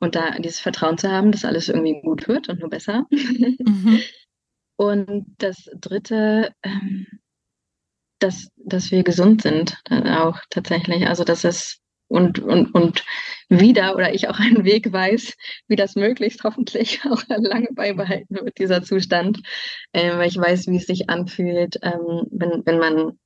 und 0.00 0.14
da 0.16 0.38
dieses 0.38 0.58
Vertrauen 0.60 0.98
zu 0.98 1.10
haben, 1.10 1.30
dass 1.30 1.44
alles 1.44 1.68
irgendwie 1.68 2.00
gut 2.02 2.26
wird 2.26 2.48
und 2.48 2.60
nur 2.60 2.70
besser. 2.70 3.06
Mhm. 3.10 4.00
Und 4.76 5.26
das 5.38 5.70
Dritte, 5.76 6.52
ähm, 6.64 7.06
dass, 8.22 8.48
dass 8.56 8.90
wir 8.90 9.02
gesund 9.02 9.42
sind, 9.42 9.78
dann 9.84 10.06
auch 10.08 10.38
tatsächlich. 10.50 11.06
Also, 11.06 11.24
dass 11.24 11.44
es 11.44 11.78
und, 12.08 12.40
und, 12.40 12.74
und 12.74 13.04
wieder 13.48 13.96
oder 13.96 14.14
ich 14.14 14.28
auch 14.28 14.38
einen 14.38 14.64
Weg 14.64 14.92
weiß, 14.92 15.34
wie 15.68 15.76
das 15.76 15.94
möglichst 15.94 16.44
hoffentlich 16.44 17.00
auch 17.10 17.22
lange 17.28 17.68
beibehalten 17.72 18.34
wird, 18.34 18.58
dieser 18.58 18.82
Zustand, 18.82 19.40
äh, 19.92 20.16
weil 20.16 20.28
ich 20.28 20.36
weiß, 20.36 20.66
wie 20.66 20.76
es 20.76 20.86
sich 20.86 21.08
anfühlt, 21.08 21.78
ähm, 21.82 22.26
wenn, 22.30 22.66
wenn 22.66 22.78
man 22.78 23.18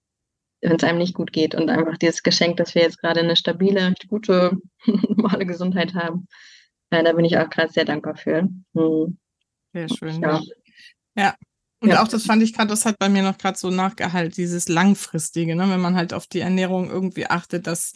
wenn 0.62 0.76
es 0.76 0.84
einem 0.84 0.98
nicht 0.98 1.14
gut 1.14 1.32
geht 1.32 1.54
und 1.54 1.68
einfach 1.68 1.98
dieses 1.98 2.22
Geschenk, 2.22 2.56
dass 2.56 2.74
wir 2.74 2.82
jetzt 2.82 2.98
gerade 2.98 3.20
eine 3.20 3.36
stabile, 3.36 3.94
gute, 4.08 4.56
normale 4.86 5.46
Gesundheit 5.46 5.94
haben. 5.94 6.26
Äh, 6.90 7.04
da 7.04 7.12
bin 7.12 7.24
ich 7.24 7.36
auch 7.38 7.50
gerade 7.50 7.72
sehr 7.72 7.84
dankbar 7.84 8.16
für. 8.16 8.48
Hm. 8.74 9.18
Sehr 9.72 9.88
schön. 9.88 10.22
Ja. 10.22 10.40
ja. 11.16 11.34
Und 11.80 11.90
ja. 11.90 12.02
auch 12.02 12.08
das 12.08 12.24
fand 12.24 12.42
ich 12.42 12.54
gerade, 12.54 12.68
das 12.68 12.86
hat 12.86 12.98
bei 12.98 13.08
mir 13.08 13.22
noch 13.22 13.36
gerade 13.36 13.58
so 13.58 13.70
nachgehalten, 13.70 14.34
dieses 14.34 14.68
langfristige, 14.68 15.54
ne? 15.54 15.68
wenn 15.68 15.80
man 15.80 15.94
halt 15.94 16.14
auf 16.14 16.26
die 16.26 16.40
Ernährung 16.40 16.88
irgendwie 16.88 17.26
achtet, 17.26 17.66
dass 17.66 17.92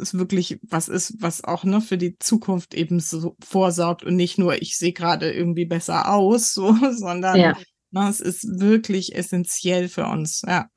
es 0.00 0.14
wirklich 0.14 0.58
was 0.62 0.88
ist, 0.88 1.14
was 1.20 1.44
auch 1.44 1.64
ne, 1.64 1.80
für 1.80 1.98
die 1.98 2.18
Zukunft 2.18 2.74
eben 2.74 3.00
so 3.00 3.36
vorsorgt 3.44 4.02
und 4.02 4.16
nicht 4.16 4.38
nur, 4.38 4.60
ich 4.60 4.76
sehe 4.76 4.92
gerade 4.92 5.30
irgendwie 5.30 5.66
besser 5.66 6.12
aus, 6.12 6.54
so, 6.54 6.74
sondern 6.92 7.38
ja. 7.38 7.56
ne, 7.90 8.08
es 8.08 8.20
ist 8.20 8.60
wirklich 8.60 9.14
essentiell 9.14 9.88
für 9.88 10.06
uns. 10.06 10.42
Ja. 10.46 10.70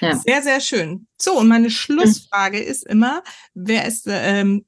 ja. 0.00 0.16
Sehr, 0.16 0.42
sehr 0.42 0.60
schön. 0.60 1.06
So, 1.16 1.38
und 1.38 1.48
meine 1.48 1.70
Schlussfrage 1.70 2.58
ist 2.58 2.84
immer, 2.86 3.22
wer 3.54 3.86
ist, 3.86 4.06
ähm, 4.08 4.64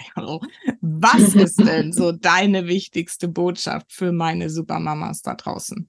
was 0.80 1.34
ist 1.34 1.60
denn 1.60 1.92
so 1.92 2.10
deine 2.10 2.66
wichtigste 2.66 3.28
Botschaft 3.28 3.92
für 3.92 4.12
meine 4.12 4.50
Supermamas 4.50 5.22
da 5.22 5.34
draußen? 5.34 5.88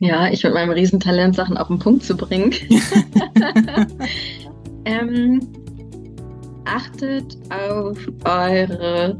Ja, 0.00 0.28
ich 0.28 0.42
mit 0.44 0.54
meinem 0.54 0.72
Riesentalent, 0.72 1.36
Sachen 1.36 1.56
auf 1.56 1.68
den 1.68 1.78
Punkt 1.78 2.04
zu 2.04 2.16
bringen. 2.16 2.52
Ähm, 4.86 5.40
achtet 6.66 7.38
auf 7.50 7.98
eure 8.24 9.16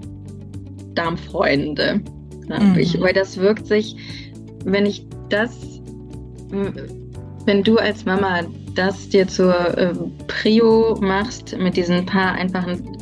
Darmfreunde, 0.95 2.03
mhm. 2.49 2.79
ich, 2.79 3.01
weil 3.01 3.13
das 3.13 3.39
wirkt 3.39 3.67
sich, 3.67 3.97
wenn 4.65 4.87
ich 4.87 5.07
das, 5.31 5.81
wenn 6.51 7.63
du 7.63 7.79
als 7.79 8.05
Mama 8.05 8.43
das 8.75 9.09
dir 9.09 9.27
zur 9.27 9.79
äh, 9.79 9.95
Prio 10.27 10.99
machst 11.01 11.57
mit 11.57 11.77
diesen 11.77 12.05
paar 12.05 12.33
einfachen 12.33 12.94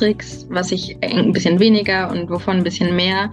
Tricks, 0.00 0.46
was 0.48 0.72
ich 0.72 0.96
ein 1.02 1.32
bisschen 1.32 1.60
weniger 1.60 2.10
und 2.10 2.30
wovon 2.30 2.56
ein 2.56 2.64
bisschen 2.64 2.96
mehr, 2.96 3.30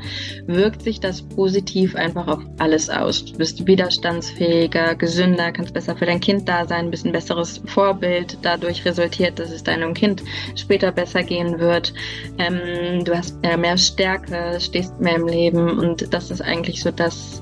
wirkt 0.47 0.81
sich 0.81 0.99
das 0.99 1.21
positiv 1.21 1.95
einfach 1.95 2.27
auf 2.27 2.39
alles 2.57 2.89
aus. 2.89 3.23
Du 3.23 3.37
bist 3.37 3.65
widerstandsfähiger, 3.65 4.95
gesünder, 4.95 5.53
kannst 5.53 5.73
besser 5.73 5.95
für 5.95 6.05
dein 6.05 6.19
Kind 6.19 6.49
da 6.49 6.65
sein, 6.67 6.91
bist 6.91 7.05
ein 7.05 7.13
besseres 7.13 7.61
Vorbild. 7.67 8.37
Dadurch 8.41 8.83
resultiert, 8.83 9.39
dass 9.39 9.49
es 9.49 9.63
deinem 9.63 9.93
Kind 9.93 10.23
später 10.55 10.91
besser 10.91 11.23
gehen 11.23 11.57
wird. 11.57 11.93
Ähm, 12.37 13.05
du 13.05 13.17
hast 13.17 13.41
mehr 13.41 13.77
Stärke, 13.77 14.59
stehst 14.59 14.99
mehr 14.99 15.15
im 15.15 15.27
Leben 15.27 15.79
und 15.79 16.13
das 16.13 16.31
ist 16.31 16.41
eigentlich 16.41 16.83
so 16.83 16.91
das, 16.91 17.41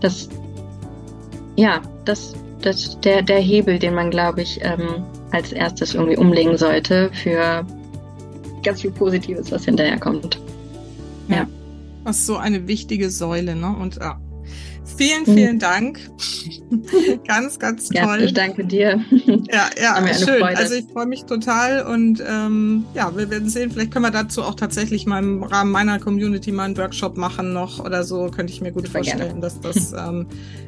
das, 0.00 0.30
ja, 1.56 1.82
das, 2.06 2.34
das, 2.62 2.98
der, 3.00 3.20
der 3.20 3.40
Hebel, 3.40 3.78
den 3.78 3.94
man, 3.94 4.10
glaube 4.10 4.40
ich, 4.40 4.60
ähm, 4.62 5.04
als 5.32 5.52
erstes 5.52 5.94
irgendwie 5.94 6.16
umlegen 6.16 6.56
sollte 6.56 7.10
für 7.12 7.66
ganz 8.64 8.82
viel 8.82 8.90
Positives, 8.90 9.50
was 9.52 9.64
hinterher 9.64 9.98
kommt. 9.98 10.40
Ja. 11.28 11.36
ja. 11.36 11.46
Das 12.04 12.18
ist 12.18 12.26
so 12.26 12.36
eine 12.36 12.66
wichtige 12.66 13.10
Säule, 13.10 13.54
ne? 13.54 13.74
Und 13.80 13.96
ja. 13.96 14.20
Vielen, 14.96 15.24
vielen 15.24 15.56
mhm. 15.56 15.60
Dank. 15.60 15.98
ganz, 17.26 17.58
ganz 17.58 17.88
toll. 17.88 17.96
Ja, 17.96 18.18
ich 18.18 18.34
danke 18.34 18.64
dir. 18.64 19.02
Ja, 19.50 19.70
ja, 19.80 20.14
schön. 20.14 20.40
Freude. 20.40 20.58
Also 20.58 20.74
ich 20.74 20.84
freue 20.92 21.06
mich 21.06 21.24
total 21.24 21.84
und 21.86 22.22
ähm, 22.26 22.84
ja, 22.94 23.16
wir 23.16 23.30
werden 23.30 23.48
sehen. 23.48 23.70
Vielleicht 23.70 23.92
können 23.92 24.04
wir 24.04 24.10
dazu 24.10 24.42
auch 24.42 24.54
tatsächlich 24.54 25.06
mal 25.06 25.22
im 25.22 25.42
Rahmen 25.42 25.70
meiner 25.70 25.98
Community 25.98 26.52
mal 26.52 26.64
einen 26.64 26.76
Workshop 26.76 27.16
machen 27.16 27.52
noch 27.52 27.82
oder 27.82 28.04
so. 28.04 28.30
Könnte 28.30 28.52
ich 28.52 28.60
mir 28.60 28.72
gut 28.72 28.86
Super 28.86 28.98
vorstellen, 28.98 29.40
gerne. 29.40 29.40
dass 29.40 29.60
das 29.60 29.92
ähm, 29.92 30.26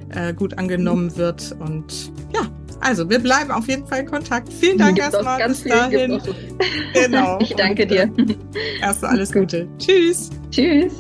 äh, 0.09 0.33
gut 0.33 0.59
angenommen 0.59 1.17
wird. 1.17 1.55
Und 1.59 2.11
ja, 2.35 2.49
also, 2.81 3.09
wir 3.09 3.19
bleiben 3.19 3.51
auf 3.51 3.69
jeden 3.69 3.87
Fall 3.87 4.01
in 4.01 4.07
Kontakt. 4.07 4.53
Vielen 4.53 4.79
Dank 4.79 4.99
erstmal. 4.99 5.39
Ganz 5.39 5.61
bis 5.61 5.73
dahin. 5.73 6.21
Genau. 6.95 7.39
Ich 7.47 7.55
danke 7.55 7.83
Und, 7.83 7.91
dir. 7.91 8.11
Erstmal 8.81 9.13
alles 9.13 9.33
Gute. 9.33 9.69
Tschüss. 9.79 10.31
Tschüss. 10.51 10.93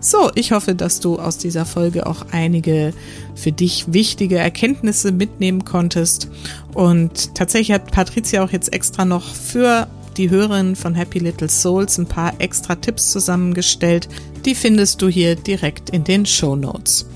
So, 0.00 0.30
ich 0.34 0.52
hoffe, 0.52 0.74
dass 0.74 1.00
du 1.00 1.18
aus 1.18 1.36
dieser 1.36 1.66
Folge 1.66 2.06
auch 2.06 2.24
einige 2.32 2.94
für 3.34 3.52
dich 3.52 3.92
wichtige 3.92 4.38
Erkenntnisse 4.38 5.12
mitnehmen 5.12 5.66
konntest. 5.66 6.30
Und 6.72 7.34
tatsächlich 7.34 7.72
hat 7.72 7.90
Patricia 7.92 8.42
auch 8.42 8.50
jetzt 8.50 8.72
extra 8.72 9.04
noch 9.04 9.34
für 9.34 9.86
die 10.16 10.30
Hörerin 10.30 10.76
von 10.76 10.94
Happy 10.94 11.18
Little 11.18 11.48
Souls 11.48 11.98
ein 11.98 12.06
paar 12.06 12.40
extra 12.40 12.74
Tipps 12.76 13.10
zusammengestellt. 13.10 14.08
Die 14.44 14.54
findest 14.54 15.02
du 15.02 15.08
hier 15.08 15.36
direkt 15.36 15.90
in 15.90 16.04
den 16.04 16.24
Show 16.24 16.56
Notes. 16.56 17.06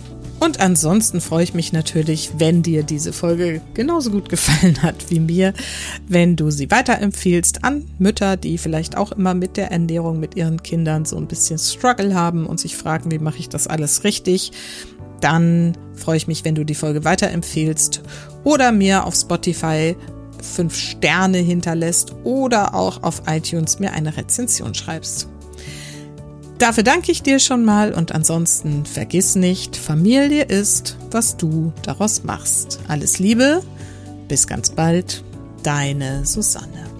Und 0.43 0.59
ansonsten 0.59 1.21
freue 1.21 1.45
ich 1.45 1.55
mich 1.55 1.73
natürlich, 1.73 2.33
wenn 2.39 2.65
dir 2.65 2.83
diese 2.83 3.13
Folge 3.13 3.61
genauso 3.75 4.11
gut 4.11 4.29
gefallen 4.29 4.83
hat 4.83 5.09
wie 5.09 5.21
mir, 5.21 5.55
wenn 6.09 6.35
du 6.35 6.51
sie 6.51 6.69
weiterempfiehlst 6.69 7.63
an 7.63 7.85
Mütter, 8.01 8.37
die 8.37 8.59
vielleicht 8.59 8.97
auch 8.97 9.13
immer 9.13 9.35
mit 9.35 9.57
der 9.57 9.71
Ernährung 9.71 10.19
mit 10.19 10.35
ihren 10.35 10.61
Kindern 10.61 11.05
so 11.05 11.17
ein 11.17 11.29
bisschen 11.29 11.61
Struggle 11.61 12.17
haben 12.17 12.47
und 12.47 12.59
sich 12.59 12.77
fragen, 12.77 13.13
wie 13.13 13.21
mache 13.21 13.39
ich 13.39 13.51
das 13.51 13.69
alles 13.69 14.03
richtig. 14.03 14.51
Dann 15.21 15.79
freue 15.95 16.17
ich 16.17 16.27
mich, 16.27 16.45
wenn 16.45 16.57
du 16.57 16.65
die 16.65 16.75
Folge 16.75 17.05
weiterempfiehlst 17.05 18.03
oder 18.43 18.73
mir 18.73 19.07
auf 19.07 19.15
Spotify 19.15 19.95
fünf 20.43 20.77
Sterne 20.77 21.39
hinterlässt 21.39 22.17
oder 22.25 22.75
auch 22.75 23.05
auf 23.05 23.23
iTunes 23.29 23.79
mir 23.79 23.93
eine 23.93 24.17
Rezension 24.17 24.75
schreibst. 24.75 25.29
Dafür 26.63 26.85
danke 26.85 27.11
ich 27.11 27.25
dir 27.25 27.41
schon 27.41 27.65
mal 27.65 27.93
und 27.93 28.13
ansonsten 28.13 28.87
vergiss 28.87 29.35
nicht, 29.35 29.77
Familie 29.77 30.45
ist, 30.45 30.97
was 31.11 31.37
du 31.37 31.73
daraus 31.83 32.23
machst. 32.23 32.79
Alles 32.87 33.19
Liebe, 33.19 33.65
bis 34.29 34.47
ganz 34.47 34.71
bald, 34.71 35.25
deine 35.65 36.25
Susanne. 36.25 36.92